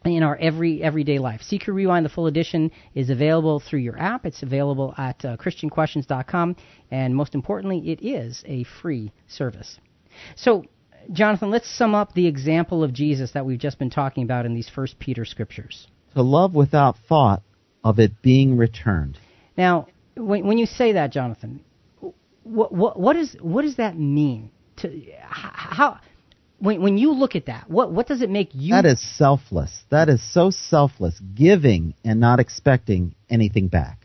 in 0.05 0.23
our 0.23 0.37
every 0.37 0.81
everyday 0.81 1.19
life. 1.19 1.41
CQ 1.41 1.67
Rewind, 1.69 2.05
the 2.05 2.09
full 2.09 2.27
edition, 2.27 2.71
is 2.95 3.09
available 3.09 3.59
through 3.59 3.79
your 3.79 3.99
app. 3.99 4.25
It's 4.25 4.41
available 4.41 4.93
at 4.97 5.23
uh, 5.25 5.37
ChristianQuestions.com, 5.37 6.55
and 6.89 7.15
most 7.15 7.35
importantly, 7.35 7.91
it 7.91 8.03
is 8.05 8.43
a 8.47 8.63
free 8.81 9.11
service. 9.27 9.79
So, 10.35 10.65
Jonathan, 11.11 11.51
let's 11.51 11.69
sum 11.69 11.93
up 11.93 12.13
the 12.13 12.27
example 12.27 12.83
of 12.83 12.93
Jesus 12.93 13.31
that 13.33 13.45
we've 13.45 13.59
just 13.59 13.79
been 13.79 13.89
talking 13.89 14.23
about 14.23 14.45
in 14.45 14.53
these 14.53 14.69
First 14.69 14.97
Peter 14.97 15.25
scriptures. 15.25 15.87
To 16.15 16.21
love 16.21 16.55
without 16.55 16.97
thought 17.07 17.43
of 17.83 17.99
it 17.99 18.21
being 18.21 18.57
returned. 18.57 19.17
Now, 19.57 19.87
when, 20.15 20.45
when 20.45 20.57
you 20.57 20.65
say 20.65 20.93
that, 20.93 21.11
Jonathan, 21.11 21.63
what, 22.43 22.71
what, 22.71 22.99
what, 22.99 23.15
is, 23.15 23.35
what 23.39 23.63
does 23.63 23.77
that 23.77 23.97
mean? 23.97 24.51
To, 24.77 25.01
how, 25.19 25.99
when, 26.59 26.81
when 26.81 26.97
you 26.97 27.11
look 27.11 27.35
at 27.35 27.47
that, 27.47 27.69
what, 27.69 27.91
what 27.91 28.07
does 28.07 28.21
it 28.21 28.29
make 28.29 28.49
you? 28.53 28.73
That 28.75 28.85
is 28.85 29.01
selfless. 29.17 29.83
That 29.89 30.09
is 30.09 30.21
so 30.33 30.49
selfless, 30.49 31.19
giving 31.33 31.95
and 32.03 32.19
not 32.19 32.39
expecting 32.39 33.15
anything 33.29 33.67
back. 33.67 33.99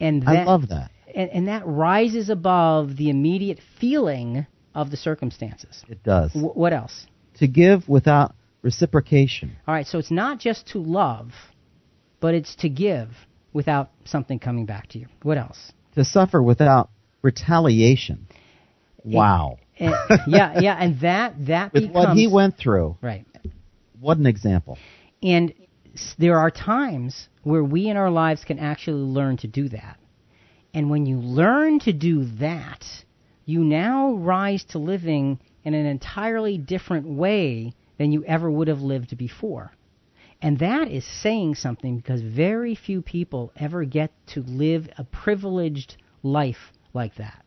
And 0.00 0.22
that, 0.22 0.28
I 0.28 0.44
love 0.44 0.68
that. 0.68 0.90
And, 1.14 1.30
and 1.30 1.48
that 1.48 1.66
rises 1.66 2.28
above 2.28 2.96
the 2.96 3.08
immediate 3.08 3.60
feeling 3.80 4.46
of 4.74 4.90
the 4.90 4.96
circumstances. 4.96 5.84
It 5.88 6.02
does. 6.02 6.32
W- 6.32 6.52
what 6.52 6.72
else? 6.72 7.06
To 7.38 7.46
give 7.48 7.88
without 7.88 8.34
reciprocation. 8.62 9.56
All 9.66 9.74
right, 9.74 9.86
so 9.86 9.98
it's 9.98 10.10
not 10.10 10.38
just 10.38 10.68
to 10.68 10.78
love, 10.78 11.30
but 12.26 12.34
it's 12.34 12.56
to 12.56 12.68
give 12.68 13.10
without 13.52 13.88
something 14.04 14.40
coming 14.40 14.66
back 14.66 14.88
to 14.88 14.98
you. 14.98 15.06
What 15.22 15.38
else? 15.38 15.72
To 15.94 16.04
suffer 16.04 16.42
without 16.42 16.90
retaliation. 17.22 18.26
Wow. 19.04 19.58
And, 19.78 19.94
yeah, 20.26 20.58
yeah, 20.58 20.76
and 20.76 21.00
that 21.02 21.46
that 21.46 21.72
with 21.72 21.84
becomes, 21.84 21.94
what 21.94 22.16
he 22.16 22.26
went 22.26 22.58
through. 22.58 22.96
Right. 23.00 23.24
What 24.00 24.18
an 24.18 24.26
example. 24.26 24.76
And 25.22 25.54
there 26.18 26.40
are 26.40 26.50
times 26.50 27.28
where 27.44 27.62
we 27.62 27.88
in 27.88 27.96
our 27.96 28.10
lives 28.10 28.42
can 28.44 28.58
actually 28.58 29.04
learn 29.04 29.36
to 29.36 29.46
do 29.46 29.68
that. 29.68 29.96
And 30.74 30.90
when 30.90 31.06
you 31.06 31.18
learn 31.18 31.78
to 31.78 31.92
do 31.92 32.24
that, 32.40 32.84
you 33.44 33.60
now 33.60 34.14
rise 34.14 34.64
to 34.70 34.80
living 34.80 35.38
in 35.62 35.74
an 35.74 35.86
entirely 35.86 36.58
different 36.58 37.06
way 37.06 37.72
than 37.98 38.10
you 38.10 38.24
ever 38.24 38.50
would 38.50 38.66
have 38.66 38.80
lived 38.80 39.16
before. 39.16 39.70
And 40.42 40.58
that 40.58 40.88
is 40.88 41.04
saying 41.04 41.54
something 41.54 41.96
because 41.96 42.20
very 42.20 42.74
few 42.74 43.00
people 43.00 43.52
ever 43.56 43.84
get 43.84 44.12
to 44.28 44.42
live 44.42 44.88
a 44.98 45.04
privileged 45.04 45.96
life 46.22 46.72
like 46.92 47.14
that. 47.16 47.44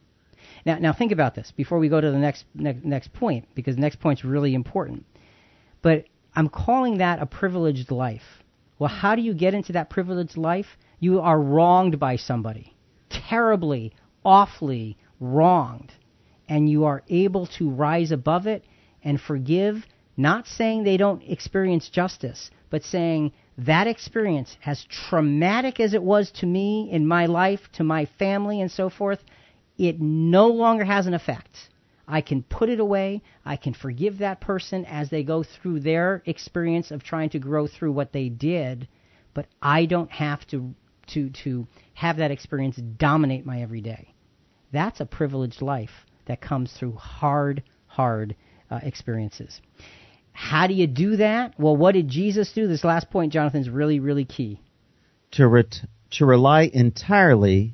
Now, 0.65 0.79
now 0.79 0.93
think 0.93 1.11
about 1.11 1.35
this 1.35 1.51
before 1.55 1.79
we 1.79 1.89
go 1.89 2.01
to 2.01 2.11
the 2.11 2.17
next 2.17 2.45
next, 2.55 2.83
next 2.83 3.13
point, 3.13 3.47
because 3.53 3.75
the 3.75 3.81
next 3.81 3.99
point's 3.99 4.25
really 4.25 4.53
important. 4.55 5.05
But 5.81 6.05
I'm 6.35 6.49
calling 6.49 6.97
that 6.97 7.21
a 7.21 7.25
privileged 7.25 7.91
life. 7.91 8.43
Well, 8.77 8.89
how 8.89 9.15
do 9.15 9.21
you 9.21 9.33
get 9.33 9.53
into 9.53 9.73
that 9.73 9.89
privileged 9.89 10.37
life? 10.37 10.77
You 10.99 11.21
are 11.21 11.39
wronged 11.39 11.99
by 11.99 12.15
somebody, 12.15 12.75
terribly, 13.09 13.93
awfully 14.25 14.97
wronged, 15.19 15.91
and 16.47 16.69
you 16.69 16.85
are 16.85 17.03
able 17.09 17.45
to 17.57 17.69
rise 17.69 18.11
above 18.11 18.47
it 18.47 18.65
and 19.03 19.19
forgive. 19.19 19.85
Not 20.17 20.47
saying 20.47 20.83
they 20.83 20.97
don't 20.97 21.23
experience 21.23 21.87
justice, 21.89 22.51
but 22.69 22.83
saying 22.83 23.31
that 23.57 23.87
experience, 23.87 24.57
as 24.65 24.85
traumatic 24.85 25.79
as 25.79 25.93
it 25.93 26.03
was 26.03 26.31
to 26.31 26.45
me 26.45 26.89
in 26.91 27.05
my 27.05 27.25
life, 27.25 27.59
to 27.73 27.83
my 27.83 28.05
family, 28.17 28.61
and 28.61 28.71
so 28.71 28.89
forth, 28.89 29.19
it 29.77 29.99
no 29.99 30.47
longer 30.47 30.85
has 30.85 31.07
an 31.07 31.13
effect. 31.13 31.69
I 32.07 32.21
can 32.21 32.41
put 32.43 32.69
it 32.69 32.79
away. 32.79 33.21
I 33.45 33.55
can 33.55 33.73
forgive 33.73 34.17
that 34.19 34.41
person 34.41 34.85
as 34.85 35.09
they 35.09 35.23
go 35.23 35.43
through 35.43 35.81
their 35.81 36.23
experience 36.25 36.89
of 36.89 37.03
trying 37.03 37.29
to 37.31 37.39
grow 37.39 37.67
through 37.67 37.91
what 37.91 38.13
they 38.13 38.29
did, 38.29 38.87
but 39.33 39.45
I 39.61 39.85
don't 39.85 40.11
have 40.11 40.45
to 40.47 40.73
to 41.13 41.29
to 41.43 41.67
have 41.93 42.17
that 42.17 42.31
experience 42.31 42.77
dominate 42.97 43.45
my 43.45 43.61
everyday. 43.61 44.13
That's 44.71 44.99
a 44.99 45.05
privileged 45.05 45.61
life 45.61 46.05
that 46.25 46.41
comes 46.41 46.71
through 46.73 46.93
hard, 46.93 47.63
hard 47.87 48.35
uh, 48.69 48.79
experiences. 48.83 49.61
How 50.39 50.67
do 50.67 50.73
you 50.73 50.87
do 50.87 51.17
that? 51.17 51.59
Well, 51.59 51.75
what 51.75 51.91
did 51.91 52.07
Jesus 52.07 52.53
do? 52.53 52.65
This 52.65 52.85
last 52.85 53.11
point, 53.11 53.33
Jonathan, 53.33 53.59
is 53.59 53.69
really, 53.69 53.99
really 53.99 54.23
key. 54.23 54.61
To, 55.31 55.45
ret- 55.45 55.81
to 56.11 56.25
rely 56.25 56.71
entirely 56.73 57.73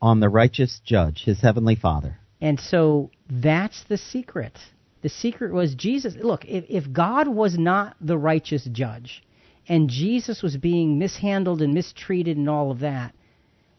on 0.00 0.20
the 0.20 0.28
righteous 0.28 0.82
judge, 0.84 1.22
his 1.24 1.40
heavenly 1.40 1.74
Father. 1.74 2.18
And 2.38 2.60
so 2.60 3.10
that's 3.30 3.82
the 3.88 3.96
secret. 3.96 4.58
The 5.00 5.08
secret 5.08 5.54
was 5.54 5.74
Jesus. 5.74 6.14
Look, 6.14 6.44
if, 6.44 6.66
if 6.68 6.92
God 6.92 7.28
was 7.28 7.56
not 7.56 7.96
the 7.98 8.18
righteous 8.18 8.68
judge 8.70 9.24
and 9.66 9.88
Jesus 9.88 10.42
was 10.42 10.58
being 10.58 10.98
mishandled 10.98 11.62
and 11.62 11.72
mistreated 11.72 12.36
and 12.36 12.48
all 12.48 12.70
of 12.70 12.80
that, 12.80 13.14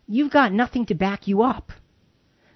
you've 0.07 0.31
got 0.31 0.51
nothing 0.51 0.87
to 0.87 0.95
back 0.95 1.27
you 1.27 1.43
up. 1.43 1.71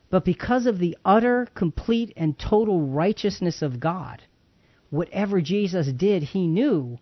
But 0.09 0.25
because 0.25 0.65
of 0.65 0.79
the 0.79 0.97
utter, 1.05 1.47
complete, 1.53 2.13
and 2.17 2.37
total 2.37 2.81
righteousness 2.81 3.61
of 3.61 3.79
God, 3.79 4.23
whatever 4.89 5.41
Jesus 5.41 5.88
did, 5.88 6.23
he 6.23 6.47
knew 6.47 6.97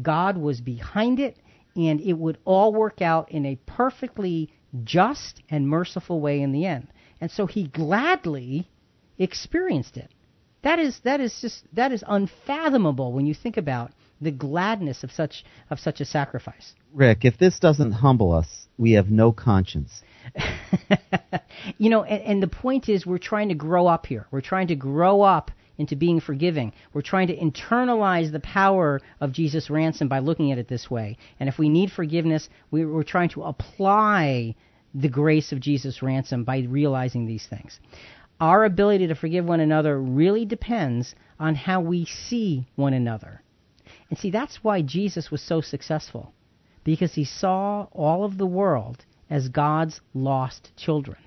God 0.00 0.36
was 0.36 0.60
behind 0.60 1.20
it 1.20 1.36
and 1.76 2.00
it 2.00 2.14
would 2.14 2.38
all 2.44 2.72
work 2.72 3.00
out 3.00 3.30
in 3.30 3.46
a 3.46 3.56
perfectly 3.66 4.50
just 4.84 5.42
and 5.48 5.68
merciful 5.68 6.20
way 6.20 6.40
in 6.40 6.52
the 6.52 6.66
end. 6.66 6.88
And 7.20 7.30
so 7.30 7.46
he 7.46 7.64
gladly 7.64 8.68
experienced 9.18 9.96
it. 9.96 10.10
That 10.62 10.78
is 10.78 11.00
that 11.04 11.20
is 11.20 11.38
just 11.40 11.64
that 11.72 11.90
is 11.92 12.04
unfathomable 12.06 13.12
when 13.12 13.26
you 13.26 13.34
think 13.34 13.56
about 13.56 13.92
the 14.20 14.30
gladness 14.30 15.02
of 15.02 15.10
such 15.10 15.44
of 15.70 15.78
such 15.78 16.00
a 16.00 16.04
sacrifice. 16.04 16.74
Rick, 16.92 17.24
if 17.24 17.38
this 17.38 17.58
doesn't 17.58 17.92
humble 17.92 18.32
us, 18.32 18.66
we 18.76 18.92
have 18.92 19.10
no 19.10 19.32
conscience. 19.32 20.02
you 21.78 21.88
know, 21.88 22.02
and, 22.02 22.22
and 22.22 22.42
the 22.42 22.48
point 22.48 22.88
is 22.88 23.06
we're 23.06 23.18
trying 23.18 23.48
to 23.48 23.54
grow 23.54 23.86
up 23.86 24.06
here. 24.06 24.26
We're 24.30 24.42
trying 24.42 24.68
to 24.68 24.76
grow 24.76 25.22
up 25.22 25.50
into 25.80 25.96
being 25.96 26.20
forgiving. 26.20 26.74
We're 26.92 27.00
trying 27.00 27.28
to 27.28 27.36
internalize 27.36 28.30
the 28.30 28.40
power 28.40 29.00
of 29.18 29.32
Jesus' 29.32 29.70
ransom 29.70 30.08
by 30.08 30.18
looking 30.18 30.52
at 30.52 30.58
it 30.58 30.68
this 30.68 30.90
way. 30.90 31.16
And 31.40 31.48
if 31.48 31.58
we 31.58 31.70
need 31.70 31.90
forgiveness, 31.90 32.50
we're 32.70 33.02
trying 33.02 33.30
to 33.30 33.44
apply 33.44 34.54
the 34.94 35.08
grace 35.08 35.52
of 35.52 35.60
Jesus' 35.60 36.02
ransom 36.02 36.44
by 36.44 36.58
realizing 36.68 37.24
these 37.24 37.46
things. 37.46 37.80
Our 38.40 38.66
ability 38.66 39.06
to 39.06 39.14
forgive 39.14 39.46
one 39.46 39.60
another 39.60 39.98
really 39.98 40.44
depends 40.44 41.14
on 41.38 41.54
how 41.54 41.80
we 41.80 42.04
see 42.04 42.66
one 42.76 42.92
another. 42.92 43.40
And 44.10 44.18
see, 44.18 44.30
that's 44.30 44.62
why 44.62 44.82
Jesus 44.82 45.30
was 45.30 45.40
so 45.40 45.62
successful, 45.62 46.34
because 46.84 47.14
he 47.14 47.24
saw 47.24 47.86
all 47.92 48.24
of 48.24 48.36
the 48.36 48.46
world 48.46 49.04
as 49.30 49.48
God's 49.48 50.00
lost 50.12 50.72
children. 50.76 51.18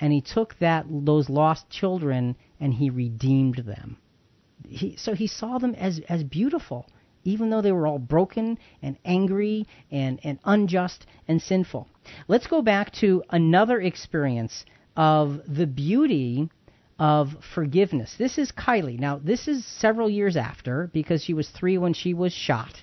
And 0.00 0.12
he 0.12 0.22
took 0.22 0.58
that 0.58 0.86
those 0.88 1.28
lost 1.28 1.70
children 1.70 2.34
and 2.60 2.74
he 2.74 2.90
redeemed 2.90 3.56
them. 3.56 3.96
He, 4.68 4.96
so 4.96 5.14
he 5.14 5.26
saw 5.26 5.58
them 5.58 5.74
as, 5.74 6.00
as 6.08 6.22
beautiful, 6.22 6.86
even 7.24 7.50
though 7.50 7.62
they 7.62 7.72
were 7.72 7.86
all 7.86 7.98
broken 7.98 8.58
and 8.82 8.96
angry 9.04 9.66
and, 9.90 10.20
and 10.22 10.38
unjust 10.44 11.06
and 11.26 11.40
sinful. 11.40 11.88
Let's 12.28 12.46
go 12.46 12.62
back 12.62 12.92
to 13.00 13.22
another 13.30 13.80
experience 13.80 14.64
of 14.96 15.40
the 15.48 15.66
beauty 15.66 16.50
of 16.98 17.30
forgiveness. 17.54 18.14
This 18.18 18.36
is 18.36 18.52
Kai 18.52 18.80
Leigh. 18.80 18.98
Now, 18.98 19.18
this 19.18 19.48
is 19.48 19.64
several 19.64 20.10
years 20.10 20.36
after 20.36 20.90
because 20.92 21.24
she 21.24 21.32
was 21.32 21.48
three 21.48 21.78
when 21.78 21.94
she 21.94 22.12
was 22.12 22.32
shot. 22.32 22.82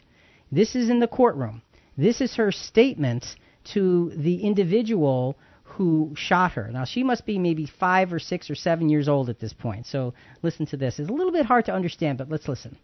This 0.52 0.76
is 0.76 0.90
in 0.90 1.00
the 1.00 1.08
courtroom. 1.08 1.62
This 1.98 2.20
is 2.22 2.36
her 2.36 2.52
statement 2.52 3.26
to 3.74 4.12
the 4.16 4.44
individual 4.44 5.38
who 5.78 6.14
shot 6.16 6.54
her. 6.54 6.70
Now, 6.72 6.86
she 6.86 7.04
must 7.04 7.26
be 7.26 7.38
maybe 7.38 7.68
five 7.80 8.12
or 8.12 8.20
six 8.20 8.50
or 8.50 8.56
seven 8.56 8.90
years 8.90 9.08
old 9.08 9.30
at 9.30 9.40
this 9.40 9.54
point. 9.54 9.86
So, 9.86 10.16
listen 10.42 10.66
to 10.68 10.78
this. 10.78 10.98
It's 10.98 11.10
a 11.10 11.14
little 11.14 11.32
bit 11.32 11.46
hard 11.46 11.66
to 11.66 11.74
understand, 11.74 12.18
but 12.18 12.30
let's 12.30 12.48
listen. 12.48 12.78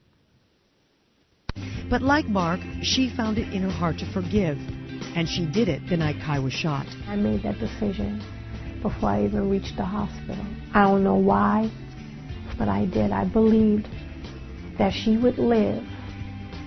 But 1.90 2.02
like 2.02 2.26
Mark, 2.26 2.60
she 2.82 3.12
found 3.16 3.38
it 3.38 3.52
in 3.54 3.64
her 3.64 3.72
heart 3.72 3.98
to 4.00 4.12
forgive, 4.14 4.58
and 5.16 5.28
she 5.28 5.46
did 5.46 5.70
it 5.70 5.82
the 5.90 5.98
night 5.98 6.18
Kai 6.24 6.40
was 6.40 6.54
shot. 6.54 6.86
I 7.08 7.16
made 7.16 7.44
that 7.44 7.60
decision 7.60 8.22
before 8.82 9.10
I 9.10 9.26
even 9.26 9.50
reached 9.50 9.76
the 9.76 9.86
hospital. 9.86 10.46
I 10.74 10.84
don't 10.84 11.04
know 11.04 11.16
why, 11.16 11.72
but 12.58 12.68
I 12.68 12.86
did. 12.86 13.12
I 13.12 13.26
believed 13.26 13.88
that 14.78 14.94
she 14.94 15.18
would 15.18 15.38
live 15.38 15.84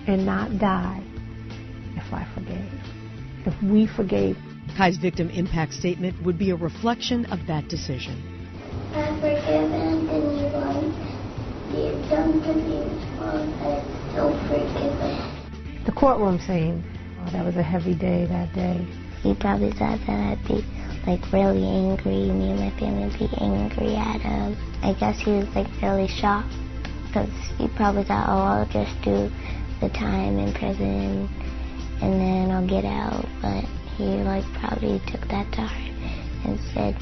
and 0.06 0.26
not 0.26 0.58
die 0.58 1.02
if 1.96 2.12
I 2.12 2.26
forgave. 2.34 2.72
if 3.46 3.62
we 3.62 3.86
forgave. 3.86 4.36
Kai's 4.76 4.98
victim 4.98 5.30
impact 5.30 5.72
statement 5.72 6.20
would 6.22 6.36
be 6.36 6.50
a 6.50 6.56
reflection 6.56 7.24
of 7.26 7.46
that 7.46 7.66
decision. 7.68 8.22
I 8.92 9.08
forgive 9.20 9.72
anyone 9.72 10.92
you've 11.72 12.10
done 12.10 12.42
to 12.42 12.54
me 12.54 12.84
wrong. 13.16 13.54
I 13.64 13.80
don't 14.14 14.38
forgive 14.48 14.98
him. 15.00 15.84
The 15.86 15.92
courtroom 15.92 16.38
scene, 16.40 16.84
oh, 17.20 17.30
that 17.30 17.42
was 17.42 17.56
a 17.56 17.62
heavy 17.62 17.94
day 17.94 18.26
that 18.26 18.52
day. 18.54 18.86
He 19.22 19.34
probably 19.34 19.70
thought 19.72 19.98
that 20.06 20.10
I'd 20.10 20.46
be 20.46 20.62
like 21.06 21.32
really 21.32 21.64
angry, 21.64 22.30
me 22.30 22.50
and 22.50 22.60
my 22.60 22.70
family 22.78 23.04
would 23.04 23.18
be 23.18 23.30
angry 23.40 23.96
at 23.96 24.20
him. 24.20 24.58
I 24.82 24.92
guess 24.92 25.18
he 25.20 25.30
was 25.30 25.48
like 25.54 25.68
really 25.80 26.06
shocked 26.06 26.52
because 27.06 27.32
he 27.56 27.68
probably 27.68 28.04
thought, 28.04 28.28
oh, 28.28 28.60
I'll 28.60 28.66
just 28.66 29.00
do 29.00 29.30
the 29.80 29.88
time 29.88 30.38
in 30.38 30.52
prison 30.52 31.30
and 32.02 32.20
then 32.20 32.50
I'll 32.50 32.68
get 32.68 32.84
out. 32.84 33.24
But 33.40 33.64
he 33.96 34.04
like 34.04 34.44
probably 34.60 35.00
took 35.06 35.26
that 35.28 35.50
to 35.52 35.62
heart 35.62 35.94
and 36.44 36.58
said, 36.74 36.96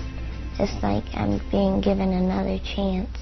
just 0.57 0.83
like 0.83 1.05
I'm 1.15 1.41
being 1.51 1.81
given 1.81 2.13
another 2.13 2.59
chance. 2.59 3.19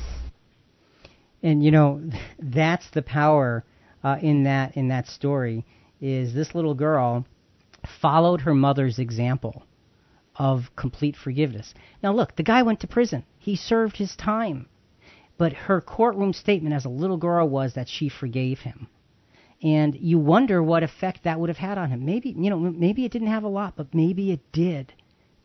And 1.42 1.64
you 1.64 1.70
know, 1.70 2.02
that's 2.38 2.88
the 2.90 3.02
power 3.02 3.64
uh, 4.04 4.18
in 4.20 4.44
that 4.44 4.76
in 4.76 4.88
that 4.88 5.06
story. 5.06 5.64
Is 6.00 6.34
this 6.34 6.54
little 6.54 6.74
girl 6.74 7.24
followed 8.00 8.42
her 8.42 8.54
mother's 8.54 8.98
example 8.98 9.62
of 10.36 10.70
complete 10.76 11.16
forgiveness. 11.16 11.74
Now, 12.02 12.12
look, 12.12 12.36
the 12.36 12.42
guy 12.42 12.62
went 12.62 12.80
to 12.80 12.86
prison. 12.86 13.24
He 13.38 13.56
served 13.56 13.96
his 13.96 14.16
time. 14.16 14.66
But 15.36 15.52
her 15.52 15.80
courtroom 15.80 16.32
statement 16.32 16.74
as 16.74 16.84
a 16.84 16.90
little 16.90 17.16
girl 17.16 17.48
was 17.48 17.74
that 17.74 17.88
she 17.88 18.08
forgave 18.08 18.60
him. 18.60 18.86
And 19.62 19.94
you 19.94 20.18
wonder 20.18 20.62
what 20.62 20.82
effect 20.82 21.22
that 21.24 21.38
would 21.38 21.48
have 21.48 21.58
had 21.58 21.78
on 21.78 21.90
him. 21.90 22.04
Maybe, 22.04 22.30
you 22.30 22.50
know, 22.50 22.58
maybe 22.58 23.04
it 23.04 23.12
didn't 23.12 23.28
have 23.28 23.44
a 23.44 23.48
lot, 23.48 23.74
but 23.76 23.94
maybe 23.94 24.32
it 24.32 24.40
did. 24.52 24.92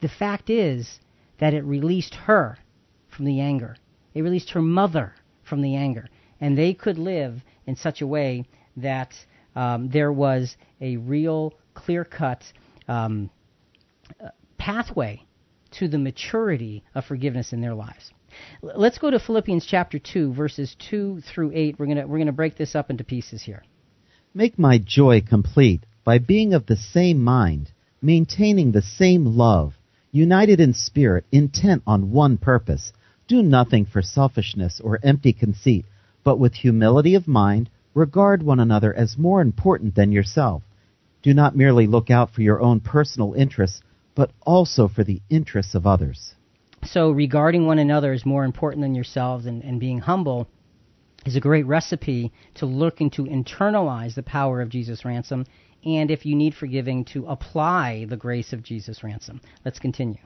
The 0.02 0.10
fact 0.10 0.50
is 0.50 1.00
that 1.40 1.54
it 1.54 1.64
released 1.64 2.16
her 2.16 2.58
from 3.16 3.26
the 3.26 3.40
anger. 3.40 3.78
It 4.16 4.24
released 4.24 4.52
her 4.52 4.62
mother 4.62 5.14
from 5.44 5.62
the 5.62 5.76
anger. 5.76 6.08
And 6.42 6.58
they 6.58 6.74
could 6.74 6.98
live 6.98 7.42
in 7.68 7.76
such 7.76 8.02
a 8.02 8.08
way 8.08 8.46
that 8.78 9.14
um, 9.56 9.90
there 9.90 10.12
was 10.12 10.56
a 10.82 10.98
real 10.98 11.54
clear 11.76 12.04
cut 12.04 12.44
um, 12.88 13.30
pathway 14.58 15.24
to 15.72 15.88
the 15.88 15.98
maturity 15.98 16.84
of 16.96 17.06
forgiveness 17.06 17.54
in 17.54 17.62
their 17.62 17.74
lives. 17.76 18.12
Let's 18.62 18.98
go 18.98 19.10
to 19.10 19.20
Philippians 19.20 19.66
chapter 19.66 20.00
2 20.00 20.34
verses 20.34 20.76
2 20.90 21.22
through 21.22 21.52
8. 21.54 21.80
We're 21.80 21.86
going 21.86 21.98
we're 21.98 22.18
going 22.18 22.28
to 22.28 22.34
break 22.34 22.58
this 22.58 22.76
up 22.76 22.90
into 22.90 23.04
pieces 23.04 23.44
here. 23.44 23.64
Make 24.38 24.60
my 24.60 24.78
joy 24.78 25.22
complete 25.22 25.84
by 26.04 26.20
being 26.20 26.54
of 26.54 26.68
the 26.68 26.76
same 26.76 27.24
mind, 27.24 27.72
maintaining 28.04 28.72
the 28.72 28.84
same 28.84 29.26
love, 29.26 29.74
united 30.12 30.60
in 30.60 30.76
spirit, 30.76 31.26
intent 31.32 31.82
on 31.88 32.12
one 32.12 32.38
purpose. 32.38 32.94
Do 33.28 33.42
nothing 33.42 33.86
for 33.86 34.04
selfishness 34.04 34.80
or 34.80 35.00
empty 35.02 35.34
conceit, 35.34 35.88
but 36.24 36.38
with 36.38 36.54
humility 36.54 37.16
of 37.16 37.28
mind, 37.28 37.72
regard 37.96 38.44
one 38.44 38.60
another 38.60 38.94
as 38.94 39.18
more 39.18 39.42
important 39.42 39.96
than 39.96 40.12
yourself. 40.12 40.62
Do 41.24 41.34
not 41.34 41.56
merely 41.56 41.88
look 41.88 42.12
out 42.12 42.30
for 42.30 42.44
your 42.44 42.62
own 42.62 42.80
personal 42.80 43.34
interests, 43.34 43.82
but 44.14 44.30
also 44.44 44.88
for 44.88 45.04
the 45.04 45.20
interests 45.32 45.74
of 45.74 45.88
others. 45.88 46.36
So, 46.84 47.10
regarding 47.10 47.66
one 47.66 47.80
another 47.80 48.14
as 48.14 48.24
more 48.24 48.46
important 48.46 48.84
than 48.84 48.94
yourselves 48.94 49.48
and, 49.48 49.64
and 49.64 49.80
being 49.80 49.98
humble 49.98 50.48
is 51.26 51.36
a 51.36 51.42
great 51.42 51.66
recipe 51.66 52.32
to 52.56 52.66
looking 52.66 53.10
to 53.12 53.24
internalize 53.24 54.16
the 54.16 54.24
power 54.24 54.62
of 54.62 54.70
Jesus' 54.70 55.06
ransom, 55.06 55.46
and 55.86 56.12
if 56.12 56.26
you 56.26 56.36
need 56.36 56.54
forgiving, 56.54 57.06
to 57.06 57.26
apply 57.28 58.06
the 58.06 58.18
grace 58.18 58.54
of 58.54 58.64
Jesus' 58.64 59.04
ransom. 59.04 59.42
Let's 59.66 59.80
continue. 59.80 60.20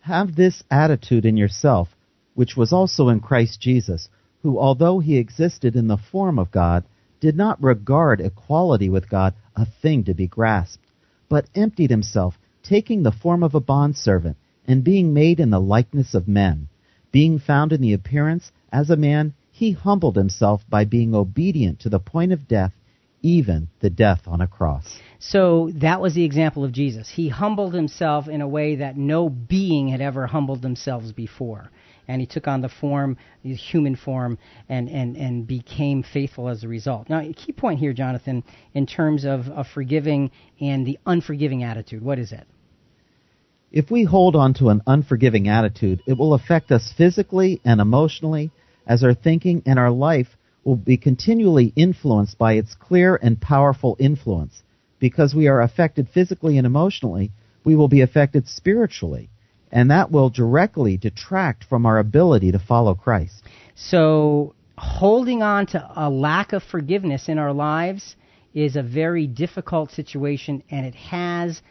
Have 0.00 0.34
this 0.34 0.62
attitude 0.70 1.24
in 1.24 1.36
yourself, 1.36 1.88
which 2.34 2.56
was 2.56 2.72
also 2.72 3.08
in 3.08 3.20
Christ 3.20 3.60
Jesus, 3.60 4.08
who, 4.42 4.58
although 4.58 4.98
he 4.98 5.16
existed 5.16 5.76
in 5.76 5.86
the 5.86 5.96
form 5.96 6.38
of 6.38 6.50
God, 6.50 6.84
did 7.20 7.36
not 7.36 7.62
regard 7.62 8.20
equality 8.20 8.88
with 8.88 9.08
God 9.08 9.34
a 9.54 9.64
thing 9.64 10.02
to 10.04 10.14
be 10.14 10.26
grasped, 10.26 10.84
but 11.28 11.48
emptied 11.54 11.90
himself 11.90 12.36
taking 12.62 13.02
the 13.02 13.12
form 13.12 13.42
of 13.42 13.54
a 13.54 13.60
bondservant, 13.60 14.36
and 14.66 14.84
being 14.84 15.12
made 15.12 15.40
in 15.40 15.50
the 15.50 15.60
likeness 15.60 16.14
of 16.14 16.28
men. 16.28 16.68
Being 17.10 17.38
found 17.38 17.72
in 17.72 17.80
the 17.80 17.92
appearance 17.92 18.50
as 18.72 18.90
a 18.90 18.96
man, 18.96 19.34
he 19.62 19.70
humbled 19.70 20.16
himself 20.16 20.60
by 20.68 20.84
being 20.84 21.14
obedient 21.14 21.78
to 21.78 21.88
the 21.88 22.00
point 22.00 22.32
of 22.32 22.48
death, 22.48 22.72
even 23.22 23.68
the 23.78 23.90
death 23.90 24.22
on 24.26 24.40
a 24.40 24.46
cross. 24.48 24.84
So 25.20 25.70
that 25.76 26.00
was 26.00 26.14
the 26.14 26.24
example 26.24 26.64
of 26.64 26.72
Jesus. 26.72 27.08
He 27.08 27.28
humbled 27.28 27.72
himself 27.72 28.26
in 28.26 28.40
a 28.40 28.48
way 28.48 28.74
that 28.74 28.96
no 28.96 29.28
being 29.28 29.86
had 29.86 30.00
ever 30.00 30.26
humbled 30.26 30.62
themselves 30.62 31.12
before. 31.12 31.70
And 32.08 32.20
he 32.20 32.26
took 32.26 32.48
on 32.48 32.60
the 32.60 32.68
form, 32.68 33.16
the 33.44 33.54
human 33.54 33.94
form, 33.94 34.36
and, 34.68 34.88
and, 34.88 35.16
and 35.16 35.46
became 35.46 36.02
faithful 36.02 36.48
as 36.48 36.64
a 36.64 36.68
result. 36.68 37.08
Now, 37.08 37.20
a 37.20 37.32
key 37.32 37.52
point 37.52 37.78
here, 37.78 37.92
Jonathan, 37.92 38.42
in 38.74 38.86
terms 38.86 39.24
of, 39.24 39.46
of 39.46 39.68
forgiving 39.68 40.32
and 40.60 40.84
the 40.84 40.98
unforgiving 41.06 41.62
attitude, 41.62 42.02
what 42.02 42.18
is 42.18 42.32
it? 42.32 42.48
If 43.70 43.92
we 43.92 44.02
hold 44.02 44.34
on 44.34 44.54
to 44.54 44.70
an 44.70 44.82
unforgiving 44.88 45.46
attitude, 45.46 46.02
it 46.04 46.18
will 46.18 46.34
affect 46.34 46.72
us 46.72 46.92
physically 46.98 47.60
and 47.64 47.80
emotionally, 47.80 48.50
as 48.86 49.04
our 49.04 49.14
thinking 49.14 49.62
and 49.66 49.78
our 49.78 49.90
life 49.90 50.36
will 50.64 50.76
be 50.76 50.96
continually 50.96 51.72
influenced 51.76 52.38
by 52.38 52.54
its 52.54 52.74
clear 52.74 53.16
and 53.16 53.40
powerful 53.40 53.96
influence. 53.98 54.62
Because 54.98 55.34
we 55.34 55.48
are 55.48 55.60
affected 55.60 56.08
physically 56.08 56.58
and 56.58 56.66
emotionally, 56.66 57.32
we 57.64 57.74
will 57.74 57.88
be 57.88 58.02
affected 58.02 58.46
spiritually, 58.46 59.30
and 59.70 59.90
that 59.90 60.10
will 60.10 60.30
directly 60.30 60.96
detract 60.96 61.64
from 61.64 61.86
our 61.86 61.98
ability 61.98 62.52
to 62.52 62.58
follow 62.58 62.94
Christ. 62.94 63.42
So, 63.74 64.54
holding 64.78 65.42
on 65.42 65.66
to 65.66 65.90
a 65.96 66.08
lack 66.10 66.52
of 66.52 66.62
forgiveness 66.62 67.28
in 67.28 67.38
our 67.38 67.52
lives 67.52 68.16
is 68.54 68.76
a 68.76 68.82
very 68.82 69.26
difficult 69.26 69.90
situation, 69.90 70.62
and 70.70 70.86
it 70.86 70.94
has 70.94 71.62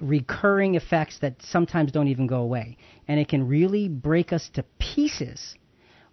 recurring 0.00 0.74
effects 0.74 1.18
that 1.20 1.34
sometimes 1.42 1.92
don't 1.92 2.08
even 2.08 2.26
go 2.26 2.40
away. 2.40 2.76
And 3.06 3.20
it 3.20 3.28
can 3.28 3.46
really 3.46 3.88
break 3.88 4.32
us 4.32 4.48
to 4.54 4.64
pieces. 4.78 5.54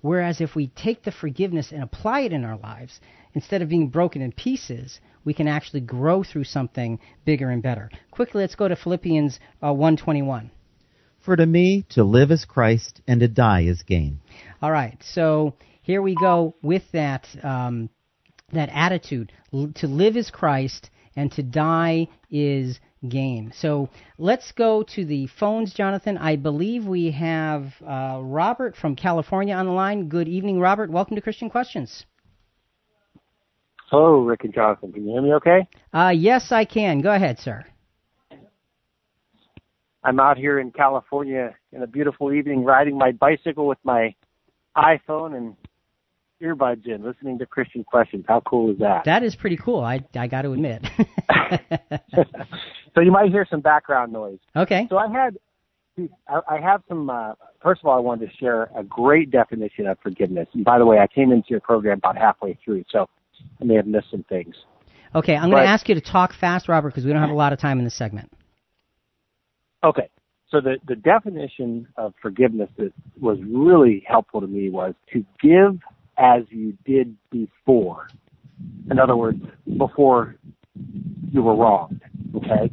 Whereas 0.02 0.42
if 0.42 0.56
we 0.56 0.68
take 0.68 1.04
the 1.04 1.12
forgiveness 1.12 1.72
and 1.72 1.84
apply 1.84 2.22
it 2.22 2.34
in 2.34 2.46
our 2.46 2.58
lives, 2.58 3.00
instead 3.34 3.62
of 3.62 3.70
being 3.70 3.90
broken 3.90 4.22
in 4.22 4.32
pieces, 4.32 5.00
we 5.26 5.34
can 5.34 5.48
actually 5.48 5.82
grow 5.82 6.24
through 6.24 6.46
something 6.46 7.00
bigger 7.26 7.50
and 7.50 7.62
better. 7.62 7.90
Quickly, 8.12 8.42
let's 8.42 8.56
go 8.56 8.68
to 8.68 8.76
Philippians 8.76 9.40
uh, 9.64 9.74
121. 9.74 10.52
For 11.20 11.36
to 11.36 11.46
me, 11.46 11.86
to 11.90 12.04
live 12.04 12.32
is 12.32 12.46
Christ, 12.46 13.02
and 13.08 13.20
to 13.20 13.28
die 13.28 13.64
is 13.64 13.84
gain. 13.84 14.22
All 14.62 14.72
right, 14.72 14.98
so 15.04 15.56
here 15.82 16.02
we 16.02 16.16
go 16.16 16.56
with 16.62 16.84
that 16.94 17.28
um, 17.44 17.90
that 18.54 18.70
attitude. 18.72 19.34
L- 19.54 19.74
to 19.76 19.88
live 19.88 20.16
is 20.16 20.30
Christ, 20.32 20.90
and 21.18 21.30
to 21.34 21.44
die 21.44 22.08
is 22.32 22.80
gain. 23.10 23.52
So 23.56 23.90
let's 24.18 24.52
go 24.52 24.84
to 24.96 25.06
the 25.06 25.28
phones, 25.28 25.74
Jonathan. 25.74 26.18
I 26.18 26.36
believe 26.36 26.86
we 26.86 27.12
have 27.12 27.74
uh, 27.86 28.20
Robert 28.22 28.76
from 28.76 28.96
California 28.96 29.54
on 29.56 29.66
the 29.66 29.72
line. 29.72 30.10
Good 30.10 30.28
evening, 30.28 30.60
Robert. 30.60 30.90
Welcome 30.90 31.16
to 31.16 31.22
Christian 31.22 31.50
Questions. 31.50 32.06
Hello, 33.90 34.20
Rick 34.20 34.44
and 34.44 34.54
Jonathan. 34.54 34.92
Can 34.92 35.06
you 35.06 35.14
hear 35.14 35.22
me 35.22 35.34
okay? 35.36 35.68
Uh, 35.94 36.14
yes, 36.16 36.52
I 36.52 36.66
can. 36.66 37.02
Go 37.02 37.12
ahead, 37.12 37.40
sir. 37.40 37.66
I'm 40.04 40.20
out 40.20 40.38
here 40.38 40.60
in 40.60 40.72
California 40.72 41.56
in 41.72 41.84
a 41.84 41.88
beautiful 41.88 42.32
evening 42.32 42.64
riding 42.64 42.98
my 42.98 43.12
bicycle 43.12 43.68
with 43.68 43.80
my 43.84 44.14
iPhone 44.76 45.36
and 45.36 45.56
earbuds 46.42 46.86
in, 46.86 47.04
listening 47.04 47.40
to 47.40 47.46
Christian 47.46 47.84
questions. 47.84 48.26
How 48.28 48.42
cool 48.42 48.72
is 48.72 48.78
that? 48.80 49.06
That 49.06 49.24
is 49.24 49.36
pretty 49.36 49.58
cool. 49.58 49.82
I 49.82 50.04
I 50.16 50.28
got 50.28 50.44
to 50.44 50.52
admit. 50.52 50.86
so 52.98 53.02
you 53.02 53.12
might 53.12 53.30
hear 53.30 53.46
some 53.48 53.62
background 53.62 54.12
noise. 54.12 54.40
Okay. 54.56 54.88
So 54.90 54.98
I 54.98 55.08
had, 55.08 55.38
I, 56.28 56.60
have 56.60 56.82
some. 56.88 57.12
Uh, 57.12 57.34
first 57.62 57.82
of 57.82 57.88
all, 57.88 57.96
I 57.96 58.00
wanted 58.00 58.28
to 58.28 58.38
share 58.38 58.72
a 58.76 58.84
great 58.84 59.30
definition 59.30 59.86
of 59.86 60.00
forgiveness. 60.02 60.48
And 60.54 60.66
by 60.66 60.80
the 60.80 60.86
way, 60.86 60.98
I 60.98 61.06
came 61.06 61.32
into 61.32 61.50
your 61.50 61.60
program 61.60 62.00
about 62.00 62.18
halfway 62.18 62.58
through, 62.66 62.86
so 62.92 63.08
I 63.62 63.66
may 63.66 63.76
have 63.76 63.86
missed 63.86 64.08
some 64.10 64.24
things. 64.28 64.56
Okay, 65.14 65.36
I'm 65.36 65.52
going 65.52 65.64
to 65.64 65.70
ask 65.70 65.88
you 65.88 65.94
to 65.94 66.02
talk 66.02 66.34
fast, 66.34 66.68
Robert, 66.68 66.90
because 66.90 67.06
we 67.06 67.14
don't 67.14 67.22
have 67.22 67.30
a 67.30 67.36
lot 67.36 67.54
of 67.54 67.60
time 67.60 67.78
in 67.78 67.86
this 67.86 67.96
segment. 67.96 68.32
Okay. 69.84 70.10
So 70.50 70.60
the, 70.60 70.78
the 70.88 70.96
definition 70.96 71.88
of 71.98 72.14
forgiveness 72.20 72.70
that 72.78 72.94
was 73.20 73.38
really 73.48 74.04
helpful 74.08 74.42
to 74.42 74.48
me 74.48 74.70
was 74.70 74.96
to 75.14 75.24
give 75.40 75.80
as 76.18 76.44
you 76.50 76.76
did 76.84 77.16
before. 77.30 78.08
In 78.90 78.98
other 78.98 79.16
words, 79.16 79.44
before 79.78 80.36
you 81.32 81.42
were 81.42 81.56
wronged. 81.56 82.02
Okay? 82.36 82.70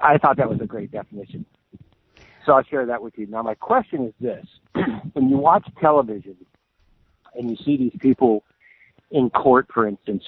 I 0.00 0.18
thought 0.18 0.36
that 0.36 0.48
was 0.48 0.60
a 0.60 0.66
great 0.66 0.90
definition. 0.90 1.44
So 2.44 2.52
I'll 2.52 2.64
share 2.64 2.86
that 2.86 3.02
with 3.02 3.14
you. 3.16 3.26
Now, 3.26 3.42
my 3.42 3.54
question 3.54 4.06
is 4.06 4.14
this 4.20 4.46
when 5.14 5.28
you 5.28 5.36
watch 5.36 5.66
television 5.80 6.36
and 7.34 7.50
you 7.50 7.56
see 7.64 7.76
these 7.76 7.96
people 8.00 8.44
in 9.10 9.30
court, 9.30 9.66
for 9.72 9.86
instance, 9.86 10.22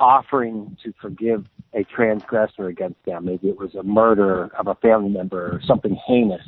offering 0.00 0.76
to 0.84 0.92
forgive 1.00 1.46
a 1.74 1.84
transgressor 1.84 2.68
against 2.68 3.02
them. 3.04 3.24
Maybe 3.24 3.48
it 3.48 3.58
was 3.58 3.74
a 3.74 3.82
murder 3.82 4.50
of 4.58 4.68
a 4.68 4.74
family 4.76 5.10
member 5.10 5.46
or 5.46 5.60
something 5.66 5.98
heinous. 6.06 6.46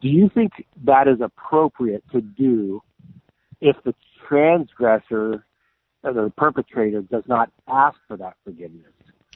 Do 0.00 0.08
you 0.08 0.30
think 0.32 0.52
that 0.84 1.08
is 1.08 1.20
appropriate 1.20 2.04
to 2.12 2.20
do 2.20 2.82
if 3.60 3.76
the 3.84 3.94
transgressor 4.28 5.32
or 5.34 5.44
the 6.02 6.32
perpetrator 6.36 7.02
does 7.02 7.24
not 7.26 7.50
ask 7.68 7.96
for 8.08 8.16
that 8.16 8.34
forgiveness? 8.44 8.86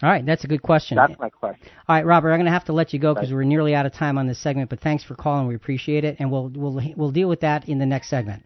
All 0.03 0.11
right, 0.11 0.27
that's 0.27 0.45
a 0.45 0.47
good 0.47 0.63
question. 0.63 0.97
That's 0.97 1.19
my 1.19 1.31
question. 1.31 1.69
All 1.89 1.97
right, 1.97 2.05
Robert, 2.05 2.31
I'm 2.31 2.37
going 2.37 2.47
to 2.47 2.53
have 2.53 2.67
to 2.67 2.75
let 2.75 2.93
you 2.93 2.99
go 2.99 3.15
because 3.15 3.33
we're 3.33 3.45
nearly 3.45 3.75
out 3.75 3.87
of 3.87 3.95
time 3.95 4.19
on 4.19 4.27
this 4.27 4.39
segment. 4.39 4.69
But 4.69 4.81
thanks 4.81 5.03
for 5.03 5.15
calling. 5.15 5.47
We 5.47 5.55
appreciate 5.55 6.05
it, 6.05 6.17
and 6.19 6.31
we'll 6.31 6.51
we'll 6.55 6.83
we'll 6.97 7.13
deal 7.13 7.29
with 7.29 7.41
that 7.41 7.67
in 7.69 7.79
the 7.79 7.87
next 7.87 8.11
segment. 8.11 8.43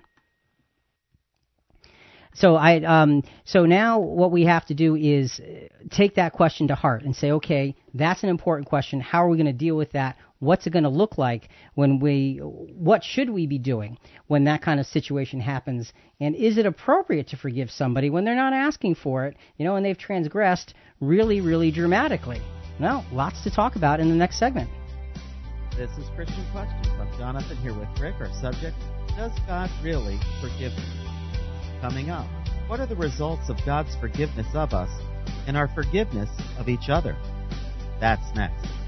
So 2.35 2.55
I 2.55 2.81
um 2.83 3.25
so 3.45 3.67
now 3.67 3.99
what 3.99 4.31
we 4.31 4.45
have 4.45 4.65
to 4.67 4.75
do 4.75 4.95
is 4.95 5.41
uh, 5.41 5.67
take 5.91 6.15
that 6.15 6.33
question 6.33 6.69
to 6.69 6.77
heart 6.77 7.03
and 7.03 7.17
say, 7.17 7.33
okay, 7.33 7.75
that's 7.95 8.23
an 8.23 8.29
important 8.29 8.69
question. 8.69 9.01
How 9.01 9.25
are 9.25 9.29
we 9.29 9.37
going 9.37 9.47
to 9.47 9.53
deal 9.53 9.77
with 9.77 9.91
that? 9.93 10.17
What's 10.41 10.67
it 10.67 10.71
going 10.71 10.85
to 10.85 10.89
look 10.89 11.19
like 11.19 11.51
when 11.75 12.01
we 12.01 12.39
what 12.39 13.05
should 13.05 13.29
we 13.29 13.47
be 13.47 13.59
doing 13.59 13.99
when 14.27 14.45
that 14.45 14.63
kind 14.63 14.81
of 14.81 14.87
situation 14.87 15.39
happens? 15.39 15.93
And 16.19 16.35
is 16.35 16.57
it 16.57 16.65
appropriate 16.65 17.29
to 17.29 17.37
forgive 17.37 17.71
somebody 17.71 18.09
when 18.09 18.25
they're 18.25 18.35
not 18.35 18.55
asking 18.55 18.95
for 18.95 19.27
it, 19.27 19.37
you 19.59 19.67
know, 19.67 19.77
and 19.77 19.85
they've 19.85 19.99
transgressed 19.99 20.73
really 20.99 21.43
really 21.43 21.71
dramatically? 21.71 22.41
Well, 22.81 23.05
lots 23.13 23.45
to 23.45 23.51
talk 23.51 23.77
about 23.77 24.01
in 24.01 24.09
the 24.09 24.15
next 24.15 24.39
segment. 24.39 24.71
This 25.77 25.91
is 25.99 26.09
Christian 26.17 26.45
Questions. 26.53 26.89
I'm 26.99 27.19
Jonathan 27.19 27.59
here 27.59 27.79
with 27.79 27.89
Rick. 28.01 28.15
Our 28.21 28.33
subject 28.41 28.77
Does 29.19 29.33
God 29.47 29.69
really 29.85 30.19
forgive 30.41 30.73
me? 30.73 31.81
Coming 31.83 32.09
up, 32.09 32.27
what 32.67 32.81
are 32.81 32.87
the 32.87 32.97
results 32.97 33.51
of 33.51 33.59
God's 33.67 33.95
forgiveness 34.01 34.47
of 34.55 34.73
us 34.73 34.91
and 35.47 35.55
our 35.55 35.69
forgiveness 35.69 36.31
of 36.59 36.71
each 36.71 36.89
other? 36.89 37.15
That's 38.01 38.35
next. 38.35 38.80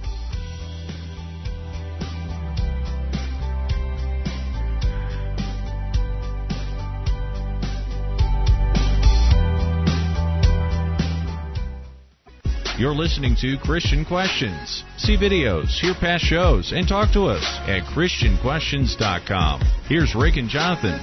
You're 12.83 12.97
listening 12.97 13.37
to 13.37 13.57
Christian 13.59 14.05
Questions. 14.05 14.83
See 14.97 15.17
videos, 15.17 15.69
hear 15.81 15.95
past 15.95 16.25
shows, 16.25 16.73
and 16.75 16.89
talk 16.89 17.13
to 17.13 17.27
us 17.27 17.45
at 17.69 17.85
ChristianQuestions.com. 17.85 19.61
Here's 19.87 20.17
Rick 20.17 20.35
and 20.37 20.49
Jonathan. 20.49 20.99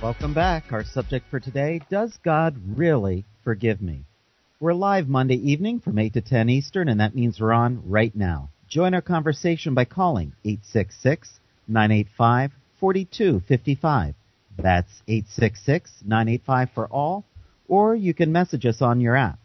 Welcome 0.00 0.34
back. 0.34 0.66
Our 0.70 0.84
subject 0.84 1.26
for 1.28 1.40
today 1.40 1.80
Does 1.90 2.16
God 2.24 2.54
really 2.76 3.24
forgive 3.42 3.82
me? 3.82 4.04
We're 4.60 4.74
live 4.74 5.08
Monday 5.08 5.34
evening 5.34 5.80
from 5.80 5.98
8 5.98 6.12
to 6.12 6.20
10 6.20 6.48
Eastern, 6.48 6.88
and 6.88 7.00
that 7.00 7.16
means 7.16 7.40
we're 7.40 7.52
on 7.52 7.90
right 7.90 8.14
now. 8.14 8.50
Join 8.68 8.94
our 8.94 9.02
conversation 9.02 9.74
by 9.74 9.84
calling 9.84 10.32
866 10.44 11.40
985 11.66 12.52
4255. 12.78 14.14
That's 14.58 15.02
866 15.08 16.02
985 16.04 16.70
for 16.74 16.86
all, 16.86 17.24
or 17.68 17.94
you 17.94 18.14
can 18.14 18.32
message 18.32 18.66
us 18.66 18.80
on 18.80 19.00
your 19.00 19.16
app. 19.16 19.38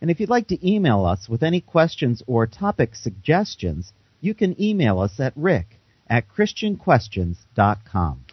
And 0.00 0.10
if 0.10 0.20
you'd 0.20 0.30
like 0.30 0.48
to 0.48 0.68
email 0.68 1.04
us 1.04 1.28
with 1.28 1.42
any 1.42 1.60
questions 1.60 2.22
or 2.26 2.46
topic 2.46 2.94
suggestions, 2.94 3.92
you 4.20 4.34
can 4.34 4.60
email 4.60 5.00
us 5.00 5.18
at 5.18 5.32
rick 5.36 5.78
at 6.08 6.28
christianquestions.com. 6.28 8.24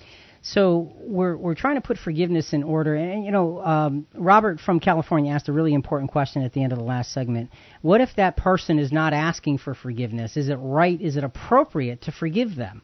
So 0.48 0.94
we're 1.00 1.36
we're 1.36 1.56
trying 1.56 1.76
to 1.76 1.82
put 1.82 1.98
forgiveness 1.98 2.54
in 2.54 2.62
order, 2.62 2.94
and 2.94 3.26
you 3.26 3.32
know, 3.32 3.66
um, 3.66 4.06
Robert 4.14 4.60
from 4.60 4.80
California 4.80 5.34
asked 5.34 5.50
a 5.50 5.52
really 5.52 5.74
important 5.74 6.12
question 6.12 6.44
at 6.44 6.54
the 6.54 6.62
end 6.62 6.72
of 6.72 6.78
the 6.78 6.86
last 6.86 7.12
segment. 7.14 7.50
What 7.82 8.00
if 8.00 8.10
that 8.18 8.38
person 8.38 8.78
is 8.78 8.92
not 8.92 9.12
asking 9.12 9.58
for 9.58 9.74
forgiveness? 9.74 10.38
Is 10.38 10.50
it 10.50 10.58
right? 10.58 11.02
Is 11.02 11.18
it 11.18 11.24
appropriate 11.24 12.04
to 12.04 12.12
forgive 12.12 12.56
them? 12.56 12.84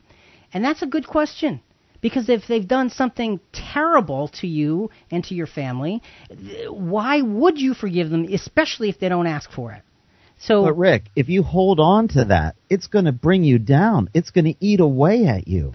And 0.51 0.65
that's 0.65 0.81
a 0.81 0.87
good 0.87 1.05
question. 1.05 1.61
Because 2.01 2.29
if 2.29 2.47
they've 2.47 2.67
done 2.67 2.89
something 2.89 3.39
terrible 3.53 4.27
to 4.41 4.47
you 4.47 4.89
and 5.11 5.23
to 5.25 5.35
your 5.35 5.47
family, 5.47 6.01
why 6.67 7.21
would 7.21 7.59
you 7.59 7.73
forgive 7.73 8.09
them, 8.09 8.25
especially 8.25 8.89
if 8.89 8.99
they 8.99 9.09
don't 9.09 9.27
ask 9.27 9.51
for 9.51 9.71
it? 9.71 9.83
So, 10.39 10.63
but 10.63 10.77
Rick, 10.77 11.11
if 11.15 11.29
you 11.29 11.43
hold 11.43 11.79
on 11.79 12.07
to 12.09 12.25
that, 12.25 12.55
it's 12.67 12.87
going 12.87 13.05
to 13.05 13.11
bring 13.11 13.43
you 13.43 13.59
down. 13.59 14.09
It's 14.15 14.31
going 14.31 14.45
to 14.45 14.55
eat 14.59 14.79
away 14.79 15.25
at 15.25 15.47
you. 15.47 15.73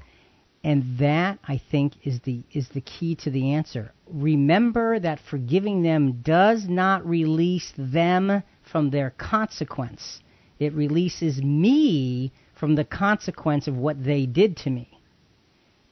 And 0.64 0.98
that 0.98 1.38
I 1.46 1.62
think 1.70 1.92
is 2.04 2.18
the 2.24 2.42
is 2.52 2.68
the 2.70 2.80
key 2.80 3.14
to 3.22 3.30
the 3.30 3.52
answer. 3.52 3.92
Remember 4.08 4.98
that 4.98 5.20
forgiving 5.30 5.82
them 5.82 6.22
does 6.22 6.66
not 6.68 7.06
release 7.06 7.72
them 7.78 8.42
from 8.72 8.90
their 8.90 9.10
consequence. 9.10 10.20
It 10.58 10.72
releases 10.72 11.40
me 11.40 12.32
from 12.58 12.74
the 12.74 12.84
consequence 12.84 13.68
of 13.68 13.76
what 13.76 14.02
they 14.02 14.26
did 14.26 14.56
to 14.58 14.70
me. 14.70 14.95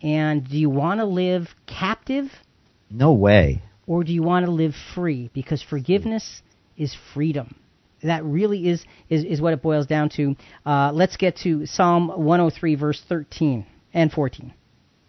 And 0.05 0.47
do 0.47 0.59
you 0.59 0.69
want 0.69 1.01
to 1.01 1.07
live 1.07 1.49
captive? 1.67 2.27
No 2.91 3.15
way. 3.15 3.63
Or 3.87 4.05
do 4.05 4.13
you 4.13 4.23
want 4.23 4.45
to 4.45 4.53
live 4.53 4.75
free? 4.95 5.31
Because 5.33 5.63
forgiveness 5.63 6.43
is 6.77 6.95
freedom. 7.15 7.55
That 8.03 8.23
really 8.23 8.69
is, 8.69 8.85
is, 9.09 9.25
is 9.25 9.41
what 9.41 9.55
it 9.55 9.63
boils 9.63 9.87
down 9.87 10.11
to. 10.11 10.37
Uh, 10.67 10.93
let's 10.93 11.17
get 11.17 11.39
to 11.39 11.65
Psalm 11.65 12.09
103, 12.09 12.75
verse 12.75 13.03
13 13.09 13.65
and 13.95 14.13
14. 14.13 14.53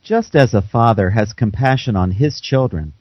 Just 0.01 0.33
as 0.33 0.53
a 0.53 0.61
father 0.61 1.09
has 1.09 1.33
compassion 1.33 1.97
on 1.97 2.11
his 2.11 2.39
children, 2.39 2.93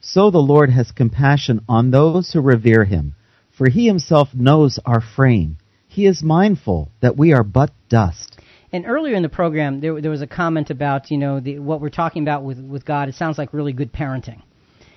so 0.00 0.30
the 0.30 0.38
Lord 0.38 0.70
has 0.70 0.90
compassion 0.90 1.60
on 1.68 1.90
those 1.90 2.32
who 2.32 2.40
revere 2.40 2.84
him. 2.84 3.14
For 3.58 3.68
he 3.68 3.86
himself 3.86 4.34
knows 4.34 4.78
our 4.86 5.02
frame. 5.02 5.58
He 5.86 6.06
is 6.06 6.22
mindful 6.22 6.90
that 7.02 7.18
we 7.18 7.34
are 7.34 7.44
but 7.44 7.72
dust. 7.90 8.38
And 8.72 8.86
earlier 8.86 9.14
in 9.14 9.22
the 9.22 9.28
program, 9.28 9.80
there, 9.80 10.00
there 10.00 10.10
was 10.10 10.22
a 10.22 10.26
comment 10.26 10.70
about 10.70 11.10
you 11.10 11.18
know 11.18 11.40
the, 11.40 11.58
what 11.58 11.80
we're 11.80 11.90
talking 11.90 12.22
about 12.22 12.42
with 12.44 12.58
with 12.58 12.84
God. 12.84 13.08
It 13.08 13.14
sounds 13.14 13.38
like 13.38 13.52
really 13.52 13.72
good 13.72 13.92
parenting. 13.92 14.42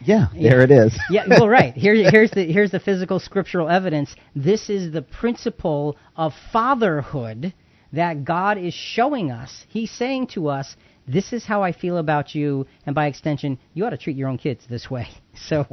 Yeah, 0.01 0.27
there 0.33 0.61
it 0.61 0.71
is. 0.71 0.97
yeah, 1.09 1.25
well, 1.27 1.47
right. 1.49 1.73
Here, 1.85 1.95
here's 2.09 2.31
the 2.31 2.51
here's 2.51 2.71
the 2.71 2.79
physical 2.79 3.19
scriptural 3.19 3.69
evidence. 3.69 4.15
This 4.35 4.69
is 4.69 4.91
the 4.91 5.01
principle 5.01 5.97
of 6.15 6.33
fatherhood 6.53 7.53
that 7.93 8.23
God 8.23 8.57
is 8.57 8.73
showing 8.73 9.31
us. 9.31 9.65
He's 9.67 9.91
saying 9.91 10.27
to 10.27 10.49
us, 10.49 10.75
"This 11.07 11.33
is 11.33 11.45
how 11.45 11.63
I 11.63 11.71
feel 11.71 11.97
about 11.97 12.35
you," 12.35 12.67
and 12.85 12.93
by 12.93 13.07
extension, 13.07 13.57
you 13.73 13.85
ought 13.85 13.91
to 13.91 13.97
treat 13.97 14.15
your 14.15 14.29
own 14.29 14.37
kids 14.37 14.65
this 14.69 14.89
way. 14.89 15.07
So, 15.37 15.67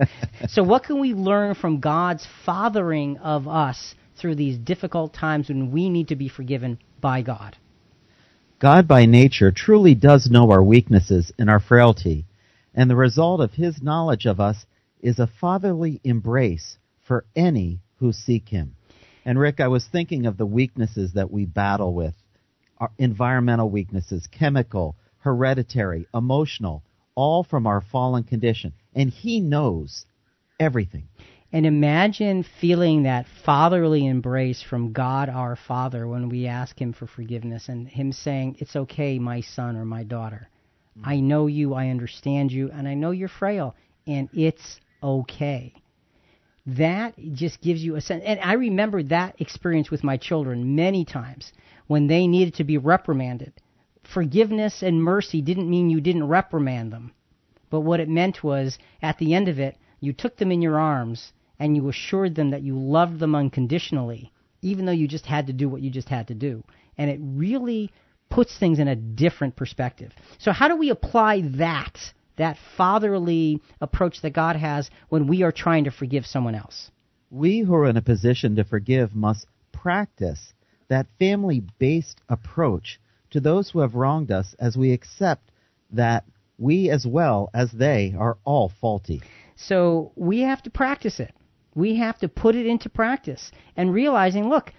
so 0.48 0.64
what 0.64 0.82
can 0.82 0.98
we 0.98 1.14
learn 1.14 1.54
from 1.54 1.78
God's 1.78 2.26
fathering 2.44 3.16
of 3.18 3.46
us 3.46 3.94
through 4.16 4.34
these 4.34 4.58
difficult 4.58 5.14
times 5.14 5.48
when 5.48 5.70
we 5.70 5.88
need 5.88 6.08
to 6.08 6.16
be 6.16 6.28
forgiven 6.28 6.80
by 7.00 7.22
God? 7.22 7.56
God 8.62 8.86
by 8.86 9.06
nature 9.06 9.51
truly 9.51 9.97
does 9.97 10.30
know 10.30 10.52
our 10.52 10.62
weaknesses 10.62 11.32
and 11.36 11.51
our 11.51 11.59
frailty, 11.59 12.26
and 12.72 12.89
the 12.89 12.94
result 12.94 13.40
of 13.40 13.51
his 13.51 13.82
knowledge 13.82 14.24
of 14.24 14.39
us 14.39 14.66
is 15.01 15.18
a 15.18 15.26
fatherly 15.26 16.01
embrace 16.05 16.76
for 17.05 17.24
any 17.34 17.80
who 17.97 18.12
seek 18.12 18.48
him. 18.48 18.76
And 19.24 19.36
Rick, 19.36 19.59
I 19.59 19.66
was 19.66 19.84
thinking 19.84 20.26
of 20.26 20.36
the 20.36 20.47
weaknesses 20.47 21.14
that 21.14 21.32
we 21.32 21.44
battle 21.44 21.93
with 21.93 22.14
our 22.78 22.93
environmental 22.98 23.68
weaknesses, 23.68 24.28
chemical, 24.30 24.94
hereditary, 25.18 26.06
emotional, 26.14 26.84
all 27.16 27.43
from 27.43 27.66
our 27.66 27.80
fallen 27.80 28.22
condition. 28.22 28.74
And 28.94 29.10
he 29.10 29.40
knows 29.40 30.06
everything. 30.60 31.09
And 31.54 31.66
imagine 31.66 32.46
feeling 32.62 33.02
that 33.02 33.26
fatherly 33.44 34.06
embrace 34.06 34.62
from 34.62 34.94
God 34.94 35.28
our 35.28 35.54
Father 35.54 36.08
when 36.08 36.30
we 36.30 36.46
ask 36.46 36.80
Him 36.80 36.94
for 36.94 37.06
forgiveness 37.06 37.68
and 37.68 37.86
Him 37.86 38.12
saying, 38.12 38.56
It's 38.58 38.74
okay, 38.74 39.18
my 39.18 39.42
son 39.42 39.76
or 39.76 39.84
my 39.84 40.02
daughter. 40.02 40.48
Mm-hmm. 40.98 41.08
I 41.10 41.20
know 41.20 41.48
you, 41.48 41.74
I 41.74 41.88
understand 41.88 42.52
you, 42.52 42.70
and 42.70 42.88
I 42.88 42.94
know 42.94 43.10
you're 43.10 43.28
frail, 43.28 43.76
and 44.06 44.30
it's 44.32 44.80
okay. 45.02 45.74
That 46.64 47.14
just 47.34 47.60
gives 47.60 47.84
you 47.84 47.96
a 47.96 48.00
sense. 48.00 48.22
And 48.24 48.40
I 48.40 48.54
remember 48.54 49.02
that 49.02 49.38
experience 49.38 49.90
with 49.90 50.02
my 50.02 50.16
children 50.16 50.74
many 50.74 51.04
times 51.04 51.52
when 51.86 52.06
they 52.06 52.26
needed 52.26 52.54
to 52.54 52.64
be 52.64 52.78
reprimanded. 52.78 53.52
Forgiveness 54.04 54.82
and 54.82 55.02
mercy 55.02 55.42
didn't 55.42 55.68
mean 55.68 55.90
you 55.90 56.00
didn't 56.00 56.28
reprimand 56.28 56.92
them. 56.92 57.12
But 57.68 57.80
what 57.80 58.00
it 58.00 58.08
meant 58.08 58.42
was, 58.42 58.78
at 59.02 59.18
the 59.18 59.34
end 59.34 59.48
of 59.48 59.58
it, 59.58 59.76
you 60.00 60.14
took 60.14 60.38
them 60.38 60.50
in 60.50 60.62
your 60.62 60.78
arms 60.78 61.32
and 61.62 61.76
you 61.76 61.89
assured 61.89 62.34
them 62.34 62.51
that 62.51 62.62
you 62.62 62.76
loved 62.76 63.20
them 63.20 63.36
unconditionally, 63.36 64.32
even 64.62 64.84
though 64.84 64.90
you 64.90 65.06
just 65.06 65.26
had 65.26 65.47
to 65.47 65.52
do 65.52 65.68
what 65.68 65.80
you 65.80 65.90
just 65.90 66.09
had 66.09 66.26
to 66.26 66.34
do. 66.34 66.64
And 66.98 67.09
it 67.09 67.20
really 67.22 67.93
puts 68.28 68.59
things 68.59 68.80
in 68.80 68.89
a 68.89 68.97
different 68.97 69.55
perspective. 69.55 70.10
So, 70.39 70.51
how 70.51 70.66
do 70.66 70.76
we 70.76 70.90
apply 70.90 71.43
that, 71.59 71.97
that 72.36 72.56
fatherly 72.76 73.62
approach 73.80 74.22
that 74.22 74.32
God 74.32 74.56
has 74.56 74.90
when 75.09 75.28
we 75.28 75.44
are 75.44 75.52
trying 75.52 75.84
to 75.84 75.93
forgive 75.93 76.26
someone 76.26 76.56
else? 76.56 76.90
We 77.30 77.60
who 77.60 77.74
are 77.76 77.89
in 77.89 77.97
a 77.97 78.02
position 78.02 78.56
to 78.56 78.64
forgive 78.64 79.14
must 79.14 79.47
practice 79.70 80.52
that 80.89 81.06
family 81.20 81.62
based 81.78 82.20
approach 82.28 82.98
to 83.30 83.39
those 83.39 83.70
who 83.70 83.78
have 83.78 83.94
wronged 83.94 84.32
us 84.32 84.52
as 84.59 84.76
we 84.76 84.93
accept 84.93 85.52
that 85.93 86.24
we 86.59 86.90
as 86.90 87.06
well 87.06 87.51
as 87.55 87.70
they 87.70 88.16
are 88.18 88.36
all 88.44 88.72
faulty. 88.80 89.22
So 89.55 90.10
we 90.16 90.40
have 90.40 90.60
to 90.64 90.70
practice 90.70 91.20
it. 91.20 91.32
We 91.74 91.97
have 91.97 92.19
to 92.19 92.28
put 92.28 92.55
it 92.55 92.66
into 92.66 92.89
practice 92.89 93.51
and 93.77 93.93
realizing, 93.93 94.49
look, 94.49 94.73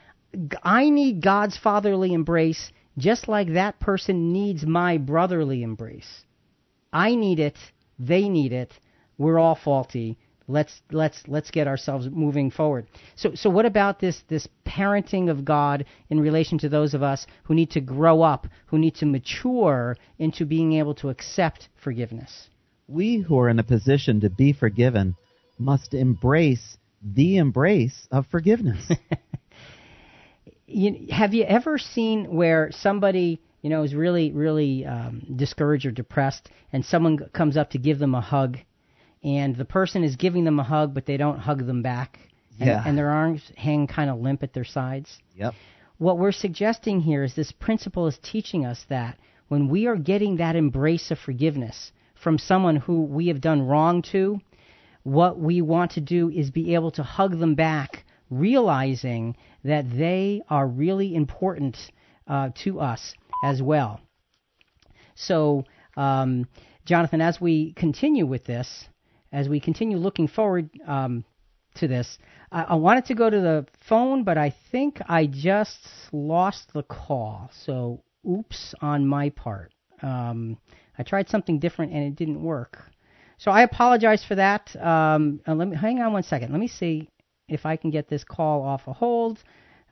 I 0.63 0.89
need 0.89 1.21
God's 1.21 1.57
fatherly 1.57 2.13
embrace 2.13 2.71
just 2.97 3.27
like 3.27 3.53
that 3.53 3.79
person 3.79 4.31
needs 4.31 4.65
my 4.65 4.97
brotherly 4.97 5.63
embrace. 5.63 6.25
I 6.91 7.15
need 7.15 7.39
it, 7.39 7.57
they 7.97 8.29
need 8.29 8.53
it. 8.53 8.71
We're 9.17 9.39
all 9.39 9.55
faulty. 9.55 10.17
Let's 10.47 10.81
let's 10.91 11.23
let's 11.27 11.51
get 11.51 11.67
ourselves 11.67 12.09
moving 12.11 12.51
forward. 12.51 12.87
So 13.15 13.33
so 13.33 13.49
what 13.49 13.65
about 13.65 13.99
this 13.99 14.21
this 14.27 14.47
parenting 14.65 15.29
of 15.29 15.45
God 15.45 15.85
in 16.09 16.19
relation 16.19 16.57
to 16.59 16.69
those 16.69 16.93
of 16.93 17.01
us 17.01 17.25
who 17.43 17.55
need 17.55 17.71
to 17.71 17.81
grow 17.81 18.21
up, 18.21 18.47
who 18.67 18.77
need 18.77 18.95
to 18.95 19.05
mature 19.05 19.95
into 20.19 20.45
being 20.45 20.73
able 20.73 20.95
to 20.95 21.09
accept 21.09 21.69
forgiveness? 21.75 22.49
We 22.87 23.17
who 23.17 23.39
are 23.39 23.49
in 23.49 23.59
a 23.59 23.63
position 23.63 24.19
to 24.21 24.29
be 24.29 24.51
forgiven 24.51 25.15
must 25.57 25.93
embrace 25.93 26.77
the 27.03 27.37
embrace 27.37 28.07
of 28.11 28.25
forgiveness. 28.27 28.91
you, 30.67 31.07
have 31.11 31.33
you 31.33 31.43
ever 31.43 31.77
seen 31.77 32.35
where 32.35 32.69
somebody 32.71 33.41
you 33.61 33.69
know 33.69 33.83
is 33.83 33.93
really 33.93 34.31
really 34.31 34.85
um, 34.85 35.25
discouraged 35.35 35.85
or 35.85 35.91
depressed, 35.91 36.49
and 36.71 36.83
someone 36.85 37.17
comes 37.33 37.57
up 37.57 37.71
to 37.71 37.77
give 37.77 37.99
them 37.99 38.15
a 38.15 38.21
hug, 38.21 38.57
and 39.23 39.55
the 39.55 39.65
person 39.65 40.03
is 40.03 40.15
giving 40.15 40.43
them 40.43 40.59
a 40.59 40.63
hug, 40.63 40.93
but 40.93 41.05
they 41.05 41.17
don't 41.17 41.39
hug 41.39 41.65
them 41.65 41.81
back, 41.81 42.19
and, 42.59 42.67
Yeah. 42.67 42.83
and 42.85 42.97
their 42.97 43.09
arms 43.09 43.41
hang 43.55 43.87
kind 43.87 44.09
of 44.09 44.19
limp 44.19 44.43
at 44.43 44.53
their 44.53 44.65
sides. 44.65 45.17
Yep. 45.35 45.53
What 45.97 46.17
we're 46.17 46.31
suggesting 46.31 47.01
here 47.01 47.23
is 47.23 47.35
this 47.35 47.51
principle 47.51 48.07
is 48.07 48.17
teaching 48.21 48.65
us 48.65 48.85
that 48.89 49.17
when 49.47 49.69
we 49.69 49.85
are 49.87 49.95
getting 49.95 50.37
that 50.37 50.55
embrace 50.55 51.11
of 51.11 51.19
forgiveness 51.19 51.91
from 52.15 52.37
someone 52.37 52.77
who 52.77 53.03
we 53.03 53.27
have 53.27 53.41
done 53.41 53.61
wrong 53.61 54.01
to, 54.01 54.39
what 55.03 55.39
we 55.39 55.61
want 55.61 55.91
to 55.91 56.01
do 56.01 56.29
is 56.29 56.49
be 56.49 56.75
able 56.75 56.91
to 56.91 57.03
hug 57.03 57.37
them 57.39 57.55
back, 57.55 58.05
realizing 58.29 59.35
that 59.63 59.85
they 59.97 60.41
are 60.49 60.67
really 60.67 61.15
important 61.15 61.77
uh, 62.27 62.49
to 62.63 62.79
us 62.79 63.13
as 63.43 63.61
well. 63.61 63.99
So, 65.15 65.65
um, 65.95 66.47
Jonathan, 66.85 67.21
as 67.21 67.39
we 67.39 67.73
continue 67.73 68.25
with 68.25 68.45
this, 68.45 68.85
as 69.31 69.47
we 69.47 69.59
continue 69.59 69.97
looking 69.97 70.27
forward 70.27 70.69
um, 70.87 71.23
to 71.75 71.87
this, 71.87 72.17
I, 72.51 72.63
I 72.63 72.75
wanted 72.75 73.05
to 73.05 73.15
go 73.15 73.29
to 73.29 73.39
the 73.39 73.65
phone, 73.87 74.23
but 74.23 74.37
I 74.37 74.55
think 74.71 74.99
I 75.07 75.27
just 75.27 75.79
lost 76.11 76.73
the 76.73 76.83
call. 76.83 77.51
So, 77.65 78.01
oops 78.27 78.73
on 78.81 79.05
my 79.05 79.29
part. 79.29 79.73
Um, 80.01 80.57
I 80.97 81.03
tried 81.03 81.29
something 81.29 81.59
different 81.59 81.93
and 81.93 82.03
it 82.03 82.15
didn't 82.15 82.41
work. 82.41 82.79
So 83.37 83.51
I 83.51 83.63
apologize 83.63 84.23
for 84.23 84.35
that. 84.35 84.75
Um, 84.75 85.41
uh, 85.47 85.53
let 85.55 85.67
me 85.67 85.75
hang 85.75 86.01
on 86.01 86.13
one 86.13 86.23
second. 86.23 86.51
Let 86.51 86.59
me 86.59 86.67
see 86.67 87.09
if 87.47 87.65
I 87.65 87.75
can 87.75 87.89
get 87.89 88.09
this 88.09 88.23
call 88.23 88.61
off 88.63 88.87
a 88.87 88.93
hold. 88.93 89.39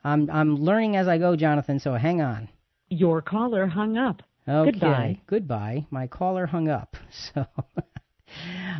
I'm 0.03 0.29
I'm 0.29 0.55
learning 0.55 0.95
as 0.95 1.07
I 1.07 1.17
go, 1.17 1.35
Jonathan. 1.35 1.79
So 1.79 1.93
hang 1.93 2.21
on. 2.21 2.49
Your 2.89 3.21
caller 3.21 3.67
hung 3.67 3.97
up. 3.97 4.23
Okay. 4.47 4.71
Goodbye. 4.71 5.21
Goodbye. 5.27 5.85
My 5.91 6.07
caller 6.07 6.45
hung 6.45 6.67
up. 6.67 6.95
So. 7.33 7.45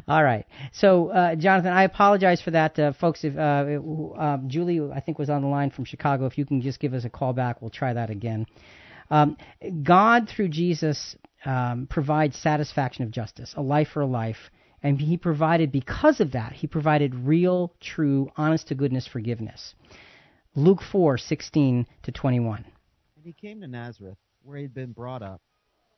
All 0.08 0.24
right. 0.24 0.46
So, 0.72 1.10
uh, 1.10 1.36
Jonathan, 1.36 1.74
I 1.74 1.84
apologize 1.84 2.42
for 2.42 2.52
that, 2.52 2.80
uh, 2.80 2.94
folks. 2.94 3.24
If 3.24 3.36
uh, 3.38 3.80
uh, 4.18 4.38
Julie, 4.48 4.80
I 4.94 5.02
think, 5.02 5.20
was 5.20 5.30
on 5.30 5.42
the 5.42 5.48
line 5.48 5.72
from 5.72 5.84
Chicago. 5.84 6.26
If 6.26 6.38
you 6.38 6.46
can 6.46 6.62
just 6.62 6.80
give 6.80 6.94
us 6.94 7.04
a 7.04 7.10
call 7.10 7.34
back, 7.34 7.62
we'll 7.62 7.70
try 7.70 7.94
that 7.94 8.10
again. 8.10 8.46
Um, 9.10 9.38
God, 9.84 10.30
through 10.30 10.50
Jesus, 10.50 11.18
um, 11.46 11.88
provides 11.90 12.38
satisfaction 12.38 13.04
of 13.04 13.12
justice, 13.12 13.54
a 13.58 13.62
life 13.62 13.90
for 13.94 14.02
a 14.02 14.06
life, 14.06 14.52
and 14.84 15.00
He 15.00 15.18
provided 15.18 15.72
because 15.72 16.20
of 16.20 16.32
that. 16.32 16.54
He 16.54 16.68
provided 16.68 17.14
real, 17.14 17.74
true, 17.80 18.32
honest 18.38 18.68
to 18.70 18.76
goodness 18.76 19.08
forgiveness. 19.08 19.76
Luke 20.56 20.82
four 20.92 21.18
sixteen 21.18 21.86
to 22.04 22.12
twenty 22.12 22.40
one. 22.40 22.66
And 23.16 23.26
he 23.26 23.34
came 23.34 23.62
to 23.62 23.68
Nazareth, 23.68 24.18
where 24.44 24.58
he 24.58 24.64
had 24.64 24.74
been 24.74 24.92
brought 24.92 25.22
up, 25.22 25.40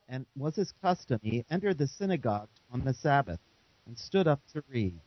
and 0.10 0.26
was 0.36 0.56
his 0.56 0.74
custom, 0.82 1.20
he 1.24 1.45
entered 1.49 1.78
the 1.78 1.88
synagogue 1.88 2.49
on 2.72 2.84
the 2.84 2.94
Sabbath, 2.94 3.40
and 3.88 3.98
stood 3.98 4.28
up 4.28 4.41
to 4.53 4.64
read. 4.70 4.99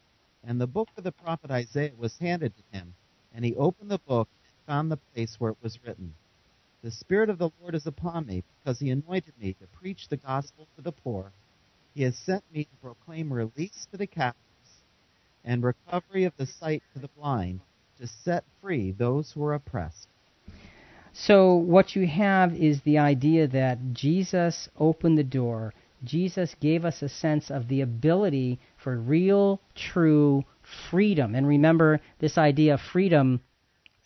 And 0.43 0.61
the 0.61 0.67
book 0.67 0.89
of 0.97 1.05
the 1.05 1.13
prophet 1.13 1.51
Isaiah 1.51 1.93
was 1.97 2.17
handed 2.19 2.55
to 2.57 2.79
him, 2.79 2.95
and 3.35 3.45
he 3.45 3.55
opened 3.57 3.91
the 3.91 3.99
book 3.99 4.29
and 4.45 4.67
found 4.67 4.91
the 4.91 4.97
place 4.97 5.37
where 5.39 5.53
it 5.53 5.59
was 5.63 5.79
written, 5.87 6.15
The 6.83 6.91
Spirit 6.91 7.31
of 7.31 7.39
the 7.39 7.51
Lord 7.61 7.75
is 7.75 7.87
upon 7.87 8.27
me, 8.27 8.45
because 8.63 8.79
he 8.79 8.91
anointed 8.91 9.35
me 9.41 9.55
to 9.55 9.67
preach 9.79 10.09
the 10.09 10.19
gospel 10.19 10.69
to 10.77 10.83
the 10.83 10.93
poor. 10.93 11.33
He 11.95 12.03
has 12.03 12.17
sent 12.17 12.45
me 12.53 12.65
to 12.65 12.77
proclaim 12.83 13.33
release 13.33 13.87
to 13.91 13.97
the 13.97 14.07
captives, 14.07 14.83
and 15.45 15.63
recovery 15.63 16.25
of 16.25 16.37
the 16.37 16.47
sight 16.47 16.83
to 16.93 16.99
the 16.99 17.09
blind, 17.09 17.61
to 17.99 18.07
set 18.07 18.45
free 18.61 18.93
those 18.93 19.33
who 19.33 19.43
are 19.45 19.55
oppressed. 19.55 20.09
So, 21.15 21.55
what 21.55 21.97
you 21.97 22.07
have 22.07 22.53
is 22.55 22.83
the 22.83 22.99
idea 22.99 23.47
that 23.49 23.95
Jesus 23.95 24.69
opened 24.79 25.17
the 25.17 25.25
door. 25.25 25.73
Jesus 26.05 26.55
gave 26.61 26.85
us 26.85 27.01
a 27.01 27.09
sense 27.09 27.51
of 27.51 27.69
the 27.69 27.81
ability 27.81 28.59
for 28.77 28.99
real, 28.99 29.61
true 29.75 30.45
freedom. 30.91 31.35
And 31.35 31.49
remember, 31.49 32.01
this 32.19 32.37
idea 32.37 32.75
of 32.75 32.81
freedom 32.81 33.41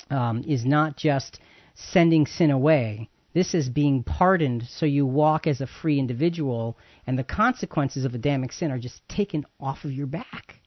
um, 0.08 0.44
is 0.46 0.64
not 0.64 0.96
just 0.96 1.40
sending 1.74 2.26
sin 2.26 2.50
away. 2.50 3.08
This 3.32 3.54
is 3.54 3.68
being 3.68 4.02
pardoned 4.02 4.64
so 4.68 4.86
you 4.86 5.06
walk 5.06 5.46
as 5.46 5.60
a 5.60 5.66
free 5.66 5.98
individual, 5.98 6.76
and 7.06 7.18
the 7.18 7.24
consequences 7.24 8.04
of 8.04 8.14
Adamic 8.14 8.52
sin 8.52 8.70
are 8.70 8.78
just 8.78 9.08
taken 9.08 9.46
off 9.60 9.84
of 9.84 9.92
your 9.92 10.06
back. 10.06 10.60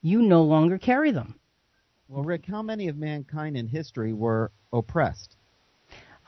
You 0.00 0.22
no 0.22 0.42
longer 0.42 0.78
carry 0.78 1.12
them. 1.12 1.34
Well, 2.08 2.24
Rick, 2.24 2.46
how 2.46 2.62
many 2.62 2.88
of 2.88 2.96
mankind 2.96 3.56
in 3.56 3.68
history 3.68 4.12
were 4.12 4.50
oppressed? 4.72 5.36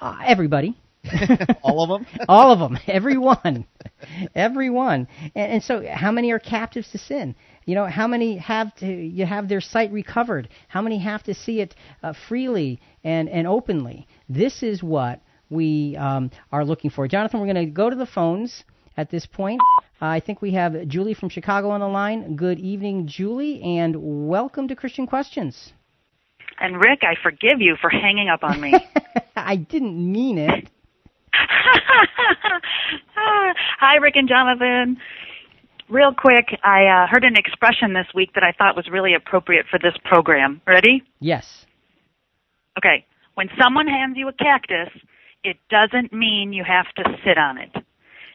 Uh, 0.01 0.17
everybody. 0.25 0.77
All 1.63 1.83
of 1.83 1.89
them? 1.91 2.07
All 2.29 2.53
of 2.53 2.59
them. 2.59 2.79
Everyone. 2.87 3.67
Everyone. 4.35 5.09
And, 5.35 5.53
and 5.53 5.63
so, 5.63 5.85
how 5.91 6.11
many 6.11 6.31
are 6.33 6.39
captives 6.39 6.91
to 6.93 6.99
sin? 6.99 7.35
You 7.67 7.75
know, 7.75 7.87
how 7.87 8.07
many 8.07 8.37
have 8.39 8.75
to 8.77 8.87
you 8.87 9.25
have 9.25 9.49
their 9.49 9.61
sight 9.61 9.91
recovered? 9.91 10.49
How 10.69 10.83
many 10.83 10.99
have 10.99 11.23
to 11.25 11.35
see 11.35 11.61
it 11.61 11.75
uh, 12.03 12.13
freely 12.29 12.81
and 13.03 13.29
and 13.29 13.47
openly? 13.47 14.07
This 14.29 14.63
is 14.63 14.83
what 14.83 15.21
we 15.49 15.97
um, 15.97 16.31
are 16.53 16.65
looking 16.65 16.91
for. 16.91 17.09
Jonathan, 17.09 17.41
we're 17.41 17.53
going 17.53 17.67
to 17.67 17.73
go 17.73 17.89
to 17.89 17.97
the 17.97 18.07
phones 18.07 18.65
at 18.97 19.11
this 19.11 19.27
point. 19.27 19.61
Uh, 20.01 20.07
I 20.07 20.21
think 20.21 20.43
we 20.43 20.53
have 20.55 20.89
Julie 20.89 21.15
from 21.15 21.29
Chicago 21.29 21.71
on 21.71 21.81
the 21.81 21.89
line. 21.89 22.37
Good 22.37 22.59
evening, 22.59 23.07
Julie, 23.07 23.63
and 23.63 24.29
welcome 24.29 24.69
to 24.69 24.77
Christian 24.77 25.07
Questions. 25.07 25.73
And 26.61 26.77
Rick, 26.77 27.01
I 27.03 27.15
forgive 27.23 27.61
you 27.61 27.77
for 27.81 27.91
hanging 27.91 28.29
up 28.29 28.45
on 28.45 28.61
me. 28.61 28.75
I 29.37 29.57
didn't 29.57 29.97
mean 30.13 30.39
it. 30.39 30.69
Hi, 33.17 33.97
Rick 33.97 34.17
and 34.17 34.29
Jonathan. 34.29 34.99
Real 35.95 36.13
quick, 36.13 36.59
I 36.65 36.87
uh, 36.87 37.07
heard 37.09 37.23
an 37.23 37.37
expression 37.37 37.93
this 37.93 38.09
week 38.17 38.35
that 38.35 38.43
I 38.43 38.51
thought 38.51 38.75
was 38.75 38.89
really 38.91 39.15
appropriate 39.15 39.67
for 39.71 39.79
this 39.79 39.95
program. 40.05 40.61
Ready? 40.67 41.05
Yes. 41.21 41.67
Okay. 42.77 43.07
When 43.35 43.49
someone 43.57 43.87
hands 43.87 44.17
you 44.17 44.27
a 44.27 44.33
cactus, 44.33 44.89
it 45.45 45.57
doesn't 45.71 46.13
mean 46.13 46.53
you 46.53 46.65
have 46.67 46.87
to 46.97 47.05
sit 47.25 47.39
on 47.39 47.59
it. 47.59 47.71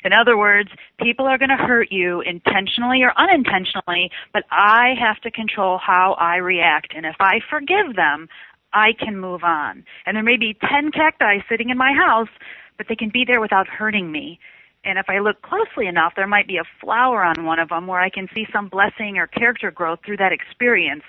In 0.06 0.14
other 0.14 0.38
words, 0.38 0.70
people 1.04 1.26
are 1.26 1.38
going 1.38 1.50
to 1.50 1.58
hurt 1.58 1.90
you 1.92 2.22
intentionally 2.22 3.02
or 3.04 3.12
unintentionally, 3.20 4.10
but 4.32 4.44
I 4.50 4.94
have 4.98 5.20
to 5.24 5.30
control 5.30 5.82
how 5.86 6.16
I 6.18 6.38
react. 6.38 6.94
And 6.96 7.06
if 7.06 7.18
I 7.20 7.42
forgive 7.50 7.98
them, 7.98 8.30
I 8.72 8.94
can 8.98 9.20
move 9.20 9.44
on. 9.44 9.84
And 10.06 10.16
there 10.16 10.24
may 10.24 10.38
be 10.38 10.56
10 10.62 10.92
cacti 10.92 11.40
sitting 11.50 11.72
in 11.72 11.78
my 11.78 11.92
house, 11.92 12.30
but 12.78 12.86
they 12.88 12.96
can 12.96 13.10
be 13.12 13.26
there 13.28 13.42
without 13.42 13.68
hurting 13.68 14.14
me. 14.14 14.40
And 14.86 14.98
if 14.98 15.06
I 15.10 15.20
look 15.20 15.42
closely 15.42 15.88
enough, 15.88 16.14
there 16.16 16.28
might 16.28 16.48
be 16.48 16.58
a 16.58 16.64
flower 16.82 17.24
on 17.24 17.46
one 17.46 17.60
of 17.60 17.70
them 17.70 17.88
where 17.88 18.00
I 18.00 18.10
can 18.10 18.28
see 18.34 18.46
some 18.54 18.70
blessing 18.70 19.18
or 19.18 19.28
character 19.28 19.72
growth 19.72 20.00
through 20.06 20.18
that 20.18 20.32
experience. 20.32 21.04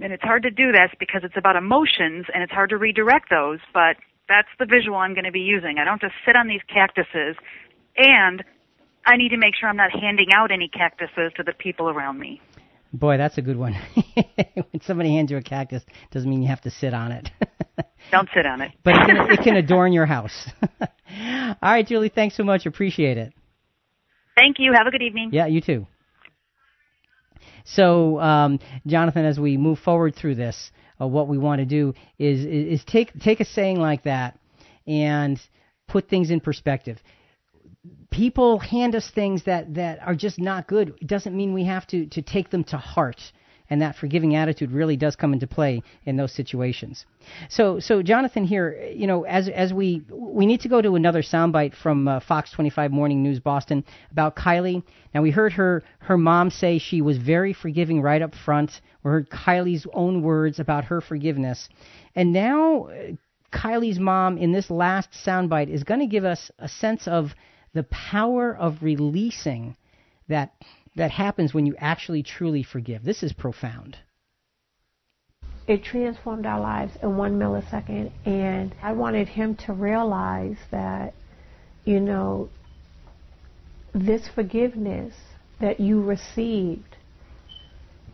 And 0.00 0.12
it's 0.12 0.22
hard 0.22 0.42
to 0.42 0.50
do 0.50 0.70
this 0.72 0.90
because 1.00 1.22
it's 1.24 1.36
about 1.36 1.56
emotions 1.56 2.26
and 2.32 2.42
it's 2.42 2.52
hard 2.52 2.70
to 2.70 2.76
redirect 2.76 3.30
those, 3.30 3.58
but 3.72 3.96
that's 4.28 4.48
the 4.58 4.66
visual 4.66 4.96
I'm 4.98 5.14
going 5.14 5.24
to 5.24 5.32
be 5.32 5.40
using. 5.40 5.78
I 5.80 5.84
don't 5.84 6.00
just 6.00 6.14
sit 6.24 6.36
on 6.36 6.46
these 6.46 6.60
cactuses 6.72 7.36
and 7.96 8.44
I 9.06 9.16
need 9.16 9.30
to 9.30 9.38
make 9.38 9.54
sure 9.58 9.68
I'm 9.68 9.76
not 9.76 9.90
handing 9.90 10.28
out 10.34 10.52
any 10.52 10.68
cactuses 10.68 11.32
to 11.36 11.42
the 11.42 11.52
people 11.52 11.88
around 11.88 12.18
me. 12.18 12.40
Boy, 12.92 13.16
that's 13.16 13.38
a 13.38 13.42
good 13.42 13.56
one. 13.56 13.74
when 14.54 14.80
somebody 14.82 15.10
hands 15.10 15.30
you 15.30 15.36
a 15.36 15.42
cactus, 15.42 15.82
doesn't 16.10 16.28
mean 16.28 16.42
you 16.42 16.48
have 16.48 16.60
to 16.62 16.70
sit 16.70 16.94
on 16.94 17.12
it. 17.12 17.30
Don't 18.10 18.28
sit 18.34 18.46
on 18.46 18.60
it. 18.62 18.72
but 18.84 18.94
it 18.94 19.06
can, 19.06 19.30
it 19.30 19.40
can 19.42 19.56
adorn 19.56 19.92
your 19.92 20.06
house. 20.06 20.50
All 20.80 21.56
right, 21.62 21.86
Julie, 21.86 22.08
thanks 22.14 22.36
so 22.36 22.42
much. 22.44 22.66
Appreciate 22.66 23.18
it. 23.18 23.32
Thank 24.34 24.56
you. 24.58 24.72
Have 24.72 24.86
a 24.86 24.90
good 24.90 25.02
evening. 25.02 25.30
Yeah, 25.32 25.46
you 25.46 25.60
too. 25.60 25.86
So, 27.64 28.18
um, 28.20 28.60
Jonathan, 28.86 29.24
as 29.24 29.38
we 29.38 29.56
move 29.56 29.78
forward 29.80 30.14
through 30.14 30.36
this, 30.36 30.70
uh, 31.00 31.06
what 31.06 31.28
we 31.28 31.38
want 31.38 31.60
to 31.60 31.66
do 31.66 31.94
is, 32.18 32.40
is 32.40 32.80
is 32.80 32.84
take 32.86 33.12
take 33.20 33.40
a 33.40 33.44
saying 33.44 33.78
like 33.78 34.04
that 34.04 34.38
and 34.86 35.38
put 35.86 36.08
things 36.08 36.30
in 36.30 36.40
perspective. 36.40 36.98
people 38.10 38.58
hand 38.58 38.94
us 38.94 39.10
things 39.14 39.44
that, 39.44 39.74
that 39.74 40.00
are 40.02 40.14
just 40.14 40.38
not 40.38 40.66
good, 40.66 40.94
it 41.00 41.06
doesn't 41.06 41.36
mean 41.36 41.52
we 41.54 41.64
have 41.64 41.86
to, 41.88 42.06
to 42.06 42.22
take 42.22 42.50
them 42.50 42.64
to 42.64 42.76
heart. 42.76 43.20
And 43.70 43.82
that 43.82 43.96
forgiving 43.96 44.34
attitude 44.34 44.70
really 44.70 44.96
does 44.96 45.14
come 45.14 45.32
into 45.34 45.46
play 45.46 45.82
in 46.06 46.16
those 46.16 46.32
situations. 46.32 47.04
So, 47.50 47.80
so 47.80 48.02
Jonathan 48.02 48.44
here, 48.44 48.90
you 48.94 49.06
know, 49.06 49.24
as 49.24 49.48
as 49.48 49.74
we 49.74 50.02
we 50.10 50.46
need 50.46 50.60
to 50.62 50.68
go 50.68 50.80
to 50.80 50.94
another 50.94 51.22
soundbite 51.22 51.74
from 51.74 52.08
uh, 52.08 52.20
Fox 52.20 52.50
25 52.52 52.90
Morning 52.90 53.22
News 53.22 53.40
Boston 53.40 53.84
about 54.10 54.36
Kai 54.36 54.60
Leigh. 54.60 54.82
Now 55.14 55.22
we 55.22 55.30
heard 55.30 55.52
her 55.52 55.82
her 55.98 56.16
mom 56.16 56.50
say 56.50 56.78
she 56.78 57.02
was 57.02 57.18
very 57.18 57.52
forgiving 57.52 58.00
right 58.00 58.22
up 58.22 58.34
front. 58.34 58.80
We 59.02 59.10
heard 59.10 59.28
Kai 59.28 59.60
Leigh's 59.60 59.86
own 59.92 60.22
words 60.22 60.58
about 60.58 60.84
her 60.84 61.00
forgiveness, 61.00 61.68
and 62.14 62.32
now 62.32 62.84
uh, 62.84 63.12
Kai 63.50 63.76
Leigh's 63.76 63.98
mom 63.98 64.38
in 64.38 64.52
this 64.52 64.70
last 64.70 65.10
soundbite 65.26 65.68
is 65.68 65.84
going 65.84 66.00
to 66.00 66.06
give 66.06 66.24
us 66.24 66.50
a 66.58 66.68
sense 66.68 67.06
of 67.06 67.34
the 67.74 67.84
power 67.84 68.56
of 68.56 68.82
releasing 68.82 69.76
that 70.28 70.52
that 70.98 71.12
happens 71.12 71.54
when 71.54 71.64
you 71.64 71.74
actually 71.78 72.22
truly 72.22 72.62
forgive. 72.62 73.04
This 73.04 73.22
is 73.22 73.32
profound. 73.32 73.96
It 75.66 75.84
transformed 75.84 76.44
our 76.44 76.60
lives 76.60 76.92
in 77.02 77.16
one 77.16 77.38
millisecond, 77.38 78.10
and 78.26 78.74
I 78.82 78.92
wanted 78.92 79.28
him 79.28 79.54
to 79.66 79.72
realize 79.72 80.56
that, 80.70 81.14
you 81.84 82.00
know, 82.00 82.48
this 83.94 84.28
forgiveness 84.34 85.14
that 85.60 85.78
you 85.78 86.02
received, 86.02 86.96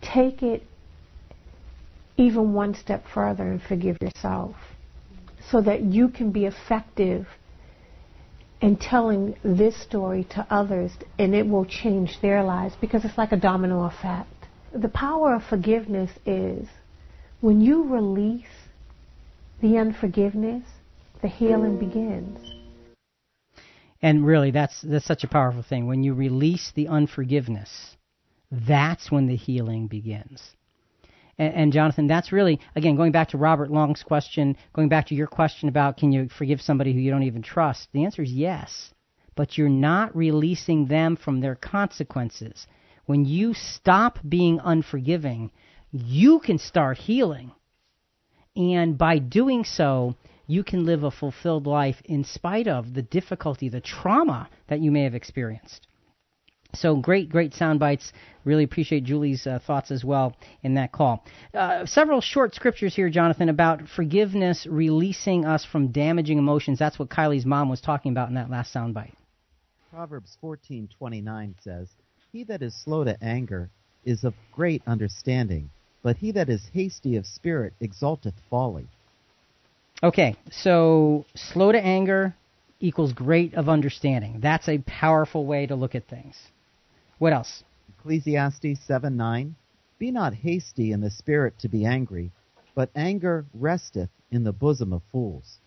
take 0.03 0.43
it 0.43 0.63
even 2.17 2.53
one 2.53 2.75
step 2.75 3.05
further 3.13 3.45
and 3.45 3.63
forgive 3.63 3.97
yourself 4.01 4.57
so 5.51 5.61
that 5.63 5.83
you 5.83 6.09
can 6.09 6.33
be 6.33 6.45
effective 6.47 7.27
and 8.65 8.81
telling 8.81 9.37
this 9.45 9.77
story 9.83 10.25
to 10.31 10.47
others, 10.49 10.91
and 11.19 11.35
it 11.35 11.47
will 11.47 11.67
change 11.67 12.17
their 12.23 12.43
lives 12.43 12.75
because 12.81 13.05
it's 13.05 13.19
like 13.19 13.31
a 13.31 13.37
domino 13.37 13.83
effect. 13.85 14.31
The 14.73 14.89
power 14.89 15.35
of 15.35 15.43
forgiveness 15.43 16.11
is 16.25 16.67
when 17.43 17.61
you 17.61 17.85
release 17.85 18.71
the 19.61 19.77
unforgiveness, 19.77 20.65
the 21.21 21.29
healing 21.29 21.79
begins. 21.79 22.39
And 24.01 24.25
really, 24.25 24.51
that's 24.51 24.81
that's 24.81 25.05
such 25.05 25.25
a 25.25 25.29
powerful 25.29 25.63
thing. 25.63 25.87
When 25.87 26.03
you 26.03 26.15
release 26.15 26.73
the 26.75 26.89
unforgiveness, 26.89 27.97
that's 28.51 29.11
when 29.11 29.27
the 29.27 29.37
healing 29.37 29.89
begins. 29.89 30.41
And, 31.39 31.55
and, 31.55 31.73
Jonathan, 31.73 32.07
that's 32.07 32.33
really, 32.33 32.61
again, 32.77 32.97
going 32.97 33.13
back 33.13 33.29
to 33.31 33.39
Robert 33.39 33.71
Long's 33.71 34.03
question, 34.03 34.57
going 34.73 34.89
back 34.89 35.09
to 35.09 35.15
your 35.15 35.27
question 35.27 35.69
about 35.69 35.97
can 35.97 36.13
you 36.13 36.29
forgive 36.29 36.61
somebody 36.61 36.93
who 36.93 37.01
you 37.01 37.11
don't 37.11 37.25
even 37.25 37.43
trust, 37.43 37.89
the 37.93 38.05
answer 38.05 38.23
is 38.23 38.31
yes. 38.31 38.93
But 39.37 39.59
you're 39.59 39.69
not 39.69 40.15
releasing 40.15 40.87
them 40.87 41.17
from 41.17 41.41
their 41.41 41.57
consequences. 41.57 42.67
When 43.07 43.25
you 43.25 43.53
stop 43.55 44.19
being 44.27 44.61
unforgiving, 44.63 45.51
you 45.91 46.39
can 46.39 46.59
start 46.59 46.99
healing. 46.99 47.53
And 48.57 48.97
by 48.97 49.19
doing 49.19 49.65
so, 49.65 50.15
you 50.47 50.63
can 50.63 50.85
live 50.85 51.03
a 51.03 51.11
fulfilled 51.11 51.67
life 51.67 52.01
in 52.05 52.25
spite 52.25 52.69
of 52.69 52.95
the 52.95 53.03
difficulty, 53.03 53.69
the 53.69 53.81
trauma 53.81 54.49
that 54.69 54.81
you 54.81 54.91
may 54.91 55.03
have 55.03 55.15
experienced. 55.15 55.89
So 56.75 56.97
great, 56.97 57.29
great 57.29 57.55
sound 57.55 57.81
bites. 57.81 58.13
Really 58.45 58.65
appreciate 58.65 59.05
Julie's 59.05 59.47
uh, 59.47 59.59
thoughts 59.67 59.91
as 59.91 60.05
well 60.05 60.37
in 60.63 60.75
that 60.75 60.93
call. 60.93 61.25
Uh, 61.55 61.87
several 61.87 62.21
short 62.21 62.55
scriptures 62.55 62.95
here, 62.95 63.09
Jonathan, 63.09 63.49
about 63.49 63.89
forgiveness 63.89 64.67
releasing 64.69 65.45
us 65.45 65.65
from 65.65 65.89
damaging 65.89 66.39
emotions. 66.39 66.79
That's 66.79 66.99
what 66.99 67.09
Kai 67.09 67.29
Leigh's 67.29 67.47
mom 67.47 67.69
was 67.69 67.81
talking 67.81 68.13
about 68.13 68.29
in 68.29 68.35
that 68.35 68.51
last 68.51 68.73
sound 68.73 68.95
bite. 68.95 69.15
Proverbs 69.91 70.37
14:29 70.43 71.55
says, 71.61 71.89
"He 72.33 72.43
that 72.45 72.63
is 72.63 72.75
slow 72.75 73.05
to 73.05 73.17
anger 73.23 73.71
is 74.05 74.25
of 74.25 74.35
great 74.53 74.83
understanding, 74.87 75.71
but 76.03 76.17
he 76.17 76.33
that 76.33 76.49
is 76.49 76.69
hasty 76.75 77.17
of 77.17 77.27
spirit 77.27 77.75
exalteth 77.81 78.35
folly." 78.51 78.89
Okay, 80.03 80.35
so 80.51 81.25
slow 81.35 81.73
to 81.73 81.83
anger 81.83 82.35
equals 82.81 83.13
great 83.13 83.55
of 83.55 83.69
understanding. 83.69 84.41
That's 84.41 84.69
a 84.69 84.79
powerful 84.79 85.47
way 85.47 85.67
to 85.67 85.75
look 85.75 85.95
at 85.95 86.09
things. 86.09 86.37
What 87.25 87.33
else? 87.33 87.65
Ecclesiastes 87.89 88.85
7 88.87 89.17
9. 89.17 89.55
Be 89.99 90.11
not 90.11 90.35
hasty 90.35 90.93
in 90.93 91.01
the 91.01 91.09
spirit 91.09 91.59
to 91.61 91.71
be 91.71 91.87
angry, 91.87 92.33
but 92.75 92.91
anger 92.95 93.47
resteth 93.55 94.11
in 94.31 94.45
the 94.45 94.53
bosom 94.53 94.93
of 94.93 95.01
fools. 95.11 95.59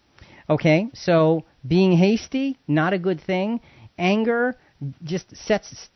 Okay, 0.51 0.87
so 0.93 1.45
being 1.67 1.93
hasty, 1.93 2.59
not 2.67 2.93
a 2.93 2.99
good 2.99 3.19
thing. 3.19 3.59
Anger 3.97 4.55
just 5.01 5.35
sets 5.35 5.89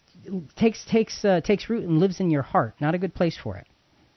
takes 0.55 0.83
takes 0.85 1.23
uh, 1.23 1.41
takes 1.41 1.69
root 1.69 1.83
and 1.83 1.99
lives 1.99 2.19
in 2.19 2.31
your 2.31 2.41
heart. 2.41 2.73
Not 2.81 2.95
a 2.95 2.97
good 2.97 3.13
place 3.13 3.37
for 3.37 3.55
it. 3.57 3.67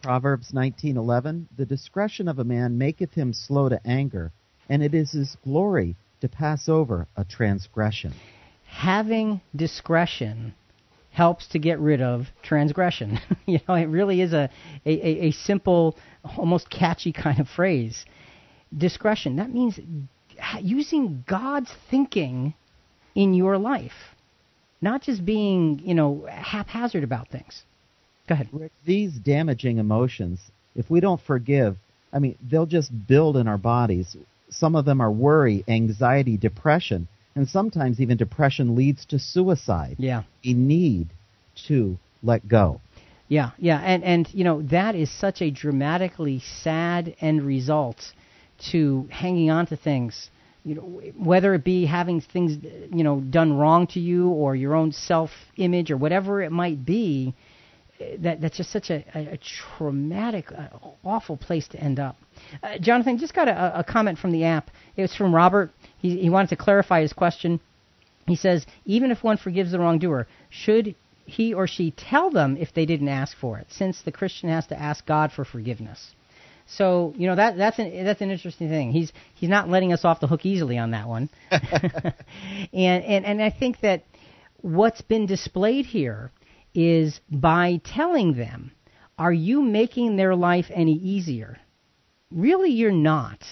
Proverbs 0.03 0.53
19:11 0.53 1.49
The 1.59 1.67
discretion 1.67 2.27
of 2.27 2.39
a 2.39 2.45
man 2.45 2.79
maketh 2.79 3.13
him 3.13 3.35
slow 3.35 3.69
to 3.69 3.87
anger, 3.87 4.33
and 4.71 4.83
it 4.83 4.95
is 4.95 5.13
his 5.13 5.37
glory 5.45 5.95
to 6.23 6.29
pass 6.31 6.71
over 6.71 7.07
a 7.19 7.25
transgression. 7.27 8.15
Having 8.65 9.43
discretion 9.55 10.55
helps 11.15 11.47
to 11.47 11.61
get 11.61 11.79
rid 11.79 12.03
of 12.03 12.27
transgression. 12.43 13.21
you 13.47 13.61
know, 13.67 13.75
it 13.75 13.85
really 13.85 14.21
is 14.21 14.33
a, 14.33 14.51
a, 14.85 15.27
a 15.27 15.31
simple, 15.31 15.97
almost 16.37 16.69
catchy 16.69 17.13
kind 17.13 17.39
of 17.39 17.49
phrase. 17.49 18.05
Discretion. 18.77 19.37
That 19.37 19.51
means 19.51 19.79
using 20.61 21.25
God's 21.27 21.71
thinking 21.89 22.55
in 23.15 23.33
your 23.33 23.59
life, 23.59 23.93
not 24.83 25.03
just 25.03 25.25
being, 25.25 25.81
you 25.85 25.95
know, 25.95 26.27
haphazard 26.29 27.05
about 27.05 27.29
things. 27.29 27.63
Go 28.29 28.35
ahead. 28.35 28.49
Rick, 28.53 28.73
these 28.85 29.13
damaging 29.15 29.79
emotions, 29.79 30.41
if 30.75 30.91
we 30.91 30.99
don't 30.99 31.21
forgive, 31.21 31.77
I 32.13 32.19
mean, 32.19 32.37
they'll 32.51 32.67
just 32.67 32.91
build 33.07 33.37
in 33.37 33.47
our 33.47 33.59
bodies. 33.59 34.17
Some 34.51 34.75
of 34.75 34.85
them 34.85 35.01
are 35.01 35.13
worry, 35.13 35.63
anxiety, 35.69 36.37
depression 36.37 37.07
and 37.35 37.49
sometimes 37.49 38.01
even 38.01 38.17
depression 38.17 38.75
leads 38.75 39.05
to 39.07 39.19
suicide. 39.19 39.97
Yeah. 39.99 40.23
We 40.45 40.55
need 40.55 41.09
to 41.69 41.99
let 42.23 42.47
go. 42.47 42.81
Yeah, 43.29 43.51
yeah, 43.59 43.79
and 43.79 44.05
and 44.05 44.29
you 44.33 44.45
know 44.45 44.63
that 44.63 44.95
is 44.95 45.11
such 45.11 45.41
a 45.41 45.51
dramatically 45.51 46.43
sad 46.63 47.17
end 47.21 47.43
result 47.43 47.97
to 48.71 49.09
hanging 49.11 49.51
on 49.51 49.67
to 49.69 49.77
things. 49.77 50.31
You 50.63 50.75
know, 50.75 50.83
whether 51.17 51.55
it 51.55 51.65
be 51.65 51.87
having 51.87 52.21
things 52.21 52.59
you 52.93 53.03
know 53.03 53.21
done 53.21 53.57
wrong 53.57 53.87
to 53.89 54.01
you 54.01 54.29
or 54.29 54.55
your 54.55 54.75
own 54.75 54.93
self-image 54.93 55.91
or 55.91 55.97
whatever 55.97 56.43
it 56.43 56.53
might 56.53 56.85
be, 56.85 57.35
that 58.19 58.41
that's 58.41 58.57
just 58.57 58.73
such 58.73 58.91
a, 58.91 59.05
a, 59.15 59.35
a 59.35 59.39
traumatic, 59.77 60.51
uh, 60.51 60.69
awful 61.05 61.37
place 61.37 61.69
to 61.69 61.79
end 61.79 61.99
up. 62.01 62.17
Uh, 62.63 62.79
Jonathan, 62.79 63.19
just 63.19 63.35
got 63.35 63.49
a, 63.49 63.81
a 63.81 63.85
comment 63.85 64.19
from 64.19 64.33
the 64.33 64.45
app. 64.45 64.71
It 64.97 65.03
was 65.03 65.15
from 65.15 65.35
Robert. 65.35 65.71
He, 65.99 66.19
he 66.19 66.31
wanted 66.31 66.51
to 66.51 66.57
clarify 66.57 67.03
his 67.03 67.13
question. 67.13 67.61
He 68.27 68.37
says, 68.37 68.67
even 68.85 69.11
if 69.11 69.23
one 69.23 69.37
forgives 69.37 69.73
the 69.73 69.79
wrongdoer, 69.79 70.27
should 70.51 70.95
he 71.27 71.55
or 71.55 71.67
she 71.67 71.93
tell 71.93 72.31
them 72.31 72.57
if 72.57 72.75
they 72.75 72.87
didn't 72.87 73.09
ask 73.09 73.37
for 73.37 73.59
it, 73.59 73.67
since 73.71 74.03
the 74.03 74.13
Christian 74.13 74.49
has 74.49 74.67
to 74.69 74.81
ask 74.81 75.07
God 75.07 75.33
for 75.33 75.45
forgiveness? 75.45 76.15
So 76.67 77.13
you 77.19 77.27
know 77.27 77.37
that 77.37 77.59
that's 77.59 77.79
an 77.79 78.05
that's 78.05 78.23
an 78.23 78.31
interesting 78.31 78.71
thing. 78.71 78.91
He's 78.91 79.13
he's 79.35 79.51
not 79.51 79.69
letting 79.69 79.93
us 79.93 80.03
off 80.03 80.21
the 80.21 80.27
hook 80.27 80.47
easily 80.47 80.79
on 80.79 80.93
that 80.93 81.07
one, 81.07 81.29
and 81.51 83.05
and 83.05 83.27
and 83.27 83.43
I 83.43 83.51
think 83.51 83.81
that 83.81 84.05
what's 84.63 85.03
been 85.03 85.27
displayed 85.27 85.85
here 85.85 86.31
is 86.75 87.21
by 87.31 87.81
telling 87.85 88.35
them, 88.35 88.73
are 89.17 89.33
you 89.33 89.63
making 89.63 90.17
their 90.17 90.35
life 90.35 90.67
any 90.71 90.95
easier? 90.95 91.59
Really, 92.31 92.71
you're 92.71 92.91
not. 92.91 93.45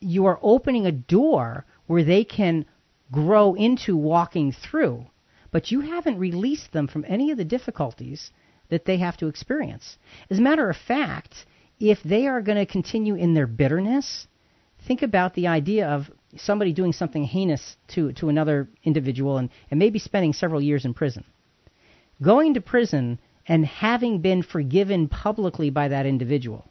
You 0.00 0.26
are 0.26 0.40
opening 0.42 0.86
a 0.86 0.92
door 0.92 1.64
where 1.86 2.04
they 2.04 2.24
can 2.24 2.66
grow 3.12 3.54
into 3.54 3.96
walking 3.96 4.52
through, 4.52 5.06
but 5.52 5.70
you 5.70 5.80
haven't 5.80 6.18
released 6.18 6.72
them 6.72 6.88
from 6.88 7.04
any 7.06 7.30
of 7.30 7.36
the 7.36 7.44
difficulties 7.44 8.32
that 8.68 8.84
they 8.84 8.96
have 8.98 9.16
to 9.18 9.28
experience. 9.28 9.96
As 10.30 10.38
a 10.38 10.42
matter 10.42 10.68
of 10.68 10.76
fact, 10.76 11.46
if 11.78 12.02
they 12.02 12.26
are 12.26 12.42
going 12.42 12.58
to 12.58 12.66
continue 12.66 13.14
in 13.14 13.34
their 13.34 13.46
bitterness, 13.46 14.26
think 14.88 15.02
about 15.02 15.34
the 15.34 15.46
idea 15.46 15.86
of 15.88 16.10
somebody 16.36 16.72
doing 16.72 16.92
something 16.92 17.24
heinous 17.24 17.76
to, 17.88 18.12
to 18.14 18.28
another 18.28 18.68
individual 18.82 19.38
and, 19.38 19.50
and 19.70 19.78
maybe 19.78 19.98
spending 19.98 20.32
several 20.32 20.60
years 20.60 20.84
in 20.84 20.94
prison. 20.94 21.24
Going 22.24 22.54
to 22.54 22.60
prison 22.60 23.20
and 23.46 23.66
having 23.66 24.20
been 24.20 24.42
forgiven 24.42 25.08
publicly 25.08 25.70
by 25.70 25.88
that 25.88 26.06
individual 26.06 26.70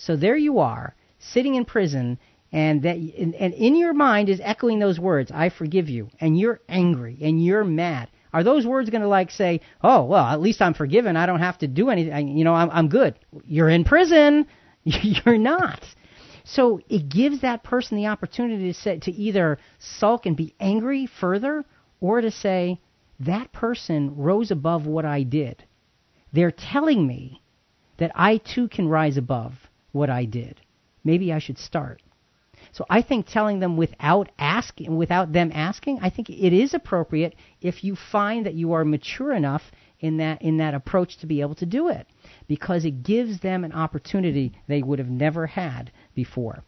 so 0.00 0.14
there 0.14 0.36
you 0.36 0.60
are, 0.60 0.94
sitting 1.18 1.56
in 1.56 1.64
prison, 1.64 2.18
and 2.52 2.82
that 2.82 2.96
and, 2.96 3.34
and 3.34 3.52
in 3.52 3.74
your 3.74 3.92
mind 3.92 4.28
is 4.28 4.40
echoing 4.40 4.78
those 4.78 5.00
words, 5.00 5.32
"I 5.34 5.48
forgive 5.48 5.90
you," 5.90 6.08
and 6.20 6.38
you're 6.38 6.60
angry 6.68 7.18
and 7.20 7.44
you're 7.44 7.64
mad. 7.64 8.08
Are 8.32 8.44
those 8.44 8.64
words 8.64 8.90
going 8.90 9.02
to 9.02 9.08
like 9.08 9.32
say, 9.32 9.60
"Oh, 9.82 10.04
well, 10.04 10.24
at 10.24 10.40
least 10.40 10.62
I'm 10.62 10.72
forgiven. 10.72 11.16
I 11.16 11.26
don't 11.26 11.40
have 11.40 11.58
to 11.58 11.66
do 11.66 11.90
anything. 11.90 12.38
You 12.38 12.44
know, 12.44 12.54
I'm 12.54 12.70
I'm 12.70 12.88
good." 12.88 13.18
You're 13.44 13.68
in 13.68 13.82
prison. 13.82 14.46
You're 14.84 15.36
not. 15.36 15.82
So 16.44 16.80
it 16.88 17.08
gives 17.08 17.40
that 17.40 17.64
person 17.64 17.96
the 17.96 18.06
opportunity 18.06 18.72
to 18.72 18.78
say, 18.78 19.00
to 19.00 19.10
either 19.10 19.58
sulk 19.80 20.26
and 20.26 20.36
be 20.36 20.54
angry 20.60 21.06
further, 21.06 21.64
or 22.00 22.20
to 22.20 22.30
say, 22.30 22.80
that 23.20 23.52
person 23.52 24.16
rose 24.16 24.50
above 24.50 24.86
what 24.86 25.04
I 25.04 25.22
did. 25.22 25.64
They're 26.32 26.50
telling 26.52 27.06
me 27.06 27.42
that 27.98 28.12
I 28.14 28.36
too 28.38 28.68
can 28.68 28.88
rise 28.88 29.16
above 29.16 29.54
what 29.92 30.10
I 30.10 30.24
did. 30.24 30.60
Maybe 31.04 31.32
I 31.32 31.38
should 31.38 31.58
start. 31.58 32.02
So 32.72 32.84
I 32.90 33.02
think 33.02 33.26
telling 33.26 33.60
them 33.60 33.76
without 33.76 34.30
asking, 34.38 34.96
without 34.96 35.32
them 35.32 35.50
asking, 35.54 36.00
I 36.00 36.10
think 36.10 36.28
it 36.28 36.52
is 36.52 36.74
appropriate 36.74 37.34
if 37.60 37.82
you 37.82 37.96
find 37.96 38.46
that 38.46 38.54
you 38.54 38.72
are 38.72 38.84
mature 38.84 39.32
enough 39.32 39.62
in 40.00 40.18
that 40.18 40.42
in 40.42 40.58
that 40.58 40.74
approach 40.74 41.18
to 41.18 41.26
be 41.26 41.40
able 41.40 41.56
to 41.56 41.66
do 41.66 41.88
it, 41.88 42.06
because 42.46 42.84
it 42.84 43.02
gives 43.02 43.40
them 43.40 43.64
an 43.64 43.72
opportunity 43.72 44.52
they 44.68 44.82
would 44.82 44.98
have 44.98 45.08
never 45.08 45.46
had 45.46 45.90
before. 46.14 46.62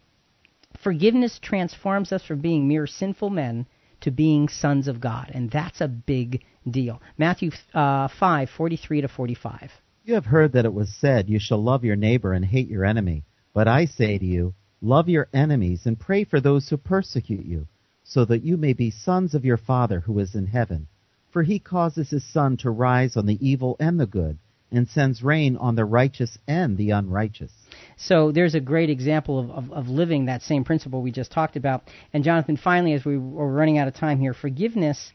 Forgiveness 0.83 1.39
transforms 1.39 2.11
us 2.11 2.23
from 2.25 2.39
being 2.39 2.67
mere 2.67 2.87
sinful 2.87 3.29
men 3.29 3.67
to 4.01 4.11
being 4.11 4.49
sons 4.49 4.87
of 4.87 4.99
God, 4.99 5.31
and 5.33 5.49
that's 5.49 5.81
a 5.81 5.87
big 5.87 6.43
deal. 6.69 7.01
Matthew 7.17 7.51
uh, 7.73 8.07
five 8.19 8.49
forty 8.49 8.77
three 8.77 9.01
to 9.01 9.07
forty 9.07 9.35
five. 9.35 9.71
You 10.03 10.15
have 10.15 10.25
heard 10.25 10.53
that 10.53 10.65
it 10.65 10.73
was 10.73 10.93
said, 10.99 11.29
You 11.29 11.39
shall 11.39 11.61
love 11.63 11.83
your 11.83 11.95
neighbor 11.95 12.33
and 12.33 12.43
hate 12.43 12.67
your 12.67 12.85
enemy. 12.85 13.23
But 13.53 13.67
I 13.67 13.85
say 13.85 14.17
to 14.17 14.25
you, 14.25 14.55
Love 14.81 15.07
your 15.07 15.27
enemies 15.31 15.85
and 15.85 15.99
pray 15.99 16.23
for 16.23 16.41
those 16.41 16.67
who 16.69 16.77
persecute 16.77 17.45
you, 17.45 17.67
so 18.03 18.25
that 18.25 18.43
you 18.43 18.57
may 18.57 18.73
be 18.73 18.89
sons 18.89 19.35
of 19.35 19.45
your 19.45 19.57
Father 19.57 19.99
who 19.99 20.17
is 20.17 20.33
in 20.33 20.47
heaven. 20.47 20.87
For 21.29 21.43
he 21.43 21.59
causes 21.59 22.09
his 22.09 22.25
sun 22.33 22.57
to 22.57 22.71
rise 22.71 23.15
on 23.15 23.27
the 23.27 23.37
evil 23.47 23.75
and 23.79 23.99
the 23.99 24.07
good, 24.07 24.39
and 24.71 24.87
sends 24.87 25.21
rain 25.21 25.57
on 25.57 25.75
the 25.75 25.85
righteous 25.85 26.37
and 26.47 26.77
the 26.77 26.91
unrighteous. 26.91 27.51
So 27.97 28.31
there's 28.31 28.55
a 28.55 28.59
great 28.59 28.89
example 28.89 29.39
of, 29.39 29.51
of, 29.51 29.71
of, 29.71 29.87
living 29.87 30.25
that 30.25 30.41
same 30.41 30.63
principle 30.63 31.01
we 31.01 31.11
just 31.11 31.31
talked 31.31 31.55
about. 31.55 31.83
And 32.13 32.23
Jonathan, 32.23 32.57
finally, 32.57 32.93
as 32.93 33.05
we 33.05 33.17
were 33.17 33.51
running 33.51 33.77
out 33.77 33.87
of 33.87 33.95
time 33.95 34.19
here, 34.19 34.33
forgiveness 34.33 35.11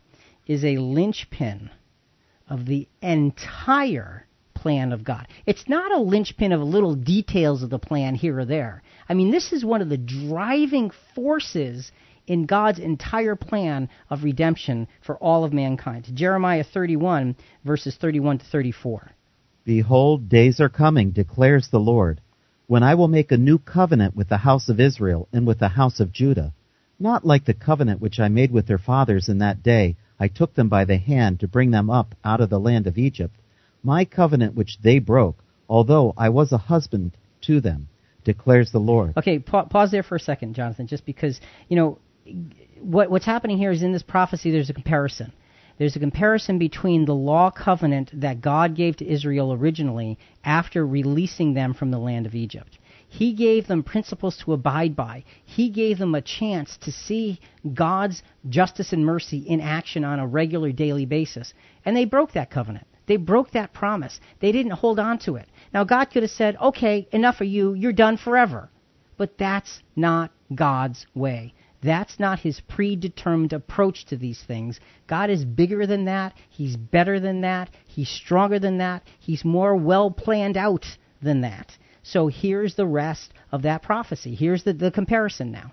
is 0.47 0.65
a 0.65 0.77
linchpin 0.79 1.71
of 2.49 2.67
the 2.67 2.89
entire 3.03 4.27
plan 4.55 4.93
of 4.93 5.05
God. 5.05 5.27
It's 5.45 5.69
not 5.69 5.93
a 5.93 6.01
linchpin 6.01 6.53
of 6.53 6.61
little 6.61 6.95
details 6.95 7.63
of 7.63 7.71
the 7.71 7.79
plan 7.79 8.15
here 8.15 8.39
or 8.39 8.45
there. 8.45 8.83
I 9.09 9.15
mean, 9.15 9.31
this 9.31 9.53
is 9.53 9.65
one 9.65 9.83
of 9.83 9.89
the 9.89 9.99
driving 9.99 10.91
forces 11.15 11.93
in 12.27 12.47
God's 12.47 12.79
entire 12.79 13.37
plan 13.37 13.89
of 14.11 14.25
redemption 14.25 14.89
for 15.05 15.17
all 15.17 15.45
of 15.45 15.53
mankind. 15.53 16.09
Jeremiah 16.15 16.65
31, 16.65 17.37
verses 17.65 17.97
31 18.01 18.39
to 18.39 18.45
34. 18.47 19.13
Behold, 19.67 20.29
days 20.29 20.61
are 20.61 20.69
coming, 20.69 21.11
declares 21.11 21.69
the 21.69 21.81
Lord, 21.81 22.21
when 22.69 22.85
I 22.85 22.95
will 22.95 23.09
make 23.09 23.33
a 23.33 23.37
new 23.37 23.59
covenant 23.59 24.15
with 24.15 24.29
the 24.29 24.37
house 24.37 24.69
of 24.69 24.79
Israel 24.79 25.29
and 25.33 25.45
with 25.45 25.59
the 25.59 25.71
house 25.71 25.99
of 25.99 26.13
Judah, 26.13 26.55
not 27.01 27.27
like 27.27 27.45
the 27.45 27.53
covenant 27.53 28.01
which 28.01 28.21
I 28.21 28.29
made 28.29 28.53
with 28.53 28.69
their 28.69 28.79
fathers 28.79 29.29
in 29.29 29.39
that 29.39 29.65
day. 29.65 29.97
I 30.21 30.29
took 30.29 30.55
them 30.55 30.69
by 30.69 30.85
the 30.85 30.99
hand 30.99 31.41
to 31.41 31.49
bring 31.49 31.73
them 31.73 31.91
up 31.91 32.15
out 32.25 32.41
of 32.41 32.49
the 32.49 32.61
land 32.61 32.87
of 32.87 32.97
Egypt. 32.97 33.35
My 33.83 34.05
covenant 34.05 34.55
which 34.55 34.79
they 34.83 35.01
broke, 35.01 35.43
although 35.69 36.15
I 36.17 36.29
was 36.29 36.53
a 36.53 36.59
husband 36.59 37.17
to 37.43 37.61
them, 37.61 37.89
declares 38.25 38.71
the 38.71 38.79
Lord. 38.79 39.15
Okay, 39.17 39.41
pa- 39.41 39.65
pause 39.65 39.91
there 39.91 40.05
for 40.05 40.15
a 40.15 40.21
second, 40.21 40.55
Jonathan, 40.55 40.87
just 40.87 41.05
because, 41.05 41.41
you 41.69 41.77
know, 41.77 41.99
what, 42.81 43.11
what's 43.11 43.27
happening 43.27 43.59
here 43.59 43.73
is 43.73 43.83
in 43.83 43.93
this 43.93 44.05
prophecy 44.05 44.53
there's 44.53 44.71
a 44.71 44.75
comparison. 44.75 45.33
There's 45.79 45.97
a 45.97 46.01
comparison 46.01 46.59
between 46.59 47.05
the 47.05 47.15
law 47.15 47.51
covenant 47.51 48.11
that 48.21 48.41
God 48.41 48.75
gave 48.75 48.97
to 48.97 49.07
Israel 49.07 49.53
originally 49.53 50.19
after 50.45 50.87
releasing 50.87 51.55
them 51.55 51.75
from 51.75 51.91
the 51.91 51.99
land 51.99 52.27
of 52.27 52.35
Egypt. 52.35 52.79
He 53.09 53.35
gave 53.35 53.67
them 53.67 53.83
principles 53.83 54.37
to 54.39 54.53
abide 54.53 54.97
by. 54.97 55.25
He 55.45 55.71
gave 55.71 55.99
them 55.99 56.15
a 56.15 56.23
chance 56.23 56.77
to 56.79 56.91
see 56.91 57.41
God's 57.75 58.23
justice 58.49 58.93
and 58.93 59.05
mercy 59.05 59.39
in 59.39 59.61
action 59.61 60.05
on 60.05 60.19
a 60.19 60.27
regular 60.27 60.73
daily 60.73 61.07
basis. 61.07 61.55
And 61.85 61.97
they 61.97 62.05
broke 62.05 62.33
that 62.33 62.51
covenant. 62.51 62.87
They 63.07 63.17
broke 63.17 63.53
that 63.53 63.73
promise. 63.73 64.19
They 64.41 64.53
didn't 64.53 64.73
hold 64.73 64.99
on 64.99 65.19
to 65.21 65.37
it. 65.37 65.49
Now, 65.73 65.85
God 65.85 66.07
could 66.07 66.25
have 66.25 66.33
said, 66.33 66.57
okay, 66.61 67.07
enough 67.13 67.41
of 67.41 67.47
you. 67.47 67.75
You're 67.75 67.93
done 67.93 68.17
forever. 68.17 68.71
But 69.17 69.39
that's 69.39 69.83
not 69.95 70.33
God's 70.55 71.07
way. 71.15 71.55
That's 71.83 72.19
not 72.19 72.41
his 72.41 72.61
predetermined 72.61 73.53
approach 73.53 74.07
to 74.07 74.17
these 74.17 74.43
things. 74.43 74.81
God 75.07 75.31
is 75.31 75.45
bigger 75.45 75.87
than 75.87 76.07
that. 76.07 76.33
He's 76.49 76.77
better 76.77 77.21
than 77.21 77.43
that. 77.43 77.71
He's 77.87 78.09
stronger 78.09 78.59
than 78.59 78.79
that. 78.79 79.03
He's 79.21 79.45
more 79.45 79.77
well 79.77 80.11
planned 80.11 80.57
out 80.57 80.87
than 81.23 81.43
that. 81.43 81.77
So 82.03 82.29
here's 82.29 82.75
the 82.75 82.87
rest 82.87 83.33
of 83.53 83.63
that 83.63 83.83
prophecy. 83.83 84.35
Here's 84.35 84.65
the, 84.65 84.73
the 84.73 84.91
comparison 84.91 85.51
now. 85.51 85.73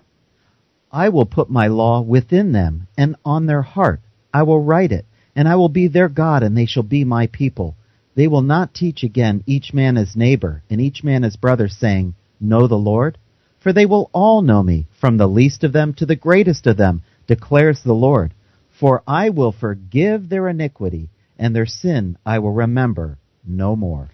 I 0.90 1.08
will 1.08 1.26
put 1.26 1.50
my 1.50 1.68
law 1.68 2.00
within 2.00 2.52
them 2.52 2.86
and 2.96 3.16
on 3.24 3.46
their 3.46 3.62
heart. 3.62 4.00
I 4.32 4.42
will 4.42 4.60
write 4.60 4.92
it, 4.92 5.06
and 5.34 5.48
I 5.48 5.56
will 5.56 5.68
be 5.68 5.88
their 5.88 6.08
God, 6.08 6.42
and 6.42 6.56
they 6.56 6.66
shall 6.66 6.82
be 6.82 7.04
my 7.04 7.26
people. 7.28 7.76
They 8.14 8.28
will 8.28 8.42
not 8.42 8.74
teach 8.74 9.02
again 9.02 9.42
each 9.46 9.72
man 9.74 9.96
his 9.96 10.14
neighbor 10.14 10.62
and 10.70 10.80
each 10.80 11.02
man 11.02 11.22
his 11.22 11.36
brother, 11.36 11.68
saying, 11.68 12.14
Know 12.40 12.66
the 12.68 12.76
Lord 12.76 13.18
for 13.64 13.72
they 13.72 13.86
will 13.86 14.10
all 14.12 14.42
know 14.42 14.62
me, 14.62 14.86
from 15.00 15.16
the 15.16 15.26
least 15.26 15.64
of 15.64 15.72
them 15.72 15.94
to 15.94 16.04
the 16.04 16.14
greatest 16.14 16.66
of 16.66 16.76
them, 16.76 17.02
declares 17.26 17.82
the 17.82 17.94
Lord. 17.94 18.34
For 18.78 19.02
I 19.06 19.30
will 19.30 19.52
forgive 19.52 20.28
their 20.28 20.50
iniquity, 20.50 21.08
and 21.38 21.56
their 21.56 21.64
sin 21.64 22.18
I 22.26 22.40
will 22.40 22.52
remember 22.52 23.16
no 23.42 23.74
more. 23.74 24.10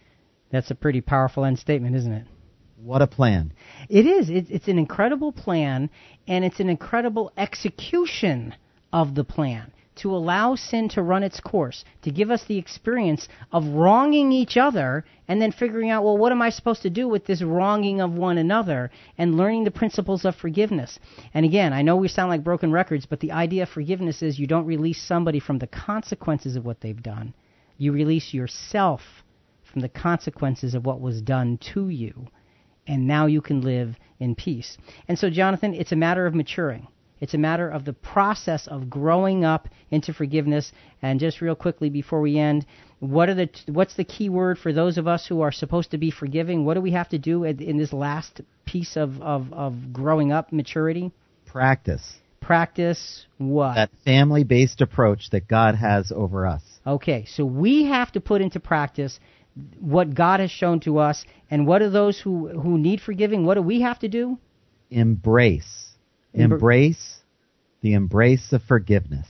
That's 0.53 0.71
a 0.71 0.77
pretty 0.77 1.01
powerful 1.01 1.45
end 1.45 1.59
statement, 1.59 1.97
isn't 1.97 2.13
it? 2.13 2.27
What 2.77 3.03
a 3.03 3.09
plan. 3.09 3.53
It 3.89 4.07
is. 4.07 4.31
It's 4.31 4.69
an 4.69 4.79
incredible 4.79 5.33
plan, 5.33 5.91
and 6.29 6.45
it's 6.45 6.61
an 6.61 6.71
incredible 6.71 7.33
execution 7.37 8.55
of 8.93 9.17
the 9.17 9.25
plan 9.25 9.73
to 9.97 10.15
allow 10.15 10.55
sin 10.55 10.89
to 10.89 11.03
run 11.03 11.23
its 11.23 11.41
course, 11.41 11.85
to 12.03 12.11
give 12.11 12.31
us 12.31 12.45
the 12.45 12.57
experience 12.57 13.29
of 13.53 13.67
wronging 13.67 14.33
each 14.33 14.57
other 14.57 15.05
and 15.29 15.43
then 15.43 15.53
figuring 15.53 15.91
out, 15.91 16.05
well, 16.05 16.17
what 16.17 16.33
am 16.33 16.43
I 16.43 16.51
supposed 16.51 16.83
to 16.83 16.91
do 16.91 17.09
with 17.09 17.27
this 17.27 17.43
wronging 17.43 18.01
of 18.01 18.13
one 18.13 18.39
another 18.39 18.91
and 19.19 19.37
learning 19.37 19.65
the 19.65 19.71
principles 19.71 20.25
of 20.25 20.35
forgiveness. 20.37 20.99
And 21.35 21.45
again, 21.45 21.73
I 21.73 21.83
know 21.83 21.97
we 21.97 22.09
sound 22.09 22.31
like 22.31 22.45
broken 22.45 22.73
records, 22.73 23.07
but 23.07 23.21
the 23.21 23.33
idea 23.33 23.65
of 23.65 23.69
forgiveness 23.69 24.23
is 24.23 24.39
you 24.39 24.47
don't 24.47 24.67
release 24.67 25.03
somebody 25.03 25.41
from 25.41 25.59
the 25.59 25.67
consequences 25.67 26.57
of 26.57 26.65
what 26.65 26.81
they've 26.81 27.03
done. 27.03 27.35
You 27.77 27.93
release 27.93 28.33
yourself 28.33 29.01
from 29.71 29.83
the 29.83 29.89
consequences 29.89 30.75
of 30.75 30.85
what 30.85 31.01
was 31.01 31.23
done 31.23 31.59
to 31.75 31.89
you. 31.89 32.29
And 32.87 33.07
now 33.07 33.27
you 33.27 33.41
can 33.41 33.61
live 33.61 33.97
in 34.19 34.35
peace. 34.35 34.77
And 35.09 35.19
so, 35.19 35.31
Jonathan, 35.31 35.75
it's 35.75 35.93
a 35.93 35.97
matter 35.97 36.27
of 36.27 36.35
maturing. 36.35 36.89
It's 37.21 37.35
a 37.35 37.39
matter 37.39 37.69
of 37.69 37.85
the 37.85 37.93
process 37.93 38.67
of 38.67 38.89
growing 38.89 39.45
up 39.45 39.69
into 39.91 40.13
forgiveness. 40.13 40.73
And 41.03 41.21
just 41.21 41.41
real 41.41 41.55
quickly 41.55 41.91
before 41.91 42.21
we 42.21 42.39
end, 42.39 42.67
what 42.99 43.29
are 43.29 43.35
the 43.35 43.51
what's 43.67 43.95
the 43.97 44.05
key 44.05 44.29
word 44.29 44.59
for 44.59 44.73
those 44.73 44.99
of 44.99 45.07
us 45.07 45.27
who 45.27 45.41
are 45.43 45.53
supposed 45.53 45.91
to 45.91 45.99
be 45.99 46.11
forgiving? 46.11 46.65
What 46.65 46.75
do 46.75 46.81
we 46.81 46.93
have 46.93 47.09
to 47.11 47.19
do 47.19 47.45
in 47.45 47.77
this 47.77 47.93
last 47.93 48.41
piece 48.65 48.97
of, 48.97 49.21
of, 49.21 49.53
of 49.53 49.93
growing 49.93 50.33
up 50.33 50.53
maturity? 50.53 51.13
Practice. 51.47 52.19
Practice 52.41 53.27
what? 53.39 53.75
That 53.75 53.91
family 54.05 54.45
based 54.45 54.81
approach 54.81 55.31
that 55.31 55.47
God 55.47 55.75
has 55.75 56.11
over 56.15 56.47
us. 56.47 56.63
Okay, 56.87 57.27
so 57.27 57.45
we 57.45 57.85
have 57.85 58.13
to 58.13 58.21
put 58.21 58.41
into 58.41 58.61
practice 58.61 59.21
what 59.79 60.15
God 60.15 60.41
has 60.41 60.51
shown 60.51 60.81
to 60.81 60.99
us. 60.99 61.25
And 61.51 61.67
what 61.67 61.83
are 61.83 61.91
those 61.91 62.19
who, 62.19 62.49
who 62.49 62.79
need 62.79 63.01
forgiving? 63.01 63.45
What 63.45 63.55
do 63.55 63.63
we 63.63 63.83
have 63.83 63.99
to 64.01 64.09
do? 64.09 64.39
Embrace 64.91 65.90
Embrace 66.35 67.21
the 67.81 67.95
embrace 67.95 68.53
of 68.53 68.63
forgiveness. 68.63 69.27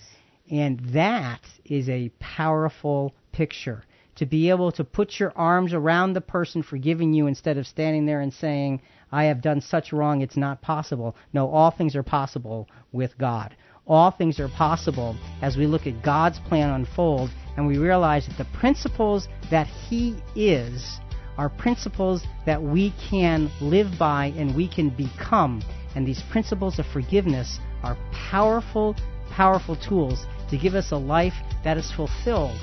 And 0.51 0.81
that 0.93 1.41
is 1.65 1.89
a 1.89 2.11
powerful 2.19 3.15
picture. 3.33 3.85
To 4.17 4.27
be 4.27 4.51
able 4.51 4.73
to 4.73 4.85
put 4.85 5.19
your 5.19 5.33
arms 5.37 5.73
around 5.73 6.13
the 6.13 6.21
person 6.21 6.63
forgiving 6.63 7.15
you 7.15 7.27
instead 7.27 7.57
of 7.57 7.67
standing 7.67 8.07
there 8.07 8.21
and 8.21 8.33
saying, 8.33 8.83
I 9.13 9.25
have 9.25 9.41
done 9.41 9.61
such 9.61 9.93
wrong, 9.93 10.21
it's 10.21 10.37
not 10.37 10.61
possible. 10.61 11.17
No, 11.33 11.49
all 11.49 11.71
things 11.71 11.97
are 11.97 12.03
possible 12.03 12.69
with 12.93 13.17
God. 13.17 13.57
All 13.87 14.11
things 14.11 14.39
are 14.39 14.49
possible 14.49 15.17
as 15.41 15.57
we 15.57 15.67
look 15.67 15.87
at 15.87 16.03
God's 16.03 16.39
plan 16.41 16.71
unfold 16.71 17.31
and 17.57 17.67
we 17.67 17.79
realize 17.79 18.27
that 18.27 18.39
the 18.39 18.59
principles 18.59 19.27
that 19.51 19.67
He 19.67 20.17
is 20.35 20.99
are 21.39 21.49
principles 21.49 22.23
that 22.45 22.63
we 22.63 22.93
can 23.09 23.51
live 23.61 23.99
by 23.99 24.27
and 24.37 24.55
we 24.55 24.69
can 24.69 24.91
become 24.91 25.63
and 25.95 26.07
these 26.07 26.23
principles 26.31 26.79
of 26.79 26.87
forgiveness 26.87 27.59
are 27.83 27.97
powerful, 28.31 28.95
powerful 29.31 29.77
tools 29.77 30.25
to 30.51 30.59
give 30.59 30.75
us 30.75 30.93
a 30.93 30.97
life 30.97 31.35
that 31.65 31.77
is 31.77 31.91
fulfilled 31.93 32.59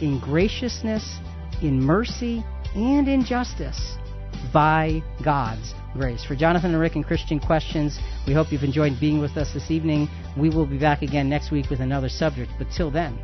in 0.00 0.18
graciousness, 0.20 1.18
in 1.62 1.80
mercy, 1.80 2.44
and 2.74 3.08
in 3.08 3.24
justice 3.24 3.96
by 4.52 5.02
God's 5.24 5.74
grace. 5.92 6.24
For 6.24 6.34
Jonathan 6.34 6.72
and 6.72 6.80
Rick 6.80 6.96
and 6.96 7.06
Christian 7.06 7.38
Questions, 7.38 7.98
we 8.26 8.32
hope 8.32 8.50
you've 8.50 8.62
enjoyed 8.62 8.98
being 9.00 9.20
with 9.20 9.36
us 9.36 9.52
this 9.52 9.70
evening. 9.70 10.08
We 10.36 10.48
will 10.48 10.66
be 10.66 10.78
back 10.78 11.02
again 11.02 11.28
next 11.28 11.50
week 11.50 11.70
with 11.70 11.80
another 11.80 12.08
subject. 12.08 12.50
But 12.58 12.68
till 12.76 12.90
then, 12.90 13.18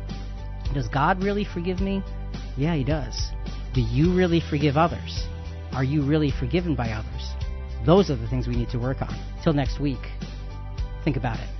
does 0.73 0.87
God 0.87 1.23
really 1.23 1.45
forgive 1.45 1.79
me? 1.79 2.03
Yeah, 2.57 2.75
He 2.75 2.83
does. 2.83 3.31
Do 3.73 3.81
you 3.81 4.15
really 4.15 4.41
forgive 4.49 4.77
others? 4.77 5.27
Are 5.73 5.83
you 5.83 6.03
really 6.03 6.31
forgiven 6.31 6.75
by 6.75 6.91
others? 6.91 7.33
Those 7.85 8.09
are 8.09 8.15
the 8.15 8.27
things 8.27 8.47
we 8.47 8.55
need 8.55 8.69
to 8.69 8.79
work 8.79 9.01
on. 9.01 9.28
Till 9.43 9.53
next 9.53 9.79
week, 9.79 10.11
think 11.03 11.17
about 11.17 11.39
it. 11.39 11.58